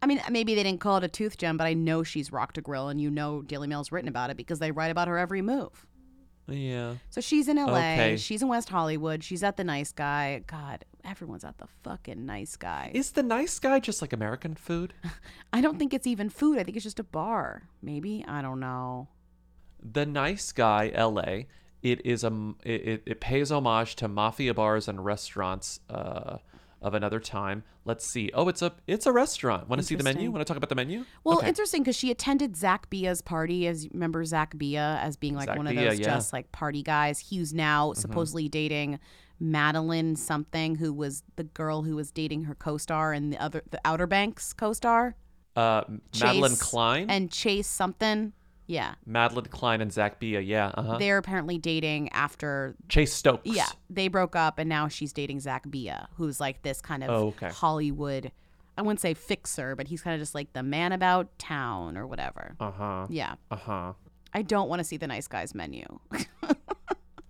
I 0.01 0.07
mean, 0.07 0.21
maybe 0.29 0.53
they 0.55 0.63
didn't 0.63 0.81
call 0.81 0.97
it 0.97 1.03
a 1.03 1.07
tooth 1.07 1.38
gem, 1.38 1.57
but 1.57 1.65
I 1.65 1.73
know 1.73 2.03
she's 2.03 2.31
rocked 2.31 2.57
a 2.57 2.61
grill, 2.61 2.89
and 2.89 2.99
you 3.01 3.09
know 3.09 3.41
Daily 3.41 3.67
Mail's 3.67 3.91
written 3.91 4.07
about 4.09 4.29
it 4.29 4.38
because 4.38 4.59
they 4.59 4.71
write 4.71 4.91
about 4.91 5.07
her 5.07 5.17
every 5.17 5.41
move. 5.41 5.86
Yeah. 6.48 6.96
So 7.10 7.22
she's 7.22 7.48
in 7.48 7.58
LA. 7.58 7.78
Okay. 7.78 8.18
She's 8.18 8.41
in 8.41 8.48
West 8.48 8.70
Hollywood. 8.70 9.24
She's 9.24 9.43
at 9.43 9.58
the 9.58 9.64
Nice 9.64 9.91
Guy. 9.91 10.43
God, 10.46 10.86
everyone's 11.04 11.43
at 11.43 11.58
the 11.58 11.68
fucking 11.84 12.26
Nice 12.26 12.56
Guy. 12.56 12.91
Is 12.93 13.12
the 13.12 13.24
nice 13.24 13.58
guy 13.60 13.80
just 13.80 14.02
like 14.02 14.14
American 14.14 14.54
food? 14.56 14.93
I 15.54 15.62
don't 15.62 15.80
think 15.80 15.93
it's 15.93 16.08
even 16.08 16.30
food. 16.30 16.60
I 16.60 16.64
think 16.64 16.78
it's 16.78 16.84
just 16.84 17.00
a 17.00 17.04
bar. 17.04 17.64
Maybe 17.82 18.24
I 18.28 18.41
don't 18.41 18.60
know. 18.60 19.08
The 19.82 20.06
Nice 20.06 20.52
Guy 20.52 20.91
LA. 20.96 21.43
It 21.82 22.04
is 22.04 22.24
a 22.24 22.54
it, 22.64 23.04
it 23.06 23.20
pays 23.22 23.52
homage 23.52 23.96
to 23.98 24.08
mafia 24.08 24.54
bars 24.56 24.88
and 24.88 25.06
restaurants 25.06 25.80
uh, 25.89 26.38
of 26.82 26.93
another 26.93 27.19
time. 27.19 27.63
Let's 27.86 28.05
see. 28.05 28.30
Oh, 28.34 28.47
it's 28.47 28.61
a 28.61 28.73
it's 28.88 29.05
a 29.05 29.11
restaurant. 29.11 29.67
Want 29.69 29.82
to 29.82 29.86
see 29.88 29.95
the 29.95 30.03
menu? 30.03 30.30
Want 30.32 30.41
to 30.41 30.45
talk 30.45 30.57
about 30.57 30.69
the 30.69 30.76
menu? 30.76 31.05
Well, 31.23 31.38
Okay. 31.39 31.47
interesting 31.47 31.82
because 31.84 31.95
she 31.95 32.11
attended 32.11 32.55
Zach 32.55 32.89
Bia's 32.89 33.21
party. 33.21 33.67
As 33.67 33.86
you 33.86 33.91
remember, 33.93 34.23
Zach 34.26 34.57
Bia 34.57 34.99
as 35.01 35.15
being 35.17 35.36
like 35.36 35.47
Zach 35.47 35.57
one 35.57 35.67
of 35.67 35.76
those 35.76 35.99
yeah. 35.99 36.05
just 36.05 36.34
like 36.34 36.51
party 36.51 36.84
guys. 36.84 37.19
He's 37.19 37.53
now 37.53 37.91
Mhm. 37.91 37.97
supposedly 37.97 38.49
dating 38.49 38.99
Madeline 39.39 40.15
something, 40.15 40.76
who 40.76 40.93
was 40.93 41.23
the 41.36 41.43
girl 41.43 41.84
who 41.84 41.95
was 41.95 42.09
dating 42.11 42.45
her 42.45 42.55
co-star 42.55 43.13
and 43.13 43.34
the 43.34 43.38
other 43.41 43.63
the 43.69 43.80
Outer 43.86 44.07
Banks 44.07 44.53
co-star. 44.53 45.15
uh, 45.57 45.84
Madelyn 46.11 46.59
Cline, 46.59 47.09
and 47.09 47.32
Chase 47.32 47.67
something. 47.67 48.34
Yeah, 48.68 48.95
Madelyn 49.07 49.49
Cline 49.49 49.82
and 49.82 49.93
Zach 49.93 50.20
Bia. 50.20 50.39
Yeah. 50.39 50.72
Uh-huh. 50.76 50.97
they're 50.97 51.18
apparently 51.18 51.57
dating 51.57 52.09
after. 52.13 52.76
Chase 52.89 53.13
Stokes. 53.13 53.41
Yeah, 53.45 53.68
they 53.89 54.07
broke 54.07 54.36
up, 54.36 54.57
and 54.59 54.68
now 54.68 54.88
she's 54.88 55.13
dating 55.13 55.39
Zach 55.39 55.70
Bia, 55.70 56.07
who's 56.16 56.39
like 56.39 56.61
this 56.63 56.82
kind 56.82 57.03
of 57.03 57.09
Oh, 57.09 57.28
okay. 57.28 57.49
Hollywood. 57.49 58.32
I 58.78 58.82
wouldn't 58.82 58.99
say 58.99 59.13
fixer, 59.13 59.76
but 59.76 59.88
he's 59.88 60.01
kind 60.01 60.13
of 60.16 60.20
just 60.20 60.36
like 60.36 60.51
the 60.53 60.63
man 60.63 60.91
about 60.91 61.38
town 61.39 61.95
or 61.97 62.07
whatever. 62.07 62.55
Uh 62.59 62.72
huh. 62.72 63.07
Yeah. 63.09 63.36
Uh 63.51 63.55
huh. 63.55 63.93
I 64.34 64.41
don't 64.41 64.68
want 64.68 64.80
to 64.80 64.84
see 64.84 64.97
the 64.97 65.07
nice 65.07 65.28
guys 65.28 65.55
menu. 65.55 65.86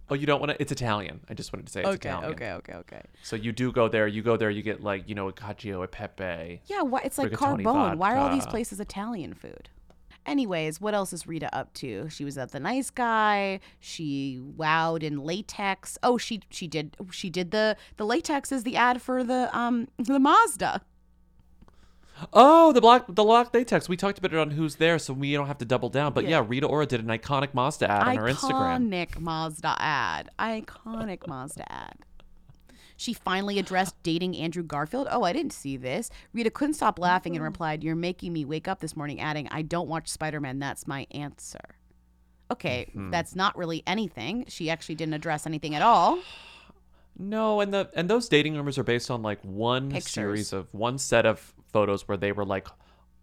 Oh, 0.07 0.13
you 0.13 0.27
don't 0.27 0.39
want 0.39 0.51
to? 0.51 0.61
It's 0.61 0.71
Italian. 0.71 1.21
I 1.29 1.33
just 1.33 1.51
wanted 1.51 1.65
to 1.65 1.71
say 1.71 1.79
it's 1.79 1.89
okay, 1.89 2.09
Italian. 2.09 2.31
okay, 2.33 2.51
okay, 2.51 2.73
okay. 2.73 3.01
So 3.23 3.35
you 3.35 3.51
do 3.51 3.71
go 3.71 3.87
there. 3.87 4.05
You 4.07 4.21
go 4.21 4.37
there. 4.37 4.51
You 4.51 4.61
get 4.61 4.83
like 4.83 5.09
you 5.09 5.15
know 5.15 5.29
a 5.29 5.33
cacio 5.33 5.83
e 5.83 5.87
pepe. 5.87 6.61
Yeah, 6.67 6.83
why, 6.83 7.01
it's 7.03 7.17
like 7.17 7.31
Carbone. 7.31 7.95
Why 7.97 8.13
are 8.13 8.17
all 8.17 8.29
these 8.29 8.45
places 8.45 8.79
Italian 8.79 9.33
food? 9.33 9.67
Anyways, 10.25 10.81
what 10.81 10.93
else 10.93 11.13
is 11.13 11.27
Rita 11.27 11.53
up 11.55 11.73
to? 11.75 12.09
She 12.09 12.25
was 12.25 12.37
at 12.37 12.51
the 12.51 12.59
nice 12.59 12.89
guy. 12.89 13.59
She 13.79 14.41
wowed 14.57 15.03
in 15.03 15.19
latex. 15.19 15.97
Oh, 16.01 16.17
she 16.17 16.41
she 16.49 16.67
did 16.67 16.97
she 17.11 17.29
did 17.29 17.51
the 17.51 17.77
the 17.97 18.05
latex 18.05 18.51
is 18.51 18.63
the 18.63 18.75
ad 18.75 19.01
for 19.01 19.23
the 19.23 19.55
um 19.55 19.87
the 19.97 20.19
Mazda. 20.19 20.81
Oh, 22.31 22.71
the 22.71 22.81
black 22.81 23.05
the 23.07 23.13
black 23.13 23.53
latex. 23.53 23.89
We 23.89 23.97
talked 23.97 24.17
about 24.17 24.33
it 24.33 24.39
on 24.39 24.51
Who's 24.51 24.77
There, 24.77 24.97
so 24.99 25.13
we 25.13 25.33
don't 25.33 25.47
have 25.47 25.57
to 25.59 25.65
double 25.65 25.89
down. 25.89 26.13
But 26.13 26.23
Yeah. 26.23 26.41
yeah, 26.41 26.45
Rita 26.47 26.65
Ora 26.65 26.85
did 26.85 27.01
an 27.01 27.07
iconic 27.07 27.53
Mazda 27.53 27.91
ad 27.91 28.07
on 28.07 28.15
her 28.15 28.23
Instagram. 28.23 28.89
Iconic 28.89 29.19
Mazda 29.19 29.75
ad. 29.77 30.29
Iconic 30.39 31.27
Mazda 31.27 31.71
ad. 31.71 31.97
She 32.97 33.13
finally 33.13 33.59
addressed 33.59 33.95
dating 34.03 34.35
Andrew 34.37 34.63
Garfield. 34.63 35.07
Oh, 35.11 35.23
I 35.23 35.33
didn't 35.33 35.53
see 35.53 35.77
this. 35.77 36.09
Rita 36.33 36.49
couldn't 36.49 36.75
stop 36.75 36.97
laughing 36.99 37.35
and 37.35 37.43
replied, 37.43 37.83
You're 37.83 37.95
making 37.95 38.33
me 38.33 38.45
wake 38.45 38.67
up 38.67 38.79
this 38.79 38.95
morning, 38.95 39.19
adding, 39.19 39.47
I 39.51 39.61
don't 39.61 39.87
watch 39.89 40.07
Spider 40.07 40.39
Man. 40.39 40.59
That's 40.59 40.87
my 40.87 41.07
answer. 41.11 41.75
Okay, 42.51 42.91
Mhm. 42.95 43.09
that's 43.11 43.35
not 43.35 43.57
really 43.57 43.81
anything. 43.87 44.45
She 44.47 44.69
actually 44.69 44.95
didn't 44.95 45.15
address 45.15 45.47
anything 45.47 45.73
at 45.75 45.81
all. 45.81 46.19
No, 47.17 47.61
and 47.61 47.73
the 47.73 47.89
and 47.95 48.09
those 48.09 48.27
dating 48.27 48.55
rumors 48.57 48.77
are 48.77 48.83
based 48.83 49.09
on 49.09 49.21
like 49.21 49.39
one 49.41 49.89
Pictures. 49.89 50.11
series 50.11 50.51
of 50.53 50.67
one 50.73 50.97
set 50.97 51.25
of 51.25 51.53
photos 51.71 52.05
where 52.09 52.17
they 52.17 52.33
were 52.33 52.43
like 52.43 52.67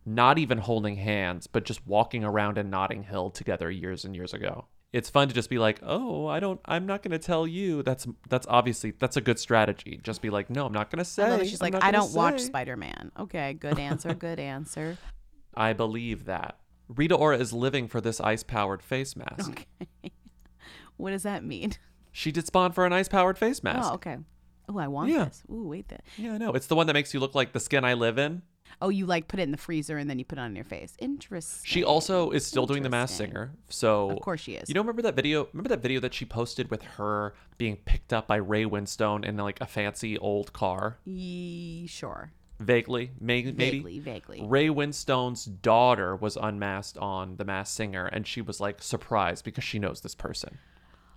not 0.06 0.38
even 0.38 0.56
holding 0.56 0.96
hands, 0.96 1.46
but 1.46 1.64
just 1.64 1.86
walking 1.86 2.24
around 2.24 2.56
in 2.56 2.70
Notting 2.70 3.02
Hill 3.02 3.28
together 3.28 3.70
years 3.70 4.06
and 4.06 4.16
years 4.16 4.32
ago. 4.32 4.64
It's 4.93 5.09
fun 5.09 5.28
to 5.28 5.34
just 5.34 5.49
be 5.49 5.59
like, 5.59 5.80
"Oh, 5.82 6.26
I 6.26 6.38
don't 6.38 6.61
I'm 6.66 6.86
not 6.86 7.03
going 7.03 7.12
to 7.12 7.18
tell 7.18 7.47
you." 7.47 7.82
That's 7.82 8.07
that's 8.28 8.47
obviously 8.49 8.93
that's 8.99 9.16
a 9.16 9.20
good 9.20 9.38
strategy. 9.38 10.01
Just 10.03 10.20
be 10.20 10.30
like, 10.30 10.51
"No, 10.51 10.66
I'm 10.66 10.72
not 10.72 10.90
going 10.90 10.99
to 10.99 11.05
say." 11.05 11.47
She's 11.47 11.62
I'm 11.62 11.72
like, 11.72 11.82
I 11.82 11.90
don't 11.90 12.12
watch. 12.12 12.40
Spider 12.40 12.76
Man. 12.76 13.11
Okay, 13.18 13.55
good 13.55 13.78
answer, 13.78 14.12
good 14.28 14.38
answer. 14.38 14.99
I 15.55 15.72
believe 15.72 16.26
that. 16.26 16.59
Rita 16.88 17.14
Ora 17.14 17.38
is 17.38 17.53
living 17.53 17.88
for 17.88 18.01
this 18.01 18.20
ice-powered 18.20 18.82
face 18.82 19.16
mask. 19.16 19.66
What 20.97 21.11
does 21.11 21.24
that 21.24 21.43
mean? 21.43 21.72
She 22.12 22.30
did 22.30 22.47
spawn 22.47 22.70
for 22.72 22.86
an 22.86 22.93
ice-powered 22.93 23.38
face 23.38 23.61
oh, 23.64 23.64
mask. 23.64 23.90
Oh, 23.90 23.95
okay. 23.95 24.18
Oh, 24.68 24.78
I 24.78 24.86
want 24.86 25.11
Yeah. 25.11 25.24
this. 25.24 25.43
Ooh, 25.51 25.66
wait 25.66 25.89
that. 25.89 26.05
Yeah, 26.16 26.35
I 26.35 26.39
know. 26.39 26.52
It's 26.52 26.66
the 26.69 26.77
one 26.77 26.86
that 26.86 26.93
makes 26.93 27.12
you 27.12 27.19
look 27.19 27.35
like 27.35 27.52
the 27.52 27.59
skin 27.59 27.85
I 27.85 27.94
live 27.94 28.19
in. 28.19 28.43
Oh, 28.81 28.89
you 28.89 29.07
like 29.07 29.28
put 29.28 29.39
it 29.40 29.44
in 29.44 29.51
the 29.53 29.57
freezer 29.57 29.99
and 29.99 30.09
then 30.09 30.19
you 30.19 30.24
put 30.24 30.39
it 30.39 30.40
on 30.43 30.55
your 30.57 30.65
face. 30.65 30.97
Interesting. 30.99 31.62
She 31.69 31.85
also 31.85 32.31
is 32.31 32.44
still 32.47 32.66
doing 32.66 32.82
the 32.82 32.89
Masked 32.90 33.16
Singer. 33.16 33.53
So 33.69 34.11
Of 34.11 34.20
course 34.20 34.40
she 34.40 34.55
is. 34.55 34.69
You 34.69 34.74
don't 34.74 34.85
remember 34.86 35.03
that 35.03 35.15
video? 35.16 35.49
Remember 35.53 35.69
that 35.69 35.82
video 35.82 36.01
that 36.01 36.15
she 36.15 36.24
posted 36.24 36.70
with 36.70 36.82
her 36.82 37.35
being 37.59 37.77
picked 37.77 38.12
up 38.12 38.27
by 38.27 38.36
Ray 38.36 38.65
Winstone 38.65 39.24
in 39.24 39.36
like 39.36 39.61
a 39.61 39.66
fancy 39.66 40.19
old 40.19 40.53
car? 40.53 40.99
Ye, 41.05 41.86
sure. 41.86 42.32
Vaguely, 42.61 43.11
may- 43.20 43.43
maybe. 43.43 43.78
Vaguely, 43.78 43.99
vaguely. 43.99 44.43
Ray 44.44 44.69
Winstone's 44.69 45.44
daughter 45.47 46.15
was 46.15 46.36
unmasked 46.36 46.97
on 46.99 47.36
The 47.36 47.44
Masked 47.44 47.74
Singer, 47.74 48.07
and 48.07 48.24
she 48.27 48.40
was 48.40 48.61
like 48.61 48.81
surprised 48.82 49.44
because 49.44 49.65
she 49.65 49.78
knows 49.81 50.01
this 50.01 50.15
person. 50.15 50.59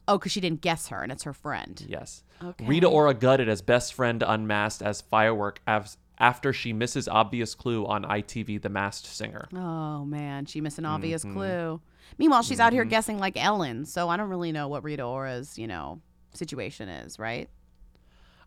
Oh, 0.07 0.18
because 0.18 0.32
she 0.32 0.41
didn't 0.41 0.61
guess 0.61 0.88
her 0.90 1.02
and 1.02 1.11
it's 1.11 1.23
her 1.23 1.34
friend. 1.34 1.84
Yes. 1.88 2.23
Okay. 2.44 2.65
Rita 2.65 2.88
Ora 2.88 3.14
gutted 3.15 3.49
as 3.49 3.61
best 3.64 3.94
friend 3.94 4.23
unmasked 4.26 4.82
as 4.84 5.02
firework 5.02 5.61
av- 5.68 5.98
after 6.17 6.53
she 6.53 6.71
misses 6.73 7.07
obvious 7.07 7.55
clue 7.55 7.85
on 7.85 8.03
ITV 8.03 8.61
The 8.61 8.69
Masked 8.69 9.07
Singer. 9.07 9.47
Oh 9.53 10.05
man, 10.05 10.45
she 10.45 10.61
missed 10.61 10.77
an 10.79 10.85
obvious 10.85 11.23
Mhm. 11.25 11.33
clue. 11.33 11.81
Meanwhile, 12.17 12.43
she's 12.43 12.59
out 12.59 12.71
here 12.73 12.85
Mhm. 12.85 12.89
guessing 12.89 13.17
like 13.19 13.35
Ellen, 13.35 13.85
so 13.85 14.09
I 14.09 14.17
don't 14.17 14.29
really 14.29 14.51
know 14.51 14.67
what 14.67 14.83
Rita 14.83 15.03
Ora's, 15.03 15.57
you 15.57 15.67
know, 15.67 16.01
situation 16.33 16.87
is, 16.89 17.17
right? 17.19 17.49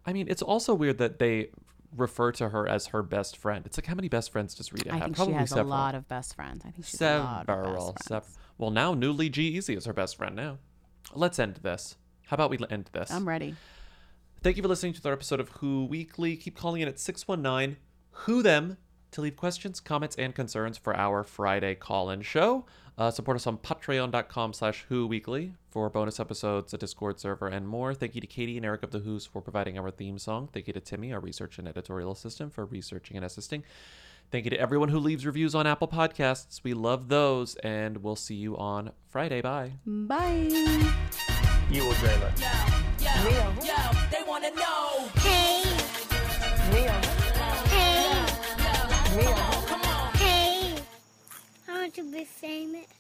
I 0.06 0.12
mean, 0.12 0.26
it's 0.28 0.42
also 0.42 0.72
weird 0.74 0.98
that 0.98 1.18
they 1.18 1.50
refer 1.96 2.30
to 2.32 2.50
her 2.50 2.68
as 2.68 2.86
her 2.88 3.02
best 3.02 3.36
friend. 3.36 3.64
It's 3.66 3.76
like 3.78 3.86
how 3.86 3.94
many 3.94 4.08
best 4.08 4.30
friends 4.30 4.54
does 4.54 4.72
Rita 4.72 4.90
I 4.90 4.96
have? 4.96 5.04
think 5.04 5.16
Probably 5.16 5.34
she 5.34 5.38
has 5.38 5.50
several. 5.50 5.68
a 5.68 5.70
lot 5.70 5.94
of 5.94 6.06
best 6.08 6.34
friends. 6.34 6.64
I 6.66 6.70
think 6.70 6.84
she's 6.86 7.00
a 7.00 7.18
lot 7.18 7.40
of 7.40 7.46
best 7.46 7.64
Several. 7.64 7.96
friends. 8.06 8.38
Well, 8.58 8.70
now 8.70 8.94
newly 8.94 9.28
G-Eazy 9.30 9.76
is 9.76 9.84
her 9.86 9.92
best 9.92 10.16
friend 10.16 10.36
now. 10.36 10.58
Let's 11.14 11.38
end 11.38 11.56
this. 11.62 11.96
How 12.26 12.34
about 12.34 12.50
we 12.50 12.58
end 12.70 12.90
this? 12.92 13.10
I'm 13.10 13.26
ready. 13.26 13.56
Thank 14.40 14.56
you 14.56 14.62
for 14.62 14.68
listening 14.68 14.92
to 14.92 15.02
the 15.02 15.10
episode 15.10 15.40
of 15.40 15.48
Who 15.48 15.86
Weekly. 15.86 16.36
Keep 16.36 16.56
calling 16.56 16.80
in 16.80 16.86
at 16.88 17.00
619 17.00 17.76
Who 18.10 18.42
Them 18.42 18.76
to 19.10 19.20
leave 19.20 19.36
questions, 19.36 19.80
comments, 19.80 20.14
and 20.16 20.34
concerns 20.34 20.78
for 20.78 20.94
our 20.94 21.24
Friday 21.24 21.74
call-in 21.74 22.22
show. 22.22 22.64
Uh, 22.96 23.10
support 23.10 23.36
us 23.36 23.46
on 23.46 23.58
patreon.com 23.58 24.52
slash 24.52 24.84
Who 24.88 25.06
Weekly 25.08 25.54
for 25.70 25.90
bonus 25.90 26.20
episodes, 26.20 26.72
a 26.72 26.78
Discord 26.78 27.18
server, 27.18 27.48
and 27.48 27.66
more. 27.66 27.94
Thank 27.94 28.14
you 28.14 28.20
to 28.20 28.26
Katie 28.28 28.56
and 28.56 28.64
Eric 28.64 28.84
of 28.84 28.92
the 28.92 29.00
Who's 29.00 29.26
for 29.26 29.40
providing 29.42 29.76
our 29.76 29.90
theme 29.90 30.18
song. 30.18 30.48
Thank 30.52 30.68
you 30.68 30.72
to 30.72 30.80
Timmy, 30.80 31.12
our 31.12 31.20
research 31.20 31.58
and 31.58 31.66
editorial 31.66 32.12
assistant, 32.12 32.52
for 32.52 32.64
researching 32.64 33.16
and 33.16 33.26
assisting. 33.26 33.64
Thank 34.30 34.44
you 34.44 34.50
to 34.50 34.60
everyone 34.60 34.90
who 34.90 34.98
leaves 34.98 35.26
reviews 35.26 35.54
on 35.54 35.66
Apple 35.66 35.88
Podcasts. 35.88 36.62
We 36.62 36.74
love 36.74 37.08
those, 37.08 37.56
and 37.56 37.98
we'll 37.98 38.16
see 38.16 38.36
you 38.36 38.56
on 38.56 38.92
Friday. 39.08 39.40
Bye. 39.40 39.72
Bye. 39.86 40.48
You 41.70 41.84
will 41.84 41.94
dream 41.94 42.20
it. 42.22 42.87
They 42.98 44.22
wanna 44.26 44.50
know. 44.50 45.08
Hey. 45.16 45.62
Hey. 47.70 48.24
Come 49.66 49.82
on. 49.82 50.14
Hey. 50.14 50.74
I 51.68 51.72
want 51.72 51.94
to 51.94 52.12
be 52.12 52.24
famous. 52.24 52.97